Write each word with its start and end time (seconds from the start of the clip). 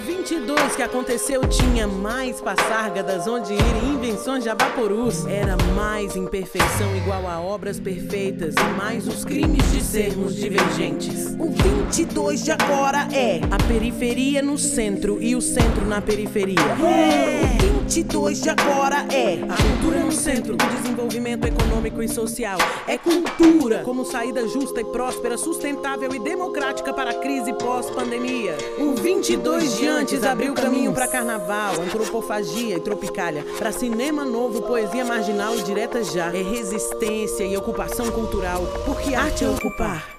22 0.00 0.76
que 0.76 0.82
aconteceu 0.82 1.42
tinha 1.46 1.86
mais 1.86 2.40
passárgadas 2.40 3.26
onde 3.26 3.52
ir 3.52 3.84
e 3.84 3.88
invenções 3.88 4.42
de 4.42 4.48
abaporus. 4.48 5.26
Era 5.26 5.56
mais 5.74 6.16
imperfeição 6.16 6.96
igual 6.96 7.26
a 7.28 7.40
obras 7.40 7.78
perfeitas 7.78 8.54
e 8.54 8.76
mais 8.76 9.06
os 9.06 9.24
crimes 9.24 9.70
de 9.72 9.80
sermos 9.82 10.34
divergentes. 10.34 11.34
O 11.38 11.50
22 11.50 12.44
de 12.44 12.50
agora 12.50 13.08
é 13.12 13.40
a 13.50 13.58
periferia 13.68 14.42
no 14.42 14.56
centro 14.56 15.22
e 15.22 15.36
o 15.36 15.40
centro 15.40 15.84
na 15.86 16.00
periferia. 16.00 16.58
É. 16.58 17.66
O 17.66 17.80
22 17.90 18.42
de 18.42 18.50
agora 18.50 19.04
é 19.12 19.40
a 19.48 19.56
cultura 19.56 19.98
no 20.04 20.12
centro 20.12 20.56
do 20.56 20.64
desenvolvimento 20.66 21.44
econômico 21.46 22.00
e 22.02 22.08
social. 22.08 22.58
É 22.86 22.96
cultura 22.96 23.82
como 23.84 24.04
saída 24.04 24.46
justa 24.46 24.80
e 24.80 24.84
próspera, 24.84 25.36
sustentável 25.36 26.14
e 26.14 26.18
democrática 26.20 26.92
para 26.92 27.10
a 27.10 27.14
crise 27.14 27.52
pós-pandemia. 27.54 28.56
O 28.78 28.94
22 28.94 29.76
de 29.76 29.88
antes 29.90 30.22
abriu 30.22 30.54
caminho 30.54 30.94
para 30.94 31.08
carnaval, 31.08 31.74
antropofagia 31.80 32.76
e 32.76 32.80
tropicália, 32.80 33.44
para 33.58 33.72
cinema 33.72 34.24
novo, 34.24 34.62
poesia 34.62 35.04
marginal 35.04 35.56
e 35.56 35.62
direta 35.62 36.02
já. 36.04 36.28
É 36.34 36.42
resistência 36.42 37.44
e 37.44 37.56
ocupação 37.56 38.10
cultural, 38.12 38.62
porque 38.86 39.14
arte 39.14 39.44
é 39.44 39.48
ocupar. 39.48 40.18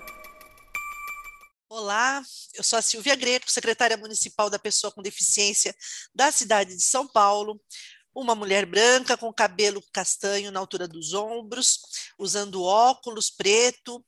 Olá, 1.70 2.22
eu 2.54 2.64
sou 2.64 2.78
a 2.78 2.82
Silvia 2.82 3.16
Greco, 3.16 3.50
secretária 3.50 3.96
municipal 3.96 4.50
da 4.50 4.60
Pessoa 4.60 4.92
com 4.92 5.02
Deficiência 5.02 5.74
da 6.14 6.32
cidade 6.32 6.76
de 6.76 6.84
São 6.84 7.08
Paulo. 7.08 7.60
Uma 8.14 8.36
mulher 8.36 8.66
branca 8.66 9.16
com 9.16 9.34
cabelo 9.34 9.82
castanho 9.94 10.52
na 10.52 10.60
altura 10.60 10.86
dos 10.86 11.14
ombros, 11.14 11.80
usando 12.20 12.62
óculos 12.62 13.30
preto, 13.30 14.04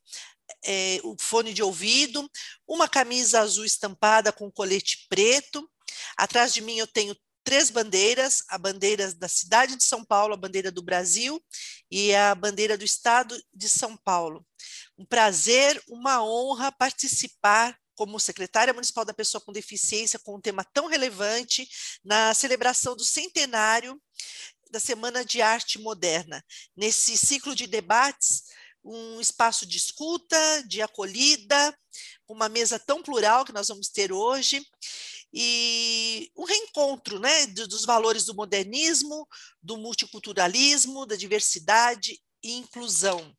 é, 0.66 1.00
o 1.04 1.16
fone 1.20 1.54
de 1.54 1.64
ouvido, 1.64 2.30
uma 2.68 2.88
camisa 2.88 3.42
azul 3.42 3.66
estampada 3.66 4.32
com 4.32 4.52
colete 4.52 5.06
preto. 5.10 5.70
Atrás 6.18 6.54
de 6.54 6.62
mim 6.62 6.78
eu 6.78 6.88
tenho 6.88 7.16
três 7.44 7.70
bandeiras: 7.70 8.44
a 8.50 8.58
bandeira 8.58 9.14
da 9.16 9.28
cidade 9.28 9.76
de 9.76 9.84
São 9.84 10.04
Paulo, 10.04 10.34
a 10.34 10.38
bandeira 10.38 10.72
do 10.72 10.82
Brasil 10.82 11.44
e 11.92 12.14
a 12.16 12.34
bandeira 12.34 12.78
do 12.78 12.86
estado 12.86 13.40
de 13.54 13.70
São 13.70 13.98
Paulo. 13.98 14.46
Um 14.98 15.06
prazer, 15.06 15.82
uma 15.88 16.24
honra 16.24 16.72
participar 16.72 17.78
como 17.96 18.20
secretária 18.20 18.74
municipal 18.74 19.06
da 19.06 19.14
pessoa 19.14 19.42
com 19.42 19.52
deficiência 19.52 20.20
com 20.20 20.36
um 20.36 20.42
tema 20.42 20.64
tão 20.74 20.88
relevante 20.88 21.68
na 22.04 22.34
celebração 22.34 22.96
do 22.96 23.04
centenário 23.04 24.02
da 24.72 24.80
Semana 24.80 25.24
de 25.24 25.40
Arte 25.42 25.78
Moderna. 25.80 26.44
Nesse 26.76 27.16
ciclo 27.16 27.56
de 27.56 27.68
debates, 27.68 28.44
um 28.84 29.22
espaço 29.22 29.66
de 29.66 29.78
escuta, 29.78 30.64
de 30.68 30.82
acolhida, 30.82 31.78
uma 32.28 32.50
mesa 32.50 32.78
tão 32.80 33.02
plural 33.02 33.46
que 33.46 33.54
nós 33.54 33.68
vamos 33.68 33.90
ter 33.90 34.12
hoje, 34.12 34.66
e 35.34 36.32
um 36.36 36.44
reencontro 36.44 37.20
né, 37.20 37.48
dos 37.48 37.86
valores 37.86 38.26
do 38.26 38.36
modernismo, 38.36 39.28
do 39.62 39.78
multiculturalismo, 39.78 41.06
da 41.06 41.16
diversidade 41.16 42.22
e 42.44 42.54
inclusão. 42.54 43.36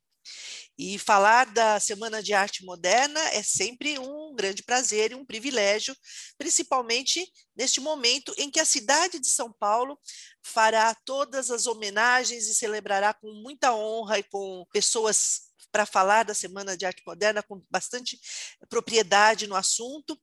E 0.77 0.99
falar 0.99 1.45
da 1.53 1.79
Semana 1.79 2.21
de 2.21 2.33
Arte 2.33 2.65
Moderna 2.65 3.19
é 3.29 3.41
sempre 3.41 3.97
um 3.97 4.35
grande 4.35 4.61
prazer 4.61 5.11
e 5.11 5.15
um 5.15 5.25
privilégio, 5.25 5.95
principalmente 6.37 7.25
neste 7.55 7.79
momento 7.79 8.33
em 8.37 8.51
que 8.51 8.59
a 8.59 8.65
cidade 8.65 9.17
de 9.17 9.27
São 9.27 9.53
Paulo 9.53 9.97
fará 10.43 10.93
todas 11.05 11.49
as 11.49 11.65
homenagens 11.65 12.47
e 12.47 12.53
celebrará 12.53 13.13
com 13.13 13.31
muita 13.31 13.73
honra 13.73 14.19
e 14.19 14.23
com 14.23 14.65
pessoas 14.73 15.43
para 15.71 15.85
falar 15.85 16.23
da 16.23 16.33
Semana 16.33 16.75
de 16.75 16.85
Arte 16.85 17.03
Moderna 17.05 17.41
com 17.41 17.61
bastante 17.69 18.19
propriedade 18.69 19.47
no 19.47 19.55
assunto. 19.55 20.19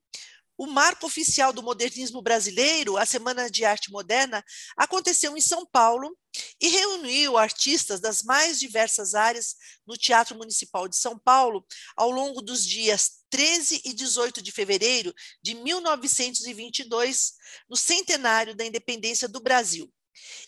O 0.56 0.66
marco 0.66 1.06
oficial 1.06 1.52
do 1.52 1.62
modernismo 1.62 2.20
brasileiro, 2.20 2.96
a 2.96 3.06
Semana 3.06 3.50
de 3.50 3.64
Arte 3.64 3.90
Moderna, 3.90 4.44
aconteceu 4.76 5.36
em 5.36 5.40
São 5.40 5.66
Paulo 5.66 6.16
e 6.60 6.68
reuniu 6.68 7.38
artistas 7.38 8.00
das 8.00 8.22
mais 8.22 8.60
diversas 8.60 9.14
áreas 9.14 9.56
no 9.86 9.96
Teatro 9.96 10.36
Municipal 10.36 10.86
de 10.86 10.96
São 10.96 11.18
Paulo 11.18 11.66
ao 11.96 12.10
longo 12.10 12.42
dos 12.42 12.64
dias 12.64 13.22
13 13.30 13.80
e 13.84 13.94
18 13.94 14.42
de 14.42 14.52
fevereiro 14.52 15.14
de 15.42 15.54
1922, 15.54 17.32
no 17.68 17.76
centenário 17.76 18.54
da 18.54 18.64
independência 18.64 19.26
do 19.26 19.40
Brasil. 19.40 19.92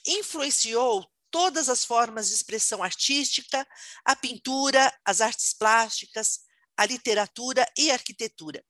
Influenciou 0.06 1.06
todas 1.30 1.68
as 1.68 1.84
formas 1.84 2.28
de 2.28 2.34
expressão 2.34 2.82
artística, 2.82 3.66
a 4.04 4.14
pintura, 4.14 4.92
as 5.04 5.20
artes 5.20 5.54
plásticas, 5.54 6.40
a 6.76 6.84
literatura 6.84 7.66
e 7.76 7.90
a 7.90 7.94
arquitetura. 7.94 8.62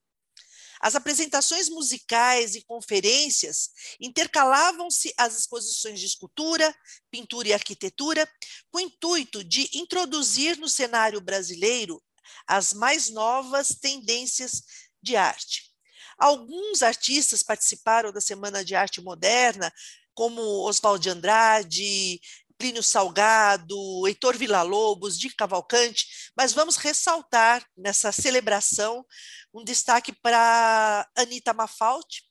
As 0.85 0.93
apresentações 0.93 1.67
musicais 1.67 2.53
e 2.53 2.61
conferências 2.61 3.71
intercalavam-se 3.99 5.11
às 5.17 5.35
exposições 5.35 5.99
de 5.99 6.05
escultura, 6.05 6.71
pintura 7.09 7.47
e 7.47 7.53
arquitetura, 7.53 8.29
com 8.69 8.77
o 8.77 8.81
intuito 8.81 9.43
de 9.43 9.67
introduzir 9.73 10.59
no 10.59 10.69
cenário 10.69 11.19
brasileiro 11.19 11.99
as 12.45 12.71
mais 12.71 13.09
novas 13.09 13.69
tendências 13.69 14.61
de 15.01 15.15
arte. 15.15 15.73
Alguns 16.19 16.83
artistas 16.83 17.41
participaram 17.41 18.11
da 18.11 18.21
Semana 18.21 18.63
de 18.63 18.75
Arte 18.75 19.01
Moderna, 19.01 19.73
como 20.13 20.39
Oswald 20.67 21.01
de 21.01 21.09
Andrade, 21.09 22.21
Plínio 22.57 22.81
Salgado, 22.81 24.07
Heitor 24.07 24.37
Villa-Lobos, 24.37 25.19
de 25.19 25.29
Cavalcante, 25.29 26.31
mas 26.35 26.53
vamos 26.53 26.77
ressaltar 26.77 27.65
nessa 27.77 28.11
celebração 28.11 29.05
um 29.53 29.63
destaque 29.63 30.13
para 30.13 31.09
Anita 31.15 31.53
Mafaldi, 31.53 32.23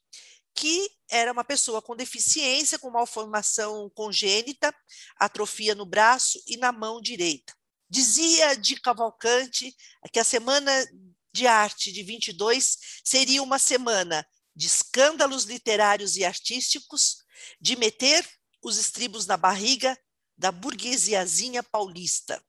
que 0.55 0.89
era 1.11 1.33
uma 1.33 1.45
pessoa 1.45 1.83
com 1.83 1.97
deficiência, 1.97 2.79
com 2.79 2.91
malformação 2.91 3.91
congênita, 3.95 4.75
atrofia 5.19 5.75
no 5.75 5.85
braço 5.85 6.41
e 6.47 6.57
na 6.57 6.73
mão 6.73 7.01
direita. 7.01 7.53
Dizia 7.91 8.55
de 8.57 8.81
Cavalcante 8.81 9.75
que 10.13 10.19
a 10.19 10.25
Semana 10.25 10.73
de 11.33 11.47
Arte 11.47 11.93
de 11.93 12.03
22 12.03 12.79
seria 13.05 13.43
uma 13.43 13.59
semana 13.59 14.27
de 14.55 14.67
escândalos 14.67 15.45
literários 15.45 16.17
e 16.17 16.25
artísticos, 16.25 17.17
de 17.61 17.77
meter 17.77 18.27
os 18.63 18.79
estribos 18.79 19.27
na 19.27 19.37
barriga 19.37 19.99
da 20.37 20.51
burguesiazinha 20.51 21.63
paulista. 21.63 22.43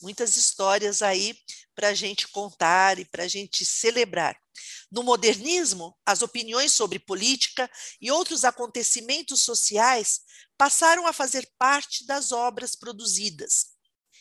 Muitas 0.00 0.36
histórias 0.36 1.02
aí 1.02 1.36
para 1.74 1.88
a 1.88 1.94
gente 1.94 2.28
contar 2.28 2.98
e 2.98 3.04
para 3.04 3.24
a 3.24 3.28
gente 3.28 3.64
celebrar. 3.64 4.38
No 4.90 5.02
modernismo, 5.02 5.96
as 6.06 6.22
opiniões 6.22 6.72
sobre 6.72 6.98
política 6.98 7.70
e 8.00 8.10
outros 8.10 8.44
acontecimentos 8.44 9.42
sociais 9.42 10.20
passaram 10.56 11.06
a 11.06 11.12
fazer 11.12 11.50
parte 11.58 12.06
das 12.06 12.32
obras 12.32 12.76
produzidas. 12.76 13.72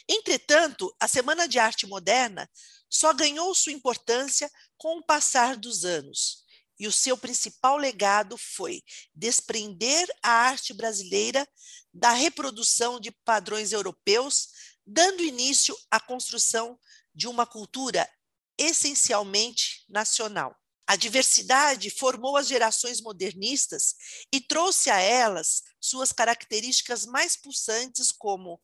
Entretanto, 0.07 0.93
a 0.99 1.07
Semana 1.07 1.47
de 1.47 1.59
Arte 1.59 1.85
Moderna 1.85 2.49
só 2.89 3.13
ganhou 3.13 3.53
sua 3.53 3.71
importância 3.71 4.51
com 4.77 4.97
o 4.97 5.03
passar 5.03 5.55
dos 5.55 5.85
anos 5.85 6.42
e 6.79 6.87
o 6.87 6.91
seu 6.91 7.17
principal 7.17 7.77
legado 7.77 8.37
foi 8.37 8.83
desprender 9.13 10.07
a 10.21 10.29
arte 10.29 10.73
brasileira 10.73 11.47
da 11.93 12.11
reprodução 12.11 12.99
de 12.99 13.11
padrões 13.11 13.71
europeus, 13.71 14.49
dando 14.85 15.23
início 15.23 15.77
à 15.89 15.99
construção 15.99 16.77
de 17.13 17.27
uma 17.27 17.45
cultura 17.45 18.09
essencialmente 18.57 19.85
nacional. 19.87 20.55
A 20.85 20.95
diversidade 20.95 21.89
formou 21.89 22.35
as 22.35 22.47
gerações 22.47 22.99
modernistas 22.99 23.95
e 24.31 24.41
trouxe 24.41 24.89
a 24.89 24.99
elas 24.99 25.63
suas 25.79 26.11
características 26.11 27.05
mais 27.05 27.37
pulsantes, 27.37 28.11
como 28.11 28.61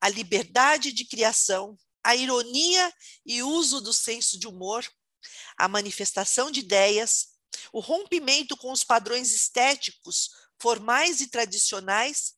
a 0.00 0.08
liberdade 0.08 0.92
de 0.92 1.04
criação, 1.04 1.78
a 2.02 2.16
ironia 2.16 2.92
e 3.24 3.42
uso 3.42 3.80
do 3.80 3.92
senso 3.92 4.38
de 4.38 4.48
humor, 4.48 4.84
a 5.56 5.68
manifestação 5.68 6.50
de 6.50 6.60
ideias, 6.60 7.28
o 7.72 7.80
rompimento 7.80 8.56
com 8.56 8.72
os 8.72 8.84
padrões 8.84 9.32
estéticos 9.32 10.30
formais 10.58 11.20
e 11.20 11.26
tradicionais 11.26 12.34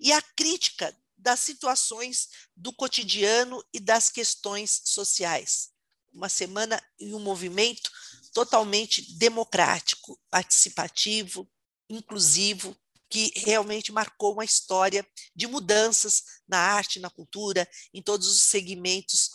e 0.00 0.12
a 0.12 0.22
crítica 0.22 0.96
das 1.16 1.40
situações 1.40 2.28
do 2.54 2.72
cotidiano 2.72 3.62
e 3.72 3.80
das 3.80 4.10
questões 4.10 4.82
sociais. 4.84 5.70
Uma 6.12 6.28
semana 6.28 6.82
e 6.98 7.12
um 7.12 7.18
movimento 7.18 7.90
totalmente 8.32 9.02
democrático, 9.16 10.18
participativo, 10.30 11.50
inclusivo, 11.88 12.76
que 13.08 13.32
realmente 13.36 13.92
marcou 13.92 14.32
uma 14.32 14.44
história 14.44 15.06
de 15.34 15.46
mudanças 15.46 16.22
na 16.46 16.58
arte, 16.58 17.00
na 17.00 17.10
cultura, 17.10 17.68
em 17.92 18.02
todos 18.02 18.28
os 18.28 18.42
segmentos 18.42 19.30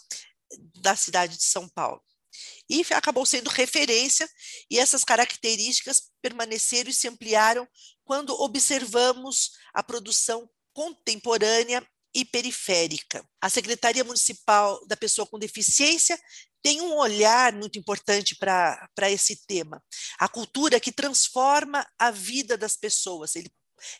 da 0.75 0.95
cidade 0.95 1.37
de 1.37 1.43
São 1.43 1.67
Paulo 1.69 2.01
e 2.69 2.85
acabou 2.91 3.25
sendo 3.25 3.49
referência, 3.49 4.29
e 4.69 4.79
essas 4.79 5.03
características 5.03 6.09
permaneceram 6.21 6.89
e 6.89 6.93
se 6.93 7.07
ampliaram 7.07 7.67
quando 8.03 8.39
observamos 8.41 9.51
a 9.73 9.83
produção 9.83 10.49
contemporânea 10.73 11.85
e 12.13 12.25
periférica. 12.25 13.25
A 13.41 13.49
Secretaria 13.49 14.03
Municipal 14.03 14.85
da 14.85 14.97
Pessoa 14.97 15.25
com 15.27 15.39
Deficiência 15.39 16.19
tem 16.61 16.81
um 16.81 16.95
olhar 16.95 17.53
muito 17.53 17.79
importante 17.79 18.35
para 18.35 19.09
esse 19.09 19.45
tema. 19.47 19.83
A 20.19 20.27
cultura 20.27 20.79
que 20.79 20.91
transforma 20.91 21.85
a 21.97 22.11
vida 22.11 22.57
das 22.57 22.75
pessoas. 22.75 23.35
Ele, 23.35 23.49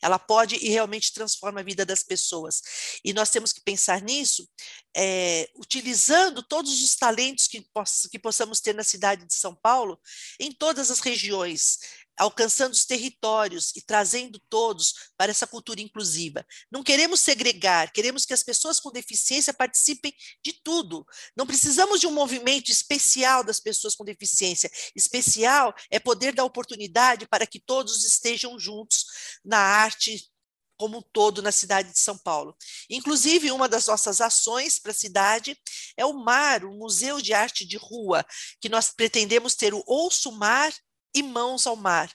ela 0.02 0.20
pode 0.20 0.56
e 0.56 0.70
realmente 0.70 1.14
transforma 1.14 1.60
a 1.60 1.64
vida 1.64 1.86
das 1.86 2.04
pessoas. 2.04 2.62
E 3.04 3.14
nós 3.14 3.30
temos 3.30 3.54
que 3.54 3.62
pensar 3.62 4.02
nisso, 4.02 4.48
é, 4.96 5.50
utilizando 5.56 6.44
todos 6.44 6.82
os 6.82 6.96
talentos 6.96 7.48
que, 7.48 7.62
poss 7.74 8.08
que 8.12 8.20
possamos 8.20 8.60
ter 8.60 8.74
na 8.76 8.84
cidade 8.84 9.26
de 9.26 9.34
São 9.34 9.56
Paulo, 9.56 10.00
em 10.40 10.52
todas 10.52 10.92
as 10.92 11.00
regiões 11.00 11.80
alcançando 12.22 12.74
os 12.74 12.86
territórios 12.86 13.72
e 13.76 13.82
trazendo 13.82 14.40
todos 14.48 14.94
para 15.18 15.32
essa 15.32 15.48
cultura 15.48 15.82
inclusiva. 15.82 16.46
Não 16.70 16.84
queremos 16.84 17.20
segregar, 17.20 17.92
queremos 17.92 18.26
que 18.26 18.34
as 18.34 18.44
pessoas 18.44 18.80
com 18.80 18.92
deficiência 18.92 19.52
participem 19.52 20.14
de 20.46 20.54
tudo. 20.64 21.04
Não 21.36 21.48
precisamos 21.48 22.00
de 22.00 22.06
um 22.06 22.12
movimento 22.12 22.72
especial 22.72 23.44
das 23.44 23.60
pessoas 23.60 23.96
com 23.96 24.06
deficiência. 24.06 24.70
Especial 24.96 25.74
é 25.90 25.98
poder 26.00 26.32
dar 26.32 26.44
oportunidade 26.44 27.28
para 27.28 27.48
que 27.48 27.60
todos 27.60 28.06
estejam 28.06 28.60
juntos 28.60 29.08
na 29.44 29.58
arte 29.58 30.30
como 30.78 31.00
um 31.00 31.02
todo 31.02 31.42
na 31.42 31.52
cidade 31.52 31.92
de 31.92 32.00
São 32.00 32.20
Paulo. 32.20 32.56
Inclusive, 32.88 33.52
uma 33.52 33.68
das 33.68 33.88
nossas 33.88 34.22
ações 34.22 34.78
para 34.78 34.92
a 34.92 34.96
cidade 34.96 35.58
é 35.98 36.06
o 36.06 36.14
MAR, 36.14 36.66
o 36.66 36.78
Museu 36.78 37.20
de 37.20 37.34
Arte 37.34 37.66
de 37.66 37.78
Rua, 37.78 38.24
que 38.60 38.70
nós 38.70 38.92
pretendemos 38.92 39.56
ter 39.56 39.74
o 39.74 39.84
Ouço 39.88 40.32
Mar 40.32 40.72
e 41.14 41.24
mãos 41.24 41.68
ao 41.68 41.76
mar, 41.76 42.12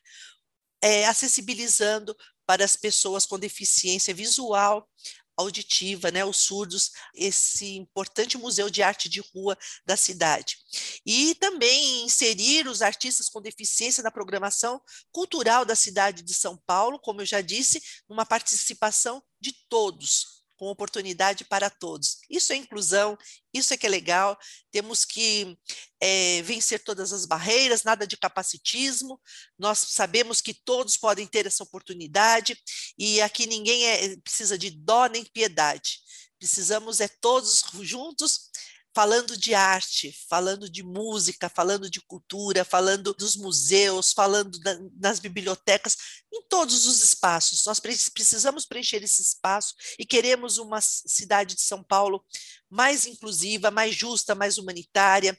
é, 0.83 1.07
acessibilizando 1.07 2.17
para 2.47 2.65
as 2.65 2.77
pessoas 2.77 3.27
com 3.27 3.39
deficiência 3.39 4.15
visual, 4.15 4.89
auditiva, 5.37 6.11
né, 6.11 6.25
os 6.25 6.39
surdos, 6.39 6.93
esse 7.15 7.77
importante 7.77 8.39
museu 8.39 8.71
de 8.71 8.83
arte 8.83 9.09
de 9.09 9.21
rua 9.21 9.57
da 9.85 9.97
cidade. 9.97 10.57
E 11.05 11.35
também 11.35 12.05
inserir 12.05 12.67
os 12.67 12.81
artistas 12.81 13.29
com 13.29 13.43
deficiência 13.43 14.03
na 14.03 14.11
programação 14.11 14.81
cultural 15.13 15.65
da 15.65 15.75
cidade 15.75 16.23
de 16.23 16.33
São 16.33 16.57
Paulo, 16.67 16.99
como 16.99 17.21
eu 17.21 17.27
já 17.27 17.41
disse, 17.41 17.83
uma 18.09 18.25
participação 18.25 19.23
de 19.39 19.53
todos, 19.69 20.36
com 20.57 20.67
oportunidade 20.67 21.45
para 21.45 21.71
todos. 21.71 22.19
Isso 22.29 22.53
é 22.53 22.57
inclusão, 22.57 23.17
isso 23.53 23.73
é 23.73 23.77
que 23.77 23.87
é 23.87 23.89
legal. 23.89 24.39
Temos 24.71 25.05
que 25.05 25.57
é, 26.01 26.43
vencer 26.43 26.83
todas 26.83 27.13
as 27.13 27.27
barreiras, 27.27 27.83
nada 27.83 28.07
de 28.07 28.17
capacitismo. 28.17 29.21
Nós 29.59 29.79
sabemos 29.79 30.41
que 30.41 30.55
todos 30.55 30.97
podem 30.97 31.27
ter 31.27 31.47
essa 31.47 31.63
oportunidade 31.63 32.57
e 32.99 33.21
aqui 33.21 33.47
ninguém 33.47 33.87
é, 33.87 34.17
precisa 34.19 34.59
de 34.59 34.71
dó 34.71 35.07
nem 35.07 35.25
piedade. 35.25 36.01
Precisamos 36.39 37.01
é 37.01 37.09
todos 37.09 37.65
juntos 37.81 38.51
falando 38.97 39.37
de 39.37 39.53
arte, 39.53 40.11
falando 40.27 40.71
de 40.71 40.83
música, 40.83 41.51
falando 41.51 41.91
de 41.91 42.01
cultura, 42.01 42.65
falando 42.65 43.13
dos 43.13 43.37
museus, 43.37 44.11
falando 44.11 44.59
da, 44.59 45.13
bibliotecas, 45.21 45.99
em 46.33 46.41
todos 46.49 46.87
os 46.87 47.05
espaços. 47.05 47.63
Nós 47.67 47.79
precisamos 47.79 48.65
preencher 48.65 49.05
esse 49.05 49.21
espaço 49.21 49.75
e 49.99 50.07
queremos 50.07 50.57
uma 50.57 50.81
cidade 50.81 51.57
de 51.57 51.61
São 51.61 51.85
Paulo 51.85 52.25
mais 52.71 53.05
inclusiva, 53.05 53.71
mais 53.71 53.95
justa, 53.95 54.35
mais 54.35 54.57
humanitária 54.57 55.39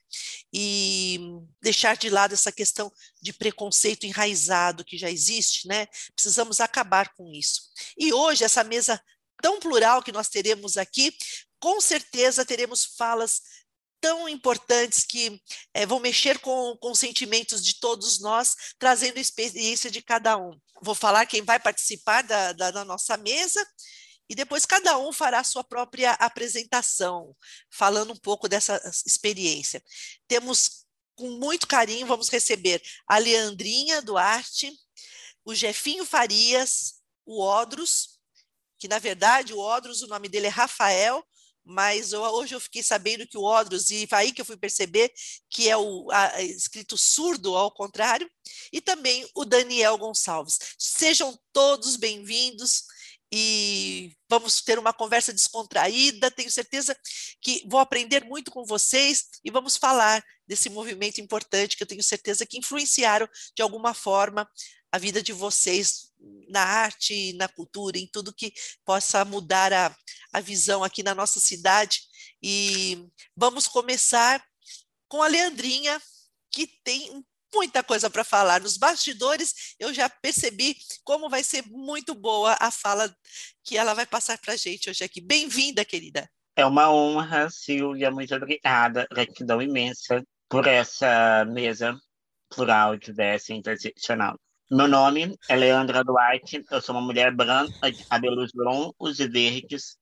e 0.54 1.20
deixar 1.60 1.98
de 1.98 2.12
lado 2.12 2.36
essa 2.36 2.52
questão 2.52 2.94
de 3.20 3.34
preconceito 3.34 4.06
enraizado 4.06 4.86
que 4.86 5.00
já 5.00 5.10
existe, 5.10 5.68
né? 5.68 5.88
Precisamos 6.14 6.62
acabar 6.62 7.12
com 7.16 7.34
isso. 7.34 7.64
E 7.98 8.14
hoje 8.14 8.44
essa 8.44 8.64
mesa 8.64 9.02
tão 9.42 9.60
plural 9.60 10.02
que 10.04 10.12
nós 10.12 10.30
teremos 10.30 10.78
aqui 10.78 11.16
com 11.60 11.82
certeza 11.82 12.46
teremos 12.46 12.86
falas 12.86 13.42
tão 14.00 14.30
importantes 14.30 15.04
que 15.04 15.42
é, 15.74 15.86
vão 15.86 16.00
mexer 16.00 16.40
com, 16.40 16.78
com 16.78 16.92
os 16.92 17.00
sentimentos 17.00 17.64
de 17.64 17.80
todos 17.80 18.20
nós, 18.20 18.56
trazendo 18.78 19.18
a 19.18 19.22
experiência 19.22 19.90
de 19.90 20.02
cada 20.02 20.38
um. 20.38 20.58
Vou 20.82 20.94
falar 20.94 21.26
quem 21.26 21.42
vai 21.42 21.60
participar 21.60 22.22
da, 22.22 22.54
da, 22.54 22.72
da 22.72 22.86
nossa 22.86 23.18
mesa 23.18 23.66
e 24.30 24.36
depois 24.36 24.66
cada 24.66 24.98
um 24.98 25.12
fará 25.12 25.44
sua 25.44 25.64
própria 25.64 26.12
apresentação, 26.14 27.36
falando 27.72 28.14
um 28.14 28.18
pouco 28.18 28.48
dessa 28.48 28.80
experiência. 29.06 29.82
Temos, 30.28 30.86
com 31.16 31.32
muito 31.32 31.66
carinho, 31.66 32.06
vamos 32.06 32.30
receber 32.30 32.82
a 33.08 33.18
Leandrinha 33.18 34.02
Duarte, 34.02 34.72
o 35.46 35.56
Jefinho 35.56 36.06
Farias, 36.06 36.96
o 37.26 37.42
Odros, 37.42 38.20
que 38.78 38.88
na 38.88 39.00
verdade 39.00 39.54
o 39.54 39.60
Odros, 39.60 40.02
o 40.02 40.08
nome 40.08 40.28
dele 40.28 40.48
é 40.48 40.50
Rafael, 40.50 41.26
mas 41.68 42.14
eu, 42.14 42.22
hoje 42.22 42.56
eu 42.56 42.60
fiquei 42.60 42.82
sabendo 42.82 43.28
que 43.28 43.38
o 43.38 43.44
Odros, 43.44 43.90
e 43.90 44.08
aí 44.12 44.32
que 44.32 44.40
eu 44.40 44.46
fui 44.46 44.56
perceber 44.56 45.12
que 45.50 45.70
é 45.70 45.76
o 45.76 46.10
a, 46.12 46.42
escrito 46.42 46.98
surdo, 46.98 47.56
ao 47.56 47.70
contrário, 47.72 48.30
e 48.72 48.80
também 48.80 49.28
o 49.36 49.44
Daniel 49.44 49.98
Gonçalves. 49.98 50.58
Sejam 50.78 51.38
todos 51.52 51.98
bem-vindos 51.98 52.86
e 53.32 54.16
vamos 54.30 54.62
ter 54.62 54.80
uma 54.80 54.94
conversa 54.94 55.34
descontraída. 55.34 56.32
Tenho 56.32 56.50
certeza 56.50 56.98
que 57.42 57.64
vou 57.68 57.80
aprender 57.80 58.24
muito 58.24 58.50
com 58.50 58.66
vocês 58.66 59.26
e 59.44 59.52
vamos 59.52 59.76
falar 59.76 60.24
desse 60.48 60.70
movimento 60.70 61.20
importante 61.20 61.76
que 61.76 61.84
eu 61.84 61.88
tenho 61.88 62.04
certeza 62.04 62.46
que 62.46 62.58
influenciaram 62.58 63.28
de 63.54 63.62
alguma 63.62 63.94
forma 63.94 64.50
a 64.92 64.98
vida 64.98 65.22
de 65.22 65.34
vocês 65.34 66.07
na 66.50 66.64
arte, 66.64 67.34
na 67.34 67.48
cultura, 67.48 67.98
em 67.98 68.08
tudo 68.08 68.34
que 68.34 68.54
possa 68.86 69.24
mudar 69.26 69.72
a, 69.74 69.96
a 70.34 70.40
visão 70.40 70.84
aqui 70.84 71.04
na 71.04 71.14
nossa 71.14 71.40
cidade. 71.40 72.02
E 72.42 73.08
vamos 73.36 73.68
começar 73.68 74.44
com 75.08 75.22
a 75.22 75.28
Leandrinha, 75.28 76.02
que 76.52 76.68
tem 76.84 77.24
muita 77.54 77.84
coisa 77.84 78.10
para 78.10 78.24
falar. 78.24 78.62
Nos 78.62 78.78
bastidores, 78.78 79.76
eu 79.80 79.94
já 79.94 80.10
percebi 80.10 80.76
como 81.04 81.30
vai 81.30 81.44
ser 81.44 81.64
muito 81.68 82.14
boa 82.14 82.56
a 82.60 82.72
fala 82.72 83.14
que 83.64 83.78
ela 83.78 83.94
vai 83.94 84.06
passar 84.06 84.38
para 84.38 84.54
a 84.54 84.58
gente 84.58 84.90
hoje 84.90 85.04
aqui. 85.04 85.22
Bem-vinda, 85.22 85.84
querida. 85.86 86.30
É 86.56 86.66
uma 86.66 86.92
honra, 86.92 87.50
Silvia, 87.50 88.10
muito 88.10 88.34
obrigada. 88.34 89.08
Gratidão 89.12 89.62
imensa 89.62 90.24
por 90.50 90.66
essa 90.66 91.46
mesa 91.46 91.96
plural, 92.50 92.98
diversa 92.98 93.54
e 93.54 93.58
interseccional. 93.58 94.40
Meu 94.70 94.86
nome 94.86 95.34
é 95.48 95.56
Leandra 95.56 96.04
Duarte, 96.04 96.62
eu 96.70 96.82
sou 96.82 96.94
uma 96.94 97.02
mulher 97.02 97.34
branca 97.34 97.90
de 97.90 98.06
cabelos 98.06 98.52
longos 98.54 99.18
e 99.18 99.26
verdes, 99.26 99.98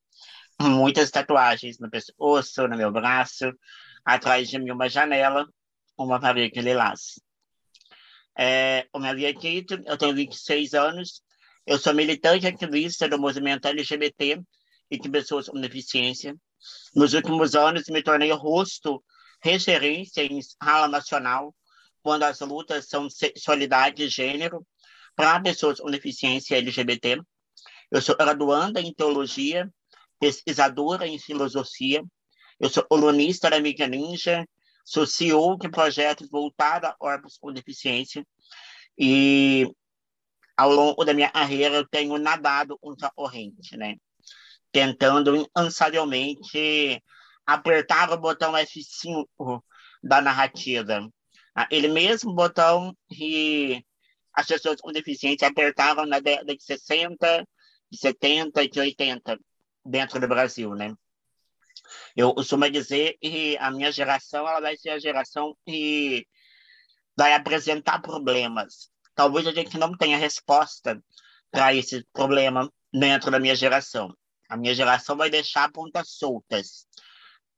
muitas 0.60 1.12
tatuagens 1.12 1.78
no 1.78 1.88
pescoço, 1.88 2.68
no 2.68 2.76
meu 2.76 2.92
braço, 2.92 3.54
atrás 4.04 4.50
de 4.50 4.58
mim 4.58 4.72
uma 4.72 4.90
janela, 4.90 5.48
uma 5.96 6.20
parede 6.20 6.62
lilás. 6.62 7.22
É, 8.36 8.88
o 8.92 8.98
meu 8.98 9.16
Tito, 9.38 9.80
eu 9.86 9.98
tenho 10.00 10.16
26 10.16 10.74
anos, 10.74 11.22
eu 11.68 11.78
sou 11.78 11.94
militante 11.94 12.48
ativista 12.48 13.08
do 13.08 13.20
movimento 13.20 13.68
LGBT 13.68 14.42
e 14.90 15.00
de 15.00 15.10
pessoas 15.10 15.48
com 15.48 15.62
deficiência. 15.62 16.36
Nos 16.96 17.14
últimos 17.14 17.54
anos, 17.54 17.84
me 17.88 18.02
tornei 18.02 18.32
rosto, 18.32 19.04
referência 19.44 20.24
em 20.24 20.40
escala 20.40 20.88
nacional 20.88 21.54
quando 22.06 22.22
as 22.22 22.40
lutas 22.42 22.88
são 22.88 23.10
sexualidade 23.10 24.04
e 24.04 24.08
gênero 24.08 24.64
para 25.16 25.40
pessoas 25.40 25.80
com 25.80 25.90
deficiência 25.90 26.56
LGBT. 26.56 27.20
Eu 27.90 28.00
sou 28.00 28.16
graduanda 28.16 28.80
em 28.80 28.94
teologia, 28.94 29.68
pesquisadora 30.20 31.08
em 31.08 31.18
filosofia, 31.18 32.04
eu 32.60 32.70
sou 32.70 32.84
colunista 32.84 33.50
da 33.50 33.60
mídia 33.60 33.88
Ninja, 33.88 34.48
sou 34.86 35.08
CEO 35.08 35.58
de 35.58 35.68
projetos 35.68 36.30
voltados 36.30 36.92
a 36.92 36.96
órgãos 37.00 37.40
com 37.40 37.52
deficiência 37.52 38.24
e 38.96 39.68
ao 40.56 40.72
longo 40.72 41.04
da 41.04 41.12
minha 41.12 41.32
carreira 41.32 41.74
eu 41.74 41.88
tenho 41.88 42.20
nadado 42.20 42.78
contra 42.78 43.08
a 43.08 43.12
corrente, 43.16 43.76
né? 43.76 43.96
Tentando 44.72 45.36
incansavelmente 45.36 47.02
apertar 47.48 48.12
o 48.12 48.18
botão 48.18 48.54
F5 48.54 49.64
da 50.04 50.22
narrativa 50.22 51.10
ele 51.72 51.88
mesmo 51.88 52.34
botão 52.34 52.96
que 53.10 53.84
as 54.34 54.48
pessoas 54.48 54.82
com 54.82 54.92
deficiência 54.92 55.48
apertavam 55.48 56.06
na 56.06 56.20
década 56.20 56.56
de 56.56 56.62
60, 56.62 57.48
de 57.90 57.98
70 57.98 58.64
e 58.64 58.70
de 58.70 58.80
80 58.80 59.40
dentro 59.86 60.20
do 60.20 60.28
Brasil, 60.28 60.76
né? 60.76 60.94
Eu 62.16 62.34
costumo 62.34 62.70
dizer 62.70 63.18
que 63.22 63.58
a 63.58 63.72
minha 63.72 63.92
geração 63.92 64.48
ela 64.48 64.60
vai 64.60 64.76
ser 64.76 64.90
a 64.90 65.00
geração 65.00 65.56
que 65.66 66.28
vai 67.16 67.34
apresentar 67.34 68.02
problemas. 68.02 68.90
Talvez 69.14 69.48
a 69.48 69.52
gente 69.52 69.78
não 69.78 69.96
tenha 69.96 70.18
resposta 70.18 71.02
para 71.52 71.74
esse 71.74 72.06
problema 72.12 72.70
dentro 72.92 73.32
da 73.32 73.40
minha 73.40 73.56
geração. 73.56 74.14
A 74.50 74.58
minha 74.58 74.76
geração 74.76 75.16
vai 75.16 75.30
deixar 75.30 75.72
pontas 75.72 76.10
soltas 76.10 76.86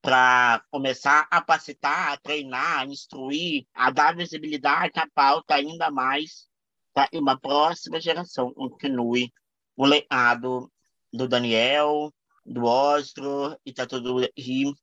para 0.07 0.63
começar 0.71 1.27
a 1.29 1.41
capacitar, 1.41 2.13
a 2.13 2.17
treinar, 2.17 2.79
a 2.79 2.85
instruir, 2.85 3.67
a 3.73 3.91
dar 3.91 4.15
visibilidade 4.15 4.97
à 4.97 5.05
pauta 5.13 5.55
ainda 5.55 5.91
mais 5.91 6.47
para 6.93 7.09
uma 7.13 7.37
próxima 7.37 7.99
geração 7.99 8.53
continue 8.53 9.33
o 9.75 9.85
legado 9.85 10.71
do 11.11 11.27
Daniel, 11.27 12.13
do 12.45 12.63
Ostro, 12.63 13.59
e 13.65 13.73
tá 13.73 13.85
tudo 13.85 14.23
e 14.37 14.73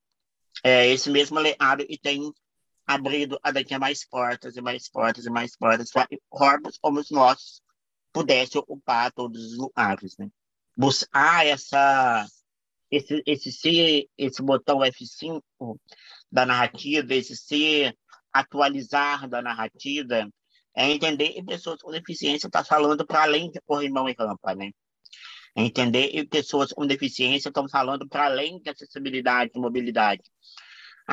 é, 0.63 0.89
esse 0.89 1.09
mesmo 1.09 1.39
legado 1.39 1.87
e 1.89 1.97
tem 1.97 2.31
abrido 2.87 3.41
a 3.43 3.51
daqui 3.51 3.73
a 3.73 3.79
mais 3.79 4.07
portas 4.07 4.59
e 4.59 4.61
mais 4.61 4.91
portas 4.91 5.25
e 5.25 5.31
mais 5.31 5.57
portas 5.57 5.91
para 5.91 6.07
corpos 6.29 6.77
como 6.77 7.01
os 7.01 7.11
nossos 7.11 7.63
pudessem 8.13 8.61
ocupar 8.61 9.11
todos 9.11 9.43
os 9.43 9.57
lugares, 9.57 10.19
né? 10.19 10.29
Buscar 10.77 11.47
essa 11.47 12.27
esse 12.97 13.23
esse 13.27 13.53
ser 13.53 14.07
esse 14.17 14.43
botão 14.43 14.79
F5 14.79 15.43
da 16.31 16.47
narrativa, 16.47 17.15
esse 17.15 17.37
ser 17.37 17.97
atualizar 18.33 19.29
da 19.29 19.41
narrativa, 19.41 20.29
é 20.77 20.91
entender 20.91 21.31
que 21.31 21.45
pessoas 21.45 21.81
com 21.81 21.91
deficiência 21.91 22.49
estão 22.49 22.63
tá 22.63 22.65
falando 22.65 23.07
para 23.07 23.23
além 23.23 23.51
de 23.51 23.61
corrimão 23.61 24.09
e 24.09 24.15
rampa, 24.19 24.55
né? 24.55 24.71
É 25.57 25.63
entender 25.63 26.09
que 26.09 26.27
pessoas 26.27 26.73
com 26.73 26.87
deficiência 26.87 27.49
estão 27.49 27.69
falando 27.69 28.09
para 28.09 28.27
além 28.27 28.61
de 28.61 28.71
acessibilidade 28.71 29.53
e 29.55 29.59
mobilidade. 29.59 30.23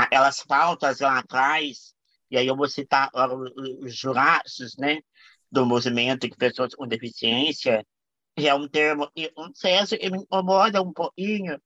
Elas 0.09 0.43
pautas 0.43 0.99
lá 0.99 1.19
atrás, 1.19 1.93
e 2.29 2.37
aí 2.37 2.47
eu 2.47 2.55
vou 2.55 2.67
citar 2.67 3.11
os 3.13 3.95
jurados, 3.95 4.75
né, 4.79 5.01
do 5.51 5.65
movimento 5.65 6.27
de 6.27 6.35
pessoas 6.35 6.73
com 6.73 6.87
deficiência, 6.87 7.85
que 8.35 8.47
é 8.47 8.55
um 8.55 8.67
termo, 8.67 9.11
um 9.37 9.53
senso 9.53 9.97
que 9.97 10.09
me 10.09 10.19
incomoda 10.19 10.81
um 10.81 10.93
pouquinho, 10.93 11.61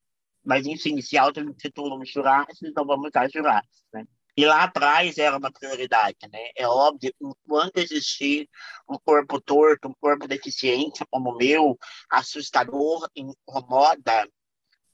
mas 0.46 0.66
enfim, 0.66 1.00
se 1.02 1.18
auto-intitulam 1.18 2.04
jurados, 2.04 2.62
então 2.62 2.86
vamos 2.86 3.08
usar 3.08 3.28
jurados, 3.28 3.84
né? 3.92 4.06
E 4.36 4.44
lá 4.44 4.64
atrás 4.64 5.16
era 5.18 5.36
uma 5.36 5.50
prioridade, 5.50 6.18
né? 6.30 6.50
É 6.54 6.68
óbvio, 6.68 7.12
enquanto 7.20 7.78
existir 7.78 8.48
um 8.88 8.98
corpo 8.98 9.40
torto, 9.40 9.88
um 9.88 9.94
corpo 9.98 10.28
deficiente 10.28 11.04
como 11.10 11.30
o 11.30 11.36
meu, 11.36 11.76
assustador, 12.10 13.08
incomoda, 13.16 14.28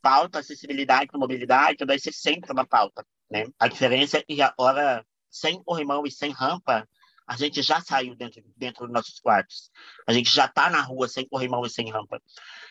pauta 0.01 0.39
acessibilidade 0.39 1.11
e 1.13 1.19
mobilidade 1.19 1.85
vai 1.85 1.99
ser 1.99 2.13
sempre 2.13 2.53
uma 2.53 2.67
pauta, 2.67 3.05
né? 3.31 3.45
A 3.59 3.69
diferença 3.69 4.19
é 4.19 4.23
que 4.23 4.41
agora, 4.41 5.05
sem 5.29 5.63
corrimão 5.63 6.07
e 6.07 6.11
sem 6.11 6.31
rampa, 6.31 6.89
a 7.27 7.37
gente 7.37 7.63
já 7.63 7.81
saiu 7.81 8.15
dentro, 8.15 8.43
dentro 8.57 8.85
dos 8.85 8.93
nossos 8.93 9.21
quartos. 9.21 9.71
A 10.07 10.13
gente 10.13 10.31
já 10.31 10.47
está 10.47 10.71
na 10.71 10.83
rua 10.83 11.09
sem 11.09 11.27
corrimão 11.29 11.65
e 11.65 11.71
sem 11.71 11.91
rampa. 11.91 12.21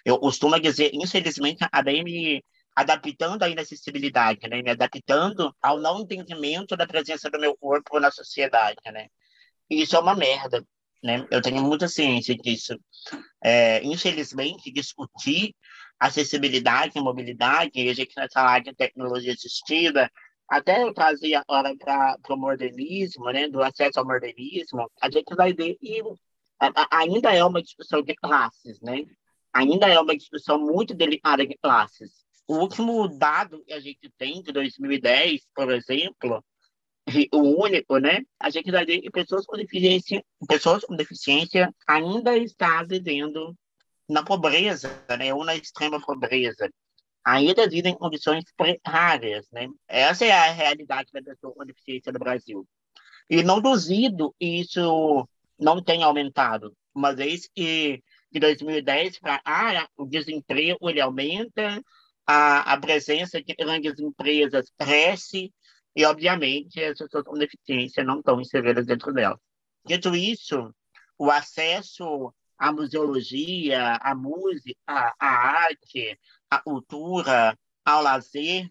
Eu 0.06 0.20
costumo 0.20 0.60
dizer, 0.60 0.92
infelizmente, 0.94 1.66
a 1.72 1.82
DM 1.82 2.44
adaptando 2.75 3.44
ainda 3.44 3.62
a 3.62 3.63
acessibilidade, 3.63 4.48
né? 4.48 4.62
Me 4.62 4.72
adaptando 4.72 5.56
ao 5.62 5.80
não 5.80 6.01
entendimento 6.01 6.75
da 6.75 6.88
presença 6.88 7.30
do 7.30 7.40
meu 7.40 7.56
corpo 7.58 8.00
na 8.00 8.12
sociedade, 8.12 8.80
né? 8.92 9.08
E 9.70 9.82
isso 9.82 9.96
é 9.96 10.00
uma 10.00 10.16
merda, 10.16 10.66
né? 11.04 11.28
Eu 11.32 11.42
tenho 11.42 11.62
muita 11.62 11.88
ciência 11.88 12.36
disso. 12.36 12.78
É, 13.44 13.84
infelizmente, 13.84 14.72
discutir 14.72 15.56
acessibilidade 16.00 16.98
e 16.98 17.01
mobilidade, 17.01 17.72
e 17.75 17.90
a 17.90 17.94
gente 17.94 18.16
nessa 18.18 18.42
área 18.42 18.72
de 18.72 18.75
tecnologia 18.75 19.34
assistida, 19.34 20.12
até 20.50 20.84
eu 20.84 20.94
trazia 20.94 21.40
agora 21.48 21.75
para 21.78 22.18
o 22.30 22.36
modernismo, 22.36 23.25
né, 23.32 23.48
do 23.48 23.62
acesso 23.62 24.00
ao 24.00 24.06
modernismo, 24.06 24.92
a 25.00 25.10
gente 25.10 25.34
vai 25.36 25.54
ver 25.54 25.75
que 25.75 26.01
ainda 26.92 27.34
é 27.34 27.44
uma 27.44 27.62
discussão 27.62 28.01
de 28.01 28.16
classes, 28.16 28.82
né? 28.82 29.06
Ainda 29.54 29.88
é 29.88 30.00
uma 30.00 30.16
discussão 30.16 30.60
muito 30.60 30.94
delicada 30.94 31.46
de 31.46 31.58
classes. 31.58 32.21
O 32.51 32.55
último 32.55 33.08
dado 33.08 33.63
que 33.63 33.72
a 33.72 33.79
gente 33.79 34.12
tem 34.17 34.41
de 34.41 34.51
2010, 34.51 35.48
por 35.55 35.72
exemplo, 35.72 36.43
o 37.31 37.63
único, 37.63 37.98
né? 37.98 38.24
A 38.38 38.50
gente 38.50 38.70
vai 38.70 38.86
ver 38.86 39.00
que 39.00 39.10
pessoas 39.10 39.46
com 39.46 39.55
deficiência, 39.55 40.22
pessoas 40.50 40.84
com 40.84 40.93
deficiência 40.98 41.74
ainda 41.88 42.36
estão 42.36 42.86
vivendo 42.86 43.55
na 44.10 44.22
pobreza, 44.22 44.89
né? 45.17 45.34
Ou 45.34 45.46
na 45.46 45.55
extrema 45.55 46.01
pobreza. 46.01 46.70
Ainda 47.24 47.70
vivem 47.70 47.93
em 47.93 47.98
condições 47.98 48.43
precárias, 48.58 49.48
né? 49.50 49.70
Essa 49.88 50.25
é 50.25 50.34
a 50.34 50.51
realidade 50.51 51.10
da 51.13 51.24
pessoa 51.24 51.53
com 51.53 51.65
deficiência 51.65 52.12
no 52.12 52.20
Brasil. 52.20 52.67
E 53.29 53.43
não 53.43 53.62
duvido 53.62 54.36
isso 54.38 55.25
não 55.58 55.81
tenha 55.81 56.05
aumentado, 56.05 56.75
uma 56.93 57.15
vez 57.15 57.48
que 57.55 58.03
de 58.29 58.39
2010 58.41 59.20
para 59.20 59.41
ah, 59.46 59.88
o 59.96 60.05
desemprego 60.05 60.89
ele 60.89 61.00
aumenta, 61.00 61.81
a, 62.25 62.74
a 62.74 62.80
presença 62.80 63.42
de 63.42 63.54
grandes 63.54 64.00
empresas 64.00 64.72
cresce 64.78 65.54
e, 65.96 66.06
obviamente, 66.06 66.82
as 66.84 66.98
pessoas 66.98 67.24
com 67.24 67.38
deficiência 67.38 68.04
não 68.04 68.20
estão 68.20 68.40
inseridas 68.40 68.86
dentro 68.86 69.13
dela. 69.13 69.40
Dito 69.86 70.16
isso, 70.16 70.74
o 71.18 71.30
acesso 71.30 72.34
à 72.58 72.72
museologia, 72.72 73.96
à 73.96 74.16
música, 74.16 74.75
à 74.88 75.16
arte, 75.20 76.20
à 76.50 76.60
cultura, 76.60 77.58
ao 77.84 78.04
lazer, 78.04 78.70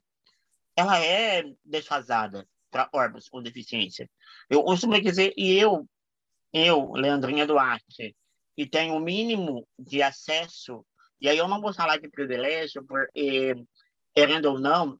ela 0.77 0.99
é 0.99 1.45
desfasada 1.65 2.47
para 2.71 2.89
órgãos 2.93 3.29
com 3.29 3.43
deficiência. 3.43 4.09
Eu 4.49 4.63
costumo 4.63 5.01
dizer, 5.01 5.35
e 5.37 5.53
eu, 5.59 5.89
eu, 6.53 6.93
Leandrinha 6.93 7.47
Duarte, 7.47 8.17
que 8.57 8.67
tenho 8.67 8.95
o 8.95 9.01
mínimo 9.01 9.67
de 9.79 10.03
acesso 10.03 10.87
e 11.21 11.29
aí 11.29 11.39
eu 11.39 11.49
não 11.49 11.61
vou 11.61 11.73
falar 11.75 11.99
de 11.99 12.09
privilégio, 12.09 12.85
porque, 12.85 13.55
querendo 14.15 14.47
ou 14.47 14.59
não, 14.59 14.99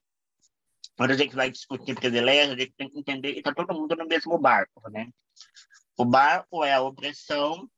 quando 0.95 1.11
a 1.11 1.17
gente 1.17 1.35
vai 1.35 1.49
discutir 1.49 1.95
privilégio, 1.95 2.53
a 2.53 2.57
gente 2.57 2.73
tem 2.77 2.89
que 2.89 2.99
entender 2.99 3.33
que 3.33 3.39
está 3.39 3.53
todo 3.53 3.73
mundo 3.73 3.95
no 3.95 4.05
mesmo 4.05 4.37
barco, 4.37 4.89
né? 4.89 5.09
O 5.97 6.05
barco 6.05 6.63
é 6.63 6.73
a 6.73 6.81
opressão 6.81 7.69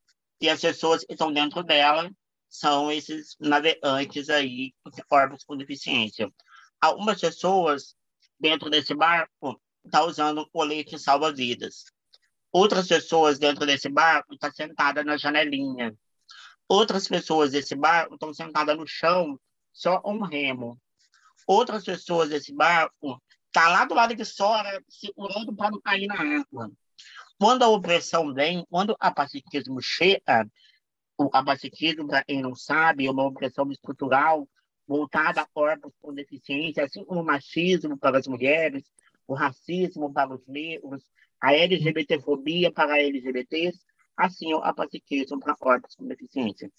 e 0.41 0.49
as 0.49 0.59
pessoas 0.59 1.03
que 1.05 1.13
estão 1.13 1.31
dentro 1.31 1.63
dela 1.63 2.11
são 2.49 2.91
esses 2.91 3.35
navegantes 3.39 4.29
aí, 4.29 4.73
corpos 5.07 5.43
com 5.43 5.57
deficiência. 5.57 6.31
Algumas 6.81 7.19
pessoas 7.19 7.95
dentro 8.39 8.69
desse 8.69 8.93
barco 8.93 9.59
estão 9.85 10.01
tá 10.01 10.03
usando 10.03 10.49
colete 10.51 10.99
salva-vidas. 10.99 11.85
Outras 12.51 12.87
pessoas 12.87 13.39
dentro 13.39 13.65
desse 13.65 13.89
barco 13.89 14.33
estão 14.33 14.49
tá 14.49 14.55
sentadas 14.55 15.05
na 15.05 15.17
janelinha. 15.17 15.95
Outras 16.73 17.07
pessoas 17.07 17.51
desse 17.51 17.75
barco 17.75 18.15
estão 18.15 18.33
sentadas 18.33 18.75
no 18.75 18.87
chão, 18.87 19.39
só 19.71 20.01
um 20.03 20.23
remo. 20.23 20.75
Outras 21.45 21.83
pessoas 21.83 22.29
desse 22.29 22.51
barco 22.51 23.21
tá 23.51 23.69
lá 23.69 23.85
do 23.85 23.93
lado 23.93 24.15
de 24.15 24.25
fora, 24.25 24.83
segurando 24.89 25.55
para 25.55 25.69
não 25.69 25.79
cair 25.79 26.07
na 26.07 26.15
água. 26.15 26.71
Quando 27.37 27.61
a 27.61 27.67
opressão 27.67 28.33
vem, 28.33 28.65
quando 28.71 28.89
o 28.89 28.97
capacitismo 28.97 29.79
chega, 29.83 30.49
o 31.15 31.29
capacitismo, 31.29 32.07
para 32.07 32.23
quem 32.23 32.41
não 32.41 32.55
sabe, 32.55 33.05
é 33.05 33.11
uma 33.11 33.27
opressão 33.27 33.71
estrutural 33.71 34.49
voltada 34.87 35.41
a 35.41 35.47
corpos 35.53 35.93
com 36.01 36.11
deficiência, 36.11 36.83
assim 36.83 37.05
como 37.05 37.21
o 37.21 37.23
machismo 37.23 37.95
para 37.99 38.17
as 38.17 38.25
mulheres, 38.25 38.83
o 39.27 39.35
racismo 39.35 40.11
para 40.11 40.33
os 40.33 40.41
negros, 40.47 41.03
a 41.39 41.53
LGBTfobia 41.53 42.71
para 42.71 42.99
LGBTs, 42.99 43.79
assim 44.17 44.53
o 44.53 44.57
apacetismo 44.57 45.39
para 45.39 45.55
órgãos 45.59 45.95
com 45.95 46.07
deficiência. 46.07 46.71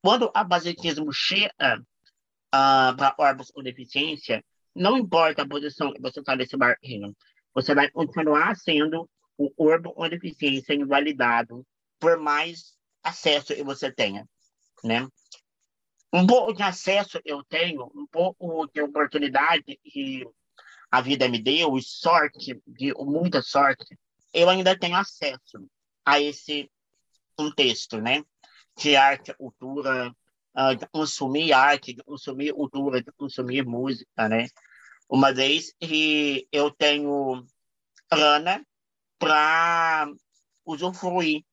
Quando 0.00 0.26
o 0.26 0.32
apacetismo 0.34 1.12
chega 1.12 1.78
uh, 1.78 2.96
para 2.96 3.14
órgãos 3.18 3.50
com 3.50 3.62
deficiência, 3.62 4.44
não 4.74 4.96
importa 4.96 5.42
a 5.42 5.48
posição 5.48 5.92
que 5.92 6.00
você 6.00 6.20
está 6.20 6.34
nesse 6.34 6.56
barquinho, 6.56 7.16
você 7.54 7.74
vai 7.74 7.90
continuar 7.90 8.56
sendo 8.56 9.08
o 9.36 9.50
corpo 9.50 9.92
com 9.92 10.08
deficiência 10.08 10.74
invalidado 10.74 11.64
por 11.98 12.18
mais 12.18 12.76
acesso 13.02 13.54
que 13.54 13.62
você 13.62 13.90
tenha, 13.92 14.28
né? 14.82 15.06
Um 16.12 16.26
pouco 16.26 16.52
de 16.52 16.62
acesso 16.62 17.20
eu 17.24 17.42
tenho, 17.44 17.90
um 17.94 18.06
pouco 18.06 18.66
de 18.66 18.82
oportunidade 18.82 19.78
que 19.82 20.26
a 20.90 21.00
vida 21.00 21.26
me 21.28 21.42
deu, 21.42 21.78
e 21.78 21.82
sorte, 21.82 22.60
de 22.66 22.92
muita 22.94 23.40
sorte, 23.40 23.98
eu 24.32 24.48
ainda 24.48 24.78
tenho 24.78 24.96
acesso 24.96 25.66
a 26.04 26.20
esse 26.20 26.70
contexto, 27.36 28.00
né? 28.00 28.22
De 28.76 28.96
arte, 28.96 29.34
cultura, 29.34 30.14
uh, 30.56 30.76
de 30.76 30.86
consumir 30.88 31.52
arte, 31.52 31.92
de 31.92 32.02
consumir 32.02 32.52
cultura, 32.52 33.02
de 33.02 33.12
consumir 33.12 33.64
música, 33.64 34.28
né? 34.28 34.46
Uma 35.08 35.32
vez 35.32 35.74
que 35.78 36.46
eu 36.50 36.70
tenho 36.70 37.44
grana 38.10 38.64
para 39.18 40.10
usufruir 40.64 41.44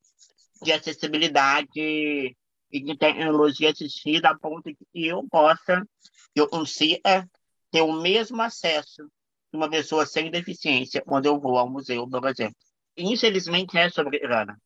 de 0.61 0.71
acessibilidade 0.71 1.69
e 1.75 2.35
de 2.71 2.97
tecnologia 2.97 3.71
assistida 3.71 4.29
a 4.29 4.37
ponto 4.37 4.69
de 4.69 4.77
que 4.93 5.07
eu 5.07 5.25
possa, 5.29 5.87
eu 6.35 6.47
consiga 6.47 7.27
ter 7.71 7.81
o 7.81 7.93
mesmo 7.93 8.41
acesso 8.41 9.03
de 9.51 9.57
uma 9.57 9.69
pessoa 9.69 10.05
sem 10.05 10.29
deficiência 10.29 11.01
quando 11.01 11.25
eu 11.25 11.39
vou 11.39 11.57
ao 11.57 11.69
museu, 11.69 12.07
por 12.07 12.25
exemplo. 12.27 12.55
Infelizmente 12.99 13.77
é 13.77 13.89
sobre 13.89 14.19
grana. 14.19 14.59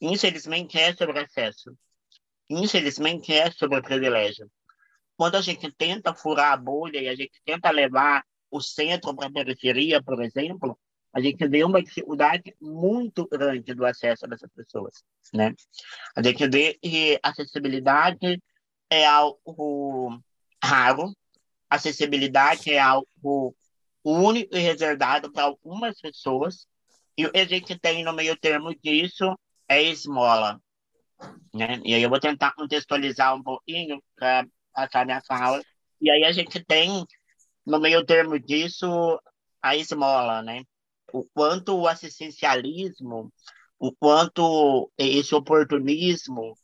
Infelizmente 0.00 0.78
é 0.78 0.92
sobre 0.94 1.20
acesso. 1.20 1.76
Infelizmente 2.50 3.32
é 3.32 3.50
sobre 3.50 3.80
privilégio. 3.80 4.50
Quando 5.16 5.36
a 5.36 5.40
gente 5.40 5.70
tenta 5.72 6.14
furar 6.14 6.52
a 6.52 6.56
bolha 6.56 7.00
e 7.00 7.08
a 7.08 7.14
gente 7.14 7.40
tenta 7.44 7.70
levar 7.70 8.24
o 8.50 8.60
centro 8.60 9.14
para 9.14 9.28
a 9.28 9.32
periferia, 9.32 10.02
por 10.02 10.22
exemplo, 10.22 10.78
a 11.12 11.20
gente 11.20 11.46
vê 11.48 11.64
uma 11.64 11.82
dificuldade 11.82 12.54
muito 12.60 13.26
grande 13.26 13.72
do 13.72 13.86
acesso 13.86 14.26
dessas 14.26 14.50
pessoas, 14.54 15.02
né? 15.32 15.54
A 16.14 16.22
gente 16.22 16.46
vê 16.48 16.74
que 16.74 17.18
acessibilidade 17.22 18.42
é 18.90 19.06
algo 19.06 20.20
raro, 20.62 21.16
acessibilidade 21.70 22.70
é 22.70 22.78
algo 22.78 23.56
único 24.04 24.54
e 24.54 24.60
reservado 24.60 25.32
para 25.32 25.44
algumas 25.44 25.98
pessoas, 26.00 26.66
e 27.16 27.26
o 27.26 27.32
que 27.32 27.38
a 27.38 27.46
gente 27.46 27.78
tem 27.78 28.04
no 28.04 28.12
meio 28.12 28.36
termo 28.36 28.74
disso 28.74 29.36
é 29.68 29.82
esmola. 29.82 30.60
Né? 31.54 31.80
E 31.84 31.94
aí 31.94 32.02
eu 32.02 32.10
vou 32.10 32.20
tentar 32.20 32.52
contextualizar 32.52 33.34
um 33.34 33.42
pouquinho 33.42 34.02
para 34.14 34.46
passar 34.72 35.06
minha 35.06 35.22
fala. 35.26 35.62
E 36.00 36.10
aí 36.10 36.24
a 36.24 36.32
gente 36.32 36.62
tem, 36.64 37.04
no 37.64 37.80
meio 37.80 38.04
termo 38.04 38.38
disso, 38.38 39.18
a 39.62 39.74
esmola, 39.74 40.42
né? 40.42 40.62
O 41.12 41.24
quanto 41.32 41.74
o 41.76 41.88
assistencialismo, 41.88 43.32
o 43.78 43.92
quanto 43.92 44.90
esse 44.98 45.34
oportunismo 45.34 46.54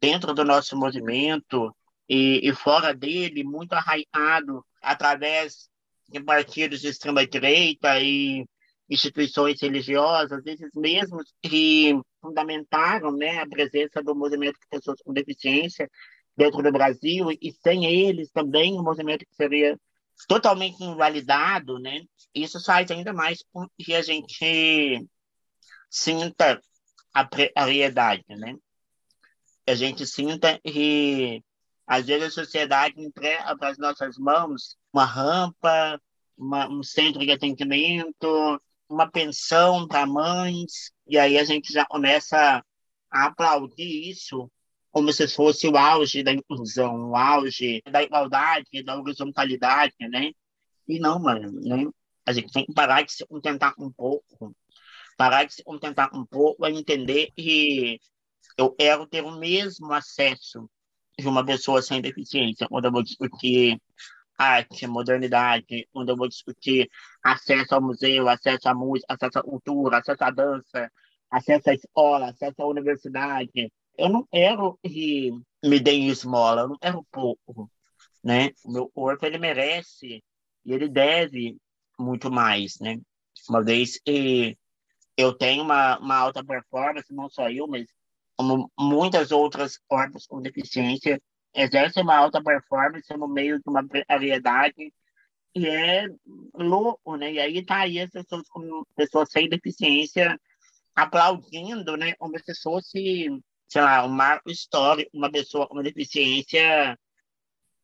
dentro 0.00 0.32
do 0.32 0.44
nosso 0.44 0.76
movimento 0.76 1.74
e, 2.08 2.48
e 2.48 2.54
fora 2.54 2.94
dele, 2.94 3.42
muito 3.42 3.72
arraigado 3.72 4.64
através 4.80 5.68
de 6.08 6.22
partidos 6.22 6.80
de 6.80 6.88
extrema-direita 6.88 8.00
e 8.00 8.46
instituições 8.88 9.60
religiosas, 9.60 10.44
esses 10.46 10.72
mesmos 10.74 11.32
que 11.42 11.98
fundamentaram 12.20 13.12
né, 13.12 13.40
a 13.40 13.48
presença 13.48 14.02
do 14.02 14.14
movimento 14.14 14.58
de 14.60 14.66
pessoas 14.68 15.00
com 15.02 15.12
deficiência 15.12 15.90
dentro 16.36 16.62
do 16.62 16.70
Brasil, 16.70 17.30
e 17.30 17.52
sem 17.62 17.86
eles 17.86 18.30
também 18.30 18.78
o 18.78 18.82
movimento 18.82 19.24
seria 19.32 19.78
totalmente 20.28 20.82
invalidado, 20.82 21.78
né? 21.78 22.02
Isso 22.34 22.62
faz 22.62 22.90
ainda 22.90 23.12
mais 23.12 23.42
com 23.52 23.66
que 23.78 23.94
a 23.94 24.02
gente 24.02 25.06
sinta 25.90 26.60
a 27.12 27.24
precariedade, 27.24 28.24
né? 28.28 28.56
A 29.66 29.74
gente 29.74 30.06
sinta 30.06 30.60
que 30.60 31.42
às 31.86 32.06
vezes 32.06 32.28
a 32.28 32.30
sociedade 32.30 33.00
entrega 33.00 33.56
para 33.56 33.70
as 33.70 33.78
nossas 33.78 34.18
mãos 34.18 34.76
uma 34.92 35.04
rampa, 35.04 36.00
uma, 36.36 36.68
um 36.68 36.82
centro 36.82 37.20
de 37.20 37.30
atendimento, 37.30 38.60
uma 38.88 39.10
pensão 39.10 39.86
para 39.86 40.06
mães, 40.06 40.92
e 41.06 41.18
aí 41.18 41.38
a 41.38 41.44
gente 41.44 41.72
já 41.72 41.84
começa 41.84 42.64
a 43.10 43.26
aplaudir 43.26 44.10
isso 44.10 44.50
como 44.90 45.12
se 45.12 45.28
fosse 45.28 45.68
o 45.68 45.76
auge 45.76 46.22
da 46.22 46.32
inclusão, 46.32 47.10
o 47.10 47.16
auge 47.16 47.82
da 47.90 48.02
igualdade, 48.02 48.82
da 48.82 48.98
horizontalidade, 48.98 49.94
né? 50.00 50.30
E 50.88 50.98
não, 50.98 51.18
mano, 51.18 51.52
né? 51.60 51.90
A 52.24 52.32
gente 52.32 52.52
tem 52.52 52.64
que 52.64 52.72
parar 52.72 53.02
de 53.02 53.12
se 53.12 53.26
contentar 53.26 53.74
um 53.78 53.92
pouco, 53.92 54.56
parar 55.16 55.44
de 55.44 55.54
se 55.54 55.62
contentar 55.62 56.08
um 56.14 56.24
pouco 56.24 56.66
e 56.66 56.72
entender 56.72 57.30
que 57.36 58.00
eu 58.56 58.70
quero 58.70 59.06
ter 59.06 59.22
o 59.22 59.38
mesmo 59.38 59.92
acesso 59.92 60.68
de 61.18 61.28
uma 61.28 61.44
pessoa 61.44 61.82
sem 61.82 62.00
deficiência, 62.00 62.68
quando 62.68 62.86
eu 62.86 62.92
vou 62.92 63.02
discutir 63.02 63.80
arte, 64.38 64.86
modernidade, 64.86 65.88
quando 65.92 66.10
eu 66.10 66.16
vou 66.16 66.28
discutir 66.28 66.88
acesso 67.22 67.74
ao 67.74 67.82
museu, 67.82 68.28
acesso 68.28 68.68
à 68.68 68.74
música, 68.74 69.14
acesso 69.14 69.38
à 69.38 69.42
cultura, 69.42 69.98
acesso 69.98 70.24
à 70.24 70.30
dança, 70.30 70.92
acesso 71.30 71.70
à 71.70 71.74
escola, 71.74 72.30
acesso 72.30 72.62
à 72.62 72.66
universidade. 72.66 73.72
Eu 73.96 74.08
não 74.08 74.26
quero 74.30 74.78
que 74.82 75.30
me 75.64 75.80
deem 75.80 76.08
esmola, 76.08 76.62
eu 76.62 76.68
não 76.68 76.78
quero 76.78 77.06
pouco, 77.10 77.70
né? 78.22 78.50
O 78.64 78.72
meu 78.72 78.88
corpo, 78.90 79.24
ele 79.26 79.38
merece 79.38 80.22
e 80.64 80.72
ele 80.72 80.88
deve 80.88 81.56
muito 81.98 82.30
mais, 82.30 82.78
né? 82.80 82.98
Uma 83.48 83.62
vez 83.62 83.98
que 84.00 84.56
eu 85.16 85.32
tenho 85.32 85.62
uma, 85.62 85.98
uma 85.98 86.16
alta 86.16 86.44
performance, 86.44 87.12
não 87.12 87.28
só 87.30 87.50
eu, 87.50 87.66
mas 87.66 87.86
como 88.36 88.70
muitas 88.78 89.32
outras 89.32 89.78
corpos 89.88 90.26
com 90.26 90.42
deficiência, 90.42 91.20
exercem 91.56 92.02
uma 92.02 92.16
alta 92.16 92.42
performance 92.42 93.12
no 93.16 93.26
meio 93.26 93.56
de 93.56 93.64
uma 93.66 93.86
precariedade 93.86 94.92
e 95.54 95.66
é 95.66 96.06
louco, 96.54 97.16
né? 97.16 97.32
E 97.32 97.40
aí 97.40 97.64
tá 97.64 97.78
aí 97.78 97.98
as 97.98 98.10
pessoas 98.10 98.46
como 98.48 98.86
pessoas 98.94 99.30
sem 99.30 99.48
deficiência 99.48 100.38
aplaudindo, 100.94 101.96
né? 101.96 102.12
Como 102.16 102.38
se 102.38 102.54
fosse, 102.62 103.28
sei 103.66 103.82
lá, 103.82 104.04
um 104.04 104.10
marco 104.10 104.50
histórico, 104.50 105.10
uma 105.14 105.32
pessoa 105.32 105.66
com 105.66 105.82
deficiência 105.82 106.98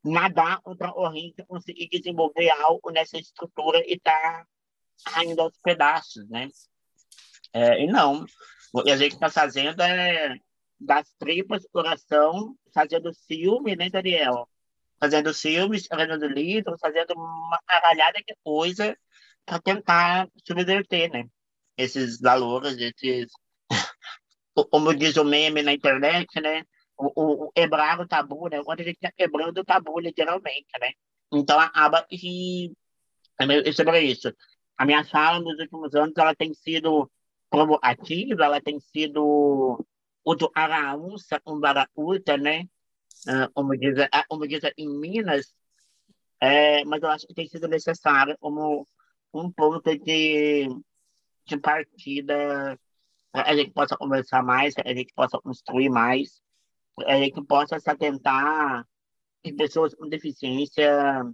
nadar 0.05 0.61
contra 0.61 0.89
a 0.89 0.93
corrente, 0.93 1.43
conseguir 1.47 1.89
desenvolver 1.89 2.51
algo 2.51 2.91
nessa 2.91 3.17
estrutura 3.17 3.83
e 3.87 3.99
tá 3.99 4.47
caindo 5.07 5.41
aos 5.41 5.57
pedaços, 5.63 6.29
né? 6.29 6.49
É, 7.55 7.83
e 7.83 7.87
não, 7.87 8.27
o 8.73 8.83
que 8.83 8.91
a 8.91 8.97
gente 8.97 9.15
está 9.15 9.31
fazendo 9.31 9.81
é 9.81 10.37
das 10.85 11.13
tripas, 11.19 11.67
coração, 11.73 12.57
fazendo 12.75 13.13
filme, 13.27 13.77
né, 13.77 13.89
Daniel? 13.89 14.49
Fazendo 15.01 15.35
filmes, 15.35 15.87
fazendo 15.87 16.27
livros, 16.27 16.79
fazendo 16.81 17.15
uma 17.15 17.59
caralhada 17.67 18.19
de 18.27 18.35
coisa 18.45 18.97
para 19.45 19.61
tentar 19.61 20.29
subverter, 20.47 21.11
né? 21.11 21.25
Esses 21.77 22.21
valores, 22.21 22.77
esses. 22.79 23.33
Como 24.71 24.95
diz 24.95 25.17
o 25.17 25.25
meme 25.25 25.63
na 25.63 25.73
internet, 25.73 26.41
né? 26.41 26.65
O, 26.97 27.47
o, 27.47 27.53
quebrar 27.53 28.01
o 28.01 28.07
tabu, 28.07 28.49
né? 28.49 28.63
Quando 28.63 28.81
a 28.81 28.85
gente 28.85 28.97
está 28.97 29.11
quebrando 29.11 29.59
o 29.59 29.65
tabu, 29.65 29.99
literalmente, 29.99 30.69
né? 30.81 30.91
Então 31.33 31.59
acaba 31.59 32.05
que. 32.09 32.73
É 33.41 33.73
sobre 33.73 34.01
isso. 34.03 34.33
A 34.77 34.85
minha 34.85 35.05
fala 35.05 35.41
nos 35.41 35.59
últimos 35.59 35.95
anos 35.95 36.17
ela 36.17 36.35
tem 36.35 36.53
sido 36.55 37.11
provocativa, 37.51 38.45
ela 38.45 38.61
tem 38.61 38.79
sido 38.79 39.85
o 40.25 40.35
Araúça, 40.55 41.41
um 41.47 41.59
Baraúta, 41.59 42.37
né? 42.37 42.69
Uh, 43.27 43.51
como, 43.55 43.77
diz, 43.77 43.95
ah, 44.11 44.25
como 44.29 44.47
diz 44.47 44.63
em 44.77 44.89
Minas, 44.89 45.55
é, 46.41 46.85
mas 46.85 47.03
eu 47.03 47.09
acho 47.09 47.27
que 47.27 47.35
tem 47.35 47.47
sido 47.47 47.69
necessário 47.69 48.37
como 48.41 48.87
um 49.33 49.51
ponto 49.51 49.97
de, 49.99 50.69
de 51.47 51.57
partida 51.59 52.79
a 53.33 53.57
gente 53.57 53.71
possa 53.73 53.97
conversar 53.97 54.43
mais, 54.43 54.75
a 54.85 54.95
gente 54.95 55.13
possa 55.15 55.39
construir 55.41 55.89
mais, 55.89 56.43
a 57.07 57.17
gente 57.17 57.43
possa 57.45 57.81
se 57.81 57.89
atentar 57.89 58.87
que 59.43 59.53
pessoas 59.53 59.95
com 59.95 60.09
deficiência 60.09 61.25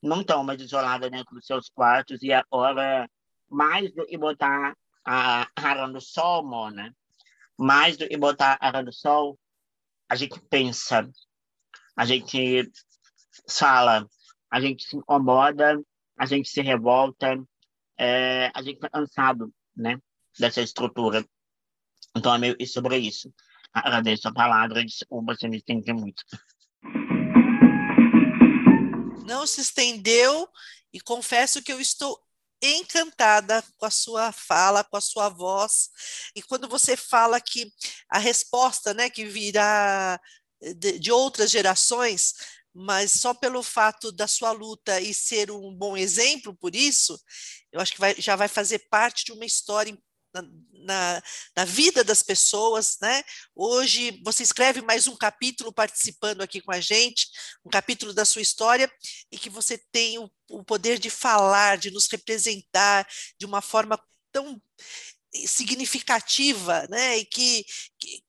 não 0.00 0.20
estão 0.20 0.44
mais 0.44 0.60
isoladas 0.60 1.10
dentro 1.10 1.34
dos 1.34 1.46
seus 1.46 1.68
quartos 1.68 2.22
e 2.22 2.32
agora, 2.32 3.10
mais 3.50 3.92
do 3.92 4.06
que 4.06 4.16
botar 4.16 4.76
a 5.04 5.46
cara 5.56 5.88
no 5.88 6.00
sol, 6.00 6.44
Mona, 6.44 6.94
mais 7.58 7.96
do 7.96 8.08
que 8.08 8.16
botar 8.16 8.52
a 8.52 8.58
cara 8.58 8.82
no 8.82 8.92
sol, 8.92 9.38
a 10.08 10.16
gente 10.16 10.40
pensa, 10.48 11.08
a 11.96 12.04
gente 12.04 12.70
fala, 13.48 14.06
a 14.50 14.60
gente 14.60 14.84
se 14.84 14.96
incomoda, 14.96 15.80
a 16.16 16.26
gente 16.26 16.48
se 16.48 16.60
revolta, 16.60 17.36
é, 17.98 18.50
a 18.54 18.62
gente 18.62 18.76
está 18.76 18.88
cansado, 18.88 19.52
né, 19.76 19.98
dessa 20.38 20.60
estrutura. 20.60 21.24
Então 22.16 22.34
é 22.34 22.38
meio 22.38 22.66
sobre 22.66 22.98
isso. 22.98 23.32
Agradeço 23.72 24.28
a 24.28 24.32
palavra, 24.32 24.84
desculpa 24.84 25.34
se 25.34 25.48
me 25.48 25.56
estendi 25.56 25.92
muito. 25.92 26.22
Não 29.26 29.46
se 29.46 29.60
estendeu 29.60 30.48
e 30.92 31.00
confesso 31.00 31.62
que 31.62 31.72
eu 31.72 31.80
estou 31.80 32.23
encantada 32.64 33.62
com 33.76 33.86
a 33.86 33.90
sua 33.90 34.32
fala, 34.32 34.84
com 34.84 34.96
a 34.96 35.00
sua 35.00 35.28
voz. 35.28 35.88
E 36.34 36.42
quando 36.42 36.68
você 36.68 36.96
fala 36.96 37.40
que 37.40 37.72
a 38.08 38.18
resposta, 38.18 38.94
né, 38.94 39.10
que 39.10 39.24
virá 39.24 40.20
de, 40.76 40.98
de 40.98 41.12
outras 41.12 41.50
gerações, 41.50 42.32
mas 42.72 43.12
só 43.12 43.32
pelo 43.32 43.62
fato 43.62 44.10
da 44.10 44.26
sua 44.26 44.50
luta 44.50 45.00
e 45.00 45.14
ser 45.14 45.50
um 45.50 45.74
bom 45.74 45.96
exemplo 45.96 46.56
por 46.56 46.74
isso, 46.74 47.18
eu 47.72 47.80
acho 47.80 47.92
que 47.92 48.00
vai, 48.00 48.14
já 48.18 48.34
vai 48.34 48.48
fazer 48.48 48.80
parte 48.90 49.24
de 49.24 49.32
uma 49.32 49.44
história 49.44 49.96
na, 50.34 51.22
na, 51.56 51.64
vida 51.64 52.02
das 52.02 52.22
pessoas, 52.22 52.98
né? 53.00 53.22
Hoje 53.54 54.20
você 54.24 54.42
escreve 54.42 54.82
mais 54.82 55.06
um 55.06 55.16
capítulo 55.16 55.72
participando 55.72 56.42
aqui 56.42 56.60
com 56.60 56.72
a 56.72 56.80
gente, 56.80 57.28
um 57.64 57.70
capítulo 57.70 58.12
da 58.12 58.24
sua 58.24 58.42
história, 58.42 58.90
e 59.30 59.38
que 59.38 59.48
você 59.48 59.78
tem 59.92 60.18
o, 60.18 60.30
o 60.50 60.64
poder 60.64 60.98
de 60.98 61.10
falar, 61.10 61.78
de 61.78 61.90
nos 61.90 62.06
representar 62.06 63.06
de 63.38 63.46
uma 63.46 63.60
forma 63.60 63.98
tão 64.32 64.60
significativa, 65.46 66.86
né? 66.88 67.18
E 67.18 67.24
que, 67.24 67.64
que, 67.98 68.24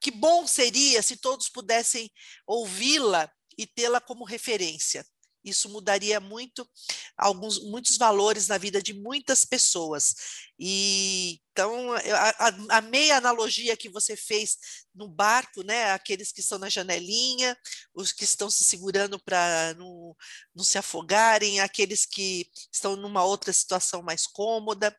que 0.00 0.10
bom 0.10 0.46
seria 0.46 1.02
se 1.02 1.16
todos 1.16 1.48
pudessem 1.48 2.10
ouvi-la 2.46 3.30
e 3.56 3.66
tê-la 3.66 4.00
como 4.00 4.24
referência. 4.24 5.04
Isso 5.44 5.68
mudaria 5.68 6.20
muito 6.20 6.68
alguns 7.16 7.58
muitos 7.62 7.96
valores 7.96 8.48
na 8.48 8.58
vida 8.58 8.82
de 8.82 8.92
muitas 8.92 9.44
pessoas. 9.44 10.14
E 10.58 11.40
Então, 11.58 11.92
a, 11.92 12.76
a, 12.78 12.80
meia 12.80 13.16
analogia 13.16 13.76
que 13.76 13.88
você 13.88 14.14
fez 14.16 14.56
no 14.94 15.08
barco, 15.08 15.64
né? 15.64 15.90
Aqueles 15.90 16.30
que 16.30 16.38
estão 16.38 16.56
na 16.56 16.68
janelinha, 16.68 17.58
os 17.92 18.12
que 18.12 18.22
estão 18.22 18.48
se 18.48 18.62
segurando 18.62 19.18
para 19.18 19.74
não, 19.74 20.16
não 20.54 20.62
se 20.62 20.78
afogarem, 20.78 21.58
aqueles 21.58 22.06
que 22.06 22.48
estão 22.72 22.94
numa 22.94 23.24
outra 23.24 23.52
situação 23.52 24.02
mais 24.02 24.24
cômoda, 24.24 24.96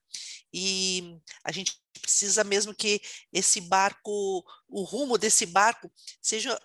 e 0.52 1.18
a 1.46 1.52
gente 1.54 1.82
precisa 2.02 2.44
mesmo 2.44 2.76
que 2.76 3.02
esse 3.32 3.62
barco, 3.62 4.44
o 4.68 4.84
rumo 4.84 5.18
desse 5.18 5.46
barco, 5.46 5.90
seja 6.22 6.60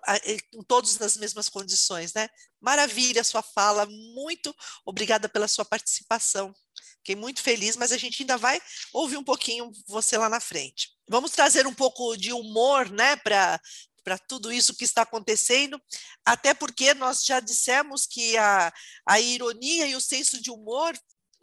com 0.52 0.64
todos 0.64 0.98
nas 0.98 1.16
mesmas 1.16 1.48
condições, 1.48 2.12
né? 2.14 2.28
Maravilha 2.60 3.20
a 3.20 3.24
sua 3.24 3.42
fala, 3.42 3.86
muito 3.86 4.52
obrigada 4.84 5.28
pela 5.28 5.46
sua 5.46 5.64
participação. 5.64 6.52
Fiquei 6.98 7.16
muito 7.16 7.42
feliz, 7.42 7.76
mas 7.76 7.92
a 7.92 7.98
gente 7.98 8.22
ainda 8.22 8.36
vai 8.36 8.60
ouvir 8.92 9.16
um 9.16 9.24
pouquinho 9.24 9.70
você 9.86 10.16
lá 10.16 10.28
na 10.28 10.40
frente. 10.40 10.90
Vamos 11.08 11.32
trazer 11.32 11.66
um 11.66 11.74
pouco 11.74 12.16
de 12.16 12.32
humor, 12.32 12.90
né, 12.90 13.16
para 13.16 13.60
para 14.04 14.18
tudo 14.18 14.52
isso 14.52 14.76
que 14.76 14.84
está 14.84 15.00
acontecendo, 15.00 15.80
até 16.26 16.52
porque 16.52 16.92
nós 16.92 17.24
já 17.24 17.40
dissemos 17.40 18.06
que 18.06 18.36
a, 18.36 18.70
a 19.08 19.18
ironia 19.18 19.86
e 19.86 19.96
o 19.96 20.00
senso 20.00 20.42
de 20.42 20.50
humor 20.50 20.94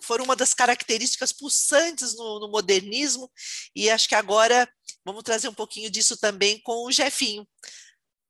foram 0.02 0.26
uma 0.26 0.36
das 0.36 0.54
características 0.54 1.34
pulsantes 1.34 2.16
no, 2.16 2.40
no, 2.40 2.50
modernismo, 2.50 3.32
e 3.76 3.90
acho 3.90 4.08
que 4.08 4.16
agora 4.16 4.72
vamos 5.04 5.24
trazer 5.24 5.48
um 5.48 5.54
pouquinho 5.54 5.90
disso 5.90 6.18
também 6.18 6.62
com 6.62 6.86
o 6.86 6.92
Jefinho. 6.92 7.48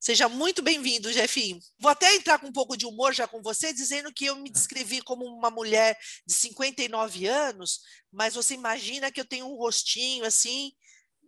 Seja 0.02 0.28
muito 0.28 0.64
bem-vindo, 0.64 1.14
Jefinho. 1.14 1.60
Vou 1.80 1.92
até 1.92 2.16
entrar 2.16 2.40
com 2.40 2.48
um 2.48 2.52
pouco 2.52 2.76
de 2.76 2.88
humor 2.88 3.14
já 3.14 3.28
com 3.28 3.40
você, 3.40 3.72
dizendo 3.72 4.12
que 4.12 4.26
eu 4.26 4.36
me 4.36 4.50
descrevi 4.50 5.00
como 5.00 5.24
uma 5.24 5.52
mulher 5.52 5.96
de 6.26 6.34
59 6.34 7.28
anos, 7.28 7.82
mas 8.12 8.34
você 8.34 8.56
imagina 8.56 9.12
que 9.12 9.22
eu 9.22 9.26
tenho 9.26 9.46
um 9.46 9.56
rostinho 9.56 10.26
assim, 10.26 10.72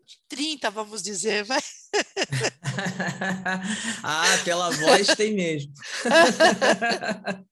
de 0.07 0.17
30, 0.27 0.71
vamos 0.71 1.03
dizer, 1.03 1.43
vai. 1.45 1.61
ah, 4.03 4.39
pela 4.43 4.71
voz 4.71 5.05
tem 5.15 5.35
mesmo. 5.35 5.71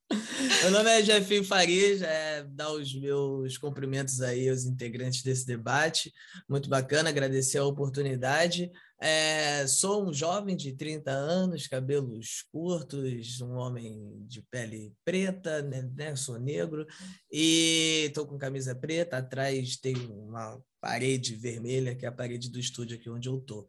Meu 0.64 0.72
nome 0.72 0.90
é 0.90 1.04
Jefinho 1.04 1.44
Farias, 1.44 2.02
é, 2.02 2.44
dar 2.50 2.72
os 2.72 3.00
meus 3.00 3.60
cumprimentos 3.60 4.22
aí 4.22 4.50
aos 4.50 4.66
integrantes 4.66 5.22
desse 5.22 5.46
debate. 5.46 6.12
Muito 6.50 6.68
bacana, 6.68 7.10
agradecer 7.10 7.60
a 7.60 7.66
oportunidade. 7.66 8.72
É, 9.04 9.66
sou 9.66 10.08
um 10.08 10.14
jovem 10.14 10.56
de 10.56 10.74
30 10.74 11.10
anos, 11.10 11.66
cabelos 11.66 12.46
curtos, 12.52 13.42
um 13.42 13.54
homem 13.54 14.24
de 14.28 14.44
pele 14.44 14.94
preta, 15.04 15.64
né, 15.64 15.90
né 15.96 16.16
sou 16.16 16.40
negro, 16.40 16.86
e 17.32 18.06
estou 18.06 18.28
com 18.28 18.38
camisa 18.38 18.76
preta, 18.76 19.18
atrás 19.18 19.76
tem 19.78 19.96
uma 19.96 20.62
parede 20.80 21.36
vermelha, 21.36 21.96
que 21.96 22.06
é 22.06 22.10
a 22.10 22.12
parede 22.12 22.52
do 22.52 22.60
estúdio 22.60 22.98
aqui 22.98 23.10
onde 23.10 23.28
eu 23.28 23.40
estou 23.40 23.68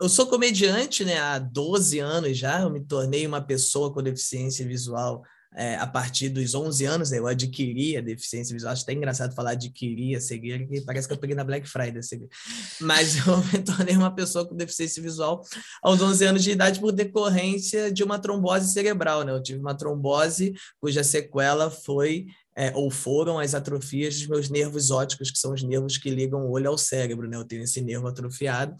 eu 0.00 0.08
sou 0.08 0.26
comediante 0.26 1.04
né, 1.04 1.18
há 1.20 1.38
12 1.38 1.98
anos 1.98 2.38
já, 2.38 2.62
eu 2.62 2.70
me 2.70 2.80
tornei 2.80 3.26
uma 3.26 3.40
pessoa 3.42 3.92
com 3.92 4.02
deficiência 4.02 4.66
visual 4.66 5.22
é, 5.54 5.74
a 5.76 5.86
partir 5.86 6.28
dos 6.28 6.54
11 6.54 6.84
anos, 6.84 7.12
eu 7.12 7.26
adquiri 7.26 7.96
a 7.96 8.00
deficiência 8.00 8.54
visual. 8.54 8.72
Acho 8.72 8.82
até 8.82 8.92
engraçado 8.92 9.34
falar 9.34 9.52
adquiri 9.52 10.14
a 10.14 10.20
cegueira, 10.20 10.64
que 10.64 10.80
parece 10.82 11.08
que 11.08 11.14
eu 11.14 11.18
peguei 11.18 11.34
na 11.34 11.42
Black 11.42 11.68
Friday 11.68 12.00
Mas 12.80 13.16
eu 13.26 13.36
me 13.38 13.62
tornei 13.64 13.96
uma 13.96 14.14
pessoa 14.14 14.46
com 14.46 14.54
deficiência 14.54 15.02
visual 15.02 15.42
aos 15.82 16.00
11 16.00 16.24
anos 16.24 16.44
de 16.44 16.52
idade 16.52 16.78
por 16.78 16.92
decorrência 16.92 17.90
de 17.90 18.04
uma 18.04 18.18
trombose 18.18 18.72
cerebral. 18.72 19.24
Né? 19.24 19.32
Eu 19.32 19.42
tive 19.42 19.58
uma 19.58 19.76
trombose 19.76 20.54
cuja 20.78 21.02
sequela 21.02 21.68
foi 21.68 22.26
é, 22.60 22.70
ou 22.76 22.90
foram 22.90 23.38
as 23.38 23.54
atrofias 23.54 24.18
dos 24.18 24.26
meus 24.26 24.50
nervos 24.50 24.90
ópticos, 24.90 25.30
que 25.30 25.38
são 25.38 25.54
os 25.54 25.62
nervos 25.62 25.96
que 25.96 26.10
ligam 26.10 26.44
o 26.44 26.50
olho 26.50 26.68
ao 26.68 26.76
cérebro, 26.76 27.26
né? 27.26 27.38
Eu 27.38 27.44
tenho 27.46 27.62
esse 27.62 27.80
nervo 27.80 28.06
atrofiado 28.06 28.76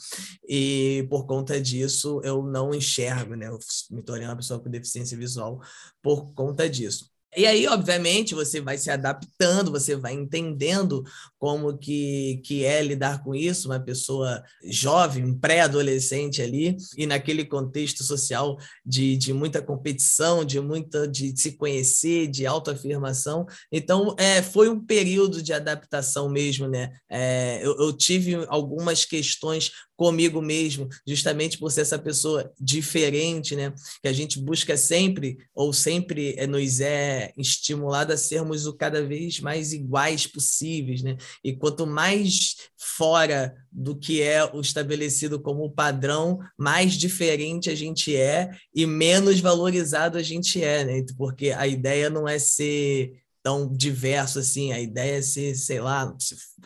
e 0.46 1.06
por 1.08 1.24
conta 1.24 1.58
disso 1.58 2.20
eu 2.22 2.42
não 2.42 2.74
enxergo, 2.74 3.34
né? 3.34 3.48
Eu 3.48 3.58
me 3.90 4.02
tornei 4.02 4.28
uma 4.28 4.36
pessoa 4.36 4.60
com 4.60 4.68
deficiência 4.68 5.16
visual 5.16 5.62
por 6.02 6.30
conta 6.34 6.68
disso. 6.68 7.10
E 7.36 7.46
aí, 7.46 7.66
obviamente, 7.68 8.34
você 8.34 8.60
vai 8.60 8.76
se 8.76 8.90
adaptando, 8.90 9.70
você 9.70 9.94
vai 9.94 10.14
entendendo 10.14 11.04
como 11.38 11.78
que, 11.78 12.40
que 12.44 12.64
é 12.64 12.82
lidar 12.82 13.22
com 13.22 13.34
isso, 13.34 13.68
uma 13.68 13.78
pessoa 13.78 14.42
jovem, 14.64 15.32
pré-adolescente 15.38 16.42
ali, 16.42 16.76
e 16.96 17.06
naquele 17.06 17.44
contexto 17.44 18.02
social 18.02 18.58
de, 18.84 19.16
de 19.16 19.32
muita 19.32 19.62
competição, 19.62 20.44
de 20.44 20.60
muita 20.60 21.06
de 21.06 21.32
se 21.40 21.52
conhecer, 21.52 22.26
de 22.26 22.46
autoafirmação. 22.46 23.46
Então, 23.70 24.14
é, 24.18 24.42
foi 24.42 24.68
um 24.68 24.84
período 24.84 25.40
de 25.40 25.52
adaptação 25.52 26.28
mesmo, 26.28 26.66
né? 26.66 26.90
É, 27.08 27.60
eu, 27.62 27.76
eu 27.78 27.92
tive 27.92 28.44
algumas 28.48 29.04
questões 29.04 29.70
comigo 30.00 30.40
mesmo, 30.40 30.88
justamente 31.06 31.58
por 31.58 31.70
ser 31.70 31.82
essa 31.82 31.98
pessoa 31.98 32.50
diferente, 32.58 33.54
né? 33.54 33.70
Que 34.02 34.08
a 34.08 34.12
gente 34.14 34.40
busca 34.40 34.74
sempre, 34.74 35.36
ou 35.54 35.74
sempre 35.74 36.34
é, 36.38 36.46
nos 36.46 36.80
é 36.80 37.19
estimulado 37.36 38.12
a 38.12 38.16
sermos 38.16 38.66
o 38.66 38.72
cada 38.72 39.04
vez 39.04 39.40
mais 39.40 39.72
iguais 39.72 40.26
possíveis, 40.26 41.02
né? 41.02 41.16
E 41.44 41.54
quanto 41.54 41.86
mais 41.86 42.56
fora 42.76 43.54
do 43.70 43.96
que 43.96 44.22
é 44.22 44.44
o 44.44 44.60
estabelecido 44.60 45.40
como 45.40 45.70
padrão, 45.70 46.38
mais 46.58 46.94
diferente 46.94 47.70
a 47.70 47.74
gente 47.74 48.16
é 48.16 48.50
e 48.74 48.86
menos 48.86 49.40
valorizado 49.40 50.18
a 50.18 50.22
gente 50.22 50.62
é, 50.62 50.84
né? 50.84 51.04
Porque 51.16 51.50
a 51.50 51.66
ideia 51.66 52.08
não 52.08 52.28
é 52.28 52.38
ser 52.38 53.19
tão 53.42 53.72
diverso 53.72 54.38
assim. 54.38 54.72
A 54.72 54.80
ideia 54.80 55.18
é 55.18 55.22
ser, 55.22 55.54
sei 55.54 55.80
lá, 55.80 56.14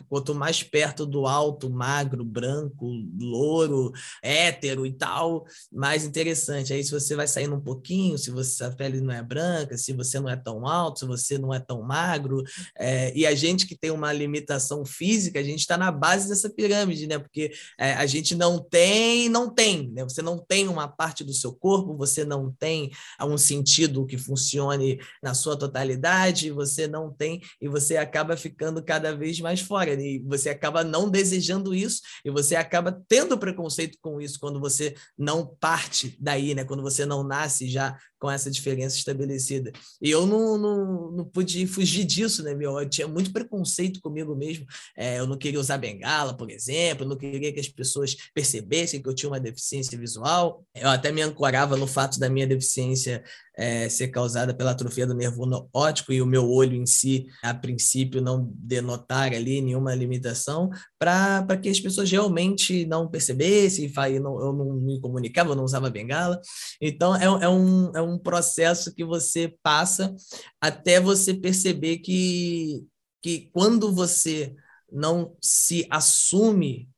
quanto 0.09 0.35
mais 0.35 0.61
perto 0.61 1.05
do 1.05 1.25
alto, 1.25 1.69
magro, 1.69 2.23
branco, 2.23 2.85
louro, 3.19 3.91
hétero 4.21 4.85
e 4.85 4.91
tal, 4.91 5.45
mais 5.71 6.03
interessante. 6.03 6.73
Aí 6.73 6.83
se 6.83 6.91
você 6.91 7.15
vai 7.15 7.27
saindo 7.27 7.55
um 7.55 7.61
pouquinho, 7.61 8.17
se 8.17 8.29
você 8.31 8.63
a 8.63 8.71
pele 8.71 9.01
não 9.01 9.13
é 9.13 9.23
branca, 9.23 9.77
se 9.77 9.93
você 9.93 10.19
não 10.19 10.29
é 10.29 10.35
tão 10.35 10.67
alto, 10.67 10.99
se 10.99 11.05
você 11.05 11.37
não 11.37 11.53
é 11.53 11.59
tão 11.59 11.81
magro, 11.81 12.43
é, 12.77 13.15
e 13.15 13.25
a 13.25 13.33
gente 13.33 13.65
que 13.65 13.75
tem 13.75 13.91
uma 13.91 14.11
limitação 14.11 14.85
física, 14.85 15.39
a 15.39 15.43
gente 15.43 15.59
está 15.59 15.77
na 15.77 15.91
base 15.91 16.27
dessa 16.27 16.49
pirâmide, 16.49 17.07
né? 17.07 17.17
Porque 17.19 17.51
é, 17.79 17.93
a 17.93 18.05
gente 18.05 18.35
não 18.35 18.59
tem, 18.59 19.29
não 19.29 19.49
tem, 19.49 19.89
né? 19.91 20.03
Você 20.03 20.21
não 20.21 20.37
tem 20.37 20.67
uma 20.67 20.87
parte 20.87 21.23
do 21.23 21.33
seu 21.33 21.53
corpo, 21.53 21.95
você 21.95 22.25
não 22.25 22.51
tem 22.51 22.91
um 23.21 23.37
sentido 23.37 24.05
que 24.05 24.17
funcione 24.17 24.99
na 25.21 25.33
sua 25.33 25.57
totalidade, 25.57 26.51
você 26.51 26.64
você 26.65 26.87
não 26.87 27.11
tem 27.11 27.41
e 27.61 27.67
você 27.67 27.97
acaba 27.97 28.35
ficando 28.35 28.83
cada 28.83 29.15
vez 29.15 29.39
mais 29.39 29.61
fora 29.61 29.93
e 29.93 30.19
você 30.25 30.49
acaba 30.49 30.83
não 30.83 31.09
desejando 31.09 31.73
isso 31.73 32.01
e 32.23 32.31
você 32.31 32.55
acaba 32.55 33.01
tendo 33.07 33.37
preconceito 33.37 33.97
com 34.01 34.19
isso 34.19 34.39
quando 34.39 34.59
você 34.59 34.95
não 35.17 35.55
parte 35.59 36.17
daí, 36.19 36.53
né? 36.55 36.63
Quando 36.63 36.83
você 36.83 37.05
não 37.05 37.23
nasce 37.23 37.69
já 37.69 37.97
com 38.25 38.31
essa 38.31 38.49
diferença 38.49 38.97
estabelecida. 38.97 39.71
E 40.01 40.09
eu 40.09 40.25
não, 40.25 40.57
não, 40.57 41.11
não 41.11 41.25
pude 41.25 41.67
fugir 41.67 42.03
disso, 42.03 42.41
né, 42.41 42.55
meu? 42.55 42.79
Eu 42.79 42.89
tinha 42.89 43.07
muito 43.07 43.31
preconceito 43.31 44.01
comigo 44.01 44.35
mesmo. 44.35 44.65
É, 44.97 45.19
eu 45.19 45.27
não 45.27 45.37
queria 45.37 45.59
usar 45.59 45.77
bengala, 45.77 46.35
por 46.35 46.49
exemplo, 46.49 47.05
eu 47.05 47.09
não 47.09 47.15
queria 47.15 47.53
que 47.53 47.59
as 47.59 47.69
pessoas 47.69 48.15
percebessem 48.33 48.99
que 48.99 49.07
eu 49.07 49.13
tinha 49.13 49.29
uma 49.29 49.39
deficiência 49.39 49.95
visual. 49.95 50.65
Eu 50.73 50.89
até 50.89 51.11
me 51.11 51.21
ancorava 51.21 51.77
no 51.77 51.85
fato 51.85 52.19
da 52.19 52.27
minha 52.27 52.47
deficiência 52.47 53.23
é, 53.57 53.87
ser 53.89 54.09
causada 54.09 54.53
pela 54.53 54.71
atrofia 54.71 55.07
do 55.07 55.13
nervo 55.13 55.45
óptico 55.73 56.11
e 56.11 56.21
o 56.21 56.25
meu 56.25 56.49
olho 56.49 56.75
em 56.75 56.85
si, 56.85 57.27
a 57.41 57.53
princípio, 57.53 58.21
não 58.21 58.49
denotar 58.53 59.33
ali 59.33 59.61
nenhuma 59.61 59.95
limitação, 59.95 60.69
para 60.99 61.57
que 61.61 61.69
as 61.69 61.79
pessoas 61.79 62.11
realmente 62.11 62.85
não 62.85 63.07
percebessem, 63.07 63.91
eu 64.11 64.21
não, 64.21 64.39
eu 64.39 64.53
não 64.53 64.73
me 64.73 64.99
comunicava, 64.99 65.51
eu 65.51 65.55
não 65.55 65.63
usava 65.63 65.89
bengala. 65.89 66.39
Então, 66.81 67.15
é, 67.15 67.25
é, 67.25 67.49
um, 67.49 67.91
é 67.95 68.01
um 68.01 68.14
processo 68.17 68.93
que 68.93 69.03
você 69.03 69.55
passa 69.61 70.15
até 70.59 70.99
você 70.99 71.33
perceber 71.33 71.97
que, 71.99 72.83
que 73.21 73.49
quando 73.53 73.93
você 73.93 74.55
não 74.91 75.35
se 75.41 75.87
assume 75.89 76.89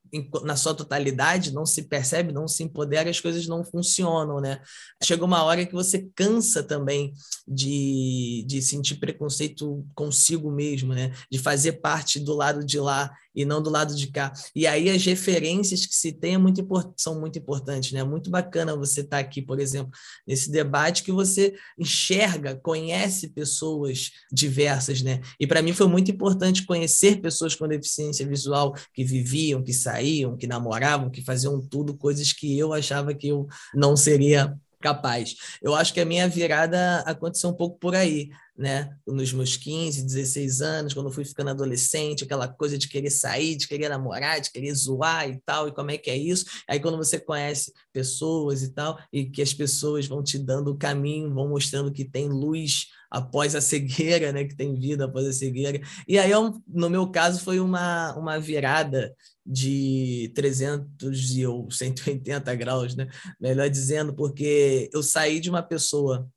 na 0.43 0.55
sua 0.55 0.73
totalidade, 0.73 1.53
não 1.53 1.65
se 1.65 1.83
percebe, 1.83 2.31
não 2.31 2.47
se 2.47 2.63
empodera, 2.63 3.09
as 3.09 3.19
coisas 3.19 3.47
não 3.47 3.63
funcionam, 3.63 4.39
né? 4.39 4.61
Chega 5.03 5.25
uma 5.25 5.43
hora 5.43 5.65
que 5.65 5.73
você 5.73 6.07
cansa 6.15 6.63
também 6.63 7.13
de, 7.47 8.45
de 8.47 8.61
sentir 8.61 8.95
preconceito 8.95 9.85
consigo 9.93 10.51
mesmo, 10.51 10.93
né? 10.93 11.13
De 11.31 11.37
fazer 11.37 11.73
parte 11.73 12.19
do 12.19 12.33
lado 12.33 12.65
de 12.65 12.79
lá 12.79 13.11
e 13.37 13.45
não 13.45 13.61
do 13.61 13.69
lado 13.69 13.95
de 13.95 14.07
cá. 14.07 14.33
E 14.55 14.65
aí 14.65 14.89
as 14.89 15.05
referências 15.05 15.85
que 15.85 15.93
se 15.93 16.11
tem 16.11 16.33
é 16.33 16.37
muito 16.39 16.67
são 16.97 17.19
muito 17.19 17.37
importantes, 17.37 17.91
né? 17.91 18.03
Muito 18.03 18.31
bacana 18.31 18.75
você 18.75 19.01
estar 19.01 19.17
tá 19.17 19.21
aqui, 19.21 19.43
por 19.43 19.59
exemplo, 19.59 19.91
nesse 20.25 20.49
debate 20.49 21.03
que 21.03 21.11
você 21.11 21.53
enxerga, 21.77 22.55
conhece 22.55 23.27
pessoas 23.27 24.11
diversas, 24.31 25.03
né? 25.03 25.21
E 25.39 25.45
para 25.45 25.61
mim 25.61 25.71
foi 25.71 25.87
muito 25.87 26.09
importante 26.09 26.65
conhecer 26.65 27.21
pessoas 27.21 27.53
com 27.53 27.67
deficiência 27.67 28.25
visual 28.25 28.73
que 28.91 29.03
viviam, 29.03 29.61
que 29.61 29.71
saíam, 29.71 30.35
que 30.35 30.47
namoravam, 30.47 31.11
que 31.11 31.23
faziam 31.23 31.61
tudo, 31.61 31.95
coisas 31.95 32.33
que 32.33 32.57
eu 32.57 32.73
achava 32.73 33.13
que 33.13 33.27
eu 33.27 33.47
não 33.75 33.95
seria 33.95 34.57
capaz. 34.79 35.35
Eu 35.61 35.75
acho 35.75 35.93
que 35.93 35.99
a 35.99 36.05
minha 36.05 36.27
virada 36.27 36.99
aconteceu 37.01 37.49
um 37.49 37.53
pouco 37.53 37.77
por 37.77 37.95
aí. 37.95 38.29
Né? 38.57 38.97
Nos 39.05 39.31
meus 39.31 39.55
15, 39.55 40.03
16 40.03 40.61
anos, 40.61 40.93
quando 40.93 41.07
eu 41.07 41.11
fui 41.11 41.23
ficando 41.23 41.51
adolescente, 41.51 42.23
aquela 42.23 42.47
coisa 42.47 42.77
de 42.77 42.87
querer 42.87 43.11
sair, 43.11 43.55
de 43.55 43.67
querer 43.67 43.87
namorar, 43.89 44.41
de 44.41 44.51
querer 44.51 44.73
zoar 44.73 45.29
e 45.29 45.39
tal, 45.45 45.67
e 45.67 45.71
como 45.71 45.91
é 45.91 45.97
que 45.97 46.09
é 46.09 46.17
isso? 46.17 46.45
Aí 46.67 46.79
quando 46.79 46.97
você 46.97 47.19
conhece 47.19 47.71
pessoas 47.93 48.63
e 48.63 48.73
tal, 48.73 48.97
e 49.13 49.25
que 49.25 49.41
as 49.41 49.53
pessoas 49.53 50.07
vão 50.07 50.23
te 50.23 50.39
dando 50.39 50.71
o 50.71 50.77
caminho, 50.77 51.33
vão 51.33 51.49
mostrando 51.49 51.91
que 51.91 52.03
tem 52.03 52.27
luz 52.27 52.87
após 53.11 53.55
a 53.55 53.61
cegueira, 53.61 54.31
né? 54.31 54.43
Que 54.43 54.55
tem 54.55 54.73
vida 54.73 55.05
após 55.05 55.27
a 55.27 55.33
cegueira. 55.33 55.79
E 56.07 56.17
aí, 56.17 56.31
no 56.67 56.89
meu 56.89 57.09
caso, 57.11 57.39
foi 57.39 57.59
uma, 57.59 58.15
uma 58.15 58.39
virada 58.39 59.13
de 59.45 60.31
300 60.35 61.37
e 61.37 61.45
ou 61.45 61.69
180 61.71 62.53
graus, 62.55 62.95
né? 62.95 63.07
Melhor 63.39 63.69
dizendo, 63.69 64.13
porque 64.15 64.89
eu 64.91 65.03
saí 65.03 65.39
de 65.39 65.49
uma 65.49 65.61
pessoa 65.61 66.27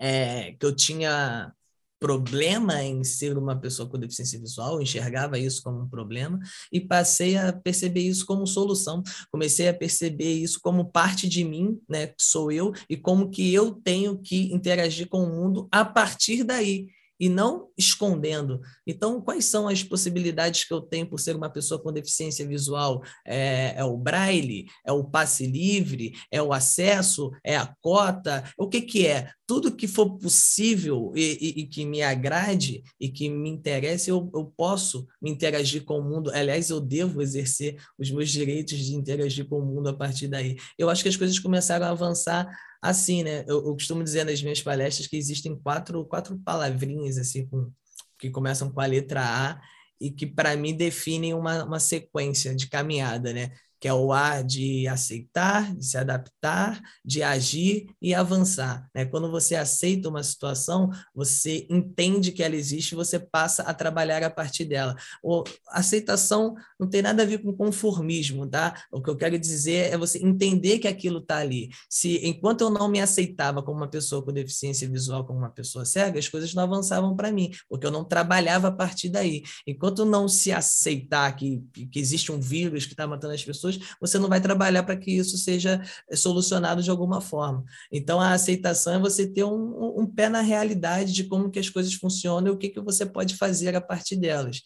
é, 0.00 0.52
que 0.52 0.64
eu 0.64 0.74
tinha 0.74 1.52
problema 2.00 2.82
em 2.82 3.04
ser 3.04 3.36
uma 3.36 3.54
pessoa 3.54 3.86
com 3.86 3.98
deficiência 3.98 4.40
visual, 4.40 4.80
enxergava 4.80 5.38
isso 5.38 5.62
como 5.62 5.82
um 5.82 5.88
problema 5.88 6.40
e 6.72 6.80
passei 6.80 7.36
a 7.36 7.52
perceber 7.52 8.00
isso 8.00 8.24
como 8.24 8.46
solução. 8.46 9.02
Comecei 9.30 9.68
a 9.68 9.74
perceber 9.74 10.32
isso 10.32 10.58
como 10.62 10.90
parte 10.90 11.28
de 11.28 11.44
mim, 11.44 11.78
né, 11.86 12.06
que 12.06 12.14
sou 12.18 12.50
eu, 12.50 12.72
e 12.88 12.96
como 12.96 13.28
que 13.28 13.52
eu 13.52 13.72
tenho 13.72 14.18
que 14.18 14.50
interagir 14.52 15.08
com 15.08 15.22
o 15.22 15.28
mundo 15.28 15.68
a 15.70 15.84
partir 15.84 16.42
daí 16.42 16.88
e 17.20 17.28
não 17.28 17.68
escondendo. 17.76 18.62
Então, 18.86 19.20
quais 19.20 19.44
são 19.44 19.68
as 19.68 19.82
possibilidades 19.82 20.64
que 20.64 20.72
eu 20.72 20.80
tenho 20.80 21.06
por 21.06 21.20
ser 21.20 21.36
uma 21.36 21.50
pessoa 21.50 21.80
com 21.80 21.92
deficiência 21.92 22.48
visual? 22.48 23.02
É, 23.26 23.74
é 23.76 23.84
o 23.84 23.98
braille? 23.98 24.66
É 24.86 24.90
o 24.90 25.04
passe 25.04 25.46
livre? 25.46 26.14
É 26.32 26.42
o 26.42 26.52
acesso? 26.52 27.30
É 27.44 27.56
a 27.56 27.74
cota? 27.82 28.42
O 28.56 28.66
que, 28.66 28.80
que 28.80 29.06
é? 29.06 29.30
Tudo 29.46 29.74
que 29.74 29.86
for 29.86 30.16
possível 30.16 31.12
e, 31.14 31.38
e, 31.40 31.60
e 31.60 31.66
que 31.66 31.84
me 31.84 32.02
agrade 32.02 32.82
e 32.98 33.08
que 33.08 33.28
me 33.28 33.50
interesse, 33.50 34.08
eu, 34.08 34.30
eu 34.34 34.46
posso 34.56 35.06
me 35.20 35.30
interagir 35.30 35.84
com 35.84 35.98
o 35.98 36.04
mundo. 36.04 36.30
Aliás, 36.30 36.70
eu 36.70 36.80
devo 36.80 37.20
exercer 37.20 37.76
os 37.98 38.10
meus 38.10 38.30
direitos 38.30 38.78
de 38.78 38.94
interagir 38.94 39.46
com 39.46 39.58
o 39.58 39.66
mundo 39.66 39.88
a 39.88 39.94
partir 39.94 40.28
daí. 40.28 40.56
Eu 40.78 40.88
acho 40.88 41.02
que 41.02 41.08
as 41.08 41.16
coisas 41.16 41.38
começaram 41.38 41.84
a 41.84 41.90
avançar 41.90 42.48
assim, 42.80 43.22
né? 43.22 43.44
Eu, 43.46 43.66
eu, 43.66 43.72
costumo 43.74 44.02
dizer 44.02 44.24
nas 44.24 44.42
minhas 44.42 44.62
palestras 44.62 45.06
que 45.06 45.16
existem 45.16 45.56
quatro, 45.60 46.04
quatro 46.06 46.38
palavrinhas 46.38 47.18
assim 47.18 47.46
com, 47.46 47.70
que 48.18 48.30
começam 48.30 48.70
com 48.70 48.80
a 48.80 48.86
letra 48.86 49.22
A 49.22 49.60
e 50.00 50.10
que 50.10 50.26
para 50.26 50.56
mim 50.56 50.76
definem 50.76 51.34
uma, 51.34 51.64
uma 51.64 51.80
sequência 51.80 52.54
de 52.54 52.68
caminhada, 52.68 53.32
né? 53.32 53.52
Que 53.80 53.88
é 53.88 53.94
o 53.94 54.12
ar 54.12 54.44
de 54.44 54.86
aceitar, 54.86 55.74
de 55.74 55.84
se 55.84 55.96
adaptar, 55.96 56.80
de 57.04 57.22
agir 57.22 57.86
e 58.00 58.14
avançar. 58.14 58.88
Né? 58.94 59.06
Quando 59.06 59.30
você 59.30 59.56
aceita 59.56 60.08
uma 60.08 60.22
situação, 60.22 60.90
você 61.14 61.66
entende 61.70 62.30
que 62.30 62.42
ela 62.42 62.54
existe, 62.54 62.94
você 62.94 63.18
passa 63.18 63.62
a 63.62 63.72
trabalhar 63.72 64.22
a 64.22 64.30
partir 64.30 64.66
dela. 64.66 64.94
O, 65.22 65.42
aceitação 65.68 66.54
não 66.78 66.88
tem 66.88 67.00
nada 67.00 67.22
a 67.22 67.26
ver 67.26 67.38
com 67.38 67.52
conformismo, 67.52 68.46
tá? 68.46 68.74
O 68.92 69.02
que 69.02 69.08
eu 69.08 69.16
quero 69.16 69.38
dizer 69.38 69.92
é 69.92 69.96
você 69.96 70.18
entender 70.18 70.78
que 70.78 70.88
aquilo 70.88 71.18
está 71.18 71.38
ali. 71.38 71.70
Se 71.88 72.18
enquanto 72.26 72.60
eu 72.60 72.70
não 72.70 72.88
me 72.88 73.00
aceitava 73.00 73.62
como 73.62 73.78
uma 73.78 73.88
pessoa 73.88 74.22
com 74.22 74.32
deficiência 74.32 74.88
visual, 74.88 75.24
como 75.24 75.38
uma 75.38 75.50
pessoa 75.50 75.84
cega, 75.84 76.18
as 76.18 76.28
coisas 76.28 76.52
não 76.52 76.64
avançavam 76.64 77.16
para 77.16 77.32
mim, 77.32 77.50
porque 77.68 77.86
eu 77.86 77.90
não 77.90 78.04
trabalhava 78.04 78.68
a 78.68 78.72
partir 78.72 79.08
daí. 79.08 79.42
Enquanto 79.66 80.04
não 80.04 80.28
se 80.28 80.52
aceitar 80.52 81.34
que, 81.34 81.62
que 81.90 81.98
existe 81.98 82.30
um 82.30 82.40
vírus 82.40 82.84
que 82.84 82.92
está 82.92 83.06
matando 83.06 83.34
as 83.34 83.44
pessoas, 83.44 83.69
pessoas, 83.76 83.96
você 84.00 84.18
não 84.18 84.28
vai 84.28 84.40
trabalhar 84.40 84.82
para 84.82 84.96
que 84.96 85.10
isso 85.10 85.36
seja 85.36 85.82
eh, 86.08 86.16
solucionado 86.16 86.82
de 86.82 86.90
alguma 86.90 87.20
forma. 87.20 87.64
Então, 87.92 88.20
a 88.20 88.32
aceitação 88.32 88.94
é 88.94 88.98
você 88.98 89.26
ter 89.26 89.44
um, 89.44 90.00
um 90.00 90.06
pé 90.06 90.28
na 90.28 90.40
realidade 90.40 91.12
de 91.12 91.24
como 91.24 91.50
que 91.50 91.58
as 91.58 91.68
coisas 91.68 91.94
funcionam 91.94 92.48
e 92.48 92.50
o 92.50 92.56
que, 92.56 92.68
que 92.68 92.80
você 92.80 93.06
pode 93.06 93.36
fazer 93.36 93.74
a 93.76 93.80
partir 93.80 94.16
delas. 94.16 94.62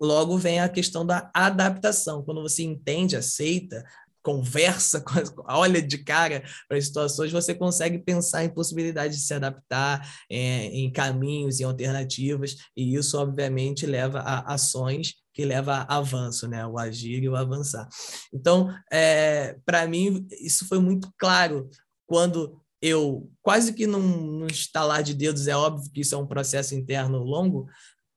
Logo 0.00 0.36
vem 0.36 0.58
a 0.58 0.68
questão 0.68 1.06
da 1.06 1.30
adaptação. 1.32 2.24
Quando 2.24 2.42
você 2.42 2.64
entende, 2.64 3.14
aceita, 3.14 3.84
conversa, 4.22 5.04
olha 5.48 5.82
de 5.82 5.98
cara 5.98 6.42
para 6.68 6.78
as 6.78 6.86
situações, 6.86 7.32
você 7.32 7.54
consegue 7.54 7.98
pensar 7.98 8.44
em 8.44 8.48
possibilidades 8.54 9.18
de 9.18 9.26
se 9.26 9.34
adaptar, 9.34 10.08
é, 10.30 10.66
em 10.66 10.90
caminhos, 10.90 11.60
em 11.60 11.64
alternativas, 11.64 12.56
e 12.76 12.94
isso, 12.94 13.18
obviamente, 13.18 13.84
leva 13.84 14.20
a 14.20 14.54
ações 14.54 15.14
que 15.34 15.44
leva 15.44 15.86
a 15.88 15.96
avanço, 15.96 16.46
né? 16.46 16.66
O 16.66 16.78
agir 16.78 17.22
e 17.22 17.28
o 17.28 17.36
avançar. 17.36 17.88
Então, 18.32 18.72
é, 18.92 19.56
para 19.64 19.86
mim, 19.86 20.26
isso 20.40 20.66
foi 20.68 20.78
muito 20.78 21.10
claro 21.18 21.70
quando 22.06 22.60
eu, 22.82 23.30
quase 23.40 23.72
que 23.72 23.86
num, 23.86 24.00
num 24.00 24.46
estalar 24.46 25.02
de 25.02 25.14
dedos, 25.14 25.46
é 25.46 25.56
óbvio 25.56 25.90
que 25.90 26.00
isso 26.00 26.14
é 26.14 26.18
um 26.18 26.26
processo 26.26 26.74
interno 26.74 27.18
longo, 27.18 27.66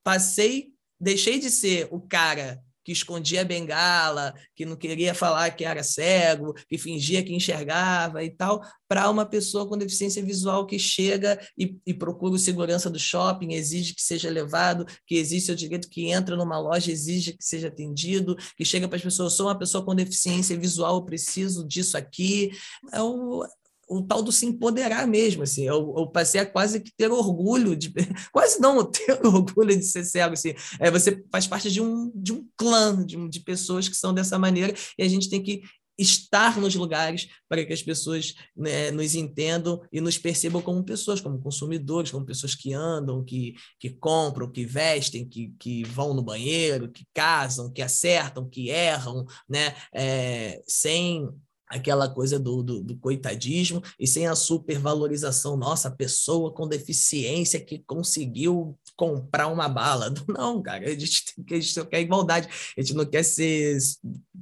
passei, 0.03 0.73
deixei 0.99 1.39
de 1.39 1.49
ser 1.49 1.87
o 1.91 2.01
cara 2.01 2.61
que 2.85 2.91
escondia 2.91 3.41
a 3.41 3.43
bengala, 3.43 4.35
que 4.55 4.63
não 4.63 4.75
queria 4.75 5.15
falar 5.15 5.49
que 5.49 5.65
era 5.65 5.81
cego, 5.81 6.53
que 6.69 6.77
fingia 6.77 7.23
que 7.23 7.33
enxergava 7.33 8.23
e 8.23 8.29
tal, 8.29 8.61
para 8.87 9.09
uma 9.09 9.25
pessoa 9.25 9.67
com 9.67 9.75
deficiência 9.75 10.23
visual 10.23 10.67
que 10.67 10.77
chega 10.77 11.39
e, 11.57 11.77
e, 11.85 11.93
procura 11.95 12.35
o 12.35 12.39
segurança 12.39 12.87
do 12.87 12.99
shopping, 12.99 13.53
exige 13.53 13.95
que 13.95 14.03
seja 14.03 14.29
levado, 14.29 14.85
que 15.07 15.15
existe 15.15 15.51
o 15.51 15.55
direito 15.55 15.89
que 15.89 16.11
entra 16.11 16.35
numa 16.35 16.59
loja, 16.59 16.91
exige 16.91 17.33
que 17.33 17.43
seja 17.43 17.69
atendido, 17.69 18.37
que 18.55 18.63
chega 18.63 18.87
para 18.87 18.97
as 18.97 19.03
pessoas, 19.03 19.33
sou 19.33 19.47
uma 19.47 19.57
pessoa 19.57 19.83
com 19.83 19.95
deficiência 19.95 20.57
visual, 20.57 20.97
eu 20.97 21.05
preciso 21.05 21.67
disso 21.67 21.97
aqui. 21.97 22.51
É 22.93 23.01
o, 23.01 23.43
o 23.87 24.01
tal 24.01 24.21
do 24.21 24.31
se 24.31 24.45
empoderar 24.45 25.07
mesmo, 25.07 25.43
assim, 25.43 25.63
eu, 25.63 25.93
eu, 25.97 26.07
passei 26.07 26.41
a 26.41 26.45
quase 26.45 26.79
que 26.79 26.91
ter 26.95 27.11
orgulho 27.11 27.75
de, 27.75 27.93
quase 28.31 28.59
não 28.59 28.83
ter 28.83 29.25
orgulho 29.25 29.75
de 29.75 29.83
ser 29.83 30.03
cego, 30.03 30.33
assim, 30.33 30.53
é, 30.79 30.89
você 30.89 31.23
faz 31.31 31.47
parte 31.47 31.71
de 31.71 31.81
um, 31.81 32.11
de 32.15 32.33
um 32.33 32.47
clã 32.57 33.05
de, 33.05 33.29
de 33.29 33.39
pessoas 33.41 33.87
que 33.87 33.95
são 33.95 34.13
dessa 34.13 34.39
maneira 34.39 34.73
e 34.97 35.03
a 35.03 35.07
gente 35.07 35.29
tem 35.29 35.41
que 35.41 35.61
estar 35.97 36.59
nos 36.59 36.75
lugares 36.75 37.27
para 37.47 37.65
que 37.65 37.71
as 37.71 37.81
pessoas 37.81 38.33
né, 38.55 38.91
nos 38.91 39.15
entendam 39.15 39.81
e 39.91 40.01
nos 40.01 40.17
percebam 40.17 40.61
como 40.61 40.83
pessoas, 40.83 41.21
como 41.21 41.39
consumidores, 41.39 42.11
como 42.11 42.25
pessoas 42.25 42.53
que 42.53 42.73
andam, 42.73 43.23
que, 43.23 43.55
que 43.79 43.89
compram, 43.91 44.51
que 44.51 44.65
vestem, 44.65 45.27
que, 45.27 45.53
que 45.59 45.83
vão 45.83 46.13
no 46.13 46.21
banheiro, 46.21 46.91
que 46.91 47.05
casam, 47.13 47.71
que 47.71 47.81
acertam, 47.81 48.49
que 48.49 48.69
erram, 48.69 49.25
né, 49.47 49.75
é, 49.93 50.61
sem 50.67 51.29
aquela 51.67 52.07
coisa 52.07 52.39
do, 52.39 52.61
do, 52.61 52.83
do, 52.83 52.97
coitadismo 52.97 53.81
e 53.99 54.07
sem 54.07 54.27
a 54.27 54.35
supervalorização, 54.35 55.57
nossa, 55.57 55.89
pessoa 55.89 56.53
com 56.53 56.67
deficiência 56.67 57.59
que 57.59 57.79
conseguiu 57.79 58.77
comprar 58.95 59.47
uma 59.47 59.67
bala. 59.67 60.13
Não, 60.27 60.61
cara, 60.61 60.85
a 60.85 60.89
gente, 60.89 61.23
a 61.49 61.55
gente 61.55 61.85
quer 61.87 62.01
igualdade, 62.01 62.47
a 62.77 62.81
gente 62.81 62.93
não 62.93 63.05
quer 63.05 63.23
ser 63.23 63.77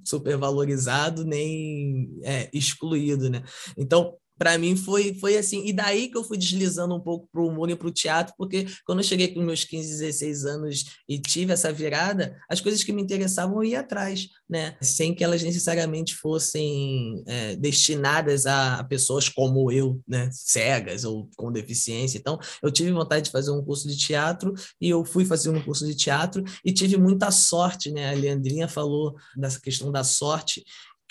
supervalorizado 0.03 1.23
nem 1.23 2.09
é, 2.23 2.49
excluído, 2.53 3.29
né? 3.29 3.43
Então, 3.77 4.17
para 4.37 4.57
mim 4.57 4.75
foi, 4.75 5.13
foi 5.13 5.37
assim. 5.37 5.65
E 5.65 5.73
daí 5.73 6.09
que 6.09 6.17
eu 6.17 6.23
fui 6.23 6.37
deslizando 6.37 6.95
um 6.95 6.99
pouco 6.99 7.27
para 7.31 7.41
o 7.41 7.47
humor 7.47 7.69
e 7.69 7.75
para 7.75 7.87
o 7.87 7.91
teatro, 7.91 8.33
porque 8.37 8.65
quando 8.85 8.99
eu 8.99 9.03
cheguei 9.03 9.33
com 9.33 9.41
meus 9.41 9.63
15, 9.63 9.99
16 9.99 10.45
anos 10.45 10.85
e 11.07 11.19
tive 11.19 11.53
essa 11.53 11.71
virada, 11.71 12.37
as 12.49 12.59
coisas 12.59 12.83
que 12.83 12.91
me 12.91 13.01
interessavam 13.01 13.55
eu 13.57 13.63
ia 13.63 13.79
atrás, 13.81 14.29
né? 14.49 14.75
Sem 14.81 15.13
que 15.13 15.23
elas 15.23 15.43
necessariamente 15.43 16.15
fossem 16.15 17.23
é, 17.27 17.55
destinadas 17.55 18.45
a 18.45 18.83
pessoas 18.83 19.29
como 19.29 19.71
eu, 19.71 20.01
né? 20.07 20.29
Cegas 20.31 21.03
ou 21.03 21.29
com 21.35 21.51
deficiência. 21.51 22.17
Então, 22.17 22.39
eu 22.61 22.71
tive 22.71 22.91
vontade 22.91 23.25
de 23.25 23.31
fazer 23.31 23.51
um 23.51 23.63
curso 23.63 23.87
de 23.87 23.97
teatro 23.97 24.53
e 24.79 24.89
eu 24.89 25.05
fui 25.05 25.25
fazer 25.25 25.49
um 25.49 25.61
curso 25.61 25.85
de 25.85 25.95
teatro 25.95 26.43
e 26.65 26.73
tive 26.73 26.97
muita 26.97 27.31
sorte, 27.31 27.91
né? 27.91 28.09
A 28.09 28.13
Leandrinha 28.13 28.67
falou 28.67 29.15
dessa 29.35 29.59
questão 29.59 29.91
da 29.91 30.03
sorte 30.03 30.63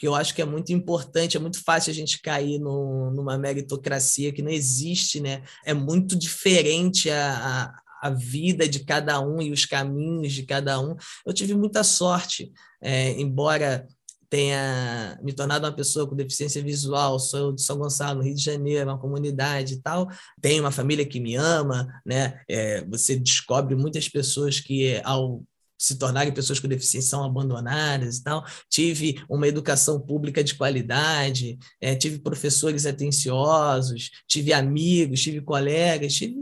que 0.02 0.08
eu 0.08 0.16
acho 0.16 0.34
que 0.34 0.42
é 0.42 0.44
muito 0.44 0.72
importante, 0.72 1.36
é 1.36 1.40
muito 1.40 1.62
fácil 1.62 1.92
a 1.92 1.94
gente 1.94 2.20
cair 2.20 2.58
no, 2.58 3.12
numa 3.12 3.38
meritocracia 3.38 4.32
que 4.32 4.42
não 4.42 4.50
existe, 4.50 5.20
né? 5.20 5.44
É 5.64 5.72
muito 5.72 6.18
diferente 6.18 7.08
a, 7.08 7.72
a, 8.02 8.08
a, 8.08 8.10
vida 8.10 8.68
de 8.68 8.80
cada 8.80 9.20
um 9.20 9.40
e 9.40 9.52
os 9.52 9.64
caminhos 9.64 10.32
de 10.32 10.42
cada 10.42 10.80
um. 10.80 10.96
Eu 11.24 11.32
tive 11.32 11.54
muita 11.54 11.84
sorte, 11.84 12.52
é, 12.80 13.12
embora 13.12 13.86
tenha 14.28 15.16
me 15.22 15.32
tornado 15.32 15.66
uma 15.66 15.72
pessoa 15.72 16.04
com 16.04 16.16
deficiência 16.16 16.60
visual, 16.60 17.20
sou 17.20 17.52
de 17.52 17.62
São 17.62 17.78
Gonçalo, 17.78 18.24
Rio 18.24 18.34
de 18.34 18.42
Janeiro, 18.42 18.90
uma 18.90 18.98
comunidade 18.98 19.74
e 19.74 19.80
tal, 19.80 20.08
tenho 20.40 20.64
uma 20.64 20.72
família 20.72 21.06
que 21.06 21.20
me 21.20 21.36
ama, 21.36 21.86
né? 22.04 22.40
É, 22.48 22.84
você 22.86 23.14
descobre 23.14 23.76
muitas 23.76 24.08
pessoas 24.08 24.58
que 24.58 25.00
ao 25.04 25.44
se 25.82 25.96
tornarem 25.98 26.32
pessoas 26.32 26.60
com 26.60 26.68
deficiência 26.68 27.10
são 27.10 27.24
abandonadas 27.24 28.18
e 28.18 28.22
tal. 28.22 28.46
Tive 28.70 29.20
uma 29.28 29.48
educação 29.48 30.00
pública 30.00 30.42
de 30.44 30.54
qualidade, 30.54 31.58
é, 31.80 31.96
tive 31.96 32.20
professores 32.20 32.86
atenciosos, 32.86 34.10
tive 34.28 34.52
amigos, 34.52 35.20
tive 35.20 35.40
colegas, 35.40 36.14
tive, 36.14 36.36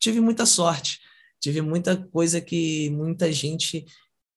tive 0.00 0.20
muita 0.20 0.46
sorte. 0.46 1.00
Tive 1.38 1.60
muita 1.60 1.96
coisa 1.96 2.40
que 2.40 2.88
muita 2.90 3.30
gente 3.30 3.84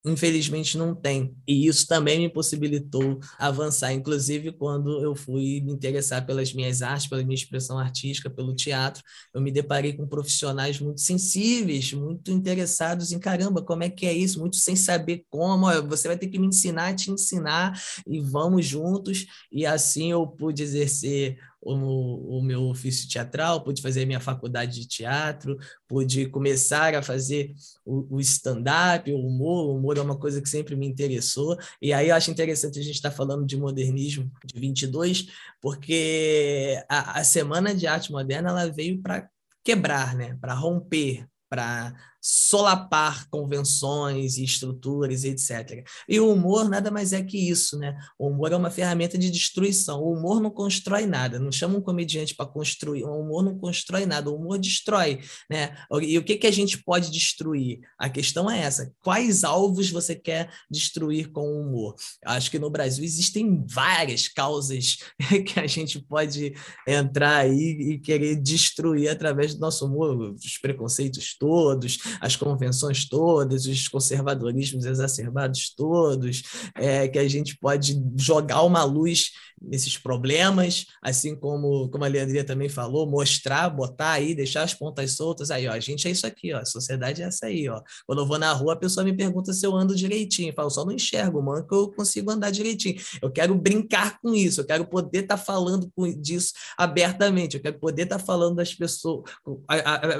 infelizmente 0.06 0.78
não 0.78 0.96
tem. 0.96 1.36
E 1.48 1.68
isso 1.68 1.88
também 1.88 2.20
me 2.20 2.30
possibilitou 2.30 3.20
avançar, 3.38 3.94
inclusive 3.94 4.52
quando 4.52 5.02
eu 5.02 5.16
fui 5.16 5.62
me 5.62 5.72
interessar 5.72 6.26
pelas 6.26 6.54
minhas 6.54 6.82
artes, 6.82 7.08
pela 7.08 7.24
minha 7.24 7.36
expressão 7.36 7.78
artística, 7.78 8.30
pelo 8.30 8.56
teatro, 8.56 9.04
eu 9.34 9.42
me 9.42 9.52
deparei 9.52 9.94
com 9.94 10.08
profissionais 10.08 10.80
muito 10.80 11.02
sensíveis, 11.02 11.94
muito 11.94 12.32
interessados 12.32 13.12
em 13.12 13.20
caramba, 13.20 13.62
como 13.62 13.84
é 13.84 13.90
que 13.90 14.06
é 14.06 14.14
isso, 14.14 14.40
muito 14.40 14.58
sem 14.58 14.76
saber 14.76 15.26
como, 15.30 15.68
você 15.88 16.08
vai 16.08 16.18
ter 16.18 16.28
que 16.28 16.40
me 16.40 16.48
ensinar, 16.48 16.96
te 16.96 17.12
ensinar 17.12 17.80
e 18.08 18.20
vamos 18.20 18.66
juntos. 18.66 19.26
E 19.52 19.66
assim 19.66 20.12
eu 20.12 20.26
pude 20.28 20.64
exercer 20.64 21.38
o, 21.62 22.40
o 22.40 22.42
meu 22.42 22.64
ofício 22.64 23.08
teatral, 23.08 23.64
pude 23.64 23.82
fazer 23.82 24.04
a 24.04 24.06
minha 24.06 24.20
faculdade 24.20 24.80
de 24.80 24.88
teatro, 24.88 25.58
pude 25.88 26.26
começar 26.28 26.96
a 26.96 27.04
fazer 27.04 27.54
o, 27.86 28.16
o 28.16 28.20
stand-up, 28.20 29.12
o 29.12 29.20
humor. 29.20 29.68
O 29.68 29.78
humor 29.78 29.98
é 29.98 30.02
uma 30.02 30.18
coisa 30.18 30.42
que 30.42 30.50
sempre 30.50 30.76
me 30.76 30.88
interessou. 30.88 31.58
E 31.82 31.94
aí 31.94 32.10
eu 32.10 32.16
acho 32.16 32.32
interessante 32.32 32.80
a 32.80 32.84
gente 32.84 32.96
estar 32.96 33.12
tá 33.12 33.16
falando 33.16 33.46
de 33.46 33.58
modernismo 33.58 34.32
de 34.46 34.60
22, 34.60 35.28
porque 35.62 36.84
a, 36.90 37.20
a 37.20 37.24
Semana 37.24 37.76
de 37.76 37.86
Arte 37.86 38.12
Moderna 38.12 38.50
ela 38.50 38.72
veio 38.72 39.02
para 39.02 39.30
quebrar, 39.64 40.16
né? 40.16 40.38
para 40.42 40.54
romper, 40.54 41.28
para 41.50 41.94
solapar 42.22 43.28
convenções 43.30 44.38
e 44.38 44.44
estruturas, 44.44 45.24
etc. 45.24 45.84
E 46.08 46.20
o 46.20 46.32
humor 46.32 46.70
nada 46.70 46.92
mais 46.92 47.14
é 47.14 47.24
que 47.24 47.50
isso, 47.50 47.80
né? 47.80 47.98
O 48.18 48.28
humor 48.28 48.52
é 48.52 48.56
uma 48.56 48.70
ferramenta 48.70 49.18
de 49.18 49.32
destruição. 49.32 50.02
O 50.02 50.14
humor 50.14 50.40
não 50.40 50.52
constrói 50.52 51.08
nada. 51.08 51.40
Não 51.40 51.52
chama 51.52 51.78
um 51.78 51.82
comediante 51.82 52.36
para 52.36 52.46
construir. 52.46 53.04
O 53.04 53.20
humor 53.20 53.44
não 53.44 53.58
constrói 53.58 54.06
nada. 54.06 54.30
O 54.30 54.36
humor 54.36 54.60
destrói, 54.60 55.20
né? 55.50 55.76
E 56.02 56.18
o 56.18 56.24
que 56.24 56.38
que 56.38 56.48
a 56.48 56.52
gente 56.52 56.78
pode 56.84 57.10
destruir? 57.10 57.80
A 57.98 58.10
questão 58.10 58.50
é 58.50 58.60
essa: 58.60 58.94
quais 59.04 59.44
alvos 59.44 59.90
você 59.90 60.14
quer 60.14 60.52
destruir 60.70 61.32
com 61.32 61.48
o 61.48 61.62
humor? 61.62 61.96
Acho 62.26 62.52
que 62.52 62.60
no 62.60 62.70
Brasil 62.70 63.04
existem 63.04 63.66
várias 63.68 64.28
causas 64.28 64.98
que 65.48 65.60
a 65.60 65.66
gente 65.66 66.00
pode 66.00 66.54
entrar 66.88 67.38
aí 67.38 67.94
e 67.94 68.00
querer 68.00 68.36
destruir 68.36 69.10
através 69.10 69.56
do 69.56 69.60
nosso 69.60 69.86
humor, 69.86 70.34
os 70.34 70.58
preconceitos 70.58 71.36
todos, 71.38 72.00
as 72.20 72.36
convenções 72.36 73.06
todas, 73.06 73.66
os 73.66 73.88
conservadorismos 73.88 74.86
exacerbados 74.86 75.74
todos, 75.76 76.44
é, 76.76 77.08
que 77.08 77.20
a 77.20 77.28
gente 77.28 77.58
pode 77.58 78.02
jogar 78.18 78.64
uma 78.64 78.84
luz 78.84 79.32
nesses 79.62 79.98
problemas, 79.98 80.86
assim 81.02 81.36
como, 81.36 81.90
como 81.90 82.04
a 82.04 82.08
Leandria 82.08 82.44
também 82.44 82.68
falou, 82.68 83.06
mostrar, 83.06 83.70
botar 83.70 84.12
aí, 84.12 84.34
deixar 84.34 84.64
as 84.64 84.74
pontas 84.74 85.14
soltas. 85.14 85.52
Aí, 85.52 85.68
ó, 85.68 85.72
a 85.72 85.80
gente 85.80 86.08
é 86.08 86.12
isso 86.12 86.26
aqui, 86.26 86.54
ó, 86.54 86.60
a 86.60 86.66
sociedade 86.66 87.22
é 87.22 87.26
essa 87.26 87.46
aí, 87.46 87.70
ó. 87.70 87.82
Quando 88.08 88.20
eu 88.20 88.26
vou 88.26 88.40
na 88.40 88.52
rua, 88.54 88.74
a 88.74 88.76
pessoa 88.76 89.04
me 89.04 89.14
pergunta 89.14 89.54
se 89.54 89.66
eu 89.66 89.76
ando 89.76 89.96
direitinho. 89.96 90.50
Eu 90.50 90.54
falo, 90.54 90.70
só 90.70 90.84
não 90.84 90.92
enxergo, 90.92 91.42
mano, 91.42 91.66
que 91.68 91.74
eu 91.74 91.92
consigo 91.92 92.32
andar 92.32 92.50
direitinho. 92.50 93.00
Eu 93.22 93.32
quero 93.32 93.54
brincar 93.56 94.20
com 94.20 94.34
isso, 94.34 94.62
eu 94.62 94.66
quero 94.66 94.86
poder 94.86 95.24
estar 95.24 95.38
tá 95.38 95.44
falando 95.44 95.92
disso 96.18 96.54
abertamente, 96.78 97.56
eu 97.56 97.62
quero 97.62 97.80
poder 97.80 98.04
estar 98.04 98.18
tá 98.18 98.26
falando 98.26 98.56
das 98.56 98.74
pessoas, 98.74 99.24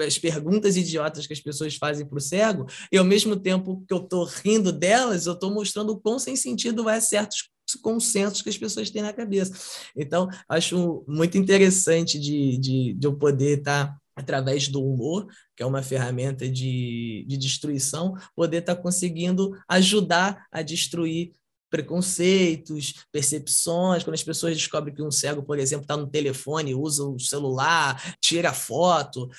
as 0.06 0.18
perguntas 0.18 0.76
idiotas 0.78 1.26
que 1.26 1.34
as 1.34 1.40
pessoas 1.40 1.76
fazem 1.76 2.06
para 2.06 2.18
o 2.18 2.22
cego, 2.22 2.66
e 2.92 2.98
ao 2.98 3.06
mesmo 3.06 3.36
tempo 3.36 3.84
que 3.88 3.94
eu 3.94 3.98
estou 3.98 4.26
rindo 4.26 4.72
delas, 4.72 5.26
eu 5.26 5.34
estou 5.34 5.52
mostrando 5.52 5.94
o 5.94 6.00
quão 6.00 6.20
sem 6.20 6.36
sentido 6.36 6.88
é 6.90 7.00
certos 7.00 7.51
consensos 7.76 8.42
que 8.42 8.50
as 8.50 8.58
pessoas 8.58 8.90
têm 8.90 9.02
na 9.02 9.14
cabeça. 9.14 9.54
Então, 9.96 10.28
acho 10.48 11.04
muito 11.08 11.38
interessante 11.38 12.20
de, 12.20 12.58
de, 12.58 12.94
de 12.94 13.08
eu 13.08 13.16
poder 13.16 13.60
estar 13.60 13.88
tá 13.88 14.02
através 14.16 14.68
do 14.68 14.84
humor, 14.84 15.28
que 15.56 15.64
é 15.64 15.66
uma 15.66 15.82
ferramenta 15.82 16.48
de, 16.48 17.26
de 17.28 17.38
destruição, 17.38 18.14
poder 18.36 18.58
estar 18.58 18.76
tá 18.76 18.82
conseguindo 18.82 19.52
ajudar 19.68 20.46
a 20.52 20.62
destruir 20.62 21.34
preconceitos, 21.72 23.06
percepções, 23.14 24.04
quando 24.04 24.16
as 24.16 24.24
pessoas 24.24 24.58
descobrem 24.58 24.94
que 24.94 25.02
um 25.02 25.10
cego, 25.10 25.42
por 25.42 25.58
exemplo, 25.58 25.84
está 25.84 25.96
no 25.96 26.06
telefone, 26.06 26.76
usa 26.76 27.06
o 27.06 27.18
celular, 27.18 28.18
tira 28.20 28.52
foto, 28.52 29.30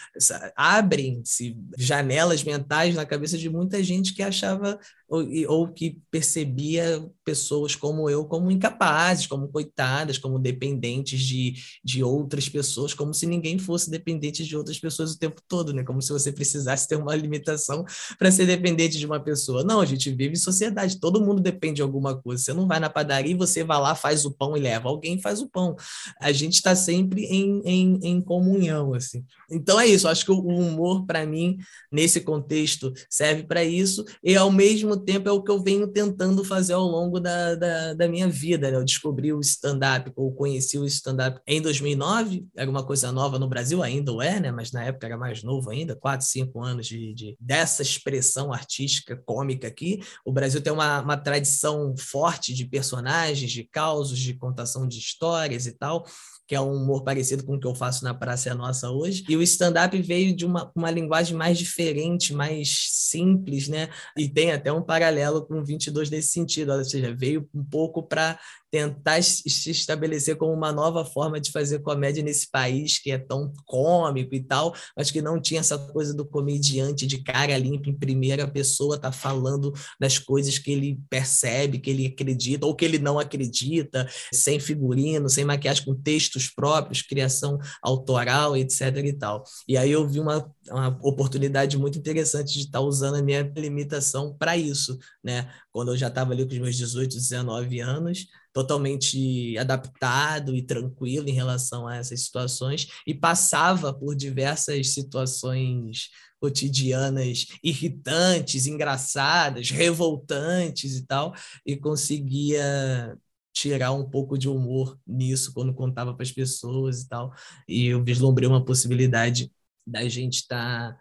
abrem-se 0.57 1.55
janelas 1.77 2.42
mentais 2.42 2.95
na 2.95 3.05
cabeça 3.05 3.37
de 3.37 3.51
muita 3.51 3.85
gente 3.85 4.14
que 4.14 4.23
achava 4.23 4.81
ou, 5.12 5.22
ou, 5.48 5.68
que 5.68 5.98
percebia 6.11 7.07
pessoas 7.22 7.77
como 7.77 8.09
eu 8.09 8.25
como 8.25 8.51
incapazes, 8.51 9.27
como 9.27 9.46
coitadas, 9.48 10.16
como 10.16 10.38
dependentes 10.38 11.20
de, 11.20 11.55
de 11.85 12.03
outras 12.03 12.48
pessoas, 12.48 12.94
como 12.94 13.12
se 13.12 13.27
ninguém 13.27 13.59
fosse 13.59 13.90
dependente 13.90 14.42
de 14.42 14.57
outras 14.57 14.79
pessoas 14.79 15.12
o 15.12 15.18
tempo 15.18 15.42
todo, 15.46 15.75
né? 15.75 15.85
Como 15.85 16.01
se 16.01 16.11
você 16.11 16.33
precisasse 16.33 16.88
ter 16.88 16.96
uma 16.96 17.14
limitação 17.14 17.85
para 18.18 18.31
ser 18.31 18.46
dependente 18.46 18.98
de 18.98 19.05
uma 19.05 19.20
pessoa. 19.20 19.62
Não, 19.62 19.83
a 19.83 19.85
gente 19.85 20.11
vive 20.11 20.33
em 20.33 20.37
sociedade, 20.37 20.98
todo 20.98 21.20
mundo 21.20 21.42
depende 21.42 21.77
de 21.77 21.83
alguma 21.83 22.16
coisa. 22.16 22.42
Você 22.42 22.55
não 22.55 22.66
vai 22.66 22.81
na 22.81 22.88
padaria 22.88 23.33
e 23.33 23.37
você 23.37 23.62
vai 23.62 23.79
lá, 23.79 23.94
faz 23.94 24.25
o 24.25 24.33
pão 24.33 24.57
e 24.57 24.61
leva. 24.61 24.88
Alguém 24.88 25.20
faz 25.20 25.42
o 25.42 25.48
pão. 25.48 25.77
A 26.18 26.33
gente 26.33 26.55
está 26.55 26.75
sempre 26.75 27.25
em, 27.25 27.61
em, 27.66 28.01
em 28.03 28.20
comunhão, 28.22 28.94
assim. 28.94 29.22
Então 29.51 29.79
é 29.79 29.87
isso. 29.87 30.09
Acho 30.09 30.25
que 30.25 30.33
o 30.33 30.40
humor, 30.40 31.05
para 31.05 31.27
mim, 31.27 31.59
nesse 31.90 32.22
contexto, 32.22 32.92
serve 33.11 33.42
para 33.42 33.62
isso 33.62 34.07
e, 34.25 34.35
ao 34.35 34.51
mesmo 34.51 35.02
tempo 35.05 35.29
é 35.29 35.33
o 35.33 35.43
que 35.43 35.51
eu 35.51 35.62
venho 35.62 35.87
tentando 35.87 36.45
fazer 36.45 36.73
ao 36.73 36.85
longo 36.85 37.21
da, 37.21 37.55
da, 37.55 37.95
da 37.95 38.09
minha 38.09 38.29
vida. 38.29 38.71
Né? 38.71 38.77
Eu 38.77 38.85
descobri 38.85 39.33
o 39.33 39.41
stand-up, 39.41 40.12
ou 40.17 40.35
conheci 40.35 40.79
o 40.79 40.87
stand-up 40.87 41.41
em 41.47 41.61
2009, 41.61 42.47
era 42.57 42.71
uma 42.71 42.85
coisa 42.85 43.12
nova 43.12 43.38
no 43.38 43.49
Brasil, 43.49 43.83
ainda 43.83 44.12
é, 44.25 44.41
né? 44.41 44.53
mas 44.53 44.73
na 44.73 44.85
época 44.85 45.07
era 45.07 45.17
mais 45.17 45.43
novo 45.43 45.71
ainda, 45.71 45.97
quatro, 45.97 46.27
cinco 46.27 46.62
anos 46.62 46.87
de, 46.87 47.12
de 47.15 47.37
dessa 47.41 47.83
expressão 47.83 48.53
artística, 48.53 49.21
cômica 49.25 49.69
aqui. 49.69 50.01
O 50.25 50.33
Brasil 50.33 50.61
tem 50.61 50.73
uma, 50.73 51.01
uma 51.01 51.17
tradição 51.17 51.95
forte 51.97 52.55
de 52.55 52.65
personagens, 52.65 53.51
de 53.51 53.65
causos, 53.65 54.19
de 54.19 54.35
contação 54.35 54.87
de 54.87 54.99
histórias 54.99 55.67
e 55.67 55.73
tal 55.73 56.05
que 56.53 56.57
é 56.57 56.61
um 56.61 56.75
humor 56.75 57.03
parecido 57.03 57.45
com 57.45 57.55
o 57.55 57.59
que 57.59 57.67
eu 57.67 57.75
faço 57.75 58.05
na 58.05 58.12
Praça 58.12 58.51
é 58.51 58.55
Nossa 58.55 58.91
hoje. 58.91 59.25
E 59.27 59.35
o 59.35 59.43
stand-up 59.43 59.99
veio 60.03 60.37
de 60.37 60.45
uma, 60.45 60.71
uma 60.77 60.91
linguagem 60.91 61.35
mais 61.35 61.57
diferente, 61.57 62.35
mais 62.35 62.91
simples, 62.91 63.69
né? 63.69 63.88
E 64.15 64.29
tem 64.29 64.53
até 64.53 64.71
um 64.71 64.83
paralelo 64.83 65.47
com 65.47 65.55
o 65.55 65.65
22 65.65 66.11
nesse 66.11 66.29
sentido, 66.29 66.75
ou 66.75 66.85
seja, 66.85 67.15
veio 67.15 67.49
um 67.55 67.65
pouco 67.65 68.03
para 68.03 68.38
tentar 68.73 69.23
se 69.23 69.71
estabelecer 69.71 70.37
como 70.37 70.51
uma 70.51 70.73
nova 70.73 71.05
forma 71.05 71.39
de 71.39 71.53
fazer 71.53 71.81
comédia 71.81 72.23
nesse 72.23 72.51
país 72.51 72.99
que 72.99 73.11
é 73.11 73.19
tão 73.19 73.53
cômico 73.67 74.35
e 74.35 74.43
tal, 74.43 74.75
mas 74.97 75.11
que 75.11 75.21
não 75.21 75.39
tinha 75.39 75.61
essa 75.61 75.77
coisa 75.77 76.15
do 76.15 76.25
comediante 76.25 77.07
de 77.07 77.23
cara 77.23 77.59
limpa 77.59 77.91
em 77.91 77.95
primeira 77.95 78.49
pessoa 78.49 78.99
tá 78.99 79.13
falando 79.13 79.75
das 80.01 80.19
coisas 80.19 80.59
que 80.59 80.71
ele 80.73 80.99
percebe, 81.11 81.79
que 81.79 81.91
ele 81.91 82.07
acredita 82.07 82.65
ou 82.65 82.75
que 82.75 82.87
ele 82.87 82.99
não 82.99 83.19
acredita, 83.19 84.09
sem 84.33 84.59
figurino, 84.59 85.29
sem 85.29 85.45
maquiagem, 85.45 85.85
com 85.85 85.95
textos 85.95 86.49
próprios, 86.49 87.03
criação 87.03 87.59
autoral, 87.83 88.57
etc 88.57 88.97
e 89.05 89.13
tal. 89.13 89.45
E 89.69 89.77
aí 89.77 89.91
eu 89.91 90.09
vi 90.09 90.19
uma, 90.19 90.51
uma 90.71 90.99
oportunidade 91.03 91.77
muito 91.77 91.99
interessante 91.99 92.55
de 92.55 92.61
estar 92.61 92.79
tá 92.79 92.81
usando 92.81 93.17
a 93.17 93.23
minha 93.23 93.43
limitação 93.55 94.35
para 94.39 94.57
isso, 94.57 94.99
né? 95.23 95.51
Quando 95.71 95.93
eu 95.93 95.97
já 95.97 96.09
estava 96.09 96.33
ali 96.33 96.47
com 96.47 96.53
os 96.53 96.59
meus 96.59 96.77
18, 96.77 97.15
19 97.15 97.81
anos, 97.81 98.27
totalmente 98.53 99.57
adaptado 99.59 100.55
e 100.55 100.62
tranquilo 100.62 101.29
em 101.29 101.33
relação 101.33 101.87
a 101.87 101.97
essas 101.97 102.25
situações 102.25 102.88
e 103.07 103.15
passava 103.15 103.93
por 103.93 104.15
diversas 104.15 104.91
situações 104.91 106.11
cotidianas 106.41 107.47
irritantes, 107.62 108.67
engraçadas, 108.67 109.71
revoltantes 109.71 110.97
e 110.97 111.07
tal, 111.07 111.35
e 111.65 111.77
conseguia 111.77 113.17
tirar 113.55 113.93
um 113.93 114.09
pouco 114.09 114.37
de 114.37 114.49
humor 114.49 114.99
nisso 115.07 115.53
quando 115.53 115.73
contava 115.73 116.12
para 116.15 116.25
as 116.25 116.33
pessoas 116.33 117.03
e 117.03 117.09
tal. 117.09 117.33
E 117.69 117.87
eu 117.87 118.03
vislumbrei 118.03 118.49
uma 118.49 118.65
possibilidade 118.65 119.53
da 119.87 120.09
gente 120.09 120.38
estar 120.38 120.95
tá, 120.95 120.99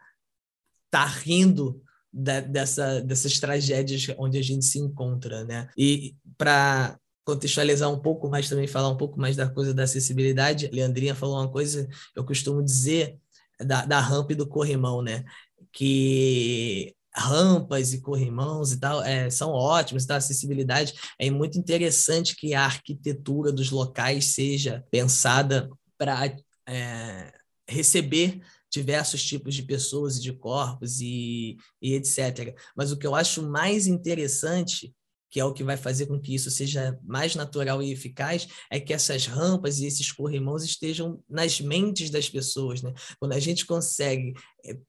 tá 0.91 1.05
rindo 1.05 1.81
da, 2.13 2.41
dessa, 2.41 3.01
dessas 3.01 3.39
tragédias 3.39 4.07
onde 4.17 4.37
a 4.37 4.43
gente 4.43 4.65
se 4.65 4.77
encontra, 4.77 5.43
né? 5.45 5.69
E 5.77 6.15
para 6.37 6.99
contextualizar 7.23 7.91
um 7.91 7.99
pouco 7.99 8.29
mais 8.29 8.49
também, 8.49 8.67
falar 8.67 8.89
um 8.89 8.97
pouco 8.97 9.19
mais 9.19 9.35
da 9.35 9.49
coisa 9.49 9.73
da 9.73 9.83
acessibilidade, 9.83 10.69
Leandrinha 10.71 11.15
falou 11.15 11.37
uma 11.37 11.51
coisa, 11.51 11.87
eu 12.15 12.23
costumo 12.25 12.63
dizer, 12.63 13.17
da, 13.59 13.85
da 13.85 13.99
rampa 13.99 14.33
e 14.33 14.35
do 14.35 14.47
corrimão, 14.47 15.01
né? 15.01 15.23
Que 15.71 16.95
rampas 17.15 17.93
e 17.93 18.01
corrimãos 18.01 18.71
e 18.71 18.79
tal 18.79 19.03
é, 19.03 19.29
são 19.29 19.51
ótimos, 19.51 20.05
da 20.05 20.13
tá? 20.13 20.17
acessibilidade 20.17 20.93
é 21.19 21.29
muito 21.29 21.57
interessante 21.57 22.35
que 22.35 22.53
a 22.53 22.63
arquitetura 22.63 23.51
dos 23.51 23.69
locais 23.69 24.33
seja 24.33 24.85
pensada 24.89 25.69
para 25.97 26.33
é, 26.67 27.33
receber 27.67 28.41
diversos 28.71 29.21
tipos 29.23 29.53
de 29.53 29.63
pessoas 29.63 30.17
e 30.17 30.21
de 30.21 30.31
corpos 30.31 31.01
e, 31.01 31.57
e 31.81 31.93
etc. 31.93 32.55
Mas 32.75 32.91
o 32.91 32.97
que 32.97 33.05
eu 33.05 33.13
acho 33.13 33.43
mais 33.43 33.85
interessante 33.85 34.93
que 35.31 35.39
é 35.39 35.45
o 35.45 35.53
que 35.53 35.63
vai 35.63 35.77
fazer 35.77 36.07
com 36.07 36.19
que 36.19 36.35
isso 36.35 36.51
seja 36.51 36.99
mais 37.03 37.35
natural 37.35 37.81
e 37.81 37.91
eficaz, 37.91 38.47
é 38.69 38.79
que 38.79 38.93
essas 38.93 39.25
rampas 39.25 39.79
e 39.79 39.85
esses 39.85 40.11
corrimãos 40.11 40.63
estejam 40.63 41.23
nas 41.29 41.61
mentes 41.61 42.09
das 42.09 42.29
pessoas, 42.29 42.81
né? 42.81 42.93
Quando 43.17 43.31
a 43.31 43.39
gente 43.39 43.65
consegue 43.65 44.33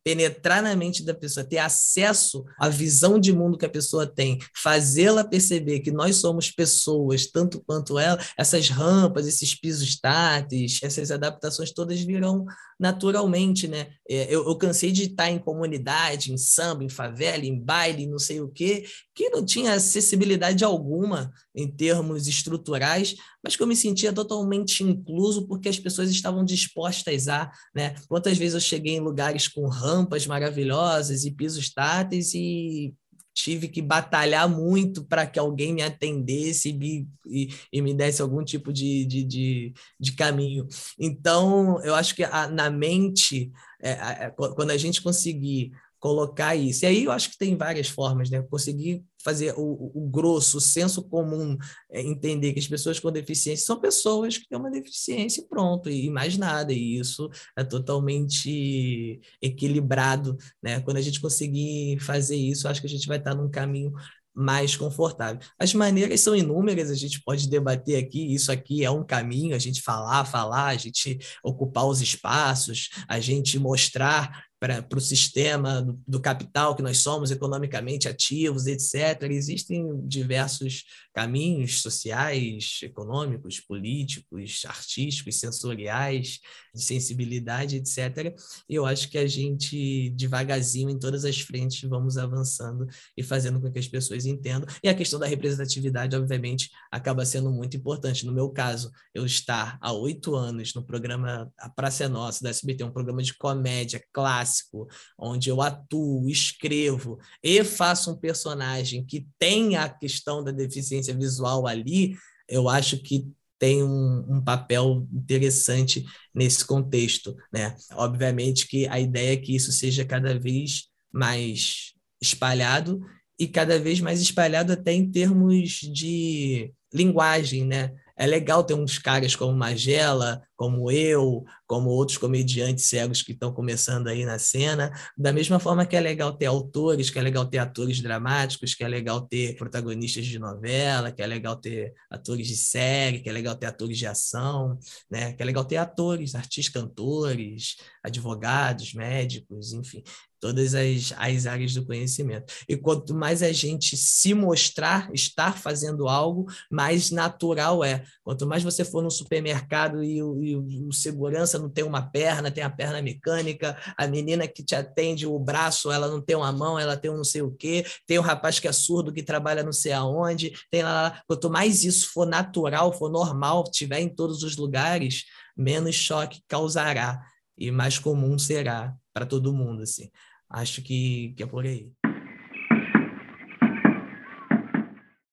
penetrar 0.05 0.63
na 0.63 0.75
mente 0.77 1.05
da 1.05 1.15
pessoa, 1.15 1.45
ter 1.45 1.59
acesso 1.59 2.45
à 2.59 2.69
visão 2.69 3.19
de 3.19 3.33
mundo 3.33 3.59
que 3.59 3.67
a 3.67 3.71
pessoa 3.71 4.07
tem, 4.07 4.39
fazê-la 4.55 5.25
perceber 5.25 5.81
que 5.81 5.91
nós 5.91 6.17
somos 6.17 6.51
pessoas, 6.51 7.27
tanto 7.27 7.63
quanto 7.65 7.99
ela, 7.99 8.19
essas 8.37 8.69
rampas, 8.69 9.27
esses 9.27 9.55
pisos 9.55 9.99
táteis, 9.99 10.81
essas 10.83 11.11
adaptações 11.11 11.73
todas 11.73 12.01
virão 12.01 12.45
naturalmente, 12.83 13.69
né? 13.69 13.91
É, 14.09 14.25
eu, 14.25 14.45
eu 14.45 14.57
cansei 14.57 14.91
de 14.91 15.05
estar 15.05 15.31
em 15.31 15.39
comunidade, 15.39 16.33
em 16.33 16.37
samba, 16.37 16.83
em 16.83 16.89
favela, 16.89 17.47
em 17.47 17.57
baile, 17.57 18.09
não 18.09 18.19
sei 18.19 18.41
o 18.41 18.49
quê, 18.49 18.85
que 19.15 19.31
não 19.31 19.45
tinha 19.45 19.75
acessibilidade 19.75 20.65
alguma 20.65 21.31
em 21.55 21.71
termos 21.71 22.27
estruturais, 22.27 23.15
mas 23.45 23.55
que 23.55 23.63
eu 23.63 23.69
me 23.69 23.77
sentia 23.77 24.13
totalmente 24.13 24.83
incluso 24.83 25.47
porque 25.47 25.69
as 25.69 25.79
pessoas 25.79 26.11
estavam 26.11 26.45
dispostas 26.45 27.29
a, 27.29 27.53
né? 27.73 27.95
Quantas 28.09 28.37
vezes 28.37 28.55
eu 28.55 28.61
cheguei 28.61 28.97
em 28.97 29.01
lugares 29.01 29.47
com 29.47 29.62
rampas 29.67 30.27
maravilhosas 30.27 31.25
e 31.25 31.31
pisos 31.31 31.73
táteis 31.73 32.35
e 32.35 32.95
tive 33.35 33.69
que 33.69 33.81
batalhar 33.81 34.49
muito 34.49 35.05
para 35.05 35.27
que 35.27 35.39
alguém 35.39 35.73
me 35.73 35.83
atendesse 35.83 36.69
e 36.69 36.73
me, 36.73 37.09
e, 37.27 37.49
e 37.73 37.83
me 37.83 37.95
desse 37.95 38.21
algum 38.21 38.45
tipo 38.45 38.73
de, 38.73 39.07
de, 39.07 39.25
de, 39.25 39.75
de, 39.99 40.13
caminho. 40.13 40.67
Então, 40.99 41.83
eu 41.83 41.95
acho 41.95 42.15
que 42.15 42.25
a, 42.25 42.47
na 42.49 42.71
mente, 42.71 43.51
é, 43.81 43.91
é, 43.91 44.31
quando 44.37 44.71
a 44.71 44.77
gente 44.77 45.01
conseguir 45.03 45.73
colocar 46.03 46.57
isso. 46.57 46.85
E 46.85 46.89
aí 46.89 47.05
eu 47.05 47.13
acho 47.13 47.31
que 47.31 47.39
tem 47.39 47.57
várias 47.57 47.89
formas, 47.89 48.29
né? 48.29 48.43
Conseguir 48.43 49.05
fazer 49.23 49.55
o, 49.57 49.93
o 49.95 50.09
grosso, 50.11 50.59
o 50.59 50.61
senso 50.61 51.01
comum, 51.05 51.57
é, 51.89 52.03
entender 52.03 52.53
que 52.53 52.59
as 52.59 52.67
pessoas 52.67 52.99
com 52.99 53.13
deficiência 53.13 53.65
são 53.65 53.81
pessoas 53.81 54.37
que 54.37 54.49
têm 54.49 54.59
uma 54.59 54.69
deficiência 54.69 55.41
e 55.41 55.47
pronto, 55.47 55.89
e 55.89 56.11
mais 56.11 56.37
nada. 56.37 56.73
E 56.73 56.99
isso 56.99 57.31
é 57.57 57.63
totalmente 57.63 59.21
equilibrado, 59.41 60.37
né? 60.61 60.81
Quando 60.81 60.97
a 60.97 61.01
gente 61.01 61.21
conseguir 61.21 62.01
fazer 62.01 62.35
isso, 62.35 62.67
acho 62.67 62.81
que 62.81 62.89
a 62.89 62.91
gente 62.91 63.07
vai 63.07 63.19
estar 63.19 63.37
num 63.37 63.49
caminho 63.49 63.93
mais 64.35 64.75
confortável. 64.75 65.39
As 65.57 65.73
maneiras 65.73 66.21
são 66.21 66.35
inúmeras, 66.35 66.91
a 66.91 66.97
gente 66.97 67.23
pode 67.23 67.49
debater 67.49 68.03
aqui, 68.03 68.35
isso 68.35 68.51
aqui 68.51 68.85
é 68.85 68.91
um 68.91 69.05
caminho, 69.05 69.55
a 69.55 69.59
gente 69.59 69.81
falar, 69.81 70.25
falar, 70.25 70.69
a 70.69 70.77
gente 70.77 71.19
ocupar 71.45 71.87
os 71.87 72.01
espaços, 72.01 72.89
a 73.07 73.21
gente 73.21 73.57
mostrar 73.57 74.47
para 74.63 74.97
o 74.97 75.01
sistema 75.01 75.83
do, 75.83 76.01
do, 76.07 76.21
capital 76.21 76.77
que 76.77 76.83
nós 76.83 76.99
somos 76.99 77.33
economicamente 77.33 78.09
ativos, 78.09 78.69
etc. 78.69 79.21
Existem 79.25 80.07
diversos 80.07 80.85
caminhos 81.13 81.83
sociais, 81.83 82.79
econômicos, 82.81 83.59
políticos, 83.59 84.63
artísticos, 84.65 85.41
sensoriais, 85.41 86.39
de 86.75 86.83
sensibilidade, 86.83 87.77
etc. 87.77 88.35
E 88.69 88.75
eu 88.75 88.87
acho 88.87 89.09
que 89.09 89.19
a 89.19 89.27
gente, 89.27 90.11
devagarzinho, 90.11 90.91
em 90.91 90.99
todas 90.99 91.25
as 91.25 91.41
frentes, 91.41 91.89
vamos 91.89 92.17
avançando 92.17 92.87
e 93.17 93.23
fazendo 93.23 93.61
com 93.61 93.71
que 93.71 93.79
as 93.79 93.89
pessoas 93.89 94.27
entendam. 94.27 94.69
E 94.83 94.89
a 94.89 94.95
questão 94.95 95.19
da 95.19 95.27
representatividade, 95.27 96.17
obviamente, 96.17 96.71
acaba 96.91 97.25
sendo 97.25 97.51
muito 97.51 97.77
importante. 97.77 98.27
No 98.27 98.33
meu 98.33 98.51
caso, 98.51 98.91
eu 99.15 99.27
estar 99.27 99.79
há 99.81 99.93
oito 99.93 100.35
anos 100.35 100.75
no 100.75 100.83
programa 100.83 101.53
A 101.59 101.69
Praça 101.69 102.05
é 102.05 102.09
Nossa, 102.09 102.43
da 102.43 102.51
SBT, 102.51 102.85
um 102.85 102.91
programa 102.91 103.23
de 103.23 103.35
comédia 103.35 104.03
clássico, 104.13 104.89
onde 105.19 105.49
eu 105.51 105.61
atuo, 105.61 106.29
escrevo 106.29 107.19
e 107.43 107.63
faço 107.65 108.11
um 108.11 108.17
personagem 108.17 109.05
que 109.05 109.27
tem 109.39 109.77
a 109.77 109.89
questão 109.89 110.43
da 110.43 110.51
deficiência 110.51 111.15
visual 111.15 111.67
ali, 111.67 112.17
eu 112.49 112.69
acho 112.69 112.99
que 112.99 113.31
tem 113.63 113.81
um, 113.81 114.25
um, 114.29 114.41
papel 114.43 115.07
interessante 115.13 116.05
nesse 116.35 116.65
contexto, 116.65 117.37
né? 117.53 117.77
Obviamente 117.93 118.67
que 118.67 118.89
a 118.89 118.99
ideia 118.99 119.35
é 119.35 119.37
que 119.37 119.55
isso 119.55 119.71
seja 119.71 120.05
cada 120.05 120.37
vez 120.37 120.89
mais 121.13 121.93
espalhado 122.21 123.01
e 123.39 123.47
cada 123.47 123.79
vez 123.79 124.01
mais 124.01 124.21
espalhado 124.21 124.73
até 124.73 124.93
em 124.93 125.09
termos 125.09 125.79
de 125.93 126.75
linguagem, 126.93 127.65
né? 127.65 127.95
É 128.23 128.27
legal 128.27 128.63
ter 128.63 128.75
uns 128.75 129.01
caras 129.01 129.35
como 129.35 129.53
Magela, 129.53 130.41
como 130.55 130.93
eu, 130.93 131.45
como 131.67 131.91
outros 131.91 132.17
comediantes 132.17 132.85
cegos 132.85 133.21
que 133.21 133.33
estão 133.33 133.53
começando 133.53 134.07
aí 134.07 134.25
na 134.25 134.39
cena, 134.39 134.93
da 135.19 135.33
mesma 135.33 135.59
forma 135.59 135.85
que 135.85 135.97
é 135.97 136.01
legal 136.01 136.33
ter 136.33 136.47
autores, 136.47 137.11
que 137.11 137.19
é 137.19 137.23
legal 137.23 137.45
ter 137.45 137.59
atores 137.59 138.01
dramáticos, 138.01 138.77
que 138.77 138.85
é 138.85 138.87
legal 138.87 139.23
ter 139.23 139.57
protagonistas 139.57 140.25
de 140.25 140.39
novela, 140.39 141.11
que 141.11 141.21
é 141.21 141.27
legal 141.27 141.57
ter 141.57 141.93
atores 142.09 142.47
de 142.47 142.57
série, 142.57 143.19
que 143.19 143.29
é 143.29 143.33
legal 143.33 143.57
ter 143.57 143.67
atores 143.67 143.99
de 143.99 144.07
ação, 144.07 144.79
né? 145.11 145.33
Que 145.33 145.43
é 145.43 145.45
legal 145.45 145.65
ter 145.65 145.79
atores, 145.79 146.37
artistas, 146.37 146.73
cantores, 146.73 147.79
advogados, 148.05 148.95
médicos, 148.95 149.73
enfim, 149.73 150.01
todas 150.43 150.75
as, 150.75 151.15
as 151.17 151.47
áreas 151.47 151.73
do 151.73 151.87
conhecimento. 151.87 152.53
E 152.69 152.77
quanto 152.77 153.15
mais 153.15 153.45
a 153.45 153.53
gente 153.53 153.97
se 153.97 154.35
mostrar, 154.35 155.09
estar 155.15 155.57
fazendo 155.57 156.09
algo, 156.09 156.51
mais 156.69 157.13
natural 157.13 157.85
é. 157.85 158.03
Quanto 158.25 158.45
mais 158.45 158.65
você 158.65 158.85
for 158.85 159.05
no 159.05 159.11
supermercado 159.11 160.03
e 160.03 160.21
o, 160.21 160.43
e 160.43 160.57
o 160.57 160.93
segurança 160.93 161.61
não 161.61 161.71
tem 161.71 161.85
uma 161.85 162.03
perna, 162.03 162.51
tem 162.51 162.65
a 162.65 162.69
perna 162.69 163.01
mecânica, 163.01 163.79
a 163.97 164.05
menina 164.09 164.49
que 164.49 164.65
te 164.65 164.75
atende 164.75 165.29
o 165.29 165.39
braço, 165.39 165.93
ela 165.93 166.09
não 166.09 166.21
tem 166.21 166.35
uma 166.35 166.51
mão, 166.51 166.77
ela 166.77 166.97
tem 166.97 167.09
um 167.09 167.19
não 167.19 167.25
sei 167.25 167.43
o 167.43 167.53
quê, 167.53 167.87
tem 168.05 168.19
o 168.19 168.23
rapaz 168.23 168.59
que 168.59 168.67
é 168.67 168.73
surdo 168.73 169.13
que 169.13 169.23
trabalha 169.23 169.63
não 169.63 169.73
sei 169.73 169.93
aonde, 169.93 170.53
tem 170.73 170.83
lá, 170.83 171.23
quanto 171.29 171.49
mais 171.49 171.85
isso 171.85 172.11
for 172.13 172.27
natural, 172.27 172.93
for 172.93 173.09
normal, 173.09 173.63
tiver 173.71 174.01
em 174.01 174.09
todos 174.09 174.43
os 174.43 174.57
lugares, 174.57 175.23
menos 175.57 175.95
choque 175.95 176.43
causará 176.49 177.23
e 177.57 177.71
mais 177.71 177.97
comum 177.97 178.37
será 178.41 178.93
para 179.15 179.25
todo 179.25 179.53
mundo, 179.53 179.83
assim. 179.83 180.11
Acho 180.53 180.83
que, 180.83 181.33
que 181.35 181.43
é 181.43 181.47
por 181.47 181.65
aí. 181.65 181.91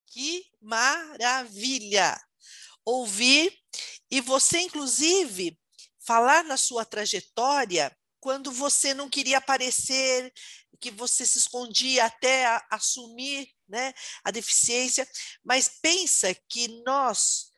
Que 0.08 0.46
maravilha! 0.62 2.18
Ouvir 2.86 3.54
e 4.10 4.22
você, 4.22 4.60
inclusive, 4.62 5.60
falar 6.00 6.44
na 6.46 6.56
sua 6.56 6.86
trajetória 6.86 7.96
quando 8.22 8.52
você 8.52 8.94
não 8.94 9.10
queria 9.10 9.38
aparecer, 9.38 10.32
que 10.80 10.90
você 10.90 11.26
se 11.26 11.38
escondia 11.38 12.06
até 12.06 12.46
assumir 12.72 13.50
né, 13.68 13.94
a 14.24 14.32
deficiência, 14.32 15.08
mas 15.44 15.68
pensa 15.82 16.34
que 16.48 16.82
nós 16.86 17.49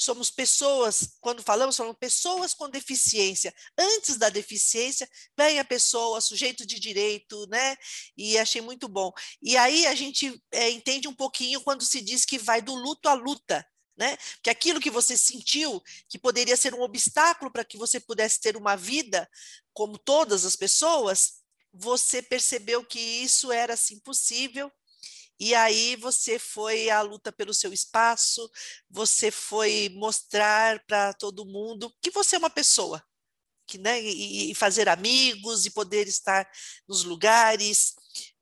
somos 0.00 0.30
pessoas, 0.30 1.16
quando 1.20 1.42
falamos, 1.42 1.76
falamos 1.76 1.98
pessoas 1.98 2.54
com 2.54 2.70
deficiência. 2.70 3.54
Antes 3.76 4.16
da 4.16 4.30
deficiência, 4.30 5.06
vem 5.36 5.58
a 5.58 5.64
pessoa, 5.64 6.22
sujeito 6.22 6.64
de 6.64 6.80
direito, 6.80 7.46
né? 7.48 7.76
E 8.16 8.38
achei 8.38 8.62
muito 8.62 8.88
bom. 8.88 9.12
E 9.42 9.58
aí 9.58 9.86
a 9.86 9.94
gente 9.94 10.42
é, 10.52 10.70
entende 10.70 11.06
um 11.06 11.14
pouquinho 11.14 11.60
quando 11.60 11.84
se 11.84 12.00
diz 12.00 12.24
que 12.24 12.38
vai 12.38 12.62
do 12.62 12.74
luto 12.74 13.08
à 13.08 13.14
luta 13.14 13.66
né? 13.96 14.16
Que 14.42 14.48
aquilo 14.48 14.80
que 14.80 14.88
você 14.88 15.14
sentiu 15.14 15.82
que 16.08 16.18
poderia 16.18 16.56
ser 16.56 16.72
um 16.72 16.80
obstáculo 16.80 17.50
para 17.50 17.66
que 17.66 17.76
você 17.76 18.00
pudesse 18.00 18.40
ter 18.40 18.56
uma 18.56 18.74
vida 18.74 19.28
como 19.74 19.98
todas 19.98 20.46
as 20.46 20.56
pessoas, 20.56 21.42
você 21.70 22.22
percebeu 22.22 22.82
que 22.82 22.98
isso 22.98 23.52
era 23.52 23.74
assim 23.74 23.98
possível 23.98 24.72
e 25.40 25.54
aí 25.54 25.96
você 25.96 26.38
foi 26.38 26.90
à 26.90 27.00
luta 27.00 27.32
pelo 27.32 27.54
seu 27.54 27.72
espaço, 27.72 28.50
você 28.90 29.30
foi 29.30 29.88
mostrar 29.94 30.84
para 30.84 31.14
todo 31.14 31.46
mundo 31.46 31.90
que 32.02 32.10
você 32.10 32.36
é 32.36 32.38
uma 32.38 32.50
pessoa, 32.50 33.02
que, 33.66 33.78
né, 33.78 34.02
e, 34.02 34.50
e, 34.50 34.54
fazer 34.54 34.86
amigos 34.86 35.64
e 35.64 35.70
poder 35.70 36.06
estar 36.06 36.46
nos 36.86 37.04
lugares. 37.04 37.94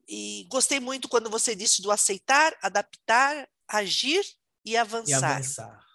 E 0.09 0.45
gostei 0.49 0.81
muito 0.81 1.07
quando 1.07 1.29
você 1.29 1.55
disse 1.55 1.81
do 1.81 1.89
aceitar, 1.89 2.53
adaptar, 2.61 3.47
agir 3.65 4.21
e 4.65 4.75
avançar. 4.75 5.21
E 5.21 5.23
avançar. 5.23 5.85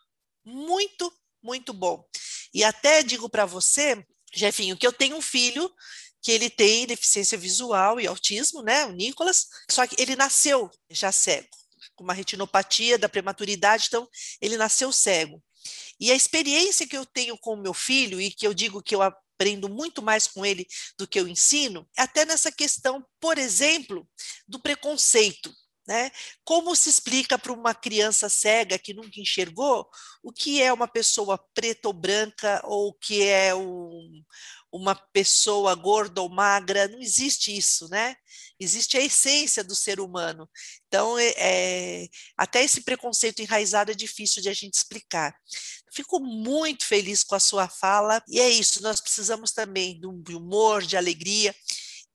Muito, 0.42 1.12
muito 1.42 1.74
bom. 1.74 2.08
E 2.54 2.64
até 2.64 3.02
digo 3.02 3.28
para 3.28 3.44
você, 3.44 4.06
Jefinho, 4.32 4.76
que 4.76 4.86
eu 4.86 4.92
tenho 4.92 5.16
um 5.16 5.22
filho 5.22 5.70
que 6.24 6.32
ele 6.32 6.48
tem 6.48 6.86
deficiência 6.86 7.36
visual 7.36 8.00
e 8.00 8.06
autismo, 8.06 8.62
né, 8.62 8.86
o 8.86 8.92
Nicolas, 8.92 9.46
só 9.70 9.86
que 9.86 9.94
ele 10.00 10.16
nasceu 10.16 10.70
já 10.90 11.12
cego, 11.12 11.46
com 11.94 12.02
uma 12.02 12.14
retinopatia 12.14 12.96
da 12.98 13.10
prematuridade, 13.10 13.84
então 13.88 14.08
ele 14.40 14.56
nasceu 14.56 14.90
cego. 14.90 15.42
E 16.00 16.10
a 16.10 16.14
experiência 16.14 16.88
que 16.88 16.96
eu 16.96 17.04
tenho 17.04 17.36
com 17.36 17.52
o 17.52 17.60
meu 17.60 17.74
filho, 17.74 18.18
e 18.18 18.30
que 18.30 18.46
eu 18.46 18.54
digo 18.54 18.82
que 18.82 18.94
eu 18.94 19.02
aprendo 19.02 19.68
muito 19.68 20.00
mais 20.00 20.26
com 20.26 20.46
ele 20.46 20.66
do 20.98 21.06
que 21.06 21.20
eu 21.20 21.28
ensino, 21.28 21.86
é 21.96 22.02
até 22.02 22.24
nessa 22.24 22.50
questão, 22.50 23.04
por 23.20 23.36
exemplo, 23.36 24.08
do 24.48 24.58
preconceito. 24.58 25.52
Né? 25.86 26.10
Como 26.44 26.74
se 26.74 26.88
explica 26.88 27.38
para 27.38 27.52
uma 27.52 27.74
criança 27.74 28.26
cega 28.30 28.78
que 28.78 28.94
nunca 28.94 29.20
enxergou 29.20 29.86
o 30.22 30.32
que 30.32 30.62
é 30.62 30.72
uma 30.72 30.88
pessoa 30.88 31.38
preta 31.52 31.88
ou 31.88 31.92
branca 31.92 32.62
ou 32.64 32.88
o 32.88 32.94
que 32.94 33.22
é 33.22 33.54
um, 33.54 34.24
uma 34.72 34.94
pessoa 34.94 35.74
gorda 35.74 36.22
ou 36.22 36.30
magra? 36.30 36.88
Não 36.88 37.00
existe 37.00 37.54
isso, 37.54 37.86
né? 37.90 38.16
Existe 38.58 38.96
a 38.96 39.02
essência 39.02 39.62
do 39.62 39.74
ser 39.74 40.00
humano. 40.00 40.48
Então, 40.86 41.18
é, 41.18 41.34
é, 41.36 42.08
até 42.34 42.64
esse 42.64 42.80
preconceito 42.80 43.42
enraizado 43.42 43.90
é 43.90 43.94
difícil 43.94 44.40
de 44.40 44.48
a 44.48 44.54
gente 44.54 44.74
explicar. 44.74 45.36
Fico 45.92 46.18
muito 46.18 46.86
feliz 46.86 47.22
com 47.22 47.34
a 47.34 47.40
sua 47.40 47.68
fala, 47.68 48.22
e 48.26 48.40
é 48.40 48.48
isso, 48.48 48.82
nós 48.82 49.02
precisamos 49.02 49.52
também 49.52 50.00
de 50.00 50.34
humor, 50.34 50.82
de 50.82 50.96
alegria, 50.96 51.54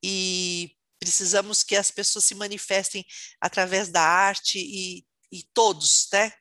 e 0.04 0.72
precisamos 1.00 1.64
que 1.64 1.76
as 1.76 1.90
pessoas 1.90 2.26
se 2.26 2.36
manifestem 2.36 3.06
através 3.40 3.90
da 3.90 4.02
arte 4.02 4.60
e, 4.60 5.06
e 5.32 5.44
todos, 5.54 6.08
né? 6.12 6.32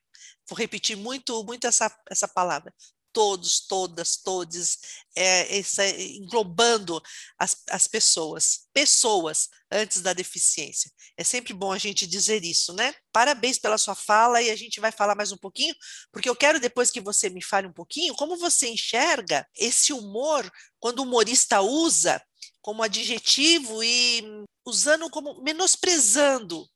Vou 0.49 0.59
repetir 0.59 0.97
muito, 0.97 1.45
muito 1.45 1.67
essa, 1.67 1.95
essa 2.11 2.27
palavra. 2.27 2.75
Todos, 3.13 3.67
todas, 3.67 4.17
todes, 4.17 4.79
é, 5.17 5.59
essa, 5.59 5.87
englobando 5.89 7.03
as, 7.39 7.63
as 7.71 7.87
pessoas, 7.87 8.67
pessoas 8.73 9.49
antes 9.71 10.01
da 10.01 10.13
deficiência. 10.13 10.91
É 11.17 11.25
sempre 11.25 11.53
bom 11.53 11.73
a 11.73 11.79
gente 11.79 12.07
dizer 12.07 12.45
isso, 12.45 12.73
né? 12.75 12.95
Parabéns 13.13 13.59
pela 13.59 13.79
sua 13.79 13.95
fala 13.95 14.41
e 14.41 14.51
a 14.51 14.57
gente 14.57 14.81
vai 14.81 14.93
falar 14.93 15.15
mais 15.15 15.33
um 15.33 15.37
pouquinho, 15.37 15.75
porque 16.13 16.29
eu 16.29 16.37
quero 16.37 16.61
depois 16.61 16.91
que 16.91 17.01
você 17.01 17.29
me 17.29 17.43
fale 17.43 17.67
um 17.67 17.73
pouquinho 17.73 18.15
como 18.15 18.37
você 18.37 18.69
enxerga 18.69 19.47
esse 19.57 19.93
humor 19.93 20.51
quando 20.79 21.01
o 21.01 21.03
humorista 21.03 21.61
usa 21.61 22.23
como 22.61 22.83
adjetivo 22.83 23.83
e 23.83 24.38
usando 24.69 25.09
como 25.11 25.43
menosprezando 25.43 26.69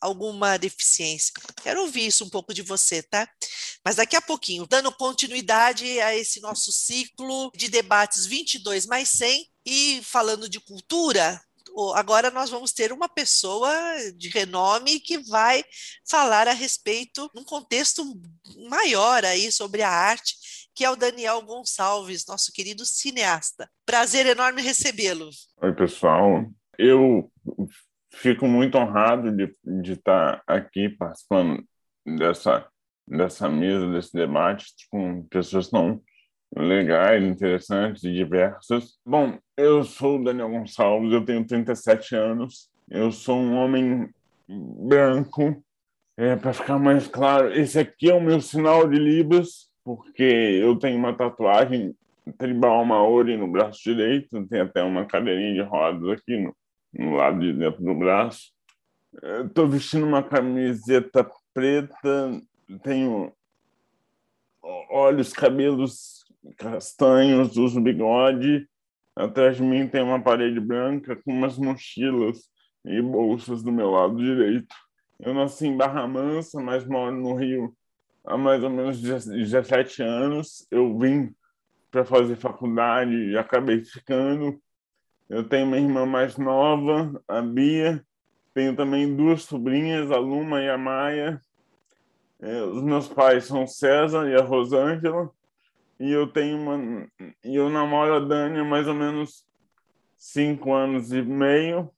alguma 0.00 0.58
deficiência. 0.58 1.32
Quero 1.62 1.82
ouvir 1.82 2.06
isso 2.06 2.24
um 2.24 2.28
pouco 2.28 2.52
de 2.52 2.60
você, 2.60 3.02
tá? 3.02 3.28
Mas 3.84 3.96
daqui 3.96 4.16
a 4.16 4.20
pouquinho, 4.20 4.66
dando 4.66 4.90
continuidade 4.90 6.00
a 6.00 6.14
esse 6.14 6.40
nosso 6.40 6.72
ciclo 6.72 7.52
de 7.54 7.68
debates 7.68 8.26
22 8.26 8.84
mais 8.86 9.08
100 9.10 9.48
e 9.64 10.00
falando 10.02 10.48
de 10.48 10.58
cultura, 10.58 11.40
agora 11.94 12.30
nós 12.30 12.50
vamos 12.50 12.72
ter 12.72 12.92
uma 12.92 13.08
pessoa 13.08 13.72
de 14.16 14.28
renome 14.28 14.98
que 14.98 15.18
vai 15.18 15.64
falar 16.04 16.48
a 16.48 16.52
respeito, 16.52 17.30
num 17.32 17.44
contexto 17.44 18.04
maior 18.68 19.24
aí 19.24 19.52
sobre 19.52 19.82
a 19.82 19.90
arte, 19.90 20.36
que 20.74 20.84
é 20.84 20.90
o 20.90 20.96
Daniel 20.96 21.40
Gonçalves, 21.42 22.26
nosso 22.26 22.50
querido 22.50 22.84
cineasta. 22.84 23.70
Prazer 23.86 24.26
enorme 24.26 24.62
recebê-lo. 24.62 25.30
Oi, 25.62 25.72
pessoal. 25.74 26.50
Eu 26.78 27.30
fico 28.14 28.46
muito 28.46 28.76
honrado 28.76 29.30
de, 29.32 29.54
de 29.64 29.92
estar 29.92 30.42
aqui 30.46 30.88
participando 30.88 31.64
dessa, 32.04 32.66
dessa 33.06 33.48
mesa, 33.48 33.90
desse 33.90 34.12
debate 34.12 34.66
com 34.90 35.22
pessoas 35.24 35.68
tão 35.68 36.00
legais, 36.54 37.24
interessantes 37.24 38.04
e 38.04 38.12
diversas. 38.12 38.98
Bom, 39.04 39.38
eu 39.56 39.82
sou 39.84 40.22
Daniel 40.22 40.50
Gonçalves, 40.50 41.12
eu 41.12 41.24
tenho 41.24 41.46
37 41.46 42.14
anos, 42.14 42.70
eu 42.90 43.10
sou 43.10 43.38
um 43.38 43.54
homem 43.56 44.10
branco. 44.48 45.62
É, 46.16 46.36
Para 46.36 46.52
ficar 46.52 46.78
mais 46.78 47.08
claro, 47.08 47.52
esse 47.54 47.78
aqui 47.78 48.10
é 48.10 48.14
o 48.14 48.20
meu 48.20 48.40
sinal 48.40 48.86
de 48.88 48.98
Libras, 48.98 49.70
porque 49.82 50.22
eu 50.22 50.76
tenho 50.78 50.98
uma 50.98 51.16
tatuagem 51.16 51.96
tribal 52.38 52.84
maori 52.84 53.36
no 53.36 53.50
braço 53.50 53.82
direito, 53.82 54.46
tem 54.46 54.60
até 54.60 54.82
uma 54.82 55.06
cadeirinha 55.06 55.54
de 55.54 55.62
rodas 55.62 56.10
aqui 56.10 56.36
no, 56.36 56.54
no 56.92 57.16
lado 57.16 57.40
de 57.40 57.52
dentro 57.52 57.82
do 57.82 57.94
braço. 57.94 58.52
Estou 59.46 59.68
vestindo 59.68 60.06
uma 60.06 60.22
camiseta 60.22 61.28
preta, 61.52 62.40
tenho 62.82 63.32
olhos, 64.90 65.32
cabelos 65.32 66.24
castanhos, 66.56 67.56
uso 67.56 67.80
bigode. 67.80 68.66
Atrás 69.14 69.56
de 69.56 69.62
mim 69.62 69.86
tem 69.86 70.02
uma 70.02 70.22
parede 70.22 70.58
branca 70.58 71.16
com 71.16 71.32
umas 71.32 71.58
mochilas 71.58 72.50
e 72.84 73.00
bolsas 73.02 73.62
do 73.62 73.70
meu 73.70 73.90
lado 73.90 74.16
direito. 74.16 74.74
Eu 75.20 75.34
nasci 75.34 75.66
em 75.66 75.76
Barra 75.76 76.06
Mansa, 76.08 76.60
mas 76.60 76.84
moro 76.84 77.14
no 77.14 77.34
Rio 77.34 77.74
há 78.24 78.36
mais 78.36 78.62
ou 78.64 78.70
menos 78.70 79.00
17 79.00 80.02
anos. 80.02 80.66
Eu 80.70 80.98
vim 80.98 81.34
para 81.90 82.04
fazer 82.04 82.36
faculdade 82.36 83.12
e 83.12 83.36
acabei 83.36 83.84
ficando. 83.84 84.60
Eu 85.28 85.48
tenho 85.48 85.66
uma 85.66 85.78
irmã 85.78 86.04
mais 86.04 86.36
nova, 86.36 87.22
a 87.26 87.40
Bia. 87.40 88.04
Tenho 88.54 88.76
também 88.76 89.14
duas 89.14 89.44
sobrinhas, 89.44 90.10
a 90.10 90.18
Luma 90.18 90.60
e 90.60 90.68
a 90.68 90.76
Maia. 90.76 91.40
É, 92.40 92.62
os 92.62 92.82
meus 92.82 93.08
pais 93.08 93.44
são 93.44 93.66
César 93.66 94.28
e 94.28 94.34
a 94.34 94.42
Rosângela. 94.42 95.30
E 95.98 96.10
eu 96.10 96.26
tenho 96.26 96.58
uma. 96.58 97.06
E 97.44 97.54
eu 97.54 97.70
namoro 97.70 98.14
a 98.14 98.20
Dani 98.20 98.58
há 98.58 98.64
mais 98.64 98.88
ou 98.88 98.94
menos 98.94 99.46
cinco 100.18 100.72
anos 100.72 101.12
e 101.12 101.22
meio. 101.22 101.90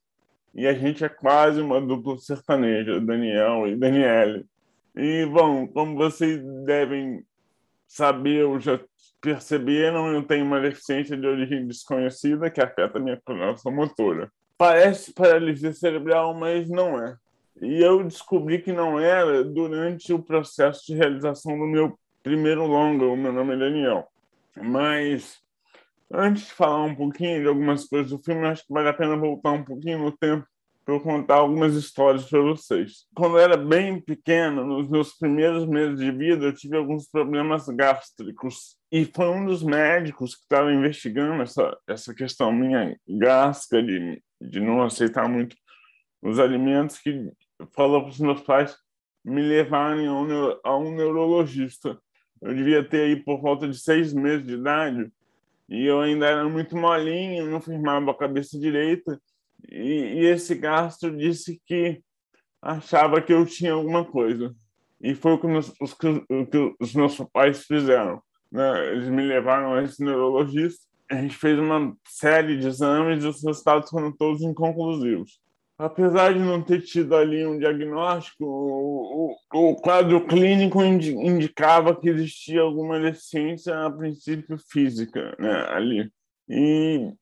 E 0.55 0.67
a 0.67 0.75
gente 0.75 1.05
é 1.05 1.09
quase 1.09 1.61
uma 1.61 1.81
dupla 1.81 2.17
sertaneja, 2.19 3.01
Daniel 3.01 3.67
e 3.67 3.75
Daniele. 3.75 4.47
E, 4.95 5.27
bom, 5.27 5.67
como 5.67 5.97
vocês 5.97 6.41
devem 6.65 7.25
saber 7.89 8.45
ou 8.45 8.61
já 8.61 8.79
perceberam, 9.25 10.13
eu 10.13 10.23
tenho 10.23 10.45
uma 10.45 10.61
deficiência 10.61 11.17
de 11.17 11.27
origem 11.27 11.67
desconhecida 11.67 12.51
que 12.51 12.61
afeta 12.61 12.99
minha 12.99 13.19
coordenação 13.25 13.73
motora. 13.73 14.31
Parece 14.59 15.15
paralisia 15.15 15.73
cerebral, 15.73 16.35
mas 16.35 16.69
não 16.69 17.03
é. 17.03 17.17
E 17.63 17.83
eu 17.83 18.05
descobri 18.05 18.61
que 18.61 18.71
não 18.71 19.01
era 19.01 19.43
durante 19.43 20.13
o 20.13 20.23
processo 20.23 20.85
de 20.87 20.95
realização 20.95 21.59
do 21.59 21.65
meu 21.67 21.99
primeiro 22.23 22.67
longa, 22.67 23.07
o 23.07 23.17
meu 23.17 23.33
nome 23.33 23.55
é 23.55 23.59
Daniel. 23.59 24.07
Mas 24.57 25.39
antes 26.13 26.47
de 26.47 26.53
falar 26.53 26.85
um 26.85 26.95
pouquinho 26.95 27.41
de 27.41 27.49
algumas 27.49 27.87
coisas 27.87 28.11
do 28.11 28.19
filme, 28.19 28.47
acho 28.47 28.67
que 28.67 28.73
vale 28.75 28.91
a 28.91 28.95
pena 28.95 29.17
voltar 29.17 29.53
um 29.53 29.65
pouquinho 29.65 30.01
no 30.01 30.13
tempo 30.13 30.47
para 30.85 30.95
eu 30.95 31.01
contar 31.01 31.37
algumas 31.37 31.75
histórias 31.75 32.29
para 32.29 32.41
vocês. 32.43 33.07
Quando 33.15 33.39
eu 33.39 33.43
era 33.43 33.57
bem 33.57 33.99
pequeno, 34.01 34.65
nos 34.67 34.89
meus 34.89 35.15
primeiros 35.15 35.67
meses 35.67 35.99
de 35.99 36.11
vida, 36.11 36.45
eu 36.45 36.55
tive 36.55 36.77
alguns 36.77 37.09
problemas 37.09 37.67
gástricos. 37.69 38.77
E 38.95 39.05
foi 39.07 39.27
um 39.27 39.45
dos 39.45 39.61
médicos 39.65 40.37
que 40.37 40.43
estava 40.43 40.73
investigando 40.73 41.43
essa, 41.43 41.77
essa 41.85 42.15
questão 42.15 42.53
minha 42.53 42.97
gástrica 43.09 43.83
de, 43.83 44.23
de 44.41 44.61
não 44.61 44.85
aceitar 44.85 45.29
muito 45.29 45.57
os 46.23 46.39
alimentos 46.39 46.99
que 46.99 47.29
falou 47.73 48.03
para 48.03 48.11
os 48.11 48.21
meus 48.21 48.41
pais 48.43 48.77
me 49.25 49.43
levarem 49.43 50.07
a 50.07 50.13
um, 50.13 50.61
a 50.63 50.79
um 50.79 50.95
neurologista. 50.95 51.99
Eu 52.41 52.55
devia 52.55 52.89
ter 52.89 53.01
aí 53.01 53.17
por 53.17 53.41
volta 53.41 53.67
de 53.67 53.77
seis 53.77 54.13
meses 54.13 54.47
de 54.47 54.55
idade 54.55 55.11
e 55.69 55.85
eu 55.87 56.01
ainda 56.01 56.27
era 56.27 56.49
muito 56.49 56.77
molinho, 56.77 57.51
não 57.51 57.61
firmava 57.61 58.13
a 58.13 58.17
cabeça 58.17 58.57
direita 58.61 59.21
e, 59.69 60.21
e 60.21 60.27
esse 60.27 60.55
gastro 60.55 61.17
disse 61.17 61.61
que 61.67 62.01
achava 62.63 63.21
que 63.21 63.33
eu 63.33 63.45
tinha 63.45 63.73
alguma 63.73 64.05
coisa. 64.05 64.55
E 65.01 65.17
foi 65.17 65.33
o 65.33 65.39
que, 65.41 65.49
meus, 65.49 65.75
os, 65.81 65.93
o 66.31 66.47
que 66.47 66.77
os 66.79 66.95
meus 66.95 67.19
pais 67.33 67.65
fizeram. 67.65 68.23
Né? 68.55 68.93
Eles 68.93 69.09
me 69.09 69.23
levaram 69.23 69.75
a 69.75 69.83
esse 69.83 70.01
neurologista. 70.03 70.87
A 71.11 71.17
gente 71.17 71.37
fez 71.37 71.59
uma 71.59 71.95
série 72.07 72.57
de 72.57 72.69
exames 72.69 73.25
e 73.25 73.27
os 73.27 73.43
resultados 73.43 73.91
foram 73.91 74.13
todos 74.13 74.43
inconclusivos. 74.43 75.41
Apesar 75.77 76.33
de 76.33 76.39
não 76.39 76.63
ter 76.63 76.81
tido 76.83 77.17
ali 77.17 77.45
um 77.45 77.59
diagnóstico, 77.59 78.45
o, 78.45 79.35
o, 79.53 79.71
o 79.71 79.75
quadro 79.75 80.25
clínico 80.25 80.81
indicava 80.85 81.97
que 81.97 82.09
existia 82.09 82.61
alguma 82.61 83.01
deficiência, 83.01 83.85
a 83.85 83.91
princípio 83.91 84.57
física, 84.71 85.35
né, 85.37 85.67
ali. 85.71 86.13
E 86.49 87.13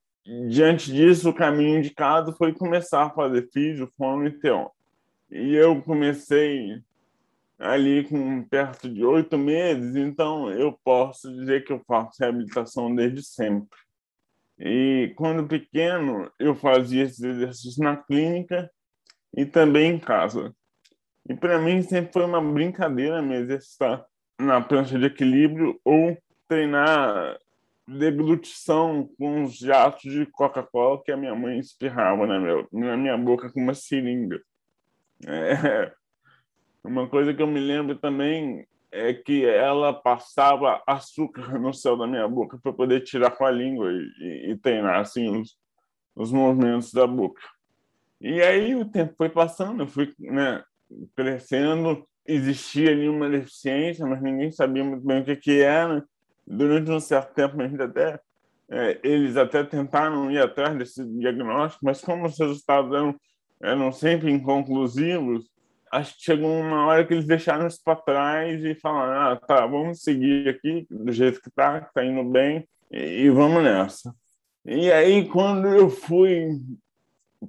diante 0.49 0.93
disso, 0.93 1.31
o 1.31 1.35
caminho 1.35 1.79
indicado 1.79 2.35
foi 2.35 2.53
começar 2.53 3.05
a 3.05 3.11
fazer 3.11 3.49
físio, 3.51 3.91
fono 3.97 4.27
e 4.27 4.39
teon. 4.39 4.67
E 5.31 5.55
eu 5.55 5.81
comecei 5.81 6.83
ali 7.63 8.05
com 8.05 8.43
perto 8.45 8.89
de 8.89 9.05
oito 9.05 9.39
meses, 9.39 9.95
então 9.95 10.51
eu 10.51 10.77
posso 10.85 11.33
dizer 11.33 11.65
que 11.65 11.73
eu 11.73 11.81
faço 11.87 12.17
reabilitação 12.21 12.95
desde 12.95 13.23
sempre. 13.23 13.79
E 14.59 15.13
quando 15.17 15.47
pequeno, 15.47 16.31
eu 16.39 16.55
fazia 16.55 17.05
esses 17.05 17.21
exercícios 17.21 17.79
na 17.79 17.97
clínica 17.97 18.71
e 19.37 19.47
também 19.47 19.95
em 19.95 19.99
casa. 19.99 20.55
E 21.29 21.35
para 21.35 21.59
mim 21.59 21.83
sempre 21.83 22.13
foi 22.13 22.25
uma 22.25 22.41
brincadeira 22.41 23.23
me 23.23 23.37
exercitar 23.37 24.05
na 24.39 24.61
prancha 24.61 24.99
de 24.99 25.07
equilíbrio 25.07 25.81
ou 25.85 26.19
treinar 26.49 27.39
deglutição 27.87 29.09
com 29.19 29.45
os 29.45 29.57
jatos 29.57 30.11
de 30.11 30.27
Coca-Cola 30.27 31.03
que 31.03 31.13
a 31.13 31.17
minha 31.17 31.35
mãe 31.35 31.59
espirrava 31.59 32.27
na 32.27 32.97
minha, 32.97 33.17
boca 33.17 33.51
com 33.53 33.61
uma 33.61 33.75
seringa. 33.75 34.41
É, 35.27 35.93
uma 36.85 37.09
coisa 37.09 37.33
que 37.33 37.43
eu 37.43 37.47
me 37.47 37.61
lembro 37.61 37.97
também 37.97 38.67
é 38.91 39.15
que 39.15 39.45
ela 39.45 39.93
passava 39.93 40.83
açúcar 40.87 41.57
no 41.59 41.73
céu 41.73 41.97
da 41.97 42.07
minha 42.07 42.29
boca 42.29 42.59
para 42.59 42.73
poder 42.73 43.01
tirar 43.01 43.31
com 43.31 43.45
a 43.45 43.51
língua 43.51 43.91
e, 43.91 44.51
e, 44.51 44.57
treinar 44.57 45.01
assim 45.01 45.41
os, 45.41 45.57
os 46.15 46.33
movimentos 46.33 46.93
da 46.93 47.07
boca. 47.07 47.43
E 48.21 48.41
aí 48.43 48.75
o 48.75 48.85
tempo 48.85 49.15
foi 49.17 49.29
passando, 49.29 49.83
eu 49.83 49.87
fui 49.87 50.13
né, 50.19 50.63
crescendo, 51.17 52.07
existia 52.27 52.91
ali 52.91 53.09
uma 53.09 53.29
deficiência, 53.29 54.07
mas 54.07 54.23
ninguém 54.23 54.51
sabia 54.53 54.85
muito 54.85 55.05
bem 55.05 55.23
o 55.23 55.25
que, 55.25 55.37
que 55.37 55.61
era 55.61 56.05
durante 56.47 56.91
um 56.91 57.01
certo 57.01 57.35
tempo, 57.35 57.61
a 57.61 57.67
gente 57.67 57.83
até, 57.83 58.21
é, 58.71 59.01
eles 59.03 59.37
até 59.37 59.65
tentaram 59.65 60.31
ir 60.31 60.39
atrás 60.39 60.77
desse 60.77 61.05
diagnóstico, 61.19 61.85
mas 61.85 62.01
como 62.01 62.27
os 62.27 62.39
resultados 62.39 62.93
eram, 62.93 63.17
eram 63.61 63.93
sempre 63.93 64.31
inconclusivos, 64.31 65.51
acho 65.93 66.17
que 66.17 66.25
chegou 66.25 66.51
uma 66.51 66.87
hora 66.87 67.07
que 67.07 67.13
eles 67.13 67.27
deixaram 67.27 67.67
isso 67.67 67.81
para 67.85 67.97
trás 67.97 68.65
e 68.65 68.75
falaram: 68.75 69.33
ah, 69.33 69.37
tá, 69.37 69.67
vamos 69.67 70.03
seguir 70.03 70.49
aqui 70.49 70.87
do 70.91 71.13
jeito 71.13 71.41
que 71.41 71.51
tá, 71.51 71.83
que 71.83 71.93
tá 71.93 72.05
indo 72.05 72.25
bem, 72.25 72.67
e, 72.91 73.25
e 73.25 73.31
vamos 73.31 73.63
nessa. 73.63 74.15
E 74.65 74.91
aí, 74.91 75.29
quando 75.29 75.69
eu 75.69 75.91
fui 75.91 76.59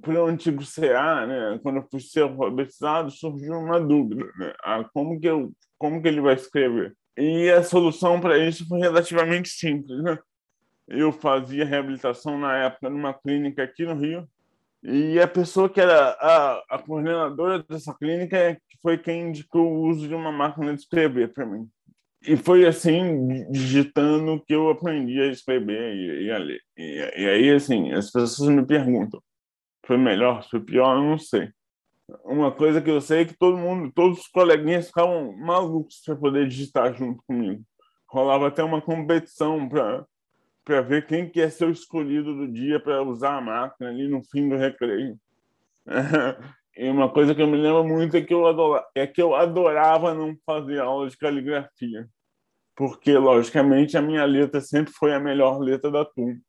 para 0.00 0.22
o 0.22 0.26
antigo 0.26 0.62
CA, 0.64 1.26
né, 1.26 1.58
quando 1.62 1.76
eu 1.76 1.86
fui 1.90 2.00
ser 2.00 2.22
alfabetizado, 2.22 3.10
surgiu 3.10 3.54
uma 3.54 3.80
dúvida, 3.80 4.24
né, 4.38 4.52
ah, 4.64 4.84
como 4.92 5.18
que 5.18 5.26
eu, 5.28 5.52
como 5.78 6.02
que 6.02 6.08
ele 6.08 6.20
vai 6.20 6.34
escrever? 6.34 6.94
E 7.16 7.48
a 7.50 7.62
solução 7.62 8.20
para 8.20 8.36
isso 8.38 8.66
foi 8.66 8.80
relativamente 8.80 9.48
simples, 9.48 10.02
né? 10.02 10.18
Eu 10.86 11.12
fazia 11.12 11.64
reabilitação 11.64 12.38
na 12.38 12.56
época 12.58 12.90
numa 12.90 13.14
clínica 13.14 13.62
aqui 13.62 13.86
no 13.86 13.94
Rio, 13.94 14.28
e 14.84 15.18
a 15.18 15.26
pessoa 15.26 15.68
que 15.68 15.80
era 15.80 16.10
a, 16.20 16.76
a 16.76 16.78
coordenadora 16.78 17.62
dessa 17.62 17.94
clínica 17.94 18.36
é 18.36 18.58
foi 18.82 18.98
quem 18.98 19.28
indicou 19.28 19.66
o 19.66 19.88
uso 19.88 20.06
de 20.06 20.14
uma 20.14 20.30
máquina 20.30 20.74
de 20.74 20.80
escrever 20.80 21.32
para 21.32 21.46
mim. 21.46 21.66
E 22.26 22.36
foi 22.36 22.66
assim, 22.66 23.50
digitando, 23.50 24.42
que 24.46 24.54
eu 24.54 24.68
aprendi 24.68 25.18
a 25.22 25.26
escrever 25.26 25.94
e, 25.94 26.26
e 26.26 26.30
a 26.30 26.36
ler. 26.36 26.60
E, 26.76 26.98
e, 27.16 27.28
aí, 27.28 27.50
assim, 27.50 27.92
as 27.92 28.10
pessoas 28.10 28.50
me 28.50 28.64
perguntam, 28.64 29.22
foi 29.86 29.96
melhor, 29.96 30.46
foi 30.50 30.60
pior, 30.60 30.96
eu 30.96 31.02
não 31.02 31.18
sei. 31.18 31.48
Uma 32.24 32.52
coisa 32.52 32.82
que 32.82 32.90
eu 32.90 33.00
sei 33.00 33.22
é 33.22 33.24
que 33.24 33.36
todo 33.38 33.56
mundo, 33.56 33.90
todos 33.90 34.20
os 34.20 34.28
coleguinhas 34.28 34.88
ficavam 34.88 35.34
malucos 35.38 36.02
para 36.04 36.16
poder 36.16 36.46
digitar 36.46 36.94
junto 36.94 37.22
comigo. 37.26 37.62
Rolava 38.10 38.48
até 38.48 38.62
uma 38.62 38.82
competição 38.82 39.66
para 39.66 40.04
para 40.64 40.80
ver 40.80 41.06
quem 41.06 41.28
que 41.28 41.40
ia 41.40 41.50
ser 41.50 41.66
o 41.66 41.70
escolhido 41.70 42.34
do 42.34 42.48
dia 42.48 42.80
para 42.80 43.02
usar 43.02 43.36
a 43.36 43.40
máquina 43.40 43.90
ali 43.90 44.08
no 44.08 44.22
fim 44.24 44.48
do 44.48 44.56
recreio. 44.56 45.18
e 46.76 46.88
uma 46.88 47.10
coisa 47.10 47.34
que 47.34 47.42
eu 47.42 47.46
me 47.46 47.58
lembro 47.58 47.84
muito 47.84 48.16
é 48.16 48.22
que 48.22 48.32
eu 48.32 48.46
adorava, 48.46 48.86
é 48.94 49.06
que 49.06 49.20
eu 49.20 49.34
adorava 49.34 50.14
não 50.14 50.34
fazer 50.46 50.80
aula 50.80 51.08
de 51.08 51.18
caligrafia, 51.18 52.08
porque 52.74 53.16
logicamente 53.16 53.96
a 53.96 54.02
minha 54.02 54.24
letra 54.24 54.60
sempre 54.60 54.92
foi 54.92 55.12
a 55.12 55.20
melhor 55.20 55.58
letra 55.58 55.90
da 55.90 56.04
turma. 56.04 56.40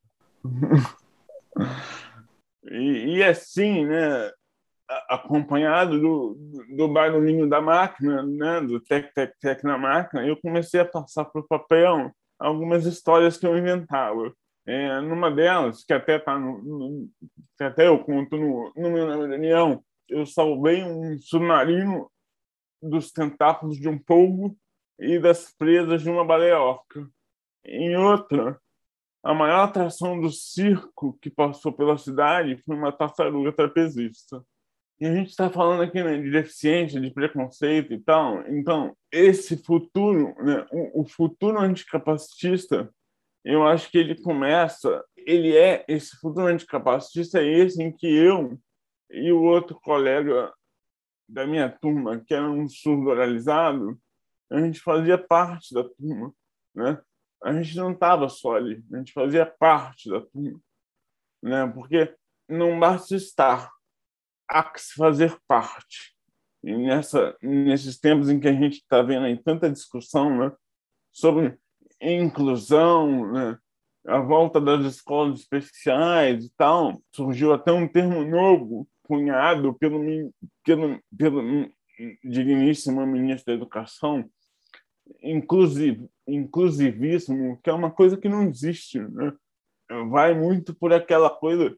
e, 2.71 3.17
e 3.17 3.23
assim, 3.23 3.85
né, 3.85 4.31
acompanhado 5.09 5.99
do, 5.99 6.37
do 6.75 6.87
barulhinho 6.87 7.49
da 7.49 7.59
máquina, 7.59 8.23
né, 8.23 8.61
do 8.61 8.79
tec 8.79 9.13
tec 9.13 9.33
tec 9.41 9.63
na 9.63 9.77
máquina, 9.77 10.25
eu 10.25 10.37
comecei 10.37 10.79
a 10.79 10.85
passar 10.85 11.25
para 11.25 11.41
o 11.41 11.47
papel 11.47 12.11
algumas 12.39 12.85
histórias 12.85 13.37
que 13.37 13.45
eu 13.45 13.57
inventava. 13.57 14.33
É, 14.67 14.99
numa 15.01 15.29
delas, 15.29 15.83
que 15.83 15.93
até, 15.93 16.17
tá 16.17 16.39
no, 16.39 16.61
no, 16.63 17.09
que 17.55 17.63
até 17.63 17.87
eu 17.87 18.03
conto 18.03 18.35
no, 18.35 18.73
no 18.75 18.91
meu 18.91 19.07
reunião, 19.07 19.83
eu 20.09 20.25
salvei 20.25 20.83
um 20.83 21.17
submarino 21.19 22.09
dos 22.81 23.11
tentáculos 23.11 23.77
de 23.77 23.87
um 23.87 23.97
polvo 23.97 24.57
e 24.99 25.19
das 25.19 25.53
presas 25.55 26.01
de 26.01 26.09
uma 26.09 26.25
baleia 26.25 26.59
orca. 26.59 27.07
Em 27.63 27.95
outra, 27.95 28.59
a 29.23 29.33
maior 29.33 29.65
atração 29.65 30.19
do 30.19 30.31
circo 30.31 31.17
que 31.21 31.29
passou 31.29 31.73
pela 31.73 31.97
cidade 31.97 32.57
foi 32.63 32.75
uma 32.75 32.91
tartaruga 32.91 33.51
trapezista. 33.51 34.43
E 34.99 35.05
a 35.05 35.13
gente 35.13 35.29
está 35.29 35.49
falando 35.49 35.83
aqui 35.83 36.01
né, 36.01 36.17
de 36.17 36.31
deficiência, 36.31 37.01
de 37.01 37.11
preconceito 37.11 37.93
e 37.93 37.99
tal. 37.99 38.47
Então, 38.47 38.95
esse 39.11 39.57
futuro, 39.57 40.33
né, 40.43 40.65
o, 40.71 41.01
o 41.01 41.05
futuro 41.07 41.59
anticapacitista, 41.59 42.89
eu 43.43 43.67
acho 43.67 43.91
que 43.91 43.97
ele 43.97 44.19
começa, 44.21 45.03
ele 45.17 45.55
é, 45.55 45.83
esse 45.87 46.15
futuro 46.17 46.47
anticapacitista 46.47 47.39
é 47.39 47.47
esse 47.47 47.81
em 47.83 47.91
que 47.91 48.07
eu 48.07 48.57
e 49.09 49.31
o 49.31 49.43
outro 49.43 49.79
colega 49.81 50.51
da 51.27 51.45
minha 51.45 51.69
turma, 51.69 52.19
que 52.25 52.33
era 52.33 52.49
um 52.49 52.67
surdo 52.67 53.09
oralizado, 53.09 53.99
a 54.49 54.59
gente 54.61 54.79
fazia 54.79 55.17
parte 55.17 55.73
da 55.73 55.83
turma, 55.83 56.33
né? 56.73 57.01
A 57.43 57.53
gente 57.53 57.75
não 57.75 57.91
estava 57.91 58.29
só 58.29 58.55
ali, 58.55 58.83
a 58.91 58.97
gente 58.97 59.11
fazia 59.11 59.45
parte 59.45 60.09
da 60.09 60.21
turma, 60.21 60.59
né? 61.41 61.67
Porque 61.67 62.15
não 62.47 62.79
basta 62.79 63.15
estar, 63.15 63.71
há 64.49 64.63
que 64.63 64.81
se 64.81 64.93
fazer 64.93 65.37
parte. 65.47 66.15
E 66.63 66.75
nessa, 66.75 67.35
nesses 67.41 67.99
tempos 67.99 68.29
em 68.29 68.39
que 68.39 68.47
a 68.47 68.53
gente 68.53 68.77
está 68.77 69.01
vendo 69.01 69.25
aí 69.25 69.37
tanta 69.37 69.69
discussão 69.69 70.37
né, 70.37 70.51
sobre 71.11 71.57
inclusão, 72.01 73.31
né, 73.31 73.57
a 74.07 74.19
volta 74.19 74.59
das 74.59 74.85
escolas 74.85 75.39
especiais 75.39 76.45
e 76.45 76.51
tal, 76.57 77.01
surgiu 77.13 77.53
até 77.53 77.71
um 77.71 77.87
termo 77.87 78.23
novo, 78.23 78.87
cunhado 79.03 79.73
pelo, 79.75 79.99
pelo, 80.63 80.99
pelo 81.15 81.71
digníssimo 82.23 83.05
ministro 83.05 83.45
da 83.45 83.53
Educação, 83.53 84.27
inclusive, 85.21 86.09
inclusivismo, 86.27 87.59
que 87.63 87.69
é 87.69 87.73
uma 87.73 87.91
coisa 87.91 88.17
que 88.17 88.29
não 88.29 88.43
existe. 88.43 88.99
Né? 88.99 89.33
Vai 90.09 90.33
muito 90.33 90.73
por 90.75 90.91
aquela 90.91 91.29
coisa, 91.29 91.75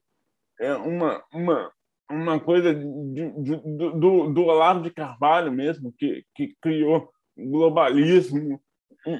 é 0.59 0.73
uma, 0.75 1.23
uma, 1.33 1.71
uma 2.09 2.39
coisa 2.39 2.73
de, 2.73 3.31
de, 3.41 3.55
do, 3.99 4.33
do 4.33 4.43
Olavo 4.45 4.81
de 4.81 4.91
Carvalho 4.91 5.51
mesmo, 5.51 5.93
que, 5.97 6.23
que 6.33 6.55
criou 6.61 7.11
globalismo, 7.37 8.59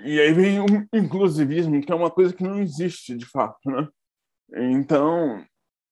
e 0.03 0.19
aí 0.19 0.33
vem 0.33 0.59
o 0.59 0.65
inclusivismo, 0.93 1.81
que 1.81 1.91
é 1.91 1.95
uma 1.95 2.11
coisa 2.11 2.33
que 2.33 2.43
não 2.43 2.59
existe 2.59 3.15
de 3.15 3.25
fato, 3.25 3.69
né? 3.69 3.87
Então, 4.53 5.45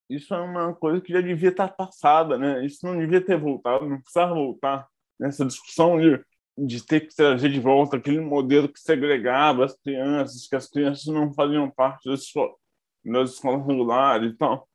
isso 0.10 0.34
é 0.34 0.42
uma 0.42 0.74
coisa 0.74 1.02
que 1.02 1.14
já 1.14 1.22
devia 1.22 1.50
estar 1.50 1.70
passada, 1.70 2.38
né? 2.38 2.66
Isso 2.66 2.86
não 2.86 2.98
devia 2.98 3.24
ter 3.24 3.38
voltado, 3.38 3.88
não 3.88 4.02
precisava 4.02 4.34
voltar 4.34 4.88
nessa 5.20 5.46
discussão 5.46 6.00
de, 6.00 6.22
de 6.58 6.86
ter 6.86 7.02
que 7.02 7.16
trazer 7.16 7.50
de 7.50 7.60
volta 7.60 7.98
aquele 7.98 8.20
modelo 8.20 8.68
que 8.68 8.80
segregava 8.80 9.66
as 9.66 9.78
crianças, 9.80 10.48
que 10.48 10.56
as 10.56 10.70
crianças 10.70 11.06
não 11.06 11.34
faziam 11.34 11.70
parte 11.70 12.10
das 12.10 12.22
escolas, 12.22 13.68
regulares 13.68 14.34
e 14.34 14.38
tal. 14.38 14.68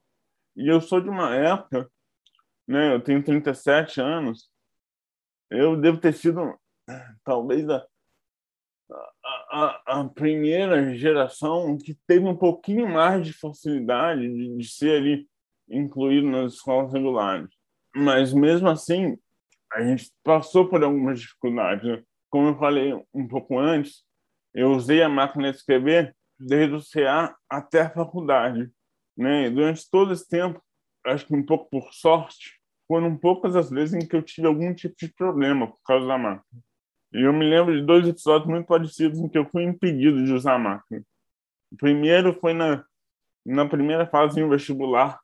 E 0.56 0.68
eu 0.68 0.80
sou 0.80 1.00
de 1.00 1.08
uma 1.08 1.34
época 1.34 1.90
né? 2.70 2.94
Eu 2.94 3.00
tenho 3.00 3.20
37 3.20 4.00
anos. 4.00 4.48
Eu 5.50 5.76
devo 5.76 5.98
ter 5.98 6.14
sido 6.14 6.56
talvez 7.24 7.68
a, 7.68 7.84
a, 9.50 9.82
a 9.86 10.08
primeira 10.08 10.94
geração 10.94 11.76
que 11.76 11.98
teve 12.06 12.24
um 12.24 12.36
pouquinho 12.36 12.88
mais 12.88 13.26
de 13.26 13.32
facilidade 13.32 14.20
de, 14.20 14.56
de 14.56 14.68
ser 14.68 14.98
ali 14.98 15.28
incluído 15.68 16.28
nas 16.28 16.54
escolas 16.54 16.92
regulares. 16.92 17.50
Mas 17.92 18.32
mesmo 18.32 18.68
assim, 18.68 19.18
a 19.72 19.82
gente 19.82 20.12
passou 20.22 20.68
por 20.68 20.84
algumas 20.84 21.18
dificuldades. 21.18 21.84
Né? 21.84 22.04
Como 22.28 22.50
eu 22.50 22.58
falei 22.58 22.94
um 23.12 23.26
pouco 23.26 23.58
antes, 23.58 24.04
eu 24.54 24.70
usei 24.70 25.02
a 25.02 25.08
máquina 25.08 25.50
de 25.50 25.56
escrever 25.56 26.14
desde 26.38 26.76
o 26.76 26.80
CA 26.80 27.36
até 27.48 27.80
a 27.80 27.90
faculdade. 27.90 28.70
Né? 29.16 29.46
E 29.46 29.50
durante 29.50 29.90
todo 29.90 30.12
esse 30.12 30.28
tempo, 30.28 30.62
acho 31.04 31.26
que 31.26 31.34
um 31.34 31.44
pouco 31.44 31.68
por 31.68 31.92
sorte, 31.92 32.59
foram 32.90 33.16
poucas 33.16 33.54
as 33.54 33.70
vezes 33.70 33.94
em 33.94 34.04
que 34.04 34.16
eu 34.16 34.20
tive 34.20 34.48
algum 34.48 34.74
tipo 34.74 34.96
de 34.98 35.14
problema 35.14 35.68
por 35.68 35.78
causa 35.86 36.08
da 36.08 36.18
máquina. 36.18 36.60
E 37.14 37.22
eu 37.22 37.32
me 37.32 37.48
lembro 37.48 37.72
de 37.72 37.86
dois 37.86 38.04
episódios 38.08 38.50
muito 38.50 38.66
parecidos 38.66 39.20
em 39.20 39.28
que 39.28 39.38
eu 39.38 39.48
fui 39.48 39.62
impedido 39.62 40.24
de 40.24 40.32
usar 40.32 40.56
a 40.56 40.58
máquina. 40.58 41.00
O 41.70 41.76
primeiro 41.76 42.34
foi 42.40 42.52
na, 42.52 42.84
na 43.46 43.64
primeira 43.64 44.08
fase 44.08 44.42
do 44.42 44.48
vestibular. 44.48 45.20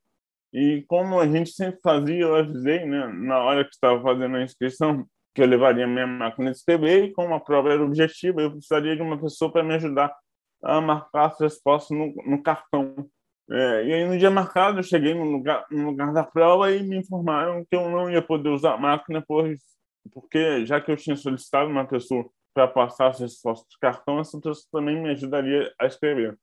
E 0.53 0.85
como 0.87 1.19
a 1.19 1.27
gente 1.27 1.51
sempre 1.51 1.81
fazia, 1.83 2.21
eu 2.21 2.37
avisei, 2.37 2.87
né, 2.87 3.09
na 3.09 3.41
hora 3.41 3.65
que 3.65 3.75
estava 3.75 4.01
fazendo 4.01 4.37
a 4.37 4.45
inscrição, 4.45 5.05
que 5.35 5.43
eu 5.43 5.47
levaria 5.47 5.89
minha 5.89 6.07
máquina 6.07 6.53
de 6.53 6.59
escrever 6.59 7.07
e 7.07 7.13
como 7.15 7.35
a 7.35 7.41
prova 7.41 7.73
era 7.73 7.83
objetiva, 7.83 8.43
eu 8.43 8.53
precisaria 8.53 8.95
de 8.95 9.03
uma 9.03 9.21
pessoa 9.21 9.51
para 9.51 9.65
me 9.65 9.75
ajudar 9.75 10.15
a 10.63 10.81
marcar 10.81 11.33
as 11.33 11.41
respostas 11.41 11.99
no, 11.99 12.15
no 12.25 12.41
cartão. 12.41 13.11
É, 13.51 13.85
e 13.87 13.93
aí, 13.93 14.09
no 14.09 14.19
dia 14.19 14.31
marcado, 14.31 14.81
eu 14.81 14.83
cheguei 14.83 15.15
no 15.15 15.25
lugar, 15.25 15.65
no 15.71 15.91
lugar 15.91 16.13
da 16.13 16.25
prova 16.25 16.73
e 16.73 16.83
me 16.83 16.97
informaram 16.97 17.65
que 17.65 17.77
eu 17.77 17.89
não 17.89 18.11
ia 18.11 18.21
poder 18.21 18.49
usar 18.49 18.75
a 18.75 18.79
máquina, 18.79 19.23
pois, 19.27 19.61
porque 20.13 20.67
já 20.67 20.81
que 20.81 20.91
eu 20.91 20.97
tinha 20.97 21.17
solicitado 21.17 21.71
uma 21.71 21.87
pessoa 21.87 22.29
para 22.53 22.67
passar 22.67 23.09
as 23.09 23.21
respostas 23.21 23.69
de 23.71 23.79
cartão, 23.79 24.19
essa 24.19 24.41
pessoa 24.41 24.67
também 24.73 25.01
me 25.01 25.11
ajudaria 25.11 25.73
a 25.79 25.87
escrever. 25.87 26.37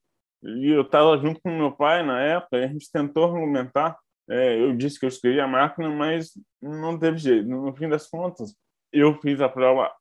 E 0.43 0.69
eu 0.71 0.83
estava 0.83 1.17
junto 1.17 1.41
com 1.41 1.49
meu 1.49 1.71
pai 1.71 2.03
na 2.03 2.21
época, 2.21 2.57
e 2.57 2.63
a 2.63 2.67
gente 2.67 2.91
tentou 2.91 3.25
argumentar. 3.25 3.97
É, 4.29 4.57
eu 4.61 4.75
disse 4.75 4.99
que 4.99 5.05
eu 5.05 5.09
escrevi 5.09 5.39
a 5.39 5.47
máquina, 5.47 5.89
mas 5.89 6.31
não 6.61 6.97
teve 6.97 7.17
jeito. 7.17 7.47
No 7.49 7.75
fim 7.75 7.89
das 7.89 8.07
contas, 8.09 8.55
eu 8.91 9.19
fiz 9.21 9.41
a 9.41 9.49
prova 9.49 9.91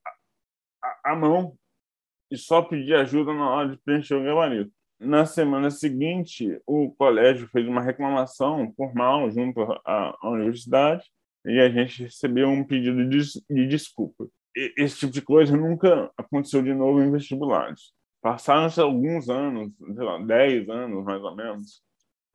à 1.04 1.16
mão 1.16 1.56
e 2.30 2.36
só 2.36 2.62
pedi 2.62 2.94
ajuda 2.94 3.32
na 3.34 3.50
hora 3.50 3.68
de 3.70 3.78
preencher 3.78 4.14
o 4.14 4.24
gabarito. 4.24 4.72
Na 5.04 5.26
semana 5.26 5.68
seguinte, 5.68 6.60
o 6.64 6.92
colégio 6.92 7.48
fez 7.48 7.66
uma 7.66 7.82
reclamação 7.82 8.72
formal 8.76 9.28
junto 9.32 9.60
à, 9.84 10.16
universidade 10.22 11.04
e 11.44 11.58
a 11.58 11.68
gente 11.68 12.04
recebeu 12.04 12.48
um 12.48 12.62
pedido 12.62 13.08
de, 13.08 13.18
de 13.50 13.66
desculpa. 13.66 14.28
E, 14.56 14.72
esse 14.78 15.00
tipo 15.00 15.12
de 15.12 15.20
coisa 15.20 15.56
nunca 15.56 16.08
aconteceu 16.16 16.62
de 16.62 16.72
novo 16.72 17.02
em 17.02 17.10
vestibulares. 17.10 17.92
Passaram-se 18.20 18.80
alguns 18.80 19.28
anos, 19.28 19.72
sei 19.76 20.04
lá, 20.04 20.18
10 20.24 20.68
anos 20.68 21.04
mais 21.04 21.20
ou 21.20 21.34
menos, 21.34 21.82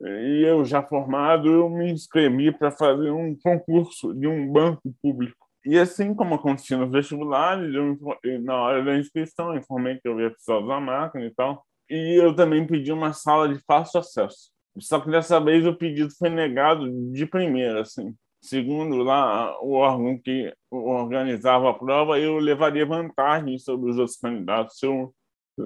e 0.02 0.44
eu 0.46 0.62
já 0.62 0.82
formado, 0.82 1.50
eu 1.50 1.70
me 1.70 1.90
inscrevi 1.90 2.52
para 2.52 2.70
fazer 2.70 3.10
um 3.10 3.34
concurso 3.34 4.12
de 4.12 4.26
um 4.26 4.52
banco 4.52 4.94
público. 5.00 5.48
E 5.64 5.78
assim 5.78 6.14
como 6.14 6.34
acontecia 6.34 6.76
nos 6.76 6.92
vestibulares, 6.92 7.74
eu, 7.74 7.98
na 8.42 8.56
hora 8.56 8.84
da 8.84 8.98
inscrição, 8.98 9.56
informei 9.56 9.98
que 9.98 10.06
eu 10.06 10.20
ia 10.20 10.30
precisar 10.30 10.58
usar 10.58 10.80
máquina 10.80 11.24
e 11.24 11.34
tal 11.34 11.66
e 11.90 12.14
eu 12.22 12.34
também 12.34 12.66
pedi 12.66 12.92
uma 12.92 13.12
sala 13.12 13.48
de 13.48 13.58
fácil 13.66 14.00
acesso. 14.00 14.50
Só 14.78 15.00
que 15.00 15.10
dessa 15.10 15.40
vez 15.40 15.66
o 15.66 15.74
pedido 15.74 16.10
foi 16.16 16.30
negado 16.30 16.88
de 17.12 17.26
primeira, 17.26 17.80
assim. 17.82 18.14
Segundo 18.40 18.98
lá 18.98 19.60
o 19.62 19.72
órgão 19.72 20.18
que 20.18 20.52
organizava 20.70 21.70
a 21.70 21.74
prova, 21.74 22.18
eu 22.18 22.38
levaria 22.38 22.86
vantagem 22.86 23.58
sobre 23.58 23.90
os 23.90 23.98
outros 23.98 24.16
candidatos 24.16 24.78
se 24.78 24.86
eu, 24.86 25.14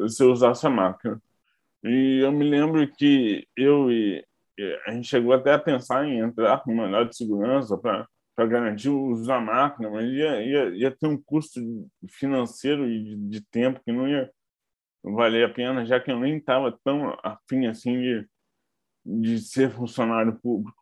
se 0.09 0.23
eu 0.23 0.33
usasse 0.33 0.67
a 0.67 0.71
máquina. 0.71 1.21
E 1.85 2.21
eu 2.23 2.33
me 2.33 2.49
lembro 2.49 2.87
que 2.97 3.47
eu 3.57 3.91
e 3.91 4.25
a 4.87 4.93
gente 4.93 5.09
chegou 5.09 5.33
até 5.33 5.55
a 5.55 5.59
pensar 5.59 6.07
em 6.07 6.19
entrar 6.21 6.63
com 6.63 6.75
mandado 6.75 7.11
de 7.11 7.17
segurança 7.17 7.77
para 7.77 8.07
para 8.35 8.47
garantir 8.47 8.89
o 8.89 9.09
uso 9.09 9.27
da 9.27 9.41
máquina, 9.41 9.91
mas 9.91 10.11
ia, 10.11 10.43
ia, 10.43 10.69
ia 10.71 10.91
ter 10.91 11.07
um 11.07 11.21
custo 11.21 11.61
financeiro 12.09 12.89
e 12.89 13.03
de, 13.03 13.17
de 13.29 13.41
tempo 13.49 13.81
que 13.85 13.93
não 13.93 14.09
ia 14.09 14.31
valer 15.03 15.45
a 15.45 15.53
pena, 15.53 15.85
já 15.85 15.99
que 16.01 16.11
eu 16.11 16.19
nem 16.19 16.37
estava 16.37 16.79
tão 16.85 17.19
afim 17.23 17.67
assim 17.67 18.01
de, 18.01 18.29
de 19.05 19.39
ser 19.39 19.71
funcionário 19.71 20.39
público. 20.41 20.81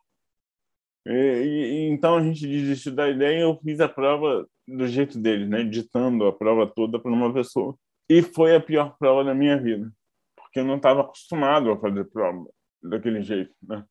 E, 1.05 1.11
e, 1.11 1.89
então 1.89 2.17
a 2.17 2.23
gente 2.23 2.45
desistiu 2.47 2.93
da 2.93 3.09
ideia 3.09 3.39
e 3.39 3.41
eu 3.41 3.59
fiz 3.63 3.79
a 3.79 3.89
prova 3.89 4.47
do 4.67 4.87
jeito 4.87 5.19
deles, 5.19 5.49
né? 5.49 5.63
ditando 5.63 6.25
a 6.25 6.33
prova 6.33 6.67
toda 6.67 6.99
para 6.99 7.11
uma 7.11 7.33
pessoa. 7.33 7.75
E 8.09 8.21
foi 8.21 8.55
a 8.55 8.59
pior 8.59 8.95
prova 8.99 9.23
da 9.23 9.33
minha 9.33 9.57
vida, 9.57 9.91
porque 10.35 10.59
eu 10.59 10.65
não 10.65 10.75
estava 10.75 11.01
acostumado 11.01 11.71
a 11.71 11.79
fazer 11.79 12.05
prova 12.05 12.45
daquele 12.83 13.23
jeito. 13.23 13.53
Né? 13.63 13.83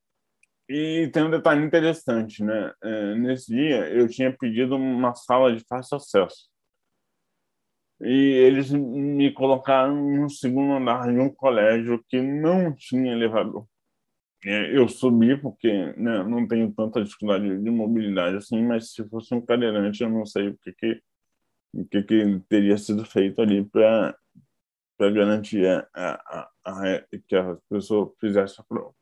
E 0.68 1.08
tem 1.12 1.24
um 1.24 1.30
detalhe 1.30 1.64
interessante, 1.64 2.44
né? 2.44 2.72
É, 2.82 3.14
nesse 3.16 3.52
dia 3.52 3.88
eu 3.88 4.08
tinha 4.08 4.32
pedido 4.36 4.76
uma 4.76 5.14
sala 5.14 5.54
de 5.54 5.64
fácil 5.68 5.96
acesso. 5.96 6.49
E 8.02 8.12
eles 8.12 8.70
me 8.72 9.32
colocaram 9.32 9.94
no 9.94 10.30
segundo 10.30 10.72
andar 10.72 11.12
de 11.12 11.18
um 11.18 11.28
colégio 11.28 12.02
que 12.08 12.20
não 12.20 12.74
tinha 12.74 13.12
elevador. 13.12 13.66
É, 14.44 14.76
eu 14.76 14.88
subi 14.88 15.36
porque 15.36 15.70
né, 15.98 16.22
não 16.24 16.48
tenho 16.48 16.72
tanta 16.72 17.04
dificuldade 17.04 17.58
de 17.62 17.70
mobilidade 17.70 18.36
assim, 18.36 18.62
mas 18.62 18.92
se 18.92 19.06
fosse 19.08 19.34
um 19.34 19.40
cadeirante, 19.40 20.02
eu 20.02 20.08
não 20.08 20.24
sei 20.24 20.48
o 20.48 20.58
que, 20.58 20.72
que, 20.72 21.02
o 21.74 21.84
que, 21.84 22.02
que 22.02 22.40
teria 22.48 22.78
sido 22.78 23.04
feito 23.04 23.42
ali 23.42 23.62
para 23.64 24.16
garantir 24.98 25.66
a, 25.66 25.86
a, 25.94 26.50
a, 26.64 27.04
que 27.28 27.36
a 27.36 27.56
pessoa 27.68 28.14
fizesse 28.18 28.60
a 28.60 28.64
prova 28.64 28.94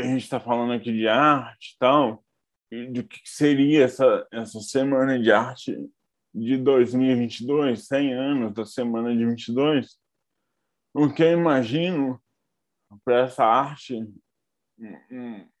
a 0.00 0.02
gente 0.02 0.22
está 0.22 0.40
falando 0.40 0.72
aqui 0.72 0.92
de 0.92 1.06
arte 1.08 1.74
e 1.74 1.78
tal, 1.78 2.24
e 2.70 2.86
do 2.86 3.04
que 3.04 3.20
seria 3.24 3.84
essa, 3.84 4.26
essa 4.32 4.60
semana 4.60 5.18
de 5.18 5.30
arte 5.30 5.76
de 6.34 6.56
2022, 6.56 7.86
100 7.86 8.14
anos 8.14 8.54
da 8.54 8.64
semana 8.64 9.14
de 9.16 9.24
22, 9.24 9.96
o 10.92 11.12
que 11.12 11.22
eu 11.22 11.32
imagino 11.32 12.20
para 13.04 13.20
essa 13.20 13.44
arte 13.44 14.04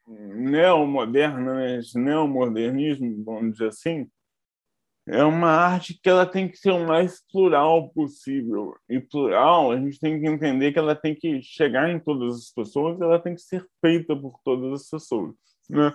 neomoderna, 0.06 1.54
né? 1.54 1.78
esse 1.78 1.98
neomodernismo, 1.98 3.24
vamos 3.24 3.52
dizer 3.52 3.68
assim, 3.68 4.10
é 5.06 5.22
uma 5.22 5.50
arte 5.50 5.98
que 6.02 6.08
ela 6.08 6.24
tem 6.24 6.48
que 6.48 6.56
ser 6.56 6.70
o 6.70 6.86
mais 6.86 7.22
plural 7.30 7.90
possível. 7.90 8.74
E 8.88 8.98
plural, 9.00 9.70
a 9.70 9.78
gente 9.78 10.00
tem 10.00 10.18
que 10.18 10.26
entender 10.26 10.72
que 10.72 10.78
ela 10.78 10.96
tem 10.96 11.14
que 11.14 11.42
chegar 11.42 11.90
em 11.90 12.00
todas 12.00 12.36
as 12.36 12.50
pessoas, 12.50 13.00
ela 13.00 13.20
tem 13.20 13.34
que 13.34 13.42
ser 13.42 13.66
feita 13.84 14.16
por 14.16 14.40
todas 14.42 14.80
as 14.80 14.88
pessoas, 14.88 15.34
né? 15.68 15.94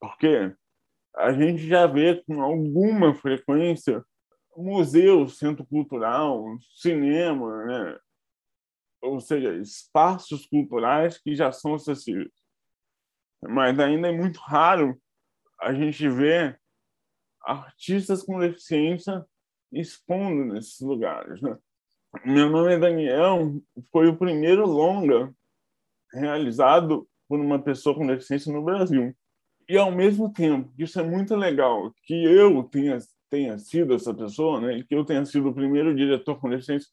Porque 0.00 0.54
a 1.18 1.32
gente 1.32 1.66
já 1.66 1.86
vê 1.86 2.22
com 2.24 2.40
alguma 2.40 3.12
frequência 3.12 4.04
museu, 4.56 5.28
centro 5.28 5.64
cultural, 5.66 6.44
cinema, 6.76 7.64
né? 7.64 7.98
ou 9.00 9.20
seja, 9.20 9.54
espaços 9.54 10.46
culturais 10.46 11.18
que 11.18 11.34
já 11.34 11.52
são 11.52 11.74
acessíveis. 11.74 12.32
Mas 13.42 13.78
ainda 13.78 14.08
é 14.08 14.12
muito 14.12 14.38
raro 14.40 15.00
a 15.60 15.72
gente 15.72 16.08
ver 16.08 16.60
artistas 17.42 18.22
com 18.22 18.40
deficiência 18.40 19.24
expondo 19.72 20.52
nesses 20.52 20.80
lugares. 20.80 21.40
Né? 21.40 21.56
Meu 22.24 22.50
nome 22.50 22.74
é 22.74 22.78
Daniel, 22.78 23.60
foi 23.92 24.08
o 24.08 24.16
primeiro 24.16 24.66
longa 24.66 25.32
realizado 26.12 27.08
por 27.28 27.38
uma 27.38 27.62
pessoa 27.62 27.94
com 27.94 28.06
deficiência 28.06 28.52
no 28.52 28.64
Brasil. 28.64 29.16
E 29.68 29.76
ao 29.76 29.92
mesmo 29.92 30.32
tempo, 30.32 30.72
isso 30.78 30.98
é 30.98 31.02
muito 31.02 31.36
legal, 31.36 31.92
que 32.04 32.24
eu 32.24 32.62
tenha, 32.64 32.98
tenha 33.28 33.58
sido 33.58 33.94
essa 33.94 34.14
pessoa, 34.14 34.60
né? 34.60 34.82
que 34.82 34.94
eu 34.94 35.04
tenha 35.04 35.24
sido 35.24 35.50
o 35.50 35.54
primeiro 35.54 35.94
diretor 35.94 36.40
com 36.40 36.48
deficiência 36.48 36.88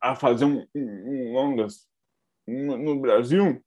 a 0.00 0.14
fazer 0.14 0.44
um, 0.44 0.66
um, 0.74 1.30
um 1.30 1.32
longas 1.32 1.88
no, 2.46 2.76
no 2.76 3.00
Brasil, 3.00 3.64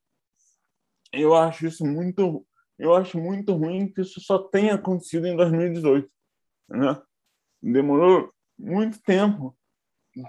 eu 1.11 1.33
acho 1.33 1.65
isso 1.65 1.85
muito 1.85 2.45
eu 2.77 2.93
acho 2.93 3.17
muito 3.17 3.55
ruim 3.55 3.91
que 3.91 4.01
isso 4.01 4.21
só 4.21 4.37
tenha 4.37 4.75
acontecido 4.75 5.25
em 5.25 5.35
2018. 5.35 6.07
Né? 6.69 7.01
Demorou 7.61 8.31
muito 8.57 9.01
tempo 9.01 9.57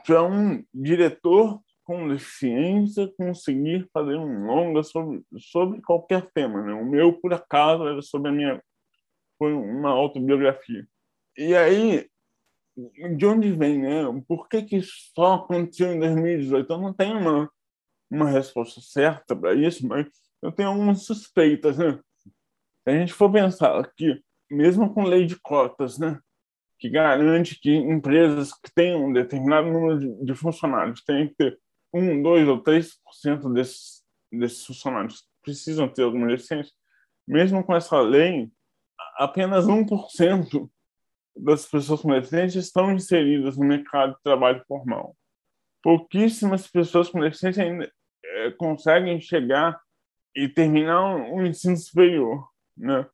para 0.06 0.22
um 0.22 0.64
diretor 0.72 1.62
com 1.88 2.06
deficiência 2.06 3.10
conseguir 3.16 3.88
fazer 3.94 4.14
um 4.16 4.44
longa 4.44 4.82
sobre, 4.82 5.24
sobre 5.38 5.80
qualquer 5.80 6.30
tema. 6.32 6.60
Né? 6.60 6.74
O 6.74 6.84
meu, 6.84 7.14
por 7.14 7.32
acaso, 7.32 7.88
era 7.88 8.02
sobre 8.02 8.28
a 8.28 8.32
minha. 8.32 8.62
Foi 9.38 9.54
uma 9.54 9.88
autobiografia. 9.88 10.86
E 11.34 11.54
aí, 11.54 12.06
de 13.16 13.24
onde 13.24 13.52
vem, 13.52 13.78
né? 13.78 14.02
Por 14.28 14.50
que, 14.50 14.60
que 14.64 14.82
só 14.82 15.36
aconteceu 15.36 15.94
em 15.94 15.98
2018? 15.98 16.70
Eu 16.70 16.78
não 16.78 16.92
tenho 16.92 17.18
uma, 17.18 17.50
uma 18.10 18.28
resposta 18.28 18.82
certa 18.82 19.34
para 19.34 19.54
isso, 19.54 19.88
mas 19.88 20.06
eu 20.42 20.52
tenho 20.52 20.68
algumas 20.68 21.04
suspeitas, 21.04 21.78
né? 21.78 21.98
Se 22.20 22.30
a 22.90 22.92
gente 22.92 23.14
for 23.14 23.32
pensar 23.32 23.90
que, 23.96 24.22
mesmo 24.50 24.92
com 24.92 25.04
lei 25.04 25.24
de 25.24 25.40
cotas, 25.40 25.98
né, 25.98 26.20
que 26.78 26.90
garante 26.90 27.58
que 27.58 27.74
empresas 27.74 28.52
que 28.52 28.70
tenham 28.74 29.06
um 29.06 29.12
determinado 29.12 29.70
número 29.70 30.22
de 30.22 30.34
funcionários 30.34 31.02
têm 31.02 31.28
que 31.28 31.34
ter 31.34 31.58
um, 31.92 32.22
dois 32.22 32.46
ou 32.48 32.60
três 32.60 32.94
por 33.02 33.14
cento 33.14 33.52
desses, 33.52 34.04
funcionários 34.66 35.26
precisam 35.42 35.88
ter 35.88 36.02
alguma 36.02 36.26
deficiência, 36.26 36.72
mesmo 37.26 37.64
com 37.64 37.74
essa 37.74 38.00
lei, 38.00 38.50
apenas 39.16 39.66
1% 39.66 40.70
das 41.36 41.66
pessoas 41.66 42.02
com 42.02 42.10
deficiência 42.10 42.58
estão 42.58 42.92
inseridas 42.92 43.56
no 43.56 43.64
mercado 43.64 44.14
de 44.14 44.22
trabalho 44.22 44.62
formal. 44.66 45.16
Pouquíssimas 45.82 46.66
pessoas 46.66 47.08
com 47.08 47.20
deficiência 47.20 47.64
ainda 47.64 47.90
é, 48.24 48.50
conseguem 48.52 49.20
chegar 49.20 49.80
e 50.34 50.48
terminar 50.48 51.16
um 51.16 51.46
ensino 51.46 51.76
superior 51.76 52.46
né? 52.78 53.06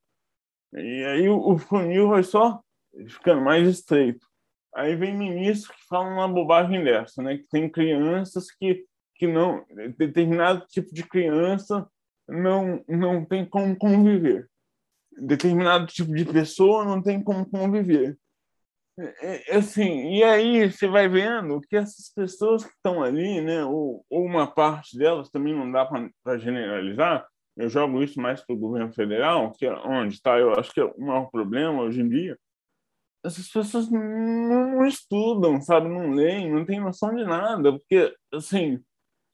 E 0.74 1.04
aí 1.04 1.28
o, 1.28 1.38
o 1.38 1.58
funil 1.58 2.08
vai 2.08 2.22
só 2.22 2.62
ficando 3.08 3.40
mais 3.40 3.66
estreito. 3.66 4.26
Aí 4.74 4.96
vem 4.96 5.16
ministros 5.16 5.76
que 5.76 5.86
falam 5.88 6.14
uma 6.14 6.28
bobagem 6.28 6.82
dessa, 6.82 7.22
né? 7.22 7.38
Que 7.38 7.46
tem 7.48 7.70
crianças 7.70 8.50
que 8.50 8.84
que 9.16 9.28
não 9.28 9.64
determinado 9.96 10.66
tipo 10.66 10.92
de 10.92 11.04
criança 11.04 11.88
não 12.28 12.84
não 12.88 13.24
tem 13.24 13.44
como 13.46 13.76
conviver. 13.76 14.48
Determinado 15.16 15.86
tipo 15.86 16.12
de 16.12 16.24
pessoa 16.24 16.84
não 16.84 17.00
tem 17.00 17.22
como 17.22 17.48
conviver. 17.48 18.18
É, 18.98 19.54
é, 19.54 19.56
assim, 19.56 20.14
e 20.14 20.22
aí 20.22 20.70
você 20.70 20.86
vai 20.86 21.08
vendo 21.08 21.60
que 21.60 21.76
essas 21.76 22.12
pessoas 22.14 22.64
que 22.64 22.70
estão 22.70 23.02
ali, 23.02 23.40
né, 23.40 23.64
ou, 23.64 24.04
ou 24.08 24.24
uma 24.24 24.46
parte 24.46 24.96
delas 24.96 25.30
também 25.30 25.52
não 25.52 25.70
dá 25.70 25.84
para 25.84 26.38
generalizar, 26.38 27.26
eu 27.56 27.68
jogo 27.68 28.02
isso 28.02 28.20
mais 28.20 28.40
para 28.40 28.54
o 28.54 28.58
governo 28.58 28.92
federal, 28.92 29.52
que 29.52 29.66
é 29.66 29.72
onde 29.72 30.14
está, 30.14 30.38
eu 30.38 30.52
acho 30.52 30.72
que 30.72 30.80
é 30.80 30.84
o 30.84 31.00
maior 31.00 31.28
problema 31.30 31.82
hoje 31.82 32.00
em 32.00 32.08
dia. 32.08 32.38
Essas 33.24 33.48
pessoas 33.48 33.90
não 33.90 34.86
estudam, 34.86 35.60
sabe, 35.60 35.88
não 35.88 36.10
leem, 36.10 36.52
não 36.52 36.64
têm 36.64 36.80
noção 36.80 37.14
de 37.14 37.24
nada, 37.24 37.72
porque, 37.72 38.14
assim, 38.32 38.82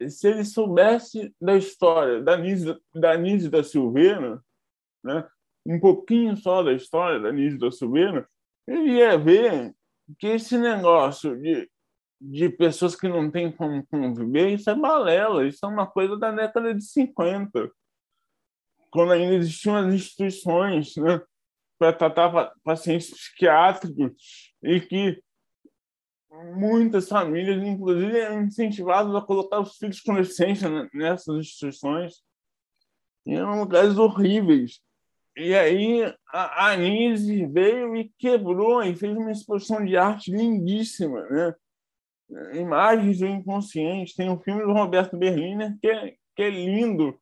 se 0.09 0.28
ele 0.28 0.45
soubesse 0.45 1.34
da 1.41 1.57
história 1.57 2.22
da 2.22 2.36
Nise 2.36 2.78
da, 2.95 3.16
Nise 3.16 3.51
da 3.51 3.64
Silveira, 3.64 4.41
né, 5.03 5.28
um 5.66 5.80
pouquinho 5.80 6.36
só 6.36 6.62
da 6.62 6.72
história 6.72 7.20
da 7.20 7.32
Nise 7.32 7.59
da 7.59 7.70
Silveira, 7.70 8.28
ele 8.66 8.93
ia 8.93 9.18
ver 9.18 9.74
que 10.18 10.28
esse 10.28 10.57
negócio 10.57 11.36
de, 11.41 11.68
de 12.20 12.49
pessoas 12.49 12.95
que 12.95 13.09
não 13.09 13.30
têm 13.30 13.51
como 13.51 13.84
conviver, 13.88 14.51
isso 14.51 14.70
é 14.70 14.74
balela, 14.74 15.47
isso 15.47 15.64
é 15.64 15.68
uma 15.68 15.86
coisa 15.86 16.16
da 16.16 16.30
década 16.30 16.72
de 16.74 16.84
50 16.84 17.70
quando 18.91 19.12
ainda 19.12 19.34
existiam 19.34 19.76
as 19.76 19.95
instituições 19.95 20.97
né, 20.97 21.20
para 21.80 21.94
tratar 21.94 22.52
pacientes 22.62 23.10
psiquiátricos 23.10 24.12
e 24.62 24.82
que 24.82 25.22
muitas 26.54 27.08
famílias, 27.08 27.66
inclusive, 27.66 28.18
eram 28.18 28.42
incentivadas 28.42 29.14
a 29.14 29.22
colocar 29.22 29.60
os 29.60 29.78
filhos 29.78 29.98
com 30.02 30.14
deficiência 30.14 30.68
nessas 30.92 31.38
instituições. 31.38 32.22
E 33.24 33.34
eram 33.34 33.60
lugares 33.60 33.96
horríveis. 33.96 34.82
E 35.34 35.54
aí 35.54 36.14
a 36.30 36.72
Anise 36.72 37.46
veio 37.46 37.96
e 37.96 38.12
quebrou 38.18 38.82
e 38.82 38.94
fez 38.94 39.16
uma 39.16 39.32
exposição 39.32 39.82
de 39.82 39.96
arte 39.96 40.30
lindíssima, 40.30 41.22
né? 41.30 41.54
Imagens 42.60 43.20
do 43.20 43.26
inconsciente. 43.26 44.14
Tem 44.14 44.28
um 44.28 44.38
filme 44.38 44.62
do 44.62 44.72
Roberto 44.72 45.16
Berliner 45.16 45.74
que 45.80 45.88
é, 45.88 46.14
que 46.36 46.42
é 46.42 46.50
lindo, 46.50 47.18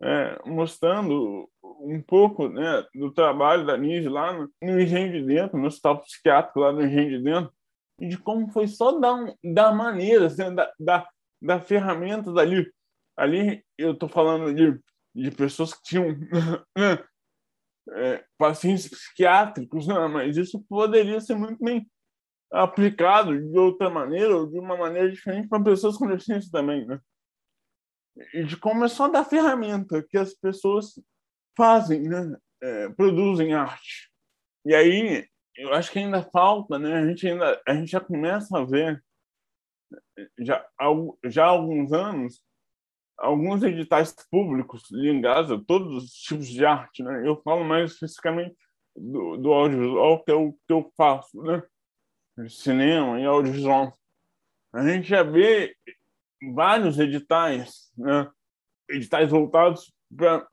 é, 0.00 0.38
mostrando 0.46 1.48
um 1.62 2.00
pouco 2.00 2.48
né, 2.48 2.84
do 2.94 3.12
trabalho 3.12 3.66
da 3.66 3.76
NIS 3.76 4.06
lá 4.06 4.32
no, 4.32 4.50
no 4.62 4.80
Engenho 4.80 5.12
de 5.12 5.26
Dentro, 5.26 5.58
no 5.58 5.66
Hospital 5.66 6.00
Psiquiátrico 6.00 6.60
lá 6.60 6.72
no 6.72 6.84
Engenho 6.84 7.18
de 7.18 7.24
Dentro, 7.24 7.52
e 8.00 8.08
de 8.08 8.18
como 8.18 8.48
foi 8.52 8.68
só 8.68 8.98
da, 8.98 9.34
da 9.42 9.72
maneira, 9.72 10.26
assim, 10.26 10.54
da, 10.54 10.72
da, 10.78 11.08
da 11.42 11.60
ferramenta 11.60 12.32
dali. 12.32 12.70
Ali 13.16 13.64
eu 13.76 13.92
estou 13.92 14.08
falando 14.08 14.54
de, 14.54 14.78
de 15.14 15.30
pessoas 15.32 15.74
que 15.74 15.82
tinham 15.82 16.08
né, 16.76 17.04
é, 17.90 18.24
pacientes 18.38 18.88
psiquiátricos, 18.88 19.86
né, 19.88 20.06
mas 20.06 20.36
isso 20.36 20.64
poderia 20.68 21.20
ser 21.20 21.34
muito 21.34 21.62
bem 21.62 21.88
aplicado 22.50 23.38
de 23.38 23.58
outra 23.58 23.90
maneira 23.90 24.36
ou 24.36 24.46
de 24.46 24.58
uma 24.58 24.76
maneira 24.76 25.10
diferente 25.10 25.48
para 25.48 25.62
pessoas 25.62 25.96
com 25.96 26.06
deficiência 26.06 26.50
também, 26.50 26.86
né? 26.86 26.98
De 28.46 28.56
como 28.56 28.84
é 28.84 28.88
só 28.88 29.08
da 29.08 29.24
ferramenta 29.24 30.02
que 30.02 30.18
as 30.18 30.34
pessoas 30.34 30.94
fazem, 31.56 32.02
né? 32.02 32.36
É, 32.60 32.88
produzem 32.90 33.54
arte. 33.54 34.10
E 34.64 34.74
aí 34.74 35.26
eu 35.56 35.72
acho 35.72 35.92
que 35.92 35.98
ainda 35.98 36.22
falta, 36.22 36.78
né? 36.78 36.94
A 36.94 37.06
gente 37.06 37.26
ainda 37.26 37.60
a 37.66 37.74
gente 37.74 37.90
já 37.90 38.00
começa 38.00 38.58
a 38.58 38.64
ver 38.64 39.02
já 40.38 40.66
já 41.24 41.44
há 41.44 41.48
alguns 41.48 41.92
anos 41.92 42.42
alguns 43.16 43.62
editais 43.62 44.14
públicos 44.30 44.88
ligados 44.90 45.50
a 45.50 45.58
todos 45.58 46.04
os 46.04 46.12
tipos 46.12 46.48
de 46.48 46.64
arte, 46.64 47.02
né? 47.02 47.26
Eu 47.26 47.40
falo 47.42 47.64
mais 47.64 47.92
especificamente 47.92 48.56
do, 48.96 49.36
do 49.36 49.52
audiovisual 49.52 50.24
que 50.24 50.30
é 50.30 50.34
o 50.34 50.52
que 50.52 50.72
eu 50.72 50.92
faço, 50.96 51.42
né? 51.42 51.62
cinema 52.48 53.20
e 53.20 53.24
audiovisual. 53.24 53.98
A 54.72 54.86
gente 54.86 55.08
já 55.08 55.22
vê 55.22 55.74
vários 56.54 56.98
editais, 56.98 57.90
né? 57.96 58.30
editais 58.88 59.30
voltados 59.30 59.92
para 60.14 60.46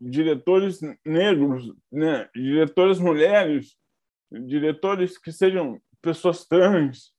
diretores 0.00 0.80
negros, 1.04 1.72
né? 1.90 2.28
diretores 2.34 2.98
mulheres, 2.98 3.76
diretores 4.30 5.18
que 5.18 5.32
sejam 5.32 5.80
pessoas 6.00 6.46
trans, 6.46 7.12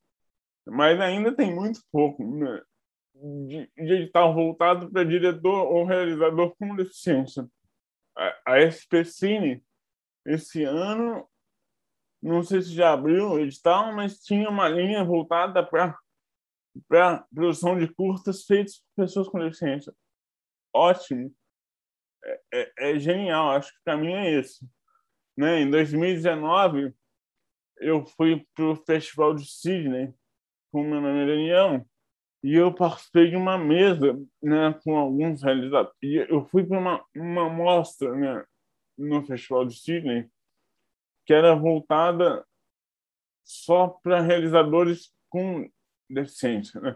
mas 0.66 0.99
ainda 0.99 1.36
tem 1.36 1.53
muito 1.53 1.82
pouco 1.91 2.24
né? 2.36 2.62
de, 3.47 3.70
de 3.76 3.93
edital 3.93 4.34
voltado 4.34 4.89
para 4.91 5.03
diretor 5.03 5.68
ou 5.72 5.86
realizador 5.86 6.55
com 6.57 6.76
deficiência. 6.76 7.47
A, 8.16 8.53
a 8.53 8.59
SPCine, 8.68 9.64
esse 10.26 10.64
ano, 10.64 11.28
não 12.22 12.43
sei 12.43 12.62
se 12.62 12.74
já 12.74 12.93
abriu 12.93 13.32
o 13.32 13.39
edital, 13.39 13.93
mas 13.93 14.20
tinha 14.20 14.49
uma 14.49 14.68
linha 14.68 15.03
voltada 15.03 15.66
para 15.66 15.97
para 16.88 17.26
produção 17.34 17.78
de 17.78 17.88
curtas 17.93 18.43
feitas 18.43 18.78
por 18.78 19.03
pessoas 19.03 19.28
com 19.28 19.39
deficiência. 19.39 19.93
Ótimo. 20.74 21.34
É, 22.24 22.41
é, 22.53 22.72
é, 22.78 22.99
genial, 22.99 23.51
acho 23.51 23.72
que 23.72 23.80
o 23.80 23.84
caminho 23.84 24.17
é 24.17 24.32
esse. 24.32 24.65
Né? 25.36 25.61
Em 25.61 25.69
2019, 25.69 26.93
eu 27.78 28.05
fui 28.05 28.45
para 28.53 28.65
o 28.65 28.76
Festival 28.76 29.34
de 29.34 29.45
Sydney 29.45 30.13
com 30.72 30.84
meu 30.84 31.01
nome 31.01 31.24
é 31.24 31.26
Daniel 31.26 31.86
e 32.43 32.55
eu 32.55 32.74
participei 32.74 33.30
de 33.30 33.36
uma 33.36 33.57
mesa 33.57 34.13
né, 34.41 34.74
com 34.84 34.97
alguns 34.97 35.43
realizadores. 35.43 35.95
Eu 36.01 36.45
fui 36.45 36.65
para 36.65 36.80
uma, 36.80 37.05
uma 37.15 37.49
mostra 37.49 38.15
né, 38.15 38.45
no 38.97 39.24
Festival 39.26 39.65
de 39.65 39.76
Sydney 39.76 40.30
que 41.26 41.34
era 41.34 41.55
voltada 41.55 42.45
só 43.43 43.88
para 43.88 44.22
realizadores 44.22 45.13
com 45.30 45.69
deficiência, 46.14 46.80
né? 46.80 46.95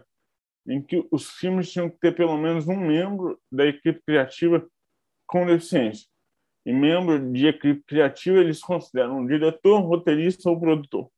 em 0.68 0.82
que 0.82 1.06
os 1.10 1.30
filmes 1.30 1.70
tinham 1.70 1.88
que 1.88 1.98
ter 1.98 2.14
pelo 2.14 2.36
menos 2.36 2.66
um 2.66 2.76
membro 2.76 3.38
da 3.50 3.64
equipe 3.66 4.02
criativa 4.04 4.66
com 5.26 5.46
deficiência. 5.46 6.08
E 6.64 6.72
membro 6.72 7.32
de 7.32 7.46
equipe 7.46 7.82
criativa 7.86 8.38
eles 8.38 8.60
consideram 8.60 9.20
um 9.20 9.26
diretor, 9.26 9.78
roteirista 9.80 10.50
ou 10.50 10.58
produtor. 10.58 11.08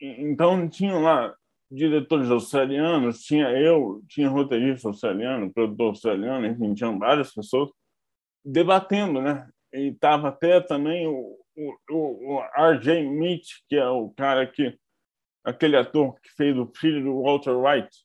Então, 0.00 0.68
tinham 0.68 1.02
lá 1.02 1.34
diretores 1.70 2.30
australianos, 2.30 3.22
tinha 3.22 3.50
eu, 3.50 4.00
tinha 4.08 4.28
roteirista 4.28 4.88
australiano, 4.88 5.52
produtor 5.52 5.88
australiano, 5.88 6.46
enfim, 6.46 6.72
tinham 6.74 6.98
várias 6.98 7.34
pessoas 7.34 7.70
debatendo, 8.44 9.20
né? 9.20 9.48
E 9.74 9.88
estava 9.88 10.28
até 10.28 10.60
também 10.60 11.06
o, 11.08 11.36
o, 11.90 12.36
o 12.36 12.40
R.J. 12.56 13.02
Mitch, 13.02 13.48
que 13.68 13.76
é 13.76 13.88
o 13.88 14.10
cara 14.10 14.46
que 14.46 14.78
aquele 15.48 15.76
ator 15.76 16.18
que 16.20 16.30
fez 16.34 16.56
o 16.56 16.70
filho 16.76 17.02
do 17.02 17.22
Walter 17.22 17.56
White 17.56 17.96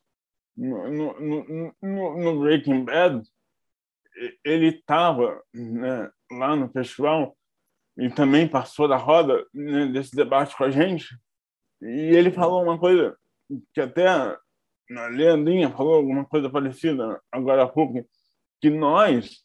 no, 0.55 1.19
no, 1.19 1.73
no, 1.81 2.17
no 2.17 2.39
Breaking 2.39 2.85
Bad, 2.85 3.21
ele 4.43 4.67
estava 4.67 5.41
né, 5.53 6.09
lá 6.31 6.55
no 6.55 6.69
festival 6.69 7.35
e 7.97 8.09
também 8.09 8.47
passou 8.47 8.87
da 8.87 8.95
roda 8.95 9.45
né, 9.53 9.87
desse 9.87 10.15
debate 10.15 10.55
com 10.55 10.63
a 10.63 10.71
gente. 10.71 11.17
E 11.81 12.15
ele 12.15 12.31
falou 12.31 12.63
uma 12.63 12.79
coisa 12.79 13.17
que 13.73 13.81
até 13.81 14.07
a 14.07 14.37
Leandrinha 15.11 15.69
falou 15.69 15.95
alguma 15.95 16.25
coisa 16.25 16.49
parecida 16.49 17.21
agora 17.31 17.63
há 17.63 17.67
pouco, 17.67 18.07
que 18.61 18.69
nós 18.69 19.41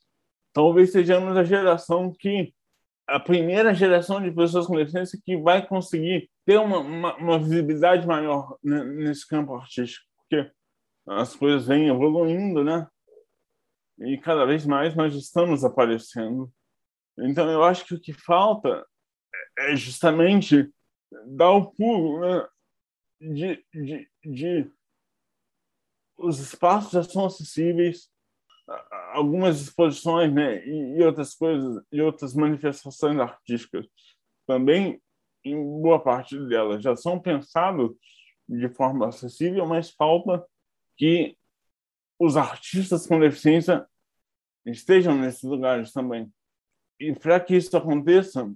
talvez 0.53 0.93
sejamos 0.93 1.37
a 1.37 1.45
geração 1.45 2.13
que 2.13 2.55
a 3.09 3.19
primeira 3.19 3.75
geração 3.75 4.23
de 4.23 4.31
pessoas 4.31 4.67
com 4.67 4.77
deficiência 4.77 5.19
que 5.25 5.37
vai 5.39 5.67
conseguir 5.67 6.31
ter 6.45 6.59
uma, 6.59 6.79
uma, 6.79 7.17
uma 7.17 7.39
visibilidade 7.39 8.07
maior 8.07 8.59
nesse 8.63 9.27
campo 9.27 9.55
artístico, 9.55 10.05
porque 10.19 10.51
as 11.07 11.35
coisas 11.35 11.67
vêm 11.67 11.89
evoluindo, 11.89 12.63
né? 12.63 12.87
E 14.01 14.19
cada 14.19 14.45
vez 14.45 14.67
mais 14.67 14.95
nós 14.95 15.15
estamos 15.15 15.65
aparecendo. 15.65 16.53
Então, 17.19 17.51
eu 17.51 17.65
acho 17.65 17.85
que 17.87 17.95
o 17.95 18.01
que 18.01 18.13
falta 18.13 18.87
é 19.59 19.75
justamente 19.75 20.71
dar 21.27 21.51
o 21.51 21.73
pulo 21.73 22.21
né? 22.21 22.47
de, 23.21 23.65
de, 23.73 24.11
de 24.25 24.71
os 26.19 26.39
espaços 26.41 26.93
já 26.93 27.03
são 27.03 27.25
acessíveis, 27.25 28.11
algumas 29.13 29.61
exposições 29.61 30.33
né, 30.33 30.65
e, 30.67 31.03
outras 31.03 31.35
coisas, 31.35 31.83
e 31.91 32.01
outras 32.01 32.35
manifestações 32.35 33.19
artísticas 33.19 33.87
também, 34.47 35.01
em 35.45 35.57
boa 35.81 36.03
parte 36.03 36.39
delas, 36.47 36.83
já 36.83 36.95
são 36.97 37.19
pensadas 37.19 37.91
de 38.49 38.69
forma 38.69 39.09
acessível, 39.09 39.67
mas 39.67 39.91
falta 39.91 40.45
que 40.97 41.37
os 42.19 42.37
artistas 42.37 43.07
com 43.07 43.21
deficiência 43.21 43.87
estejam 44.67 45.15
nesses 45.15 45.43
lugares 45.43 45.93
também. 45.93 46.33
E 46.99 47.15
para 47.15 47.39
que 47.39 47.57
isso 47.57 47.77
aconteça, 47.77 48.53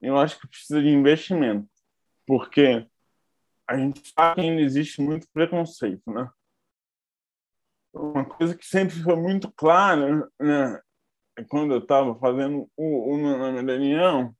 eu 0.00 0.16
acho 0.18 0.40
que 0.40 0.48
precisa 0.48 0.82
de 0.82 0.88
investimento, 0.88 1.68
porque 2.26 2.86
a 3.66 3.76
gente 3.76 4.12
sabe 4.12 4.40
que 4.40 4.48
ainda 4.48 4.62
existe 4.62 5.00
muito 5.00 5.28
preconceito, 5.32 6.10
né? 6.10 6.28
Uma 7.96 8.24
coisa 8.24 8.56
que 8.56 8.66
sempre 8.66 8.94
foi 9.02 9.16
muito 9.16 9.50
clara, 9.52 10.30
né, 10.38 10.80
quando 11.48 11.72
eu 11.74 11.78
estava 11.78 12.18
fazendo 12.18 12.70
o, 12.76 13.14
o 13.14 13.16
meu 13.16 13.38
nome 13.38 13.62
Daniel, 13.62 14.34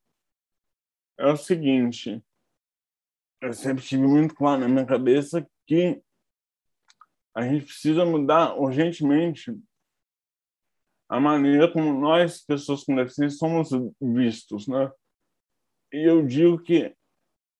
é 1.18 1.26
o 1.26 1.36
seguinte: 1.36 2.22
eu 3.40 3.52
sempre 3.52 3.82
tive 3.82 4.06
muito 4.06 4.34
claro 4.34 4.60
na 4.60 4.68
minha 4.68 4.86
cabeça 4.86 5.46
que 5.66 6.00
a 7.34 7.42
gente 7.42 7.66
precisa 7.66 8.04
mudar 8.04 8.58
urgentemente 8.58 9.52
a 11.08 11.20
maneira 11.20 11.70
como 11.72 11.92
nós, 11.98 12.44
pessoas 12.44 12.84
com 12.84 12.96
deficiência, 12.96 13.38
somos 13.38 13.70
vistos, 14.00 14.66
né? 14.66 14.90
E 15.92 16.08
eu 16.08 16.26
digo 16.26 16.62
que 16.62 16.94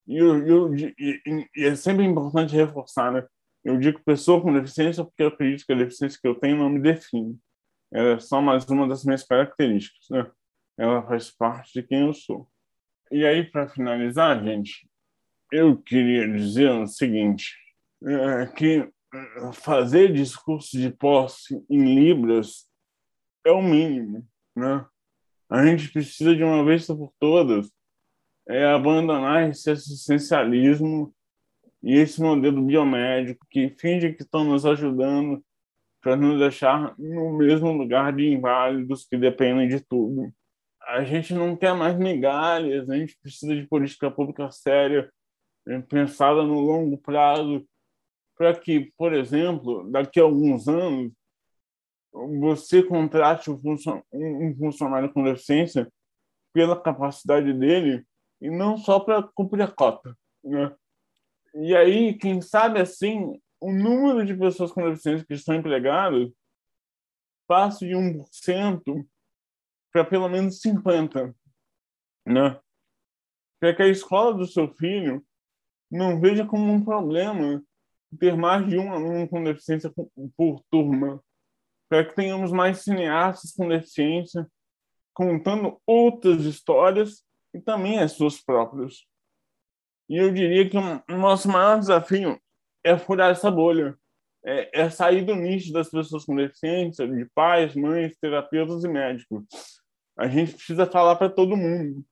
e, 0.07 0.16
eu, 0.16 0.47
eu, 0.47 0.74
e, 0.74 1.49
e 1.57 1.64
é 1.64 1.74
sempre 1.74 2.05
importante 2.05 2.55
reforçar, 2.55 3.12
né? 3.12 3.26
Eu 3.67 3.77
digo 3.79 4.01
pessoa 4.05 4.41
com 4.41 4.53
deficiência 4.53 5.05
porque 5.05 5.25
eu 5.25 5.27
acredito 5.27 5.67
que 5.67 5.73
a 5.73 5.77
deficiência 5.77 6.21
que 6.23 6.29
eu 6.29 6.37
tenho 6.37 6.57
não 6.57 6.71
me 6.71 6.79
define. 6.79 7.37
Ela 7.93 8.11
é 8.11 8.21
só 8.21 8.41
mais 8.41 8.64
uma 8.67 8.87
das 8.87 9.05
minhas 9.05 9.25
características, 9.25 10.07
né? 10.09 10.31
Ela 10.79 11.05
faz 11.05 11.33
parte 11.33 11.73
de 11.73 11.83
quem 11.83 12.03
eu 12.03 12.14
sou. 12.14 12.49
E 13.11 13.27
aí, 13.27 13.43
para 13.43 13.67
finalizar, 13.67 14.41
gente, 14.45 14.89
eu 15.51 15.77
queria 15.83 16.29
dizer 16.29 16.71
o 16.71 16.87
seguinte, 16.87 17.57
é 18.05 18.47
que 18.47 18.89
é, 19.12 19.53
fazer 19.53 20.12
discurso 20.12 20.79
de 20.79 20.91
posse 20.93 21.61
em 21.69 21.93
Libras 21.93 22.71
é 23.45 23.51
o 23.51 23.61
mínimo, 23.61 24.25
né? 24.55 24.87
A 25.51 25.67
gente 25.67 25.91
precisa, 25.91 26.37
de 26.37 26.45
uma 26.45 26.64
vez 26.64 26.87
por 26.87 27.12
todas, 27.19 27.69
é 28.49 28.64
abandonar 28.64 29.51
esse 29.51 29.73
assistencialismo 29.73 31.12
e 31.83 31.95
esse 31.95 32.20
modelo 32.20 32.62
biomédico 32.62 33.47
que 33.51 33.70
finge 33.79 34.12
que 34.12 34.22
estão 34.22 34.45
nos 34.45 34.64
ajudando 34.66 35.43
para 36.01 36.16
nos 36.16 36.39
deixar 36.39 36.95
no 36.99 37.37
mesmo 37.37 37.72
lugar 37.72 38.12
de 38.14 38.29
inválidos 38.29 39.07
que 39.07 39.16
dependem 39.16 39.68
de 39.68 39.81
tudo. 39.81 40.33
A 40.83 41.03
gente 41.05 41.35
não 41.35 41.57
quer 41.57 41.74
mais 41.74 41.97
migalhas, 41.99 42.89
a 42.89 42.97
gente 42.97 43.18
precisa 43.20 43.55
de 43.55 43.66
política 43.66 44.11
pública 44.11 44.51
séria, 44.51 45.11
eh, 45.66 45.81
pensada 45.81 46.45
no 46.45 46.61
longo 46.61 46.97
prazo, 46.99 47.66
para 48.37 48.55
que, 48.55 48.93
por 48.97 49.12
exemplo, 49.12 49.91
daqui 49.91 50.20
a 50.20 50.22
alguns 50.22 50.68
anos, 50.68 51.12
você 52.12 52.83
contrate 52.83 53.51
um 53.51 54.57
funcionário 54.57 55.12
com 55.12 55.24
deficiência 55.24 55.91
pela 56.53 56.81
capacidade 56.81 57.53
dele 57.53 58.05
e 58.41 58.49
não 58.49 58.79
só 58.79 59.01
para 59.01 59.22
cumprir 59.35 59.62
a 59.62 59.70
cota. 59.70 60.16
Né? 60.43 60.74
E 61.59 61.75
aí, 61.75 62.17
quem 62.19 62.41
sabe 62.41 62.81
assim, 62.81 63.41
o 63.61 63.73
número 63.73 64.25
de 64.27 64.37
pessoas 64.37 64.73
com 64.73 64.89
deficiência 64.89 65.27
que 65.27 65.35
estão 65.35 65.55
empregadas 65.55 66.31
passa 67.47 67.87
de 67.87 67.93
1% 67.93 69.07
para 69.93 70.05
pelo 70.05 70.29
menos 70.29 70.61
50%. 70.61 71.35
Né? 72.27 72.61
Para 73.59 73.75
que 73.75 73.83
a 73.83 73.89
escola 73.89 74.35
do 74.35 74.47
seu 74.47 74.69
filho 74.75 75.25
não 75.91 76.21
veja 76.21 76.45
como 76.45 76.71
um 76.71 76.85
problema 76.85 77.63
ter 78.19 78.37
mais 78.37 78.69
de 78.69 78.79
um 78.79 78.93
aluno 78.93 79.29
com 79.29 79.43
deficiência 79.43 79.93
por 80.37 80.63
turma, 80.71 81.23
para 81.89 82.05
que 82.05 82.15
tenhamos 82.15 82.53
mais 82.53 82.83
cineastas 82.83 83.53
com 83.53 83.69
deficiência 83.69 84.47
contando 85.15 85.81
outras 85.87 86.45
histórias 86.45 87.25
e 87.55 87.61
também 87.61 87.99
as 87.99 88.13
suas 88.13 88.43
próprias. 88.43 89.07
E 90.09 90.17
eu 90.17 90.33
diria 90.33 90.69
que 90.69 90.77
o 90.77 91.17
nosso 91.17 91.49
maior 91.49 91.79
desafio 91.79 92.41
é 92.85 92.97
furar 92.97 93.31
essa 93.31 93.51
bolha, 93.51 93.97
é, 94.45 94.83
é 94.83 94.91
sair 94.91 95.25
do 95.25 95.35
nicho 95.35 95.73
das 95.73 95.91
pessoas 95.91 96.25
com 96.25 96.37
deficiência, 96.37 97.07
de 97.07 97.25
pais, 97.35 97.75
mães, 97.75 98.17
terapeutas 98.17 98.85
e 98.85 98.89
médicos. 98.89 99.45
A 100.17 100.29
gente 100.29 100.55
precisa 100.55 100.87
falar 100.87 101.17
para 101.17 101.29
todo 101.29 101.57
mundo. 101.57 102.05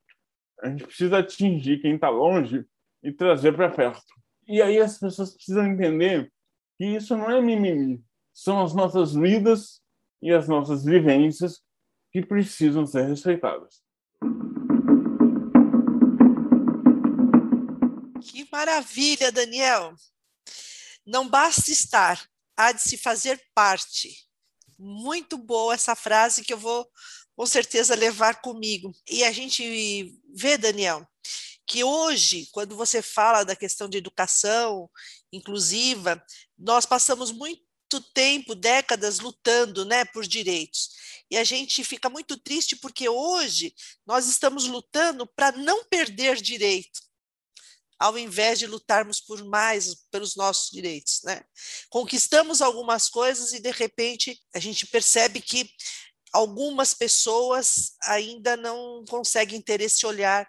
A 0.60 0.68
gente 0.68 0.84
precisa 0.84 1.18
atingir 1.18 1.80
quem 1.80 1.94
está 1.94 2.08
longe 2.08 2.64
e 3.02 3.12
trazer 3.12 3.54
para 3.54 3.70
perto. 3.70 4.02
E 4.48 4.60
aí 4.60 4.78
as 4.78 4.98
pessoas 4.98 5.34
precisam 5.34 5.66
entender 5.66 6.30
que 6.76 6.84
isso 6.84 7.16
não 7.16 7.30
é 7.30 7.40
mimimi, 7.40 8.02
são 8.32 8.62
as 8.62 8.74
nossas 8.74 9.14
vidas 9.14 9.80
e 10.20 10.32
as 10.32 10.48
nossas 10.48 10.84
vivências 10.84 11.62
que 12.10 12.24
precisam 12.24 12.84
ser 12.84 13.06
respeitadas. 13.06 13.82
Maravilha, 18.54 19.32
Daniel! 19.32 19.96
Não 21.04 21.28
basta 21.28 21.72
estar, 21.72 22.24
há 22.56 22.70
de 22.70 22.80
se 22.80 22.96
fazer 22.96 23.42
parte. 23.52 24.28
Muito 24.78 25.36
boa 25.36 25.74
essa 25.74 25.96
frase 25.96 26.44
que 26.44 26.52
eu 26.52 26.58
vou 26.58 26.88
com 27.34 27.44
certeza 27.46 27.96
levar 27.96 28.40
comigo. 28.40 28.94
E 29.10 29.24
a 29.24 29.32
gente 29.32 30.16
vê, 30.32 30.56
Daniel, 30.56 31.04
que 31.66 31.82
hoje, 31.82 32.48
quando 32.52 32.76
você 32.76 33.02
fala 33.02 33.42
da 33.42 33.56
questão 33.56 33.88
de 33.88 33.98
educação 33.98 34.88
inclusiva, 35.32 36.24
nós 36.56 36.86
passamos 36.86 37.32
muito 37.32 38.00
tempo, 38.14 38.54
décadas 38.54 39.18
lutando, 39.18 39.84
né, 39.84 40.04
por 40.04 40.24
direitos. 40.24 40.90
E 41.28 41.36
a 41.36 41.42
gente 41.42 41.82
fica 41.82 42.08
muito 42.08 42.36
triste 42.36 42.76
porque 42.76 43.08
hoje 43.08 43.74
nós 44.06 44.28
estamos 44.28 44.66
lutando 44.68 45.26
para 45.26 45.50
não 45.50 45.84
perder 45.86 46.40
direito, 46.40 47.00
ao 47.98 48.18
invés 48.18 48.58
de 48.58 48.66
lutarmos 48.66 49.20
por 49.20 49.44
mais 49.44 49.94
pelos 50.10 50.36
nossos 50.36 50.70
direitos, 50.70 51.20
né? 51.24 51.42
Conquistamos 51.88 52.60
algumas 52.60 53.08
coisas 53.08 53.52
e 53.52 53.60
de 53.60 53.70
repente 53.70 54.40
a 54.54 54.58
gente 54.58 54.86
percebe 54.86 55.40
que 55.40 55.70
algumas 56.32 56.92
pessoas 56.92 57.92
ainda 58.02 58.56
não 58.56 59.04
conseguem 59.08 59.60
ter 59.60 59.80
esse 59.80 60.04
olhar 60.04 60.48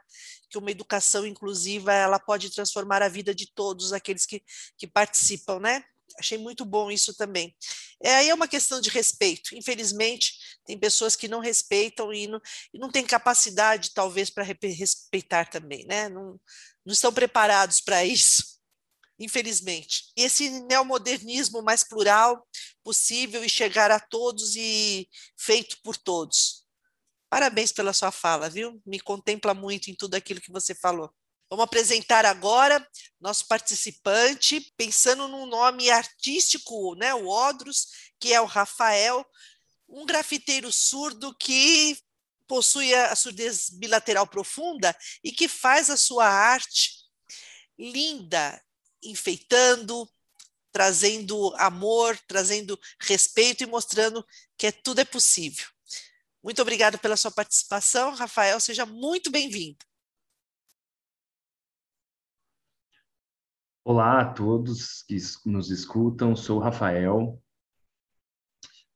que 0.50 0.58
uma 0.58 0.72
educação 0.72 1.26
inclusiva 1.26 1.93
ela 1.93 2.20
pode 2.20 2.50
transformar 2.50 3.02
a 3.02 3.10
vida 3.10 3.36
de 3.36 3.52
todos 3.54 3.93
aqueles 3.93 4.26
que, 4.26 4.43
que 4.78 4.88
participam, 4.88 5.60
né? 5.60 5.84
Achei 6.18 6.38
muito 6.38 6.64
bom 6.64 6.89
isso 6.89 7.14
também. 7.14 7.56
É, 8.02 8.16
aí 8.16 8.30
é 8.30 8.34
uma 8.34 8.48
questão 8.48 8.80
de 8.80 8.89
respeito. 8.89 9.56
Infelizmente, 9.56 10.34
tem 10.66 10.78
pessoas 10.78 11.16
que 11.16 11.28
não 11.28 11.39
respeitam 11.39 12.11
e 12.13 12.28
não, 12.28 12.41
e 12.74 12.80
não 12.80 12.89
têm 12.89 13.05
capacidade, 13.05 13.93
talvez, 13.93 14.30
para 14.30 14.43
respeitar 14.43 15.49
também, 15.49 15.86
né? 15.86 16.09
Não, 16.09 16.39
não 16.86 16.93
estão 16.93 17.13
preparados 17.13 17.80
para 17.82 18.03
isso, 18.03 18.59
infelizmente. 19.20 20.11
E 20.18 20.24
esse 20.24 20.49
neomodernismo 20.61 21.61
mais 21.61 21.84
plural 21.84 22.45
possível 22.84 23.43
e 23.43 23.49
chegar 23.49 23.91
a 23.91 23.99
todos 23.99 24.55
e 24.55 25.07
feito 25.38 25.78
por 25.84 25.95
todos. 25.95 26.66
Parabéns 27.30 27.72
pela 27.72 27.93
sua 27.93 28.11
fala, 28.11 28.49
viu? 28.49 28.82
Me 28.86 28.99
contempla 28.99 29.53
muito 29.53 29.89
em 29.89 29.95
tudo 29.95 30.16
aquilo 30.16 30.41
que 30.41 30.51
você 30.51 30.74
falou. 30.74 31.13
Vamos 31.49 31.66
apresentar 31.66 32.26
agora 32.26 32.86
nosso 33.22 33.47
participante, 33.47 34.74
pensando 34.76 35.28
num 35.28 35.45
nome 35.45 35.89
artístico, 35.91 36.95
né? 36.95 37.13
O 37.13 37.28
Odros, 37.28 37.88
que 38.20 38.34
é 38.34 38.41
o 38.41 38.45
Rafael, 38.45 39.26
um 39.88 40.05
grafiteiro 40.05 40.71
surdo 40.71 41.36
que 41.36 41.97
possui 42.47 42.93
a 42.93 43.15
surdez 43.15 43.69
bilateral 43.69 44.27
profunda 44.27 44.95
e 45.23 45.31
que 45.31 45.47
faz 45.47 45.89
a 45.89 45.97
sua 45.97 46.27
arte 46.27 46.91
linda, 47.77 48.61
enfeitando, 49.03 50.07
trazendo 50.71 51.55
amor, 51.55 52.17
trazendo 52.27 52.79
respeito 52.99 53.63
e 53.63 53.67
mostrando 53.67 54.25
que 54.57 54.67
é, 54.67 54.71
tudo 54.71 54.99
é 54.99 55.05
possível. 55.05 55.65
Muito 56.43 56.61
obrigado 56.61 56.99
pela 56.99 57.17
sua 57.17 57.31
participação, 57.31 58.13
Rafael. 58.13 58.59
Seja 58.59 58.86
muito 58.86 59.31
bem-vindo. 59.31 59.83
Olá 63.83 64.21
a 64.21 64.33
todos 64.33 65.03
que 65.03 65.17
nos 65.45 65.69
escutam. 65.71 66.36
Sou 66.36 66.59
Rafael. 66.59 67.41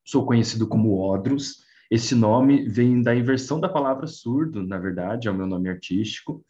Sou 0.10 0.26
conhecido 0.26 0.68
como 0.68 0.98
Odros. 0.98 1.64
Esse 1.92 2.16
nome 2.16 2.68
vem 2.68 3.00
da 3.00 3.16
inversão 3.16 3.60
da 3.60 3.70
palavra 3.70 4.08
surdo, 4.08 4.66
na 4.66 4.80
verdade, 4.80 5.28
é 5.28 5.32
o 5.32 5.36
meu 5.36 5.46
nome 5.46 5.70
artístico. 5.70 6.44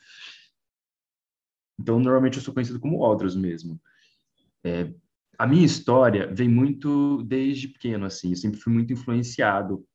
Então, 1.78 2.00
normalmente 2.00 2.38
eu 2.38 2.42
sou 2.42 2.54
conhecido 2.54 2.80
como 2.80 3.02
Odros 3.02 3.36
mesmo. 3.36 3.78
É, 4.64 4.94
a 5.38 5.46
minha 5.46 5.66
história 5.66 6.34
vem 6.34 6.48
muito 6.48 7.22
desde 7.24 7.68
pequeno, 7.68 8.06
assim. 8.06 8.30
Eu 8.30 8.38
sempre 8.38 8.62
fui 8.62 8.72
muito 8.72 8.94
influenciado 8.94 9.86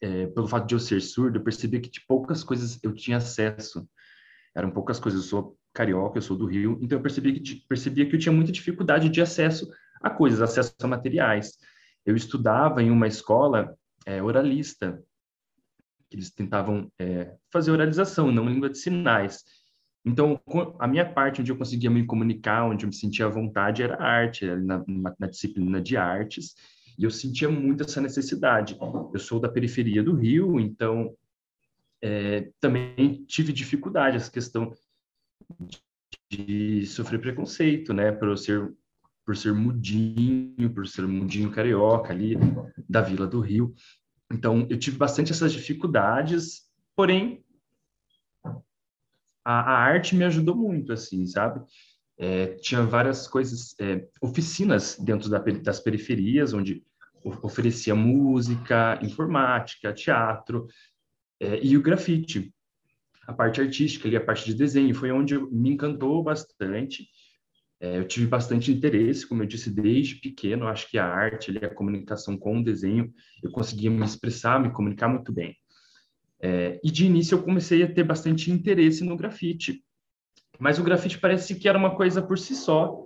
é, 0.00 0.26
pelo 0.28 0.48
fato 0.48 0.66
de 0.66 0.74
eu 0.74 0.80
ser 0.80 1.02
surdo, 1.02 1.36
eu 1.36 1.44
percebi 1.44 1.80
que 1.80 1.90
de 1.90 2.00
poucas 2.06 2.42
coisas 2.42 2.78
eu 2.82 2.94
tinha 2.94 3.18
acesso. 3.18 3.86
Eram 4.56 4.70
poucas 4.70 4.98
coisas. 4.98 5.24
Eu 5.24 5.28
sou 5.28 5.58
carioca, 5.74 6.16
eu 6.16 6.22
sou 6.22 6.38
do 6.38 6.46
Rio, 6.46 6.78
então 6.80 6.96
eu 6.96 7.02
percebi 7.02 7.38
que, 7.38 7.66
percebia 7.68 8.08
que 8.08 8.16
eu 8.16 8.18
tinha 8.18 8.32
muita 8.32 8.50
dificuldade 8.50 9.10
de 9.10 9.20
acesso 9.20 9.70
a 10.00 10.08
coisas, 10.08 10.40
acesso 10.40 10.74
a 10.80 10.86
materiais. 10.86 11.58
Eu 12.08 12.16
estudava 12.16 12.82
em 12.82 12.90
uma 12.90 13.06
escola 13.06 13.76
é, 14.06 14.22
oralista, 14.22 14.98
que 16.08 16.16
eles 16.16 16.30
tentavam 16.30 16.90
é, 16.98 17.36
fazer 17.52 17.70
oralização, 17.70 18.32
não 18.32 18.48
língua 18.48 18.70
de 18.70 18.78
sinais. 18.78 19.44
Então, 20.02 20.40
a 20.78 20.86
minha 20.88 21.04
parte 21.04 21.42
onde 21.42 21.52
eu 21.52 21.58
conseguia 21.58 21.90
me 21.90 22.06
comunicar, 22.06 22.64
onde 22.64 22.86
eu 22.86 22.88
me 22.88 22.94
sentia 22.94 23.26
à 23.26 23.28
vontade, 23.28 23.82
era 23.82 24.02
arte, 24.02 24.46
na, 24.46 24.82
na 25.18 25.26
disciplina 25.26 25.82
de 25.82 25.98
artes. 25.98 26.54
E 26.98 27.04
eu 27.04 27.10
sentia 27.10 27.50
muito 27.50 27.84
essa 27.84 28.00
necessidade. 28.00 28.78
Eu 29.12 29.20
sou 29.20 29.38
da 29.38 29.50
periferia 29.50 30.02
do 30.02 30.14
Rio, 30.14 30.58
então 30.58 31.14
é, 32.00 32.50
também 32.58 33.22
tive 33.26 33.52
dificuldade 33.52 34.16
essa 34.16 34.32
questão 34.32 34.72
de 36.30 36.86
sofrer 36.86 37.20
preconceito, 37.20 37.92
né, 37.92 38.12
por 38.12 38.38
ser 38.38 38.74
por 39.28 39.36
ser 39.36 39.52
mudinho, 39.52 40.72
por 40.72 40.88
ser 40.88 41.06
mudinho 41.06 41.50
carioca 41.50 42.14
ali 42.14 42.34
da 42.88 43.02
Vila 43.02 43.26
do 43.26 43.40
Rio. 43.40 43.74
Então 44.32 44.66
eu 44.70 44.78
tive 44.78 44.96
bastante 44.96 45.32
essas 45.32 45.52
dificuldades, 45.52 46.62
porém 46.96 47.44
a, 49.44 49.60
a 49.60 49.78
arte 49.80 50.16
me 50.16 50.24
ajudou 50.24 50.56
muito, 50.56 50.94
assim, 50.94 51.26
sabe? 51.26 51.62
É, 52.16 52.54
tinha 52.54 52.82
várias 52.82 53.28
coisas, 53.28 53.74
é, 53.78 54.08
oficinas 54.22 54.96
dentro 54.98 55.28
da, 55.28 55.40
das 55.40 55.78
periferias, 55.78 56.54
onde 56.54 56.82
oferecia 57.42 57.94
música, 57.94 58.98
informática, 59.02 59.92
teatro 59.92 60.68
é, 61.38 61.62
e 61.62 61.76
o 61.76 61.82
grafite. 61.82 62.50
A 63.26 63.34
parte 63.34 63.60
artística 63.60 64.08
ali, 64.08 64.16
a 64.16 64.24
parte 64.24 64.46
de 64.46 64.54
desenho, 64.54 64.94
foi 64.94 65.12
onde 65.12 65.38
me 65.38 65.68
encantou 65.68 66.24
bastante. 66.24 67.06
É, 67.80 67.98
eu 67.98 68.06
tive 68.06 68.26
bastante 68.26 68.72
interesse, 68.72 69.26
como 69.26 69.42
eu 69.42 69.46
disse, 69.46 69.70
desde 69.70 70.16
pequeno. 70.16 70.66
Acho 70.66 70.90
que 70.90 70.98
a 70.98 71.06
arte, 71.06 71.56
a 71.58 71.72
comunicação 71.72 72.36
com 72.36 72.58
o 72.58 72.64
desenho, 72.64 73.12
eu 73.42 73.50
conseguia 73.50 73.90
me 73.90 74.04
expressar, 74.04 74.60
me 74.60 74.72
comunicar 74.72 75.08
muito 75.08 75.32
bem. 75.32 75.56
É, 76.40 76.80
e 76.82 76.90
de 76.90 77.06
início 77.06 77.36
eu 77.36 77.42
comecei 77.42 77.82
a 77.82 77.92
ter 77.92 78.04
bastante 78.04 78.50
interesse 78.50 79.04
no 79.04 79.16
grafite. 79.16 79.82
Mas 80.58 80.78
o 80.78 80.82
grafite 80.82 81.18
parece 81.18 81.54
que 81.54 81.68
era 81.68 81.78
uma 81.78 81.94
coisa 81.94 82.20
por 82.20 82.38
si 82.38 82.54
só. 82.54 83.04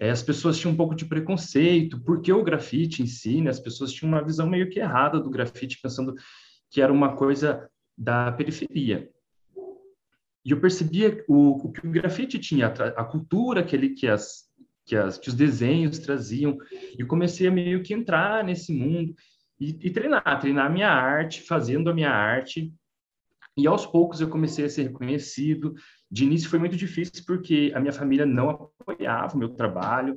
É, 0.00 0.10
as 0.10 0.22
pessoas 0.22 0.58
tinham 0.58 0.72
um 0.72 0.76
pouco 0.76 0.94
de 0.94 1.04
preconceito, 1.04 2.00
porque 2.00 2.32
o 2.32 2.42
grafite 2.42 3.02
em 3.02 3.06
si, 3.06 3.40
né, 3.40 3.50
as 3.50 3.60
pessoas 3.60 3.92
tinham 3.92 4.12
uma 4.12 4.24
visão 4.24 4.48
meio 4.48 4.68
que 4.70 4.78
errada 4.78 5.18
do 5.20 5.30
grafite, 5.30 5.80
pensando 5.80 6.14
que 6.70 6.80
era 6.80 6.92
uma 6.92 7.16
coisa 7.16 7.68
da 7.96 8.30
periferia. 8.32 9.10
E 10.48 10.50
eu 10.50 10.58
percebia 10.58 11.22
o, 11.28 11.66
o 11.66 11.70
que 11.70 11.86
o 11.86 11.90
grafite 11.90 12.38
tinha, 12.38 12.68
a, 12.68 13.02
a 13.02 13.04
cultura 13.04 13.62
que, 13.62 13.76
ele, 13.76 13.90
que, 13.90 14.08
as, 14.08 14.48
que, 14.86 14.96
as, 14.96 15.18
que 15.18 15.28
os 15.28 15.34
desenhos 15.34 15.98
traziam, 15.98 16.56
e 16.98 17.04
comecei 17.04 17.46
a 17.46 17.50
meio 17.50 17.82
que 17.82 17.92
entrar 17.92 18.42
nesse 18.42 18.72
mundo. 18.72 19.14
e, 19.60 19.76
e 19.78 19.90
treinar, 19.90 20.40
treinar 20.40 20.64
a 20.64 20.70
minha 20.70 20.88
arte, 20.88 21.42
fazendo 21.42 21.90
a 21.90 21.94
minha 21.94 22.10
arte. 22.10 22.72
E 23.58 23.66
aos 23.66 23.84
poucos 23.84 24.22
eu 24.22 24.30
comecei 24.30 24.64
a 24.64 24.70
ser 24.70 24.84
reconhecido. 24.84 25.74
De 26.10 26.24
início 26.24 26.48
foi 26.48 26.58
muito 26.58 26.78
difícil 26.78 27.24
porque 27.26 27.70
a 27.74 27.80
minha 27.80 27.92
família 27.92 28.24
não 28.24 28.48
apoiava 28.48 29.34
o 29.34 29.38
meu 29.38 29.50
trabalho, 29.50 30.16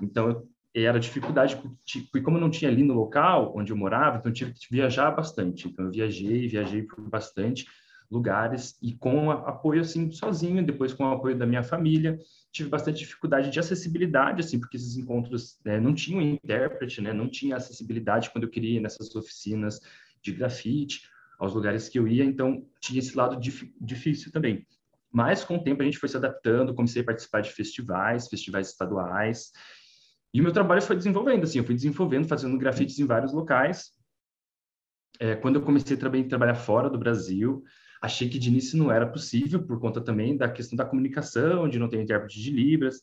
então 0.00 0.46
era 0.72 1.00
dificuldade, 1.00 1.56
porque 1.56 2.20
como 2.22 2.36
eu 2.36 2.40
não 2.40 2.50
tinha 2.50 2.70
ali 2.70 2.84
no 2.84 2.94
local 2.94 3.52
onde 3.56 3.72
eu 3.72 3.76
morava, 3.76 4.18
então 4.18 4.30
eu 4.30 4.34
tive 4.34 4.52
que 4.52 4.68
viajar 4.70 5.10
bastante. 5.10 5.66
Então 5.66 5.86
eu 5.86 5.90
viajei, 5.90 6.46
viajei 6.46 6.82
por 6.82 7.00
bastante 7.08 7.66
lugares 8.12 8.76
e 8.82 8.92
com 8.92 9.30
apoio 9.30 9.80
assim 9.80 10.10
sozinho, 10.12 10.64
depois 10.64 10.92
com 10.92 11.04
o 11.04 11.12
apoio 11.12 11.36
da 11.36 11.46
minha 11.46 11.62
família, 11.62 12.18
tive 12.52 12.68
bastante 12.68 12.98
dificuldade 12.98 13.50
de 13.50 13.58
acessibilidade 13.58 14.40
assim, 14.40 14.60
porque 14.60 14.76
esses 14.76 14.96
encontros 14.96 15.58
né, 15.64 15.80
não 15.80 15.94
tinham 15.94 16.20
intérprete, 16.20 17.00
né, 17.00 17.12
não 17.12 17.28
tinha 17.28 17.56
acessibilidade 17.56 18.30
quando 18.30 18.44
eu 18.44 18.50
queria 18.50 18.76
ir 18.76 18.80
nessas 18.80 19.14
oficinas 19.16 19.80
de 20.22 20.32
grafite, 20.32 21.10
aos 21.38 21.54
lugares 21.54 21.88
que 21.88 21.98
eu 21.98 22.06
ia, 22.06 22.24
então 22.24 22.64
tinha 22.80 23.00
esse 23.00 23.16
lado 23.16 23.40
dif 23.40 23.74
difícil 23.80 24.30
também. 24.30 24.64
Mas 25.10 25.42
com 25.42 25.56
o 25.56 25.64
tempo 25.64 25.82
a 25.82 25.84
gente 25.84 25.98
foi 25.98 26.08
se 26.08 26.16
adaptando, 26.16 26.74
comecei 26.74 27.02
a 27.02 27.04
participar 27.04 27.40
de 27.40 27.50
festivais, 27.50 28.28
festivais 28.28 28.68
estaduais, 28.68 29.50
e 30.32 30.40
o 30.40 30.44
meu 30.44 30.52
trabalho 30.52 30.80
foi 30.80 30.96
desenvolvendo, 30.96 31.44
assim, 31.44 31.58
eu 31.58 31.64
fui 31.64 31.74
desenvolvendo, 31.74 32.28
fazendo 32.28 32.56
grafites 32.56 32.98
em 32.98 33.06
vários 33.06 33.32
locais. 33.32 33.90
É, 35.20 35.34
quando 35.34 35.56
eu 35.56 35.62
comecei 35.62 35.96
também 35.96 36.24
a 36.24 36.28
trabalhar 36.28 36.54
fora 36.54 36.88
do 36.88 36.98
Brasil, 36.98 37.62
Achei 38.02 38.28
que 38.28 38.38
de 38.38 38.48
início 38.48 38.76
não 38.76 38.90
era 38.90 39.06
possível, 39.06 39.62
por 39.62 39.78
conta 39.78 40.00
também 40.00 40.36
da 40.36 40.50
questão 40.50 40.76
da 40.76 40.84
comunicação, 40.84 41.68
de 41.68 41.78
não 41.78 41.88
ter 41.88 42.02
intérprete 42.02 42.42
de 42.42 42.50
Libras. 42.50 43.00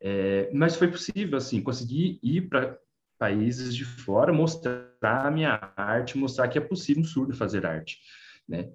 É, 0.00 0.50
mas 0.52 0.74
foi 0.74 0.88
possível, 0.88 1.38
assim, 1.38 1.62
conseguir 1.62 2.18
ir 2.20 2.48
para 2.48 2.76
países 3.16 3.74
de 3.74 3.84
fora, 3.84 4.32
mostrar 4.32 5.26
a 5.26 5.30
minha 5.30 5.72
arte, 5.76 6.18
mostrar 6.18 6.48
que 6.48 6.58
é 6.58 6.60
possível 6.60 7.02
um 7.02 7.06
surdo 7.06 7.32
fazer 7.32 7.64
arte, 7.64 8.00
né? 8.48 8.70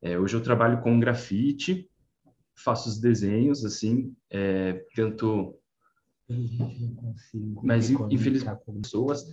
É, 0.00 0.18
hoje 0.18 0.34
eu 0.34 0.42
trabalho 0.42 0.80
com 0.80 0.98
grafite, 0.98 1.90
faço 2.54 2.88
os 2.88 2.98
desenhos, 2.98 3.64
assim, 3.64 4.14
é, 4.30 4.84
tento... 4.94 5.58
Mas, 7.62 7.90
infelizmente, 7.90 8.60
pessoas, 8.82 9.24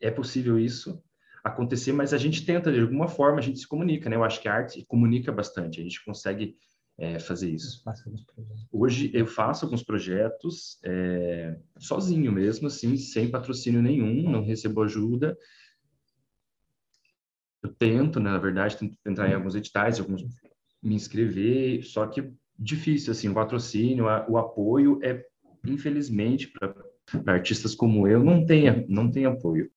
é 0.00 0.10
possível 0.10 0.58
isso, 0.58 1.02
acontecer, 1.42 1.92
mas 1.92 2.14
a 2.14 2.18
gente 2.18 2.44
tenta, 2.44 2.72
de 2.72 2.80
alguma 2.80 3.08
forma, 3.08 3.38
a 3.38 3.42
gente 3.42 3.58
se 3.58 3.66
comunica, 3.66 4.08
né? 4.08 4.16
Eu 4.16 4.24
acho 4.24 4.40
que 4.40 4.48
a 4.48 4.54
arte 4.54 4.84
comunica 4.86 5.32
bastante, 5.32 5.80
a 5.80 5.82
gente 5.82 6.04
consegue 6.04 6.56
é, 6.98 7.18
fazer 7.18 7.50
isso. 7.50 7.82
Hoje 8.70 9.10
eu 9.12 9.26
faço 9.26 9.64
alguns 9.64 9.82
projetos 9.82 10.78
é, 10.84 11.58
sozinho 11.78 12.30
mesmo, 12.30 12.68
assim, 12.68 12.96
sem 12.96 13.30
patrocínio 13.30 13.82
nenhum, 13.82 14.30
não 14.30 14.44
recebo 14.44 14.82
ajuda. 14.82 15.36
Eu 17.62 17.72
tento, 17.74 18.20
né, 18.20 18.30
na 18.30 18.38
verdade, 18.38 18.76
tento 18.76 18.96
entrar 19.06 19.28
em 19.28 19.34
alguns 19.34 19.54
editais, 19.54 19.98
alguns 19.98 20.24
me 20.82 20.94
inscrever, 20.94 21.84
só 21.84 22.06
que 22.06 22.32
difícil, 22.58 23.12
assim, 23.12 23.28
o 23.28 23.34
patrocínio, 23.34 24.04
o 24.28 24.36
apoio 24.36 25.00
é, 25.02 25.24
infelizmente, 25.66 26.48
para 26.48 26.74
artistas 27.26 27.74
como 27.74 28.06
eu, 28.06 28.22
não 28.22 28.44
tem, 28.44 28.86
não 28.88 29.10
tem 29.10 29.26
apoio 29.26 29.70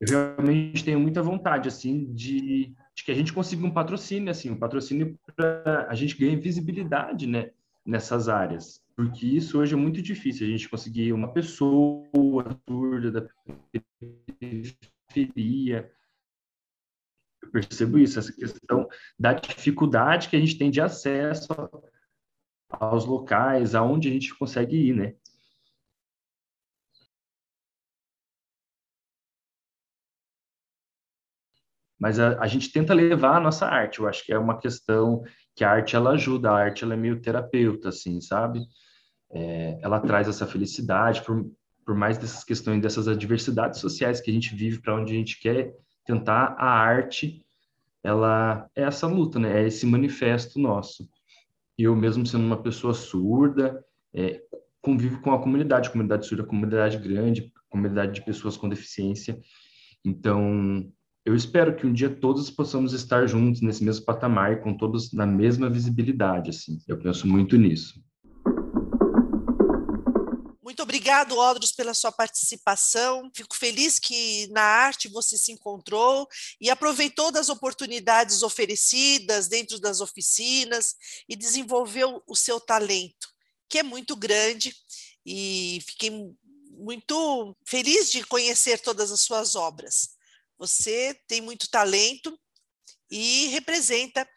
eu 0.00 0.08
realmente 0.08 0.82
tenho 0.82 0.98
muita 0.98 1.22
vontade, 1.22 1.68
assim, 1.68 2.12
de, 2.14 2.74
de 2.94 3.04
que 3.04 3.12
a 3.12 3.14
gente 3.14 3.32
consiga 3.32 3.66
um 3.66 3.70
patrocínio, 3.70 4.30
assim, 4.30 4.50
um 4.50 4.58
patrocínio 4.58 5.18
para 5.36 5.86
a 5.88 5.94
gente 5.94 6.16
ganhar 6.16 6.40
visibilidade, 6.40 7.26
né, 7.26 7.50
nessas 7.84 8.28
áreas, 8.28 8.82
porque 8.96 9.26
isso 9.26 9.58
hoje 9.58 9.74
é 9.74 9.76
muito 9.76 10.00
difícil, 10.00 10.46
a 10.46 10.50
gente 10.50 10.68
conseguir 10.68 11.12
uma 11.12 11.32
pessoa 11.32 12.06
surda 12.66 13.10
da 13.10 13.28
periferia, 14.38 15.90
eu 17.42 17.50
percebo 17.50 17.98
isso, 17.98 18.18
essa 18.18 18.32
questão 18.32 18.88
da 19.18 19.34
dificuldade 19.34 20.28
que 20.28 20.36
a 20.36 20.40
gente 20.40 20.56
tem 20.56 20.70
de 20.70 20.80
acesso 20.80 21.48
aos 22.70 23.04
locais, 23.04 23.74
aonde 23.74 24.08
a 24.08 24.12
gente 24.12 24.34
consegue 24.34 24.76
ir, 24.76 24.94
né? 24.94 25.14
Mas 32.00 32.18
a, 32.18 32.40
a, 32.40 32.46
gente 32.46 32.72
tenta 32.72 32.94
levar 32.94 33.36
a 33.36 33.40
nossa 33.40 33.66
arte. 33.66 34.00
Eu 34.00 34.08
acho 34.08 34.24
que 34.24 34.32
é 34.32 34.38
uma 34.38 34.58
questão 34.58 35.22
que 35.54 35.62
a 35.62 35.70
arte 35.70 35.94
ela 35.94 36.12
ajuda, 36.12 36.50
a 36.50 36.56
arte 36.56 36.82
ela 36.82 36.94
é 36.94 36.96
meio 36.96 37.20
terapeuta, 37.20 37.90
assim, 37.90 38.22
sabe? 38.22 38.60
É, 39.30 39.78
ela 39.82 40.00
traz 40.00 40.26
essa 40.26 40.46
felicidade 40.46 41.22
por, 41.22 41.44
por 41.84 41.94
mais 41.94 42.16
dessas 42.16 42.42
questões, 42.42 42.80
dessas 42.80 43.06
adversidades 43.06 43.80
sociais 43.80 44.18
que 44.18 44.30
a 44.30 44.34
gente 44.34 44.54
vive, 44.54 44.80
para 44.80 44.96
onde 44.96 45.12
a 45.12 45.16
gente 45.16 45.38
quer 45.38 45.74
tentar 46.06 46.56
a 46.58 46.70
arte, 46.70 47.44
ela 48.02 48.66
é 48.74 48.82
essa 48.82 49.06
luta, 49.06 49.38
né? 49.38 49.62
É 49.62 49.66
esse 49.66 49.84
manifesto 49.84 50.58
nosso. 50.58 51.06
Eu 51.76 51.94
mesmo 51.94 52.26
sendo 52.26 52.46
uma 52.46 52.62
pessoa 52.62 52.94
surda, 52.94 53.84
é, 54.14 54.40
convivo 54.80 55.20
com 55.20 55.32
a 55.32 55.38
comunidade, 55.38 55.90
comunidade 55.90 56.26
surda, 56.26 56.44
comunidade 56.44 56.96
grande, 56.96 57.52
comunidade 57.68 58.14
de 58.14 58.24
pessoas 58.24 58.56
com 58.56 58.70
deficiência. 58.70 59.38
Então, 60.02 60.90
eu 61.24 61.34
espero 61.34 61.76
que 61.76 61.86
um 61.86 61.92
dia 61.92 62.08
todos 62.08 62.50
possamos 62.50 62.92
estar 62.92 63.26
juntos 63.26 63.60
nesse 63.60 63.84
mesmo 63.84 64.04
patamar, 64.04 64.62
com 64.62 64.76
todos 64.76 65.12
na 65.12 65.26
mesma 65.26 65.68
visibilidade, 65.68 66.50
assim. 66.50 66.78
Eu 66.88 66.98
penso 66.98 67.26
muito 67.26 67.56
nisso. 67.56 68.02
Muito 70.62 70.82
obrigado, 70.82 71.36
Odros, 71.36 71.72
pela 71.72 71.92
sua 71.92 72.10
participação. 72.10 73.30
Fico 73.34 73.54
feliz 73.54 73.98
que 73.98 74.46
na 74.52 74.62
arte 74.62 75.08
você 75.08 75.36
se 75.36 75.52
encontrou 75.52 76.26
e 76.60 76.70
aproveitou 76.70 77.30
das 77.30 77.48
oportunidades 77.48 78.42
oferecidas 78.42 79.46
dentro 79.46 79.78
das 79.78 80.00
oficinas 80.00 80.94
e 81.28 81.36
desenvolveu 81.36 82.22
o 82.26 82.34
seu 82.34 82.58
talento, 82.58 83.28
que 83.68 83.80
é 83.80 83.82
muito 83.82 84.16
grande. 84.16 84.74
E 85.26 85.82
fiquei 85.86 86.34
muito 86.70 87.54
feliz 87.66 88.10
de 88.10 88.24
conhecer 88.24 88.80
todas 88.80 89.12
as 89.12 89.20
suas 89.20 89.54
obras. 89.54 90.18
Você 90.60 91.18
tem 91.26 91.40
muito 91.40 91.70
talento 91.70 92.38
e 93.10 93.48
representa 93.48 94.28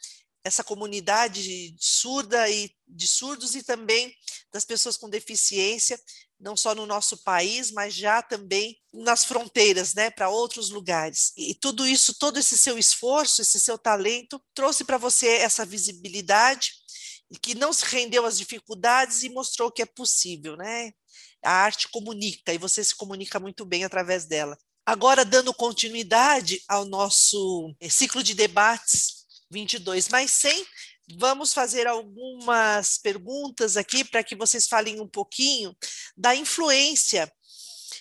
essa 0.41 0.63
comunidade 0.63 1.75
surda 1.77 2.49
e 2.49 2.71
de 2.87 3.07
surdos 3.07 3.55
e 3.55 3.63
também 3.63 4.13
das 4.51 4.63
pessoas 4.63 4.95
com 4.95 5.09
deficiência, 5.09 5.99
não 6.39 6.55
só 6.55 6.73
no 6.73 6.85
nosso 6.85 7.17
país, 7.23 7.71
mas 7.71 7.93
já 7.93 8.21
também 8.21 8.77
nas 8.93 9.25
fronteiras, 9.25 9.93
né, 9.93 10.09
para 10.09 10.29
outros 10.29 10.69
lugares. 10.69 11.33
E 11.37 11.55
tudo 11.55 11.85
isso, 11.85 12.17
todo 12.17 12.39
esse 12.39 12.57
seu 12.57 12.77
esforço, 12.77 13.41
esse 13.41 13.59
seu 13.59 13.77
talento 13.77 14.41
trouxe 14.53 14.85
para 14.85 14.97
você 14.97 15.27
essa 15.27 15.65
visibilidade 15.65 16.71
que 17.41 17.55
não 17.55 17.73
se 17.73 17.83
rendeu 17.85 18.25
às 18.25 18.37
dificuldades 18.37 19.23
e 19.23 19.29
mostrou 19.29 19.71
que 19.71 19.81
é 19.81 19.85
possível, 19.85 20.55
né? 20.55 20.91
A 21.43 21.51
arte 21.51 21.89
comunica 21.89 22.53
e 22.53 22.57
você 22.57 22.83
se 22.83 22.95
comunica 22.95 23.39
muito 23.39 23.65
bem 23.65 23.83
através 23.83 24.25
dela. 24.25 24.57
Agora, 24.85 25.23
dando 25.23 25.53
continuidade 25.53 26.61
ao 26.67 26.83
nosso 26.83 27.73
eh, 27.79 27.89
ciclo 27.89 28.21
de 28.21 28.33
debates 28.33 29.25
22 29.49 30.09
mais 30.09 30.31
100, 30.31 30.65
vamos 31.17 31.53
fazer 31.53 31.87
algumas 31.87 32.97
perguntas 32.97 33.77
aqui 33.77 34.03
para 34.03 34.23
que 34.23 34.35
vocês 34.35 34.67
falem 34.67 34.99
um 34.99 35.07
pouquinho 35.07 35.75
da 36.17 36.35
influência 36.35 37.31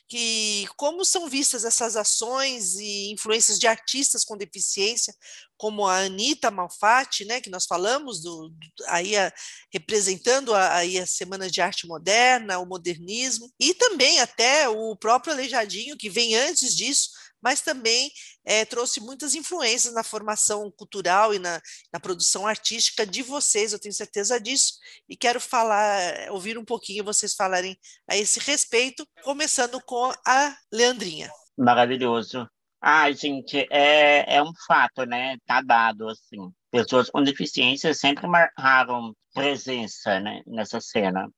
que 0.09 0.67
como 0.77 1.05
são 1.07 1.29
vistas 1.29 1.65
essas 1.65 1.97
ações 1.97 2.75
e 2.75 3.11
influências 3.11 3.59
de 3.59 3.67
artistas 3.67 4.25
com 4.25 4.37
deficiência, 4.37 5.15
como 5.63 5.87
a 5.87 5.99
Anitta 5.99 6.51
Malfatti, 6.51 7.25
né, 7.25 7.41
que 7.41 7.49
nós 7.49 7.67
falamos, 7.67 8.21
do, 8.21 8.53
aí 8.89 9.17
a, 9.17 9.33
representando 9.73 10.53
a, 10.53 10.75
aí 10.75 10.99
a 10.99 11.07
Semana 11.07 11.49
de 11.49 11.61
Arte 11.61 11.87
Moderna, 11.87 12.59
o 12.59 12.67
modernismo, 12.67 13.49
e 13.61 13.73
também 13.73 14.19
até 14.19 14.69
o 14.69 14.97
próprio 14.97 15.33
Aleijadinho, 15.33 15.97
que 15.97 16.11
vem 16.11 16.35
antes 16.35 16.75
disso, 16.75 17.11
mas 17.41 17.61
também 17.61 18.11
é, 18.45 18.65
trouxe 18.65 19.01
muitas 19.01 19.37
influências 19.37 19.95
na 19.95 20.03
formação 20.03 20.69
cultural 20.77 21.33
e 21.33 21.39
na, 21.39 21.63
na, 21.93 22.01
produção 22.01 22.45
artística 22.45 23.07
de 23.07 23.23
vocês, 23.23 23.73
eu 23.73 23.79
tenho 23.79 23.95
certeza 23.95 24.41
disso, 24.41 24.73
e 25.09 25.17
quero 25.17 25.41
falar, 25.41 26.29
ouvir 26.33 26.59
um 26.59 26.65
pouquinho 26.65 27.05
vocês 27.05 27.35
falarem 27.35 27.79
a 28.11 28.17
esse 28.17 28.41
respeito, 28.41 29.07
começando 29.23 29.81
com 29.81 30.13
a 30.27 30.57
Leandrinha. 30.73 31.31
Maravilhoso. 31.57 32.51
Ah, 32.83 33.11
gente, 33.13 33.67
é, 33.71 34.37
é 34.37 34.43
um 34.43 34.53
fato, 34.67 35.05
né? 35.07 35.37
Tá 35.47 35.63
dado, 35.63 36.09
assim. 36.09 36.53
Pessoas 36.71 37.11
com 37.11 37.23
deficiência 37.23 37.95
sempre 37.95 38.27
marcaram 38.27 39.15
presença 39.33 40.19
né, 40.21 40.43
nessa 40.47 40.81
cena. 40.81 41.29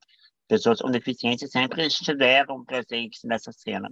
Pessoas 0.49 0.81
com 0.81 0.91
deficiência 0.91 1.47
sempre 1.49 1.87
estiveram 1.87 2.65
presentes 2.65 3.21
nessa 3.25 3.53
cena 3.53 3.91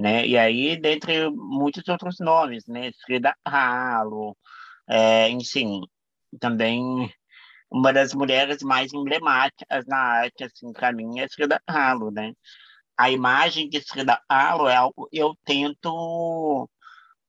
né? 0.00 0.26
E 0.26 0.38
aí, 0.38 0.76
dentre 0.80 1.30
muitos 1.30 1.86
outros 1.88 2.16
nomes, 2.20 2.66
né? 2.66 2.90
Frida 3.04 3.34
Kahlo, 3.44 4.36
é, 4.88 5.28
enfim, 5.30 5.82
também 6.40 7.12
uma 7.70 7.92
das 7.92 8.14
mulheres 8.14 8.62
mais 8.62 8.92
emblemáticas 8.94 9.86
na 9.86 9.98
arte, 9.98 10.44
assim, 10.44 10.72
para 10.72 10.92
mim, 10.92 11.20
é 11.20 11.28
Frida 11.28 11.60
Kahlo, 11.66 12.10
né? 12.10 12.32
A 13.00 13.10
imagem 13.10 13.66
de 13.66 13.80
Frida 13.80 14.20
Kahlo 14.28 14.68
é 14.68 14.76
algo 14.76 15.08
eu 15.10 15.34
tento 15.46 16.68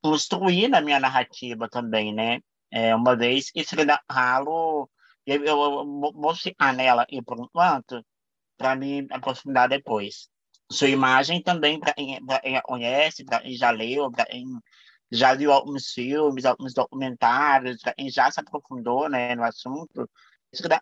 construir 0.01 0.67
na 0.67 0.81
minha 0.81 0.99
narrativa 0.99 1.69
também, 1.69 2.13
né? 2.13 2.41
É, 2.69 2.93
uma 2.93 3.15
vez 3.15 3.49
Frida 3.65 3.97
Kahlo, 4.05 4.89
eu, 5.25 5.41
eu, 5.45 5.61
eu 5.61 6.11
vou 6.13 6.35
ficar 6.35 6.73
nela 6.73 7.05
e 7.09 7.21
por 7.21 7.39
enquanto, 7.39 8.05
para 8.57 8.75
me 8.75 9.07
aprofundar 9.11 9.69
depois. 9.69 10.27
Sua 10.69 10.89
imagem 10.89 11.41
também, 11.41 11.79
para 11.79 11.93
quem 11.93 12.19
conhece, 12.63 13.23
para 13.23 13.39
quem 13.39 13.55
já 13.55 13.71
leu, 13.71 14.11
para 14.11 14.25
quem 14.25 14.43
já 15.09 15.33
viu 15.33 15.53
alguns 15.53 15.93
filmes, 15.93 16.43
alguns 16.43 16.73
documentários, 16.73 17.81
para 17.81 17.93
quem 17.93 18.09
já 18.09 18.29
se 18.29 18.41
aprofundou 18.41 19.07
né, 19.09 19.35
no 19.35 19.43
assunto, 19.45 20.09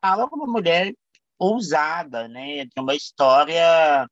Kahlo 0.02 0.24
é 0.24 0.26
uma 0.26 0.48
mulher 0.48 0.94
ousada, 1.38 2.28
né? 2.28 2.66
Tem 2.74 2.84
uma 2.84 2.96
história 2.96 4.10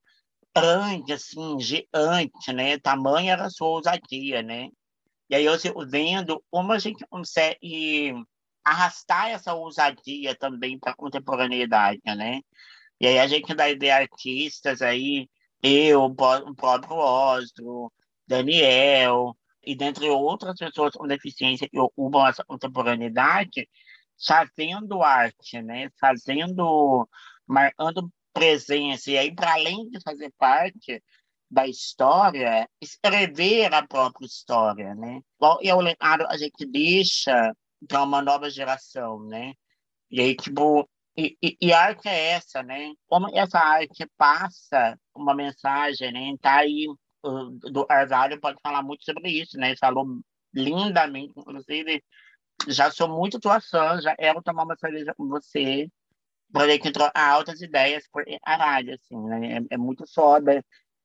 grande, 0.62 1.14
assim, 1.14 1.60
gigante, 1.60 2.54
né? 2.54 2.78
Tamanha 2.80 3.34
era 3.34 3.46
a 3.46 3.50
sua 3.50 3.68
ousadia, 3.68 4.42
né? 4.42 4.70
E 5.30 5.36
aí, 5.36 5.46
eu 5.46 5.58
vendo 5.90 6.44
como 6.50 6.72
a 6.72 6.80
gente 6.80 7.06
consegue 7.10 8.14
arrastar 8.64 9.30
essa 9.30 9.54
ousadia 9.54 10.36
também 10.36 10.80
para 10.80 10.92
a 10.92 10.96
contemporaneidade, 10.96 12.02
né? 12.06 12.42
E 13.00 13.08
aí 13.08 13.20
a 13.20 13.28
gente 13.28 13.54
vai 13.56 13.76
ver 13.76 13.92
artistas 13.92 14.82
aí, 14.82 15.30
eu, 15.62 16.04
o 16.06 16.16
próprio 16.56 16.96
Oslo, 16.98 17.92
Daniel, 18.28 19.38
e 19.64 19.76
dentre 19.76 20.10
outras 20.10 20.58
pessoas 20.58 20.94
com 20.94 21.08
deficiência 21.08 21.70
que 21.70 21.80
ocupam 21.80 22.28
essa 22.28 22.44
contemporaneidade, 22.44 23.70
fazendo 24.26 25.04
arte, 25.04 25.62
né? 25.62 25.90
Fazendo, 26.00 27.08
marcando 27.48 28.12
presença. 28.38 29.12
E 29.12 29.18
aí, 29.18 29.34
para 29.34 29.54
além 29.54 29.90
de 29.90 30.00
fazer 30.02 30.32
parte 30.38 31.04
da 31.50 31.68
história, 31.68 32.70
escrever 32.82 33.74
a 33.74 33.86
própria 33.86 34.26
história, 34.26 34.94
né? 34.96 35.22
É 35.64 35.74
o 35.74 35.82
legado 35.82 36.26
a 36.28 36.38
gente 36.38 36.66
deixa 36.66 37.54
para 37.88 38.04
uma 38.04 38.22
nova 38.22 38.50
geração, 38.50 39.24
né? 39.24 39.54
E 40.12 40.22
aí, 40.22 40.36
tipo, 40.36 40.88
e, 41.18 41.38
e, 41.42 41.58
e, 41.62 41.74
arte 41.74 42.08
é 42.08 42.32
essa, 42.32 42.62
né? 42.62 42.94
Como 43.08 43.28
essa 43.36 43.60
arte 43.60 44.06
passa 44.18 44.98
uma 45.16 45.34
mensagem, 45.34 46.12
né? 46.12 46.36
Tá 46.42 46.58
aí, 46.58 46.86
o, 47.24 47.50
do 47.72 47.86
Arzário 47.90 48.40
pode 48.40 48.60
falar 48.62 48.84
muito 48.84 49.04
sobre 49.04 49.30
isso, 49.32 49.58
né? 49.58 49.70
Ele 49.70 49.78
falou 49.78 50.06
lindamente, 50.54 51.34
inclusive, 51.38 52.04
já 52.68 52.92
sou 52.92 53.08
muito 53.10 53.40
tua 53.40 53.60
fã, 53.62 54.00
já 54.02 54.16
quero 54.16 54.42
tomar 54.44 54.64
uma 54.64 54.78
cerveja 54.78 55.14
com 55.16 55.28
você, 55.28 55.90
poder 56.52 56.80
que 56.80 56.92
trocar 56.92 57.30
altas 57.30 57.62
ideias 57.62 58.08
por 58.12 58.24
caralho, 58.44 58.96
assim, 58.96 59.20
né? 59.24 59.58
É, 59.58 59.76
é 59.76 59.78
muito 59.78 60.06
foda. 60.14 60.64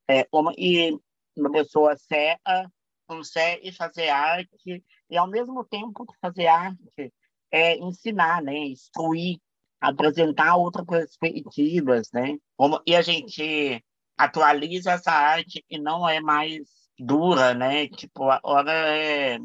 É, 0.09 0.27
uma, 0.33 0.53
e 0.57 0.97
uma 1.37 1.51
pessoa 1.51 1.97
cega 1.97 2.71
consegue 3.07 3.73
fazer 3.73 4.09
arte 4.09 4.85
e, 5.11 5.17
ao 5.17 5.29
mesmo 5.29 5.65
tempo 5.65 6.07
que 6.07 6.15
fazer 6.21 6.47
arte, 6.47 7.13
é 7.51 7.77
ensinar, 7.79 8.43
né? 8.43 8.57
Instruir, 8.59 9.39
apresentar 9.81 10.57
outras 10.57 11.17
perspectivas, 11.19 12.11
né? 12.13 12.39
Como, 12.57 12.81
e 12.87 12.97
a 12.97 13.03
gente 13.03 13.85
atualiza 14.17 14.93
essa 14.93 15.13
arte 15.13 15.65
e 15.69 15.79
não 15.79 16.09
é 16.09 16.21
mais 16.21 16.63
dura, 16.99 17.55
né? 17.55 17.89
Tipo, 17.89 18.31
agora 18.31 18.73
é 18.73 19.39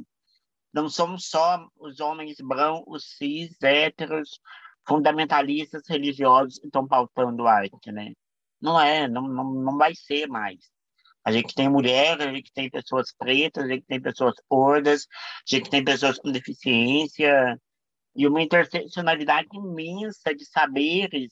não 0.73 0.89
somos 0.89 1.27
só 1.29 1.67
os 1.79 1.99
homens 1.99 2.37
brancos, 2.39 3.15
cis, 3.17 3.57
héteros, 3.63 4.39
fundamentalistas 4.87 5.83
religiosos 5.87 6.59
que 6.59 6.67
estão 6.67 6.87
pautando 6.87 7.47
arte, 7.47 7.91
né? 7.91 8.13
Não 8.61 8.79
é, 8.79 9.07
não, 9.07 9.27
não, 9.27 9.53
não 9.53 9.77
vai 9.77 9.93
ser 9.93 10.27
mais. 10.27 10.57
A 11.23 11.31
gente 11.31 11.53
tem 11.53 11.69
mulheres, 11.69 12.25
a 12.25 12.33
gente 12.33 12.51
tem 12.53 12.69
pessoas 12.69 13.13
pretas, 13.17 13.65
a 13.65 13.67
gente 13.67 13.85
tem 13.85 14.01
pessoas 14.01 14.35
gordas, 14.49 15.05
a 15.51 15.55
gente 15.55 15.69
tem 15.69 15.83
pessoas 15.83 16.17
com 16.17 16.31
deficiência, 16.31 17.59
e 18.15 18.27
uma 18.27 18.41
interseccionalidade 18.41 19.47
imensa 19.53 20.33
de 20.33 20.43
saberes 20.45 21.31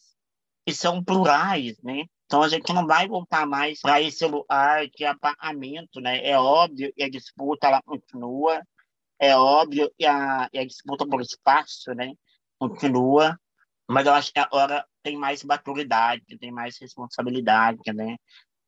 que 0.65 0.73
são 0.73 1.03
plurais, 1.03 1.75
né? 1.81 2.03
Então 2.25 2.43
a 2.43 2.47
gente 2.47 2.71
não 2.73 2.85
vai 2.85 3.07
voltar 3.07 3.45
mais 3.47 3.79
para 3.81 4.01
esse 4.01 4.25
lugar 4.25 4.87
de 4.87 5.05
apagamento, 5.05 5.99
né? 5.99 6.25
É 6.27 6.37
óbvio 6.37 6.93
que 6.93 7.03
a 7.03 7.09
disputa 7.09 7.67
ela 7.67 7.81
continua, 7.81 8.61
é 9.19 9.35
óbvio 9.35 9.91
que 9.97 10.05
a, 10.05 10.43
a 10.43 10.65
disputa 10.65 11.07
por 11.07 11.21
espaço 11.21 11.93
né, 11.93 12.13
continua, 12.59 13.39
mas 13.87 14.07
eu 14.07 14.13
acho 14.13 14.33
que 14.33 14.39
agora 14.39 14.85
tem 15.03 15.17
mais 15.17 15.43
maturidade, 15.43 16.37
tem 16.39 16.51
mais 16.51 16.77
responsabilidade, 16.79 17.81
né? 17.93 18.17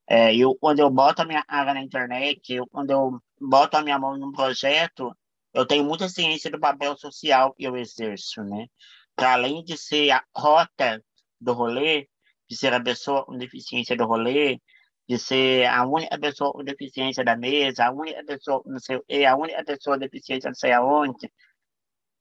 É, 0.10 0.36
eu, 0.36 0.56
quando 0.56 0.80
eu 0.80 0.90
boto 0.90 1.22
a 1.22 1.26
minha 1.26 1.44
cara 1.44 1.74
na 1.74 1.82
internet, 1.82 2.54
eu, 2.54 2.66
quando 2.68 2.92
eu 2.92 3.20
boto 3.40 3.78
a 3.78 3.82
minha 3.84 4.00
mão 4.00 4.18
num 4.18 4.32
projeto, 4.32 5.16
eu 5.54 5.66
tenho 5.66 5.84
muita 5.84 6.08
ciência 6.10 6.52
do 6.52 6.60
papel 6.60 6.96
social 6.98 7.54
que 7.54 7.64
eu 7.66 7.76
exerço, 7.78 8.44
né? 8.44 8.68
Para 9.16 9.34
além 9.34 9.64
de 9.64 9.78
ser 9.78 10.12
a 10.12 10.24
rota 10.36 11.04
do 11.42 11.54
rolê, 11.54 12.08
de 12.50 12.56
ser 12.58 12.74
a 12.74 12.82
pessoa 12.82 13.26
com 13.26 13.38
deficiência 13.38 13.96
do 13.98 14.06
rolê, 14.06 14.62
de 15.08 15.18
ser 15.18 15.66
a 15.68 15.86
única 15.86 16.20
pessoa 16.20 16.54
com 16.54 16.64
deficiência 16.64 17.24
da 17.24 17.36
mesa, 17.36 17.86
a 17.86 17.92
única 17.92 18.24
pessoa 18.26 18.62
não 18.66 18.80
sei 18.80 19.26
a 19.26 19.36
única 19.36 19.64
pessoa 19.66 19.96
com 19.98 20.02
deficiência 20.02 20.50
não 20.50 20.56
sei 20.56 20.72
aonde. 20.74 21.32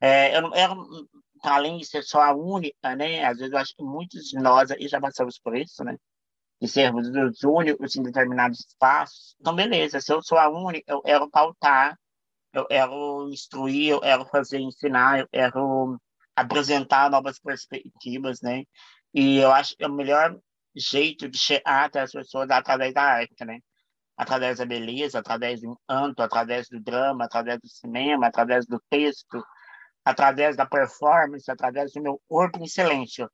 É, 0.01 0.37
eu, 0.37 0.43
eu, 0.55 1.09
além 1.55 1.79
de 1.79 1.87
ser 1.87 2.03
só 2.03 2.23
a 2.23 2.35
única, 2.35 2.97
né? 2.97 3.25
Às 3.25 3.39
vezes 3.39 3.53
eu 3.53 3.59
acho 3.59 3.75
que 3.77 3.83
muitos 3.83 4.25
de 4.25 4.39
nós 4.39 4.71
aí 4.71 4.89
já 4.89 5.01
passamos 5.01 5.39
por 5.39 5.57
isso, 5.57 5.85
né? 5.85 5.97
De 6.61 6.69
sermos 6.69 7.09
os 7.09 7.43
únicos 7.45 7.97
em 7.97 8.03
determinados 8.03 8.61
espaços. 8.61 9.37
Então, 9.41 9.55
beleza, 9.55 10.01
se 10.01 10.13
eu 10.13 10.23
sou 10.23 10.39
a 10.39 10.49
única, 10.49 10.91
eu 10.93 11.03
quero 11.03 11.31
pautar, 11.31 11.99
eu 12.53 12.67
quero 12.67 13.29
instruir, 13.31 13.91
eu 13.91 14.01
quero 14.01 14.25
fazer 14.27 14.59
ensinar, 14.61 15.21
eu 15.21 15.29
quero 15.29 16.01
apresentar 16.35 17.11
novas 17.11 17.39
perspectivas, 17.39 18.41
né? 18.43 18.65
E 19.15 19.39
eu 19.39 19.53
acho 19.53 19.77
que 19.77 19.85
é 19.85 19.89
o 19.89 19.93
melhor 19.93 20.39
jeito 20.75 21.29
de 21.29 21.39
chegar 21.39 21.87
até 21.87 22.01
as 22.01 22.13
pessoas 22.13 22.51
através 22.51 22.93
da 22.95 23.03
arte, 23.03 23.45
né? 23.45 23.61
Através 24.17 24.59
da 24.59 24.67
beleza, 24.67 25.19
através 25.19 25.61
do 25.61 25.79
canto, 25.89 26.21
através 26.23 26.69
do 26.69 26.81
drama, 26.81 27.25
através 27.25 27.59
do 27.61 27.69
cinema, 27.69 28.27
através 28.27 28.67
do 28.67 28.81
texto, 28.91 29.45
através 30.07 30.57
da 30.57 30.65
performance, 30.65 31.51
através 31.51 31.93
do 31.93 32.01
meu 32.01 32.23
corpo 32.29 32.63
em 32.63 32.69
silêncio, 32.69 33.29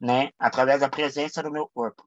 né? 0.00 0.30
Através 0.38 0.80
da 0.80 0.88
presença 0.88 1.42
do 1.42 1.52
meu 1.52 1.68
corpo. 1.68 2.02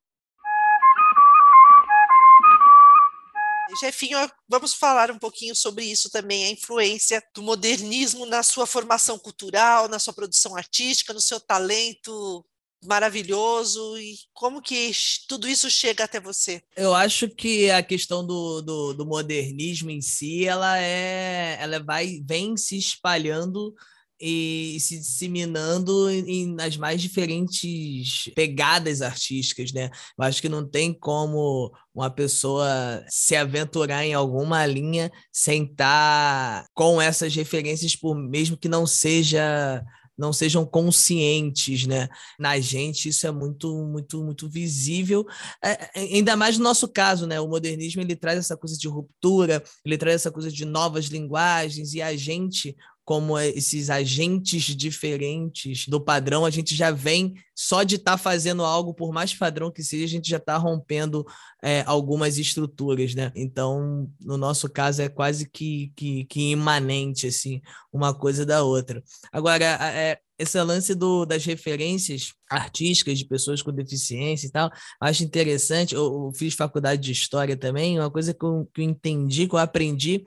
Jefinho, 3.80 4.18
vamos 4.49 4.73
falar 4.73 5.11
um 5.11 5.19
pouquinho 5.19 5.56
sobre 5.56 5.86
isso 5.86 6.10
também, 6.10 6.45
a 6.45 6.52
influência 6.52 7.23
do 7.34 7.44
modernismo 7.44 8.26
na 8.26 8.41
sua 8.41 8.65
formação 8.65 9.19
cultural, 9.19 9.88
na 9.88 9.99
sua 9.99 10.14
produção 10.14 10.57
artística, 10.57 11.14
no 11.14 11.22
seu 11.22 11.40
talento 11.40 12.44
maravilhoso 12.84 13.98
e 13.99 14.18
como 14.34 14.61
que 14.61 14.91
tudo 15.28 15.48
isso 15.48 15.69
chega 15.69 16.03
até 16.03 16.19
você? 16.19 16.64
Eu 16.76 16.95
acho 16.95 17.30
que 17.30 17.69
a 17.69 17.84
questão 17.84 18.26
do, 18.26 18.61
do, 18.61 18.94
do 18.94 19.06
modernismo 19.06 19.91
em 19.91 20.02
si, 20.02 20.45
ela 20.45 20.80
é, 20.80 21.57
ela 21.61 21.80
vai 21.80 22.19
vem 22.26 22.57
se 22.57 22.78
espalhando 22.78 23.76
e 24.22 24.80
se 24.80 24.99
disseminando 24.99 26.10
em, 26.10 26.53
nas 26.53 26.77
mais 26.77 27.02
diferentes 27.02 28.31
pegadas 28.35 29.02
artísticas, 29.02 29.73
né? 29.73 29.89
Eu 30.18 30.23
acho 30.23 30.41
que 30.41 30.48
não 30.48 30.68
tem 30.68 30.93
como 30.93 31.72
uma 31.93 32.10
pessoa 32.10 33.03
se 33.10 33.35
aventurar 33.35 34.06
em 34.06 34.14
alguma 34.14 34.65
linha 34.65 35.11
sem 35.31 35.64
estar 35.64 36.65
com 36.73 37.02
essas 37.02 37.35
referências, 37.35 37.95
por 37.95 38.15
mesmo 38.15 38.56
que 38.56 38.69
não 38.69 38.85
seja 38.85 39.84
não 40.22 40.31
sejam 40.31 40.64
conscientes, 40.64 41.88
né? 41.88 42.07
Na 42.38 42.60
gente 42.60 43.10
isso 43.10 43.26
é 43.26 43.31
muito, 43.31 43.68
muito, 43.85 44.23
muito 44.23 44.48
visível, 44.48 45.26
é, 45.64 45.72
é, 45.72 45.89
ainda 45.95 46.35
mais 46.35 46.57
no 46.60 46.64
nosso 46.64 46.88
caso, 46.88 47.26
né? 47.26 47.41
O 47.41 47.48
modernismo 47.48 48.02
ele 48.02 48.15
traz 48.15 48.38
essa 48.38 48.56
coisa 48.56 48.77
de 48.77 48.88
ruptura, 48.88 49.64
ele 49.84 49.98
traz 49.98 50.18
essa 50.18 50.31
coisa 50.31 50.52
de 50.52 50.64
novas 50.64 51.06
linguagens 51.06 51.93
e 51.93 52.02
a 52.02 52.15
gente 52.15 52.76
como 53.12 53.38
esses 53.38 53.90
agentes 53.90 54.74
diferentes 54.74 55.86
do 55.86 56.00
padrão, 56.00 56.46
a 56.46 56.50
gente 56.50 56.74
já 56.74 56.92
vem 56.92 57.34
só 57.54 57.84
de 57.84 57.96
estar 57.96 58.14
tá 58.14 58.18
fazendo 58.18 58.64
algo, 58.64 58.94
por 58.94 59.12
mais 59.12 59.34
padrão 59.34 59.70
que 59.70 59.84
seja, 59.84 60.06
a 60.06 60.08
gente 60.08 60.30
já 60.30 60.38
está 60.38 60.56
rompendo 60.56 61.26
é, 61.62 61.84
algumas 61.86 62.38
estruturas, 62.38 63.14
né? 63.14 63.30
Então, 63.36 64.10
no 64.22 64.38
nosso 64.38 64.70
caso, 64.70 65.02
é 65.02 65.10
quase 65.10 65.50
que, 65.50 65.92
que, 65.94 66.24
que 66.24 66.52
imanente, 66.52 67.28
assim, 67.28 67.60
uma 67.92 68.14
coisa 68.14 68.46
da 68.46 68.64
outra. 68.64 69.04
Agora, 69.30 69.66
é, 69.66 70.18
esse 70.40 70.60
lance 70.64 70.96
do, 70.96 71.26
das 71.26 71.46
referências 71.46 72.34
artísticas 72.50 73.18
de 73.18 73.26
pessoas 73.26 73.62
com 73.62 73.72
deficiência 73.72 74.48
e 74.48 74.50
tal, 74.50 74.72
acho 75.00 75.24
interessante. 75.24 75.94
Eu, 75.94 76.02
eu 76.02 76.32
fiz 76.34 76.56
faculdade 76.56 77.02
de 77.02 77.12
história 77.12 77.56
também, 77.56 78.00
uma 78.00 78.10
coisa 78.10 78.34
que 78.34 78.44
eu, 78.44 78.68
que 78.74 78.82
eu 78.82 78.86
entendi, 78.86 79.48
que 79.48 79.54
eu 79.54 79.60
aprendi, 79.60 80.24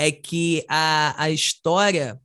é 0.00 0.10
que 0.10 0.64
a, 0.66 1.24
a 1.24 1.30
história 1.30 2.18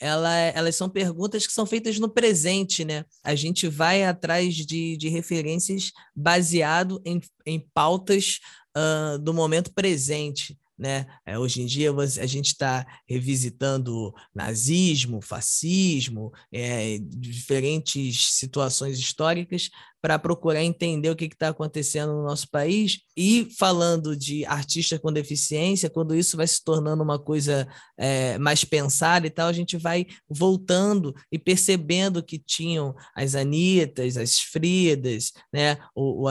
ela, 0.00 0.34
elas 0.34 0.74
são 0.74 0.88
perguntas 0.88 1.46
que 1.46 1.52
são 1.52 1.64
feitas 1.64 1.96
no 2.00 2.08
presente, 2.08 2.84
né? 2.84 3.04
A 3.22 3.36
gente 3.36 3.68
vai 3.68 4.02
atrás 4.02 4.56
de, 4.56 4.96
de 4.96 5.08
referências 5.08 5.92
baseado 6.12 7.00
em, 7.04 7.20
em 7.46 7.60
pautas 7.72 8.40
uh, 8.76 9.16
do 9.20 9.32
momento 9.32 9.72
presente. 9.72 10.58
Né? 10.80 11.06
É, 11.26 11.38
hoje 11.38 11.60
em 11.60 11.66
dia 11.66 11.92
a 11.92 12.26
gente 12.26 12.46
está 12.46 12.86
revisitando 13.06 14.14
nazismo, 14.34 15.20
fascismo, 15.20 16.32
é, 16.50 16.98
diferentes 17.02 18.32
situações 18.32 18.98
históricas 18.98 19.68
para 20.02 20.18
procurar 20.18 20.64
entender 20.64 21.10
o 21.10 21.16
que 21.16 21.26
está 21.26 21.48
acontecendo 21.48 22.14
no 22.14 22.22
nosso 22.22 22.48
país. 22.48 23.00
E 23.16 23.48
falando 23.58 24.16
de 24.16 24.44
artista 24.46 24.98
com 24.98 25.12
deficiência, 25.12 25.90
quando 25.90 26.14
isso 26.14 26.36
vai 26.36 26.46
se 26.46 26.64
tornando 26.64 27.02
uma 27.02 27.18
coisa 27.18 27.68
é, 27.98 28.38
mais 28.38 28.64
pensada 28.64 29.26
e 29.26 29.30
tal, 29.30 29.48
a 29.48 29.52
gente 29.52 29.76
vai 29.76 30.06
voltando 30.28 31.14
e 31.30 31.38
percebendo 31.38 32.22
que 32.22 32.38
tinham 32.38 32.94
as 33.14 33.34
Anitas, 33.34 34.16
as 34.16 34.40
Fridas, 34.40 35.32
né, 35.52 35.76
o, 35.94 36.24
o 36.24 36.30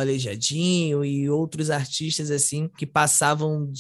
e 1.06 1.30
outros 1.30 1.70
artistas 1.70 2.32
assim 2.32 2.70
que 2.76 2.86
passavam 2.88 3.72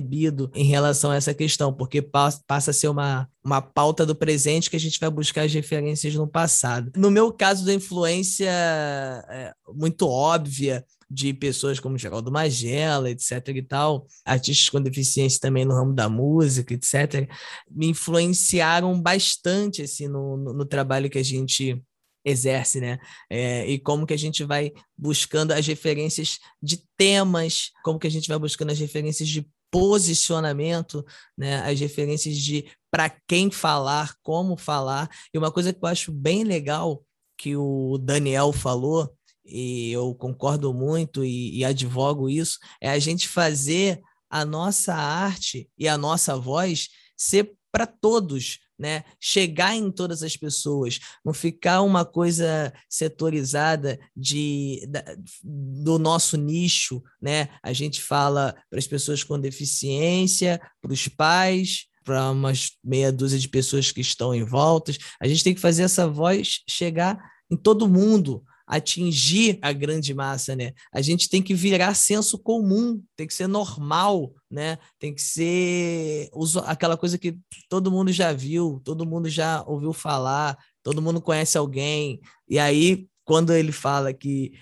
despercebido 0.00 0.50
em 0.54 0.64
relação 0.64 1.10
a 1.10 1.16
essa 1.16 1.34
questão, 1.34 1.72
porque 1.72 2.02
passa 2.02 2.70
a 2.70 2.74
ser 2.74 2.88
uma, 2.88 3.28
uma 3.44 3.60
pauta 3.60 4.04
do 4.06 4.14
presente 4.14 4.70
que 4.70 4.76
a 4.76 4.80
gente 4.80 4.98
vai 4.98 5.10
buscar 5.10 5.42
as 5.42 5.52
referências 5.52 6.14
no 6.14 6.26
passado. 6.26 6.90
No 6.96 7.10
meu 7.10 7.32
caso 7.32 7.64
da 7.64 7.72
influência 7.72 8.50
é, 8.50 9.52
muito 9.74 10.08
óbvia 10.08 10.84
de 11.12 11.34
pessoas 11.34 11.80
como 11.80 11.98
Geraldo 11.98 12.30
Magela, 12.30 13.10
etc 13.10 13.48
e 13.48 13.62
tal, 13.62 14.06
artistas 14.24 14.68
com 14.68 14.80
deficiência 14.80 15.40
também 15.40 15.64
no 15.64 15.74
ramo 15.74 15.92
da 15.92 16.08
música, 16.08 16.72
etc, 16.72 17.28
me 17.68 17.88
influenciaram 17.88 19.00
bastante 19.00 19.82
assim 19.82 20.06
no, 20.06 20.36
no, 20.36 20.52
no 20.52 20.64
trabalho 20.64 21.10
que 21.10 21.18
a 21.18 21.24
gente 21.24 21.82
exerce, 22.24 22.80
né? 22.80 22.98
É, 23.30 23.66
e 23.66 23.78
como 23.78 24.06
que 24.06 24.12
a 24.12 24.18
gente 24.18 24.44
vai 24.44 24.72
buscando 24.96 25.52
as 25.52 25.66
referências 25.66 26.38
de 26.62 26.82
temas, 26.96 27.70
como 27.82 27.98
que 27.98 28.06
a 28.06 28.10
gente 28.10 28.28
vai 28.28 28.38
buscando 28.38 28.70
as 28.70 28.78
referências 28.78 29.28
de 29.28 29.48
posicionamento, 29.70 31.04
né? 31.36 31.60
As 31.62 31.78
referências 31.78 32.36
de 32.36 32.66
para 32.90 33.08
quem 33.28 33.50
falar, 33.50 34.14
como 34.22 34.56
falar. 34.56 35.08
E 35.32 35.38
uma 35.38 35.52
coisa 35.52 35.72
que 35.72 35.78
eu 35.82 35.88
acho 35.88 36.12
bem 36.12 36.44
legal 36.44 37.04
que 37.38 37.56
o 37.56 37.96
Daniel 37.98 38.52
falou, 38.52 39.10
e 39.44 39.90
eu 39.92 40.14
concordo 40.14 40.74
muito 40.74 41.24
e, 41.24 41.58
e 41.58 41.64
advogo 41.64 42.28
isso, 42.28 42.58
é 42.80 42.90
a 42.90 42.98
gente 42.98 43.26
fazer 43.26 44.00
a 44.28 44.44
nossa 44.44 44.94
arte 44.94 45.68
e 45.78 45.88
a 45.88 45.96
nossa 45.96 46.36
voz 46.36 46.88
ser 47.16 47.52
para 47.72 47.86
todos, 47.86 48.58
né? 48.80 49.04
Chegar 49.20 49.76
em 49.76 49.92
todas 49.92 50.22
as 50.22 50.38
pessoas, 50.38 50.98
não 51.22 51.34
ficar 51.34 51.82
uma 51.82 52.02
coisa 52.02 52.72
setorizada 52.88 54.00
de, 54.16 54.82
da, 54.88 55.04
do 55.44 55.98
nosso 55.98 56.38
nicho, 56.38 57.02
né? 57.20 57.50
A 57.62 57.74
gente 57.74 58.00
fala 58.00 58.56
para 58.70 58.78
as 58.78 58.86
pessoas 58.86 59.22
com 59.22 59.38
deficiência, 59.38 60.58
para 60.80 60.94
os 60.94 61.06
pais, 61.08 61.88
para 62.02 62.30
umas 62.30 62.70
meia 62.82 63.12
dúzia 63.12 63.38
de 63.38 63.48
pessoas 63.48 63.92
que 63.92 64.00
estão 64.00 64.34
em 64.34 64.44
voltas. 64.44 64.96
A 65.20 65.28
gente 65.28 65.44
tem 65.44 65.54
que 65.54 65.60
fazer 65.60 65.82
essa 65.82 66.08
voz 66.08 66.60
chegar 66.66 67.18
em 67.50 67.56
todo 67.56 67.86
mundo, 67.86 68.42
atingir 68.70 69.58
a 69.60 69.72
grande 69.72 70.14
massa, 70.14 70.54
né? 70.54 70.72
A 70.92 71.02
gente 71.02 71.28
tem 71.28 71.42
que 71.42 71.52
virar 71.52 71.92
senso 71.94 72.38
comum, 72.38 73.02
tem 73.16 73.26
que 73.26 73.34
ser 73.34 73.48
normal, 73.48 74.32
né? 74.48 74.78
Tem 74.96 75.12
que 75.12 75.20
ser 75.20 76.30
aquela 76.64 76.96
coisa 76.96 77.18
que 77.18 77.36
todo 77.68 77.90
mundo 77.90 78.12
já 78.12 78.32
viu, 78.32 78.80
todo 78.84 79.04
mundo 79.04 79.28
já 79.28 79.64
ouviu 79.66 79.92
falar, 79.92 80.56
todo 80.84 81.02
mundo 81.02 81.20
conhece 81.20 81.58
alguém. 81.58 82.20
E 82.48 82.60
aí, 82.60 83.08
quando 83.24 83.52
ele 83.52 83.72
fala 83.72 84.14
que 84.14 84.52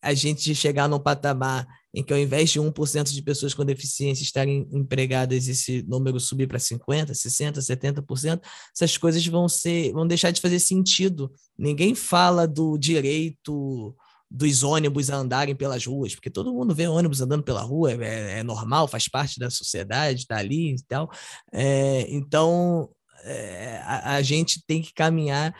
a 0.00 0.14
gente 0.14 0.54
chegar 0.54 0.88
num 0.88 1.00
patamar 1.00 1.66
em 1.94 2.02
que 2.02 2.12
ao 2.12 2.18
invés 2.18 2.50
de 2.50 2.60
1% 2.60 3.12
de 3.12 3.22
pessoas 3.22 3.54
com 3.54 3.64
deficiência 3.64 4.22
estarem 4.22 4.68
empregadas, 4.72 5.48
esse 5.48 5.82
número 5.82 6.20
subir 6.20 6.46
para 6.46 6.58
50%, 6.58 7.10
60%, 7.10 7.58
70%, 7.58 8.40
essas 8.74 8.96
coisas 8.96 9.26
vão 9.26 9.48
ser, 9.48 9.92
vão 9.92 10.06
deixar 10.06 10.30
de 10.30 10.40
fazer 10.40 10.60
sentido. 10.60 11.32
Ninguém 11.58 11.94
fala 11.94 12.46
do 12.46 12.76
direito 12.76 13.96
dos 14.30 14.62
ônibus 14.62 15.08
a 15.08 15.16
andarem 15.16 15.56
pelas 15.56 15.86
ruas, 15.86 16.14
porque 16.14 16.28
todo 16.28 16.52
mundo 16.52 16.74
vê 16.74 16.86
ônibus 16.86 17.20
andando 17.20 17.42
pela 17.42 17.62
rua, 17.62 17.92
é, 17.92 18.40
é 18.40 18.42
normal, 18.42 18.86
faz 18.86 19.08
parte 19.08 19.38
da 19.38 19.48
sociedade, 19.48 20.20
está 20.20 20.36
ali 20.36 20.74
e 20.74 20.82
tal. 20.86 21.10
É, 21.50 22.06
então, 22.10 22.90
é, 23.24 23.78
a, 23.84 24.16
a 24.16 24.22
gente 24.22 24.62
tem 24.66 24.82
que 24.82 24.92
caminhar, 24.92 25.54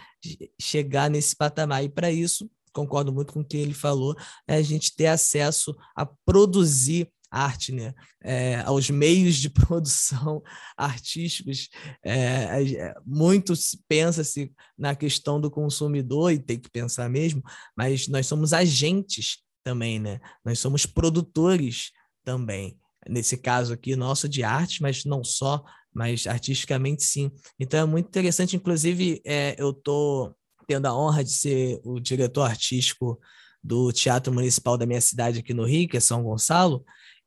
chegar 0.61 1.09
nesse 1.09 1.35
patamar, 1.35 1.83
e 1.83 1.89
para 1.89 2.11
isso 2.13 2.49
concordo 2.73 3.13
muito 3.13 3.33
com 3.33 3.41
o 3.41 3.45
que 3.45 3.57
ele 3.57 3.75
falou, 3.75 4.15
é 4.47 4.57
a 4.57 4.63
gente 4.63 4.95
ter 4.95 5.07
acesso 5.07 5.77
a 5.97 6.07
produzir 6.25 7.11
arte, 7.31 7.73
né? 7.73 7.95
É, 8.23 8.57
aos 8.61 8.91
meios 8.91 9.37
de 9.37 9.51
produção 9.51 10.43
artísticos. 10.77 11.69
É, 12.03 12.63
é, 12.63 12.95
muito 13.05 13.53
pensa-se 13.87 14.53
na 14.77 14.95
questão 14.95 15.41
do 15.41 15.51
consumidor, 15.51 16.33
e 16.33 16.39
tem 16.39 16.59
que 16.59 16.71
pensar 16.71 17.09
mesmo, 17.09 17.43
mas 17.77 18.09
nós 18.09 18.27
somos 18.27 18.53
agentes 18.53 19.39
também, 19.63 19.99
né? 19.99 20.21
Nós 20.45 20.59
somos 20.59 20.87
produtores 20.87 21.93
também. 22.25 22.79
Nesse 23.09 23.37
caso 23.37 23.73
aqui, 23.73 23.97
nosso 23.97 24.29
de 24.29 24.43
arte, 24.43 24.83
mas 24.83 25.05
não 25.05 25.23
só, 25.23 25.63
mas 25.95 26.27
artisticamente 26.27 27.05
sim. 27.05 27.31
Então 27.59 27.81
é 27.81 27.85
muito 27.85 28.07
interessante, 28.07 28.57
inclusive, 28.57 29.21
é, 29.25 29.55
eu 29.59 29.71
estou 29.71 30.35
tendo 30.69 30.87
a 30.87 30.95
honra 30.95 31.25
de 31.25 31.33
ser 31.33 31.81
o 31.83 31.99
diretor 31.99 32.43
artístico 32.43 33.19
do 33.65 33.91
Teatro 33.91 34.33
Municipal 34.33 34.77
da 34.77 34.87
minha 34.87 35.01
cidade 35.01 35.41
aqui 35.41 35.55
no 35.55 35.65
Rio, 35.65 35.89
que 35.89 35.97
é 35.97 36.01
São 36.01 36.23
Gonçalo, 36.23 36.85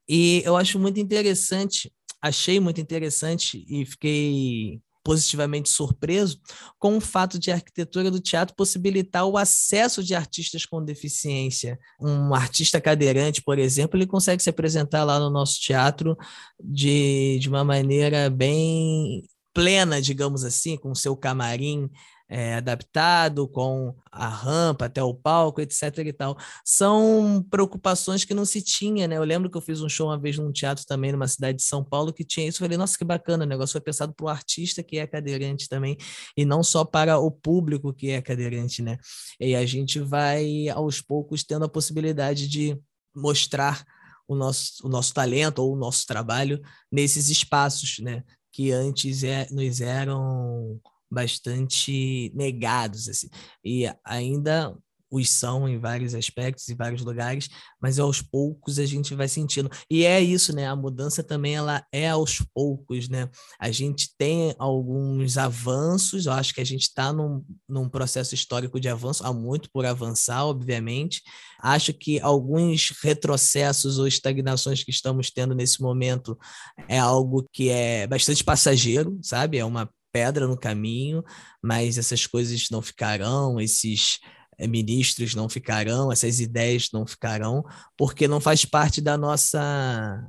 e 0.07 0.43
eu 0.45 0.55
acho 0.55 0.77
muito 0.77 0.99
interessante, 0.99 1.91
achei 2.21 2.59
muito 2.59 2.79
interessante 2.79 3.65
e 3.67 3.83
fiquei 3.85 4.79
positivamente 5.03 5.67
surpreso 5.69 6.39
com 6.77 6.97
o 6.97 7.01
fato 7.01 7.39
de 7.39 7.49
a 7.49 7.55
arquitetura 7.55 8.11
do 8.11 8.19
teatro 8.19 8.55
possibilitar 8.55 9.25
o 9.25 9.35
acesso 9.35 10.03
de 10.03 10.13
artistas 10.13 10.63
com 10.63 10.83
deficiência. 10.85 11.79
Um 11.99 12.35
artista 12.35 12.79
cadeirante, 12.79 13.41
por 13.41 13.57
exemplo, 13.57 13.97
ele 13.97 14.05
consegue 14.05 14.43
se 14.43 14.49
apresentar 14.51 15.03
lá 15.03 15.19
no 15.19 15.31
nosso 15.31 15.59
teatro 15.59 16.15
de, 16.63 17.39
de 17.39 17.49
uma 17.49 17.63
maneira 17.63 18.29
bem 18.29 19.23
plena, 19.53 19.99
digamos 19.99 20.43
assim, 20.43 20.77
com 20.77 20.93
seu 20.93 21.15
camarim 21.17 21.89
é, 22.31 22.55
adaptado, 22.55 23.45
com 23.45 23.93
a 24.09 24.29
rampa 24.29 24.85
até 24.85 25.03
o 25.03 25.13
palco, 25.13 25.59
etc. 25.59 25.97
e 25.97 26.13
tal. 26.13 26.37
São 26.63 27.45
preocupações 27.49 28.23
que 28.23 28.33
não 28.33 28.45
se 28.45 28.61
tinha, 28.61 29.05
né? 29.05 29.17
Eu 29.17 29.23
lembro 29.25 29.49
que 29.49 29.57
eu 29.57 29.61
fiz 29.61 29.81
um 29.81 29.89
show 29.89 30.07
uma 30.07 30.17
vez 30.17 30.37
num 30.37 30.49
teatro 30.49 30.85
também, 30.85 31.11
numa 31.11 31.27
cidade 31.27 31.57
de 31.57 31.63
São 31.63 31.83
Paulo, 31.83 32.13
que 32.13 32.23
tinha 32.23 32.47
isso. 32.47 32.63
Eu 32.63 32.67
falei, 32.67 32.77
nossa, 32.77 32.97
que 32.97 33.03
bacana, 33.03 33.43
o 33.43 33.47
negócio 33.47 33.73
foi 33.73 33.81
pensado 33.81 34.13
para 34.13 34.25
o 34.25 34.29
artista 34.29 34.81
que 34.81 34.97
é 34.97 35.05
cadeirante 35.05 35.67
também, 35.67 35.97
e 36.37 36.45
não 36.45 36.63
só 36.63 36.85
para 36.85 37.19
o 37.19 37.29
público 37.29 37.93
que 37.93 38.11
é 38.11 38.21
cadeirante, 38.21 38.81
né? 38.81 38.97
E 39.37 39.53
a 39.53 39.65
gente 39.65 39.99
vai, 39.99 40.69
aos 40.69 41.01
poucos, 41.01 41.43
tendo 41.43 41.65
a 41.65 41.69
possibilidade 41.69 42.47
de 42.47 42.79
mostrar 43.13 43.83
o 44.25 44.35
nosso, 44.35 44.87
o 44.87 44.89
nosso 44.89 45.13
talento 45.13 45.59
ou 45.59 45.73
o 45.73 45.77
nosso 45.77 46.07
trabalho 46.07 46.61
nesses 46.89 47.27
espaços, 47.27 47.99
né? 47.99 48.23
Que 48.53 48.71
antes 48.71 49.21
é, 49.25 49.47
nos 49.51 49.81
eram 49.81 50.79
bastante 51.11 52.31
negados, 52.33 53.09
assim, 53.09 53.29
e 53.63 53.91
ainda 54.05 54.75
os 55.11 55.29
são 55.29 55.67
em 55.67 55.77
vários 55.77 56.15
aspectos, 56.15 56.69
em 56.69 56.75
vários 56.75 57.01
lugares, 57.01 57.49
mas 57.81 57.99
aos 57.99 58.21
poucos 58.21 58.79
a 58.79 58.85
gente 58.85 59.13
vai 59.13 59.27
sentindo. 59.27 59.69
E 59.89 60.05
é 60.05 60.21
isso, 60.21 60.55
né? 60.55 60.67
A 60.67 60.75
mudança 60.75 61.21
também 61.21 61.55
ela 61.55 61.85
é 61.91 62.09
aos 62.09 62.41
poucos, 62.53 63.09
né? 63.09 63.29
A 63.59 63.69
gente 63.69 64.15
tem 64.17 64.55
alguns 64.57 65.37
avanços, 65.37 66.25
eu 66.25 66.31
acho 66.31 66.53
que 66.53 66.61
a 66.61 66.65
gente 66.65 66.83
está 66.83 67.11
num, 67.11 67.43
num 67.67 67.89
processo 67.89 68.33
histórico 68.33 68.79
de 68.79 68.87
avanço, 68.87 69.25
há 69.25 69.33
muito 69.33 69.69
por 69.73 69.85
avançar, 69.85 70.45
obviamente. 70.45 71.21
Acho 71.61 71.93
que 71.93 72.19
alguns 72.21 72.93
retrocessos 73.03 73.99
ou 73.99 74.07
estagnações 74.07 74.83
que 74.83 74.91
estamos 74.91 75.29
tendo 75.29 75.53
nesse 75.53 75.81
momento 75.81 76.39
é 76.87 76.97
algo 76.97 77.45
que 77.51 77.69
é 77.69 78.07
bastante 78.07 78.43
passageiro, 78.43 79.19
sabe? 79.21 79.57
É 79.57 79.65
uma 79.65 79.89
pedra 80.11 80.47
no 80.47 80.57
caminho, 80.57 81.23
mas 81.61 81.97
essas 81.97 82.27
coisas 82.27 82.67
não 82.69 82.81
ficarão, 82.81 83.59
esses 83.59 84.19
eh, 84.57 84.67
ministros 84.67 85.35
não 85.35 85.49
ficarão, 85.49 86.11
essas 86.11 86.39
ideias 86.39 86.89
não 86.93 87.05
ficarão, 87.05 87.63
porque 87.97 88.27
não 88.27 88.39
faz 88.39 88.65
parte 88.65 89.01
da 89.01 89.17
nossa 89.17 90.27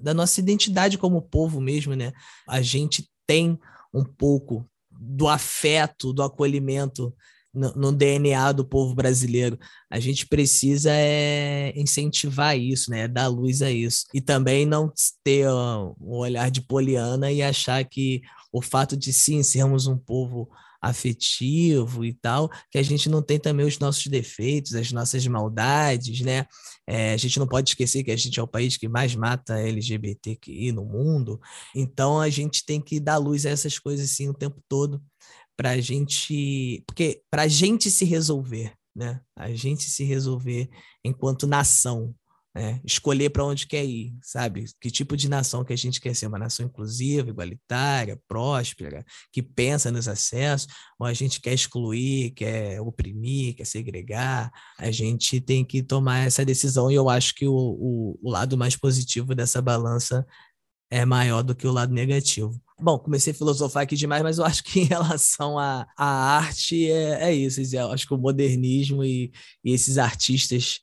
da 0.00 0.14
nossa 0.14 0.40
identidade 0.40 0.96
como 0.96 1.20
povo 1.20 1.60
mesmo, 1.60 1.94
né? 1.94 2.12
A 2.48 2.62
gente 2.62 3.08
tem 3.26 3.58
um 3.92 4.04
pouco 4.04 4.68
do 4.90 5.28
afeto, 5.28 6.12
do 6.12 6.22
acolhimento 6.22 7.14
no, 7.52 7.72
no, 7.72 7.92
DNA 7.92 8.52
do 8.52 8.64
povo 8.64 8.94
brasileiro. 8.94 9.58
A 9.90 9.98
gente 9.98 10.26
precisa 10.26 10.90
é, 10.92 11.72
incentivar 11.76 12.56
isso, 12.58 12.90
né? 12.90 13.08
Dar 13.08 13.26
luz 13.26 13.60
a 13.62 13.70
isso. 13.70 14.06
E 14.14 14.20
também 14.20 14.64
não 14.64 14.92
ter 15.24 15.48
um 15.48 15.94
olhar 16.00 16.50
de 16.50 16.60
poliana 16.62 17.32
e 17.32 17.42
achar 17.42 17.84
que 17.84 18.22
o 18.52 18.62
fato 18.62 18.96
de 18.96 19.12
sim 19.12 19.42
sermos 19.42 19.86
um 19.86 19.96
povo 19.96 20.48
afetivo 20.80 22.04
e 22.04 22.14
tal, 22.14 22.50
que 22.70 22.78
a 22.78 22.82
gente 22.82 23.08
não 23.08 23.20
tem 23.20 23.38
também 23.38 23.66
os 23.66 23.78
nossos 23.78 24.06
defeitos, 24.06 24.74
as 24.74 24.90
nossas 24.92 25.26
maldades, 25.26 26.20
né? 26.22 26.46
É, 26.86 27.12
a 27.12 27.16
gente 27.16 27.38
não 27.38 27.46
pode 27.46 27.70
esquecer 27.70 28.02
que 28.02 28.10
a 28.10 28.16
gente 28.16 28.40
é 28.40 28.42
o 28.42 28.48
país 28.48 28.76
que 28.76 28.88
mais 28.88 29.14
mata 29.14 29.60
LGBTQI 29.60 30.72
no 30.72 30.84
mundo, 30.84 31.38
então 31.76 32.18
a 32.18 32.30
gente 32.30 32.64
tem 32.64 32.80
que 32.80 32.98
dar 32.98 33.18
luz 33.18 33.44
a 33.44 33.50
essas 33.50 33.78
coisas 33.78 34.10
assim 34.10 34.28
o 34.28 34.34
tempo 34.34 34.62
todo 34.68 35.02
para 35.56 35.70
a 35.70 35.80
gente, 35.80 36.82
porque 36.86 37.22
para 37.30 37.42
a 37.42 37.48
gente 37.48 37.90
se 37.90 38.06
resolver, 38.06 38.72
né? 38.96 39.20
A 39.36 39.52
gente 39.52 39.84
se 39.84 40.04
resolver 40.04 40.70
enquanto 41.04 41.46
nação, 41.46 42.14
né? 42.54 42.80
escolher 42.84 43.30
para 43.30 43.44
onde 43.44 43.66
quer 43.66 43.84
ir, 43.84 44.12
sabe? 44.22 44.64
Que 44.80 44.90
tipo 44.90 45.16
de 45.16 45.28
nação 45.28 45.64
que 45.64 45.72
a 45.72 45.76
gente 45.76 46.00
quer 46.00 46.14
ser? 46.14 46.26
Uma 46.26 46.38
nação 46.38 46.66
inclusiva, 46.66 47.30
igualitária, 47.30 48.20
próspera, 48.26 49.04
que 49.32 49.42
pensa 49.42 49.90
nos 49.90 50.08
acessos, 50.08 50.72
ou 50.98 51.06
a 51.06 51.12
gente 51.12 51.40
quer 51.40 51.54
excluir, 51.54 52.32
quer 52.32 52.80
oprimir, 52.80 53.54
quer 53.54 53.66
segregar? 53.66 54.50
A 54.78 54.90
gente 54.90 55.40
tem 55.40 55.64
que 55.64 55.82
tomar 55.82 56.26
essa 56.26 56.44
decisão 56.44 56.90
e 56.90 56.94
eu 56.94 57.08
acho 57.08 57.34
que 57.34 57.46
o, 57.46 57.54
o, 57.54 58.18
o 58.22 58.30
lado 58.30 58.56
mais 58.56 58.76
positivo 58.76 59.34
dessa 59.34 59.62
balança 59.62 60.26
é 60.90 61.04
maior 61.04 61.42
do 61.42 61.54
que 61.54 61.66
o 61.66 61.72
lado 61.72 61.94
negativo. 61.94 62.60
Bom, 62.80 62.98
comecei 62.98 63.32
a 63.32 63.36
filosofar 63.36 63.84
aqui 63.84 63.94
demais, 63.94 64.22
mas 64.22 64.38
eu 64.38 64.44
acho 64.44 64.64
que 64.64 64.80
em 64.80 64.84
relação 64.84 65.58
à, 65.58 65.86
à 65.96 66.38
arte 66.38 66.90
é, 66.90 67.30
é 67.30 67.34
isso. 67.34 67.60
Eu 67.76 67.92
acho 67.92 68.06
que 68.06 68.14
o 68.14 68.18
modernismo 68.18 69.04
e, 69.04 69.30
e 69.64 69.72
esses 69.72 69.98
artistas 69.98 70.80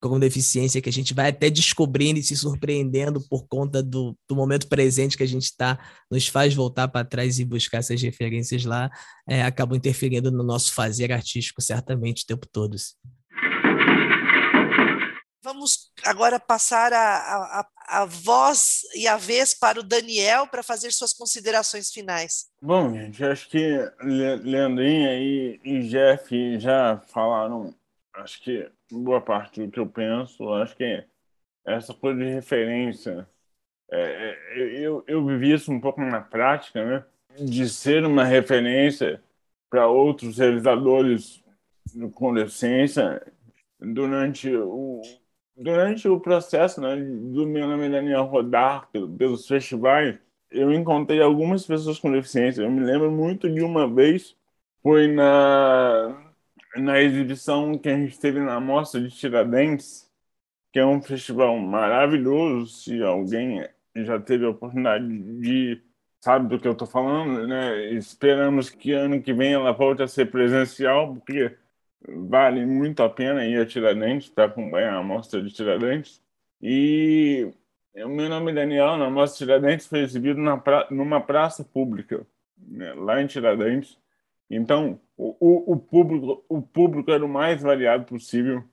com 0.00 0.20
deficiência 0.20 0.80
que 0.80 0.88
a 0.88 0.92
gente 0.92 1.14
vai 1.14 1.30
até 1.30 1.48
descobrindo 1.48 2.18
e 2.18 2.22
se 2.22 2.36
surpreendendo 2.36 3.20
por 3.28 3.46
conta 3.46 3.82
do, 3.82 4.16
do 4.28 4.36
momento 4.36 4.68
presente 4.68 5.16
que 5.16 5.22
a 5.22 5.28
gente 5.28 5.44
está, 5.44 5.78
nos 6.10 6.28
faz 6.28 6.54
voltar 6.54 6.88
para 6.88 7.06
trás 7.06 7.38
e 7.38 7.44
buscar 7.44 7.78
essas 7.78 8.00
referências 8.02 8.64
lá, 8.64 8.90
é, 9.28 9.42
acabam 9.42 9.76
interferindo 9.76 10.30
no 10.30 10.42
nosso 10.42 10.74
fazer 10.74 11.12
artístico 11.12 11.62
certamente 11.62 12.22
o 12.22 12.26
tempo 12.26 12.46
todo. 12.46 12.76
Vamos 15.42 15.92
agora 16.04 16.40
passar 16.40 16.92
a, 16.92 17.60
a, 17.60 17.66
a 18.00 18.04
voz 18.04 18.80
e 18.96 19.06
a 19.06 19.16
vez 19.16 19.54
para 19.54 19.78
o 19.78 19.82
Daniel 19.82 20.48
para 20.48 20.62
fazer 20.62 20.92
suas 20.92 21.12
considerações 21.12 21.92
finais. 21.92 22.46
Bom, 22.60 22.92
gente, 22.92 23.24
acho 23.24 23.48
que 23.48 23.78
Leandrinha 24.42 25.14
e, 25.14 25.60
e 25.64 25.88
Jeff 25.88 26.58
já 26.58 27.00
falaram, 27.06 27.72
acho 28.12 28.42
que 28.42 28.68
boa 28.90 29.20
parte 29.20 29.64
do 29.64 29.70
que 29.70 29.80
eu 29.80 29.86
penso. 29.86 30.52
Acho 30.54 30.76
que 30.76 31.04
essa 31.64 31.92
coisa 31.94 32.18
de 32.18 32.30
referência, 32.30 33.28
é, 33.90 34.00
é, 34.00 34.78
eu, 34.78 35.04
eu 35.06 35.24
vivi 35.24 35.52
isso 35.52 35.72
um 35.72 35.80
pouco 35.80 36.00
na 36.00 36.20
prática, 36.20 36.84
né? 36.84 37.04
De 37.38 37.68
ser 37.68 38.04
uma 38.04 38.24
referência 38.24 39.22
para 39.68 39.86
outros 39.88 40.38
realizadores 40.38 41.44
com 42.14 42.34
deficiência 42.34 43.22
durante 43.78 44.54
o 44.54 45.02
durante 45.56 46.06
o 46.06 46.20
processo 46.20 46.80
né, 46.80 46.96
do 46.96 47.46
meu 47.46 47.66
nome 47.66 47.88
Daniel 47.88 48.24
rodar 48.24 48.88
pelos 49.16 49.48
festivais, 49.48 50.18
eu 50.50 50.72
encontrei 50.72 51.20
algumas 51.20 51.66
pessoas 51.66 51.98
com 51.98 52.12
deficiência. 52.12 52.62
Eu 52.62 52.70
me 52.70 52.80
lembro 52.80 53.10
muito 53.10 53.48
de 53.48 53.62
uma 53.62 53.88
vez, 53.88 54.36
foi 54.82 55.08
na 55.08 56.25
na 56.78 57.00
exibição 57.00 57.78
que 57.78 57.88
a 57.88 57.96
gente 57.96 58.18
teve 58.18 58.40
na 58.40 58.60
Mostra 58.60 59.00
de 59.00 59.10
Tiradentes, 59.10 60.10
que 60.72 60.78
é 60.78 60.86
um 60.86 61.00
festival 61.02 61.56
maravilhoso, 61.58 62.66
se 62.66 63.02
alguém 63.02 63.66
já 63.96 64.20
teve 64.20 64.44
a 64.44 64.50
oportunidade 64.50 65.06
de 65.40 65.82
sabe 66.20 66.48
do 66.48 66.58
que 66.60 66.66
eu 66.68 66.72
estou 66.72 66.88
falando, 66.88 67.46
né? 67.46 67.92
Esperamos 67.92 68.68
que 68.70 68.92
ano 68.92 69.22
que 69.22 69.32
vem 69.32 69.52
ela 69.52 69.72
volte 69.72 70.02
a 70.02 70.08
ser 70.08 70.26
presencial, 70.30 71.14
porque 71.14 71.56
vale 72.08 72.66
muito 72.66 73.02
a 73.02 73.08
pena 73.08 73.46
ir 73.46 73.60
a 73.60 73.66
Tiradentes 73.66 74.28
para 74.28 74.46
acompanhar 74.46 74.94
a 74.96 75.02
Mostra 75.02 75.40
de 75.42 75.52
Tiradentes. 75.52 76.22
E 76.60 77.50
o 77.94 78.08
meu 78.08 78.28
nome 78.28 78.50
é 78.52 78.54
Daniel, 78.54 78.96
na 78.96 79.10
Mostra 79.10 79.38
de 79.38 79.52
Tiradentes 79.52 79.86
foi 79.86 80.00
exibido 80.00 80.40
na 80.40 80.56
pra... 80.58 80.88
numa 80.90 81.20
praça 81.20 81.64
pública, 81.64 82.26
né? 82.58 82.92
lá 82.94 83.22
em 83.22 83.26
Tiradentes. 83.26 83.98
Então, 84.50 85.00
o, 85.16 85.72
o, 85.72 85.76
público, 85.78 86.44
o 86.48 86.62
público 86.62 87.10
era 87.10 87.24
o 87.24 87.28
mais 87.28 87.62
variado 87.62 88.04
possível. 88.04 88.64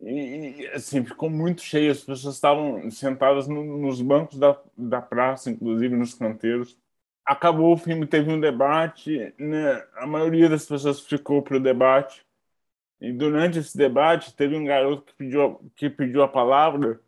E, 0.00 0.62
e 0.62 0.66
assim, 0.68 1.04
ficou 1.04 1.30
muito 1.30 1.62
cheio. 1.62 1.90
As 1.92 2.04
pessoas 2.04 2.34
estavam 2.34 2.90
sentadas 2.90 3.48
no, 3.48 3.78
nos 3.78 4.00
bancos 4.02 4.38
da, 4.38 4.60
da 4.76 5.02
praça, 5.02 5.50
inclusive 5.50 5.96
nos 5.96 6.14
canteiros. 6.14 6.78
Acabou 7.24 7.72
o 7.74 7.76
filme, 7.76 8.06
teve 8.06 8.30
um 8.32 8.40
debate. 8.40 9.34
Né? 9.38 9.84
A 9.96 10.06
maioria 10.06 10.48
das 10.48 10.66
pessoas 10.66 11.00
ficou 11.00 11.42
para 11.42 11.56
o 11.56 11.60
debate. 11.60 12.24
E 13.00 13.12
durante 13.12 13.58
esse 13.58 13.76
debate, 13.76 14.34
teve 14.34 14.56
um 14.56 14.64
garoto 14.64 15.04
que 15.06 15.14
pediu, 15.14 15.60
que 15.76 15.90
pediu 15.90 16.22
a 16.22 16.28
palavra. 16.28 17.00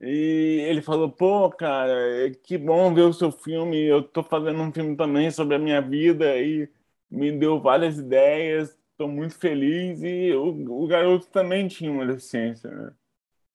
E 0.00 0.60
ele 0.68 0.82
falou: 0.82 1.10
Pô, 1.10 1.50
cara, 1.50 2.30
que 2.42 2.58
bom 2.58 2.92
ver 2.94 3.02
o 3.02 3.12
seu 3.12 3.32
filme. 3.32 3.82
Eu 3.86 4.00
estou 4.00 4.22
fazendo 4.22 4.60
um 4.60 4.72
filme 4.72 4.96
também 4.96 5.30
sobre 5.30 5.56
a 5.56 5.58
minha 5.58 5.80
vida. 5.80 6.36
E 6.38 6.68
me 7.10 7.32
deu 7.32 7.60
várias 7.60 7.98
ideias, 7.98 8.76
estou 8.94 9.08
muito 9.08 9.38
feliz 9.38 10.02
e 10.02 10.32
o, 10.32 10.82
o, 10.82 10.86
garoto 10.86 11.28
também 11.28 11.68
tinha 11.68 11.90
uma 11.90 12.06
deficiência, 12.06 12.70
né? 12.70 12.92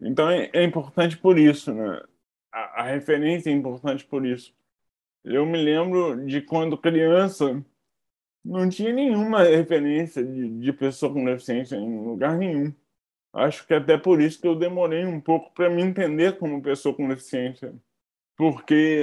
Então 0.01 0.29
é, 0.29 0.49
é, 0.53 0.63
importante 0.63 1.17
por 1.17 1.37
isso, 1.37 1.73
né? 1.73 2.01
A, 2.51 2.81
a, 2.81 2.83
referência 2.83 3.49
é 3.49 3.53
importante 3.53 4.05
por 4.05 4.25
isso. 4.25 4.53
Eu 5.23 5.45
me 5.45 5.61
lembro 5.61 6.25
de 6.25 6.41
quando 6.41 6.77
criança 6.77 7.63
não 8.43 8.69
tinha 8.69 8.93
nenhuma 8.93 9.43
referência 9.43 10.23
de, 10.25 10.49
de 10.59 10.73
pessoa 10.73 11.13
com 11.13 11.25
deficiência 11.25 11.75
em 11.75 11.99
lugar 12.03 12.37
nenhum. 12.37 12.73
Acho 13.33 13.65
que 13.67 13.73
até 13.73 13.97
por 13.97 14.21
isso 14.21 14.41
que 14.41 14.47
eu 14.47 14.55
demorei 14.55 15.05
um 15.05 15.21
pouco 15.21 15.53
para 15.53 15.69
me 15.69 15.83
entender 15.83 16.37
como 16.37 16.61
pessoa 16.61 16.95
com 16.95 17.07
deficiência, 17.07 17.73
porque 18.35 19.01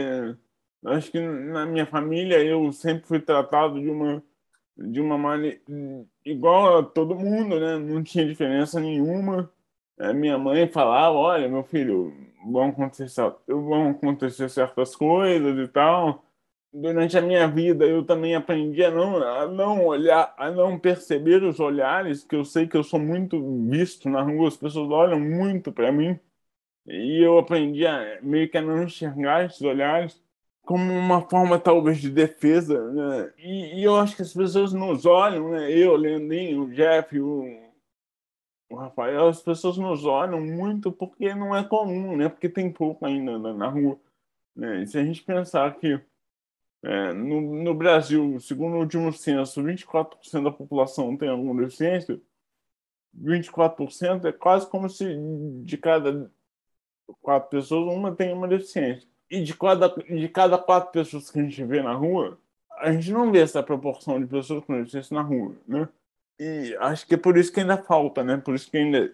acho 0.84 1.10
que 1.10 1.20
na 1.20 1.66
minha 1.66 1.86
família 1.86 2.42
eu 2.42 2.72
sempre 2.72 3.06
fui 3.06 3.20
tratado 3.20 3.80
de 3.80 3.88
uma 3.88 4.22
de 4.76 5.00
uma 5.00 5.18
maneira 5.18 5.60
igual 6.24 6.78
a 6.78 6.82
todo 6.82 7.14
mundo, 7.14 7.58
né? 7.60 7.78
Não 7.78 8.02
tinha 8.02 8.26
diferença 8.26 8.80
nenhuma. 8.80 9.50
É, 9.98 10.12
minha 10.12 10.38
mãe 10.38 10.68
falava, 10.68 11.16
olha, 11.16 11.48
meu 11.48 11.64
filho, 11.64 12.12
vão 12.44 12.68
acontecer, 12.68 13.08
vão 13.48 13.90
acontecer 13.90 14.48
certas 14.50 14.94
coisas 14.94 15.58
e 15.58 15.68
tal. 15.68 16.24
Durante 16.72 17.16
a 17.16 17.22
minha 17.22 17.48
vida, 17.48 17.86
eu 17.86 18.04
também 18.04 18.34
aprendi 18.34 18.84
a 18.84 18.90
não, 18.90 19.16
a 19.22 19.46
não 19.48 19.86
olhar, 19.86 20.34
a 20.36 20.50
não 20.50 20.78
perceber 20.78 21.42
os 21.42 21.58
olhares, 21.58 22.22
que 22.24 22.36
eu 22.36 22.44
sei 22.44 22.66
que 22.68 22.76
eu 22.76 22.84
sou 22.84 23.00
muito 23.00 23.40
visto 23.68 24.10
na 24.10 24.22
rua, 24.22 24.48
as 24.48 24.56
pessoas 24.56 24.90
olham 24.90 25.18
muito 25.18 25.72
para 25.72 25.90
mim. 25.92 26.18
E 26.86 27.22
eu 27.24 27.38
aprendi 27.38 27.86
a 27.86 28.20
meio 28.22 28.50
que 28.50 28.56
a 28.58 28.62
não 28.62 28.82
enxergar 28.84 29.44
esses 29.44 29.60
olhares 29.62 30.22
como 30.66 30.92
uma 30.92 31.22
forma 31.22 31.60
talvez 31.60 31.98
de 31.98 32.10
defesa, 32.10 32.92
né? 32.92 33.32
E, 33.38 33.80
e, 33.80 33.84
eu 33.84 33.96
acho 33.96 34.16
que 34.16 34.22
as 34.22 34.34
pessoas 34.34 34.72
nos 34.72 35.06
olham, 35.06 35.50
né? 35.52 35.70
Eu, 35.70 35.96
Leandrinho, 35.96 36.64
o 36.64 36.70
Jeff, 36.74 37.18
o, 37.20 37.44
o 38.68 38.76
Rafael, 38.76 39.28
as 39.28 39.40
pessoas 39.40 39.78
nos 39.78 40.04
olham 40.04 40.40
muito 40.40 40.90
porque 40.90 41.34
não 41.34 41.54
é 41.56 41.62
comum, 41.64 42.16
né? 42.16 42.28
Porque 42.28 42.48
tem 42.48 42.70
pouco 42.72 43.06
ainda 43.06 43.38
na, 43.38 43.54
na 43.54 43.68
rua, 43.68 43.98
né? 44.56 44.82
E 44.82 44.86
se 44.88 44.98
a 44.98 45.04
gente 45.04 45.22
pensar 45.22 45.72
que 45.78 46.00
é, 46.82 47.12
no, 47.12 47.40
no 47.62 47.74
Brasil, 47.74 48.38
segundo 48.40 48.74
o 48.76 48.80
último 48.80 49.12
censo, 49.12 49.62
24% 49.62 50.42
da 50.42 50.50
população 50.50 51.16
tem 51.16 51.28
alguma 51.28 51.62
deficiência, 51.62 52.20
24% 53.16 54.24
é 54.26 54.32
quase 54.32 54.68
como 54.68 54.90
se 54.90 55.16
de 55.64 55.78
cada 55.78 56.30
quatro 57.22 57.50
pessoas 57.50 57.94
uma 57.94 58.14
tem 58.14 58.32
uma 58.32 58.48
deficiência 58.48 59.08
e 59.30 59.42
de 59.42 59.54
cada, 59.56 59.88
de 59.88 60.28
cada 60.28 60.58
quatro 60.58 60.92
pessoas 60.92 61.30
que 61.30 61.38
a 61.38 61.42
gente 61.42 61.62
vê 61.64 61.82
na 61.82 61.92
rua, 61.92 62.38
a 62.78 62.92
gente 62.92 63.10
não 63.10 63.32
vê 63.32 63.40
essa 63.40 63.62
proporção 63.62 64.20
de 64.20 64.26
pessoas 64.26 64.64
com 64.64 64.78
deficiência 64.78 65.14
na 65.14 65.22
rua, 65.22 65.54
né? 65.66 65.88
E 66.38 66.76
acho 66.80 67.06
que 67.06 67.14
é 67.14 67.18
por 67.18 67.36
isso 67.36 67.52
que 67.52 67.60
ainda 67.60 67.78
falta, 67.78 68.22
né? 68.22 68.36
Por 68.36 68.54
isso 68.54 68.70
que 68.70 68.76
ainda, 68.76 69.08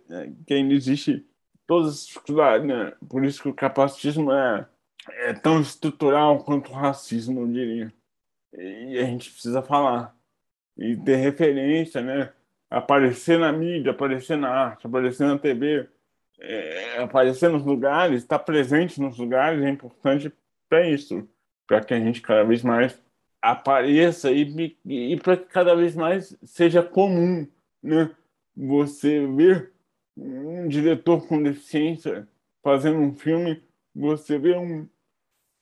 que 0.46 0.54
ainda 0.54 0.74
existe 0.74 1.24
todas 1.66 1.88
as 1.88 2.06
dificuldades, 2.06 2.66
né? 2.66 2.92
Por 3.08 3.24
isso 3.24 3.42
que 3.42 3.48
o 3.48 3.54
capacitismo 3.54 4.32
é, 4.32 4.66
é 5.08 5.32
tão 5.32 5.60
estrutural 5.60 6.42
quanto 6.44 6.70
o 6.70 6.74
racismo, 6.74 7.40
eu 7.40 7.48
diria. 7.48 7.92
E 8.52 8.98
a 8.98 9.04
gente 9.04 9.30
precisa 9.30 9.62
falar 9.62 10.16
e 10.76 10.96
ter 10.96 11.16
referência, 11.16 12.02
né? 12.02 12.32
Aparecer 12.68 13.38
na 13.38 13.52
mídia, 13.52 13.92
aparecer 13.92 14.36
na 14.36 14.50
arte, 14.50 14.86
aparecer 14.86 15.26
na 15.26 15.38
TV, 15.38 15.88
é, 16.42 16.98
aparecer 16.98 17.48
nos 17.48 17.64
lugares, 17.64 18.22
estar 18.22 18.40
presente 18.40 19.00
nos 19.00 19.16
lugares 19.16 19.62
é 19.62 19.68
importante 19.68 20.32
para 20.68 20.88
isso, 20.88 21.28
para 21.66 21.82
que 21.82 21.94
a 21.94 22.00
gente 22.00 22.20
cada 22.20 22.42
vez 22.42 22.62
mais 22.62 23.00
apareça 23.40 24.30
e, 24.30 24.76
e 24.84 25.16
para 25.16 25.36
que 25.36 25.44
cada 25.46 25.74
vez 25.74 25.94
mais 25.94 26.36
seja 26.44 26.82
comum, 26.82 27.46
né? 27.82 28.14
Você 28.56 29.26
ver 29.26 29.72
um 30.16 30.68
diretor 30.68 31.26
com 31.26 31.42
deficiência 31.42 32.28
fazendo 32.62 32.98
um 32.98 33.14
filme, 33.14 33.62
você 33.94 34.38
vê 34.38 34.56
um, 34.56 34.88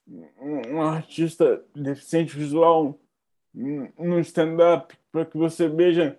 um, 0.07 0.75
um 0.75 0.81
artista 0.81 1.63
deficiente 1.75 2.35
visual 2.35 2.99
no 3.53 4.19
stand-up 4.19 4.95
para 5.11 5.25
que 5.25 5.37
você 5.37 5.67
veja 5.67 6.17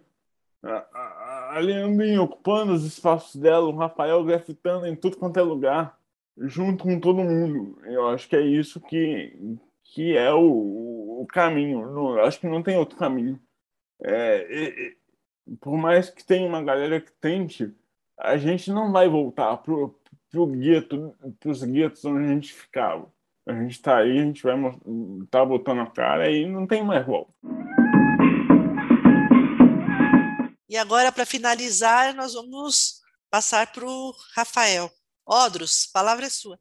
a, 1.57 1.59
Leandrinha 1.59 2.23
ocupando 2.23 2.73
os 2.73 2.85
espaços 2.85 3.41
dela, 3.41 3.67
o 3.67 3.77
Rafael 3.77 4.25
grafitando 4.25 4.87
em 4.87 4.97
tudo 4.97 5.17
quanto 5.17 5.39
é 5.39 5.43
lugar, 5.43 5.99
junto 6.37 6.85
com 6.85 6.99
todo 6.99 7.25
mundo. 7.25 7.79
Eu 7.85 8.09
acho 8.09 8.29
que 8.29 8.37
é 8.37 8.41
isso 8.41 8.81
que, 8.81 9.59
que 9.85 10.17
é 10.17 10.33
o, 10.33 11.23
o 11.23 11.27
caminho. 11.27 11.91
Não, 11.91 12.19
acho 12.21 12.41
que 12.41 12.47
não 12.47 12.63
tem 12.63 12.77
outro 12.77 12.97
caminho. 12.97 13.39
É, 14.03 14.95
por 15.61 15.77
mais 15.77 16.11
que 16.11 16.25
tenha 16.25 16.49
uma 16.49 16.63
galera 16.63 17.01
que 17.01 17.13
tente, 17.13 17.73
a 18.19 18.37
gente 18.37 18.71
não 18.71 18.93
vai 18.93 19.09
voltar 19.09 19.57
pro, 19.59 19.95
pro 20.31 20.47
gueto, 20.47 21.15
pros 21.39 21.63
guetos 21.63 22.05
onde 22.05 22.25
a 22.25 22.29
gente 22.29 22.53
ficava. 22.53 23.07
A 23.47 23.53
gente 23.53 23.73
está 23.73 23.99
aí, 23.99 24.19
a 24.19 24.23
gente 24.23 24.43
vai 24.43 24.55
tá 25.31 25.45
botando 25.45 25.81
a 25.81 25.87
cara 25.87 26.31
e 26.31 26.47
não 26.47 26.67
tem 26.67 26.85
mais 26.85 27.05
volta. 27.05 27.33
E 30.73 30.77
agora, 30.79 31.13
para 31.13 31.27
finalizar, 31.27 32.15
nós 32.15 32.33
vamos 32.33 33.03
passar 33.31 33.71
para 33.71 33.85
o 33.85 34.15
Rafael. 34.35 34.91
Odros, 35.29 35.87
palavra 35.93 36.25
é 36.25 36.31
sua. 36.31 36.59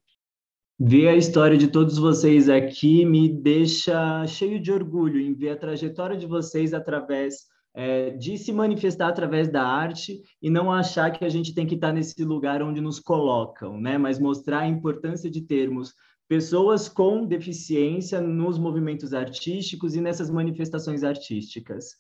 Ver 0.78 1.08
a 1.08 1.16
história 1.16 1.58
de 1.58 1.70
todos 1.70 1.98
vocês 1.98 2.50
aqui 2.50 3.06
me 3.06 3.30
deixa 3.30 4.28
cheio 4.28 4.62
de 4.62 4.70
orgulho 4.70 5.18
em 5.18 5.34
ver 5.34 5.52
a 5.52 5.58
trajetória 5.58 6.18
de 6.18 6.28
vocês 6.28 6.74
através 6.74 7.46
é, 7.74 8.10
de 8.10 8.38
se 8.38 8.52
manifestar 8.52 9.08
através 9.08 9.50
da 9.50 9.64
arte 9.64 10.22
e 10.42 10.50
não 10.50 10.70
achar 10.70 11.10
que 11.12 11.24
a 11.24 11.30
gente 11.30 11.56
tem 11.56 11.66
que 11.66 11.76
estar 11.76 11.94
nesse 11.94 12.22
lugar 12.26 12.62
onde 12.62 12.82
nos 12.82 13.00
colocam, 13.00 13.80
né? 13.80 13.98
Mas 13.98 14.20
mostrar 14.20 14.60
a 14.64 14.68
importância 14.68 15.32
de 15.32 15.40
termos 15.40 15.94
pessoas 16.28 16.90
com 16.90 17.26
deficiência 17.26 18.20
nos 18.20 18.60
movimentos 18.60 19.14
artísticos 19.14 19.96
e 19.96 20.02
nessas 20.02 20.30
manifestações 20.30 21.02
artísticas. 21.02 21.96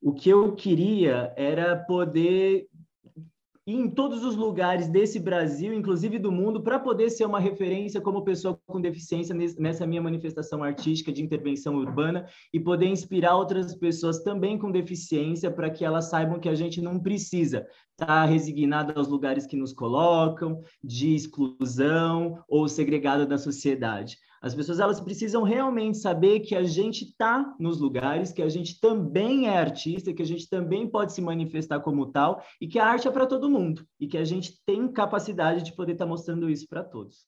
O 0.00 0.12
que 0.12 0.30
eu 0.30 0.54
queria 0.54 1.32
era 1.36 1.76
poder 1.76 2.68
ir 3.68 3.74
em 3.74 3.90
todos 3.90 4.24
os 4.24 4.34
lugares 4.34 4.88
desse 4.88 5.20
Brasil, 5.20 5.74
inclusive 5.74 6.18
do 6.18 6.32
mundo, 6.32 6.62
para 6.62 6.78
poder 6.78 7.10
ser 7.10 7.26
uma 7.26 7.38
referência 7.38 8.00
como 8.00 8.24
pessoa 8.24 8.58
com 8.66 8.80
deficiência 8.80 9.36
nessa 9.58 9.86
minha 9.86 10.00
manifestação 10.00 10.62
artística 10.62 11.12
de 11.12 11.22
intervenção 11.22 11.76
urbana 11.76 12.26
e 12.50 12.58
poder 12.58 12.86
inspirar 12.86 13.36
outras 13.36 13.74
pessoas 13.74 14.22
também 14.22 14.56
com 14.56 14.70
deficiência 14.70 15.50
para 15.50 15.68
que 15.68 15.84
elas 15.84 16.08
saibam 16.08 16.40
que 16.40 16.48
a 16.48 16.54
gente 16.54 16.80
não 16.80 16.98
precisa 16.98 17.66
estar 17.90 18.06
tá 18.06 18.24
resignado 18.24 18.94
aos 18.96 19.08
lugares 19.08 19.46
que 19.46 19.56
nos 19.56 19.74
colocam, 19.74 20.62
de 20.82 21.14
exclusão 21.14 22.42
ou 22.48 22.68
segregado 22.68 23.26
da 23.26 23.36
sociedade. 23.36 24.16
As 24.40 24.54
pessoas 24.54 24.78
elas 24.78 25.00
precisam 25.00 25.42
realmente 25.42 25.98
saber 25.98 26.40
que 26.40 26.54
a 26.54 26.62
gente 26.62 27.04
está 27.04 27.54
nos 27.58 27.80
lugares, 27.80 28.32
que 28.32 28.42
a 28.42 28.48
gente 28.48 28.80
também 28.80 29.48
é 29.48 29.58
artista, 29.58 30.12
que 30.12 30.22
a 30.22 30.26
gente 30.26 30.48
também 30.48 30.88
pode 30.88 31.12
se 31.12 31.20
manifestar 31.20 31.80
como 31.80 32.10
tal 32.12 32.42
e 32.60 32.68
que 32.68 32.78
a 32.78 32.86
arte 32.86 33.08
é 33.08 33.10
para 33.10 33.26
todo 33.26 33.50
mundo 33.50 33.86
e 33.98 34.06
que 34.06 34.16
a 34.16 34.24
gente 34.24 34.60
tem 34.64 34.86
capacidade 34.92 35.62
de 35.64 35.74
poder 35.74 35.92
estar 35.92 36.04
tá 36.04 36.08
mostrando 36.08 36.48
isso 36.48 36.68
para 36.68 36.84
todos. 36.84 37.26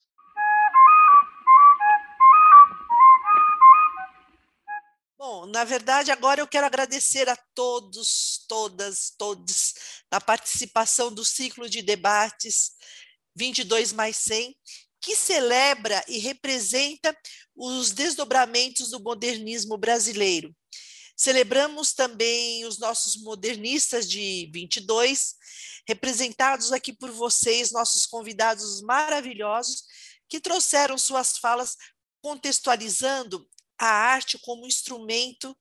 Bom, 5.18 5.46
na 5.46 5.64
verdade, 5.64 6.10
agora 6.10 6.40
eu 6.40 6.46
quero 6.46 6.66
agradecer 6.66 7.28
a 7.28 7.36
todos, 7.54 8.44
todas, 8.48 9.14
todos 9.18 9.74
a 10.10 10.20
participação 10.20 11.12
do 11.12 11.24
ciclo 11.24 11.68
de 11.68 11.82
debates 11.82 12.72
22 13.36 13.92
mais 13.92 14.16
100 14.16 14.56
que 15.00 15.16
celebra 15.16 16.04
e 16.06 16.18
representa 16.18 17.16
os 17.56 17.90
desdobramentos 17.90 18.90
do 18.90 19.00
modernismo 19.00 19.76
brasileiro. 19.78 20.54
Celebramos 21.16 21.92
também 21.92 22.64
os 22.64 22.78
nossos 22.78 23.22
modernistas 23.22 24.08
de 24.08 24.50
22, 24.52 25.34
representados 25.86 26.72
aqui 26.72 26.92
por 26.92 27.10
vocês, 27.10 27.72
nossos 27.72 28.06
convidados 28.06 28.80
maravilhosos, 28.82 29.84
que 30.28 30.40
trouxeram 30.40 30.96
suas 30.96 31.38
falas 31.38 31.76
contextualizando 32.22 33.46
a 33.78 33.86
arte 33.86 34.38
como 34.38 34.66
instrumento 34.66 35.56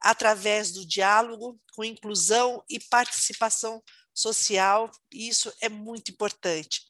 através 0.00 0.72
do 0.72 0.86
diálogo, 0.86 1.60
com 1.74 1.84
inclusão 1.84 2.62
e 2.68 2.80
participação 2.80 3.82
social, 4.14 4.90
e 5.12 5.28
isso 5.28 5.52
é 5.60 5.68
muito 5.68 6.10
importante. 6.10 6.82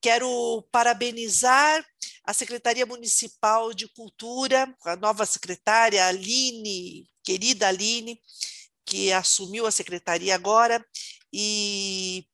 Quero 0.00 0.66
parabenizar 0.70 1.84
a 2.24 2.32
Secretaria 2.32 2.86
Municipal 2.86 3.72
de 3.72 3.88
Cultura, 3.88 4.74
a 4.84 4.96
nova 4.96 5.26
secretária 5.26 6.06
Aline, 6.06 7.08
querida 7.22 7.68
Aline, 7.68 8.20
que 8.86 9.12
assumiu 9.12 9.66
a 9.66 9.70
secretaria 9.70 10.34
agora, 10.34 10.84
e 11.32 12.26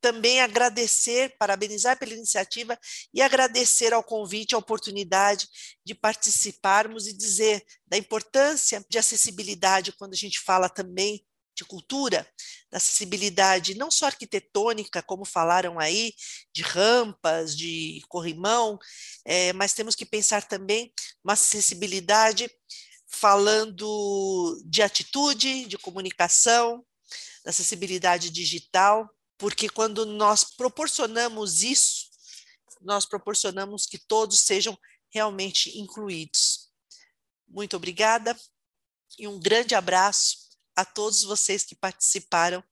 também 0.00 0.40
agradecer, 0.40 1.36
parabenizar 1.38 1.98
pela 1.98 2.14
iniciativa 2.14 2.78
e 3.12 3.20
agradecer 3.20 3.92
ao 3.92 4.02
convite, 4.02 4.54
a 4.54 4.58
oportunidade 4.58 5.46
de 5.84 5.94
participarmos 5.94 7.06
e 7.06 7.12
dizer 7.12 7.62
da 7.86 7.98
importância 7.98 8.84
de 8.88 8.98
acessibilidade 8.98 9.92
quando 9.92 10.14
a 10.14 10.16
gente 10.16 10.40
fala 10.40 10.68
também 10.68 11.22
de 11.60 11.64
cultura, 11.64 12.26
da 12.70 12.78
acessibilidade 12.78 13.74
não 13.74 13.90
só 13.90 14.06
arquitetônica, 14.06 15.02
como 15.02 15.24
falaram 15.24 15.78
aí, 15.78 16.14
de 16.52 16.62
rampas, 16.62 17.56
de 17.56 18.02
corrimão, 18.08 18.78
é, 19.24 19.52
mas 19.52 19.74
temos 19.74 19.94
que 19.94 20.06
pensar 20.06 20.46
também 20.46 20.92
uma 21.22 21.34
acessibilidade 21.34 22.50
falando 23.06 24.62
de 24.64 24.82
atitude, 24.82 25.66
de 25.66 25.76
comunicação, 25.76 26.84
da 27.44 27.50
acessibilidade 27.50 28.30
digital, 28.30 29.08
porque 29.36 29.68
quando 29.68 30.06
nós 30.06 30.44
proporcionamos 30.44 31.62
isso, 31.62 32.08
nós 32.80 33.04
proporcionamos 33.04 33.84
que 33.84 33.98
todos 33.98 34.40
sejam 34.40 34.78
realmente 35.10 35.78
incluídos. 35.78 36.70
Muito 37.46 37.76
obrigada 37.76 38.34
e 39.18 39.26
um 39.26 39.38
grande 39.38 39.74
abraço 39.74 40.39
a 40.80 40.84
todos 40.84 41.22
vocês 41.22 41.64
que 41.64 41.74
participaram 41.74 42.62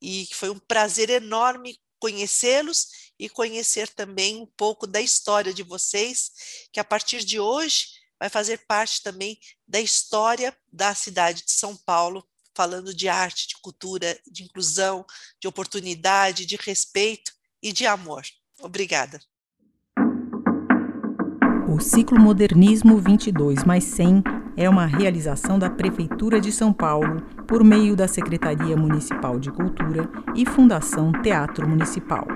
e 0.00 0.28
foi 0.32 0.50
um 0.50 0.58
prazer 0.58 1.10
enorme 1.10 1.78
conhecê-los 1.98 2.88
e 3.18 3.28
conhecer 3.28 3.88
também 3.88 4.40
um 4.40 4.46
pouco 4.46 4.86
da 4.86 5.00
história 5.00 5.52
de 5.52 5.62
vocês, 5.62 6.30
que 6.72 6.80
a 6.80 6.84
partir 6.84 7.22
de 7.24 7.38
hoje 7.38 7.88
vai 8.18 8.28
fazer 8.28 8.58
parte 8.66 9.02
também 9.02 9.38
da 9.66 9.80
história 9.80 10.56
da 10.72 10.94
cidade 10.94 11.44
de 11.44 11.52
São 11.52 11.76
Paulo, 11.76 12.26
falando 12.54 12.94
de 12.94 13.08
arte, 13.08 13.48
de 13.48 13.56
cultura, 13.60 14.18
de 14.26 14.44
inclusão, 14.44 15.04
de 15.38 15.46
oportunidade, 15.46 16.46
de 16.46 16.56
respeito 16.56 17.32
e 17.62 17.72
de 17.72 17.86
amor. 17.86 18.24
Obrigada. 18.60 19.20
O 21.70 21.78
ciclo 21.78 22.18
Modernismo 22.18 22.98
22 22.98 23.62
mais 23.62 23.84
100 23.84 24.24
é 24.56 24.68
uma 24.68 24.86
realização 24.86 25.56
da 25.56 25.70
Prefeitura 25.70 26.40
de 26.40 26.50
São 26.50 26.72
Paulo 26.72 27.22
por 27.46 27.62
meio 27.62 27.94
da 27.94 28.08
Secretaria 28.08 28.76
Municipal 28.76 29.38
de 29.38 29.52
Cultura 29.52 30.10
e 30.34 30.44
Fundação 30.44 31.12
Teatro 31.22 31.68
Municipal. 31.68 32.26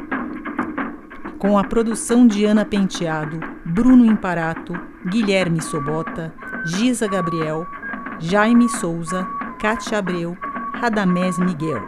Com 1.36 1.58
a 1.58 1.64
produção 1.64 2.28
de 2.28 2.44
Ana 2.44 2.64
Penteado, 2.64 3.40
Bruno 3.66 4.06
Imparato, 4.06 4.72
Guilherme 5.04 5.60
Sobota, 5.60 6.32
Gisa 6.64 7.08
Gabriel, 7.08 7.66
Jaime 8.20 8.68
Souza, 8.68 9.26
Cátia 9.58 9.98
Abreu, 9.98 10.38
Radamés 10.74 11.40
Miguel, 11.40 11.82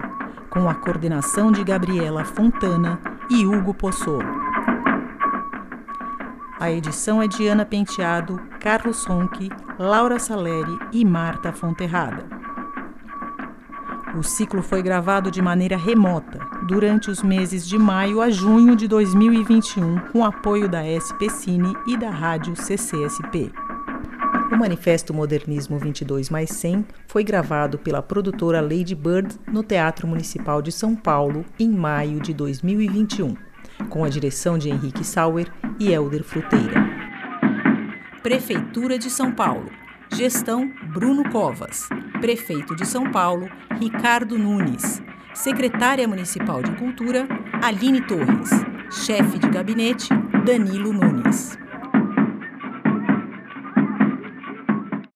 com 0.51 0.69
a 0.69 0.75
coordenação 0.75 1.53
de 1.53 1.63
Gabriela 1.63 2.25
Fontana 2.25 2.99
e 3.31 3.47
Hugo 3.47 3.73
Possolo. 3.73 4.46
A 6.59 6.71
edição 6.71 7.21
é 7.21 7.29
de 7.29 7.47
Ana 7.47 7.67
Penteado, 7.67 8.41
Carlos 8.61 9.05
Ronque, 9.05 9.51
Laura 9.79 10.19
Saleri 10.19 10.79
e 10.91 11.05
Marta 11.05 11.53
Fonterrada. 11.53 12.25
O 14.19 14.23
ciclo 14.23 14.63
foi 14.63 14.81
gravado 14.81 15.31
de 15.31 15.43
maneira 15.43 15.77
remota 15.77 16.39
durante 16.67 17.11
os 17.11 17.23
meses 17.23 17.69
de 17.69 17.79
maio 17.79 18.23
a 18.23 18.31
junho 18.31 18.75
de 18.75 18.89
2021, 18.89 19.99
com 20.11 20.25
apoio 20.25 20.67
da 20.67 20.81
SP 20.89 21.29
Cine 21.29 21.75
e 21.87 21.95
da 21.95 22.09
rádio 22.09 22.57
CCSP. 22.57 23.53
O 24.51 24.57
Manifesto 24.57 25.13
Modernismo 25.13 25.79
22 25.79 26.31
mais 26.31 26.49
100 26.49 26.87
foi 27.07 27.23
gravado 27.23 27.79
pela 27.79 28.01
produtora 28.01 28.63
Lady 28.63 28.95
Bird 28.95 29.39
no 29.47 29.63
Teatro 29.63 30.09
Municipal 30.09 30.63
de 30.63 30.73
São 30.73 30.97
Paulo 30.97 31.45
em 31.59 31.69
maio 31.69 32.19
de 32.19 32.33
2021 32.33 33.37
com 33.89 34.05
a 34.05 34.09
direção 34.09 34.59
de 34.59 34.69
Henrique 34.69 35.05
Sauer 35.05 35.51
e 35.79 35.93
Helder 35.93 36.25
Fruteira. 36.25 36.85
Prefeitura 38.23 38.99
de 38.99 39.11
São 39.11 39.33
Paulo. 39.33 39.71
Gestão 40.13 40.73
Bruno 40.93 41.29
Covas. 41.31 41.89
Prefeito 42.21 42.75
de 42.75 42.87
São 42.87 43.11
Paulo, 43.11 43.49
Ricardo 43.79 44.39
Nunes. 44.39 45.03
Secretária 45.35 46.09
Municipal 46.09 46.63
de 46.63 46.73
Cultura, 46.73 47.29
Aline 47.63 48.01
Torres. 48.07 48.51
Chefe 48.91 49.39
de 49.39 49.49
gabinete, 49.49 50.09
Danilo 50.45 50.93
Nunes. 50.93 51.59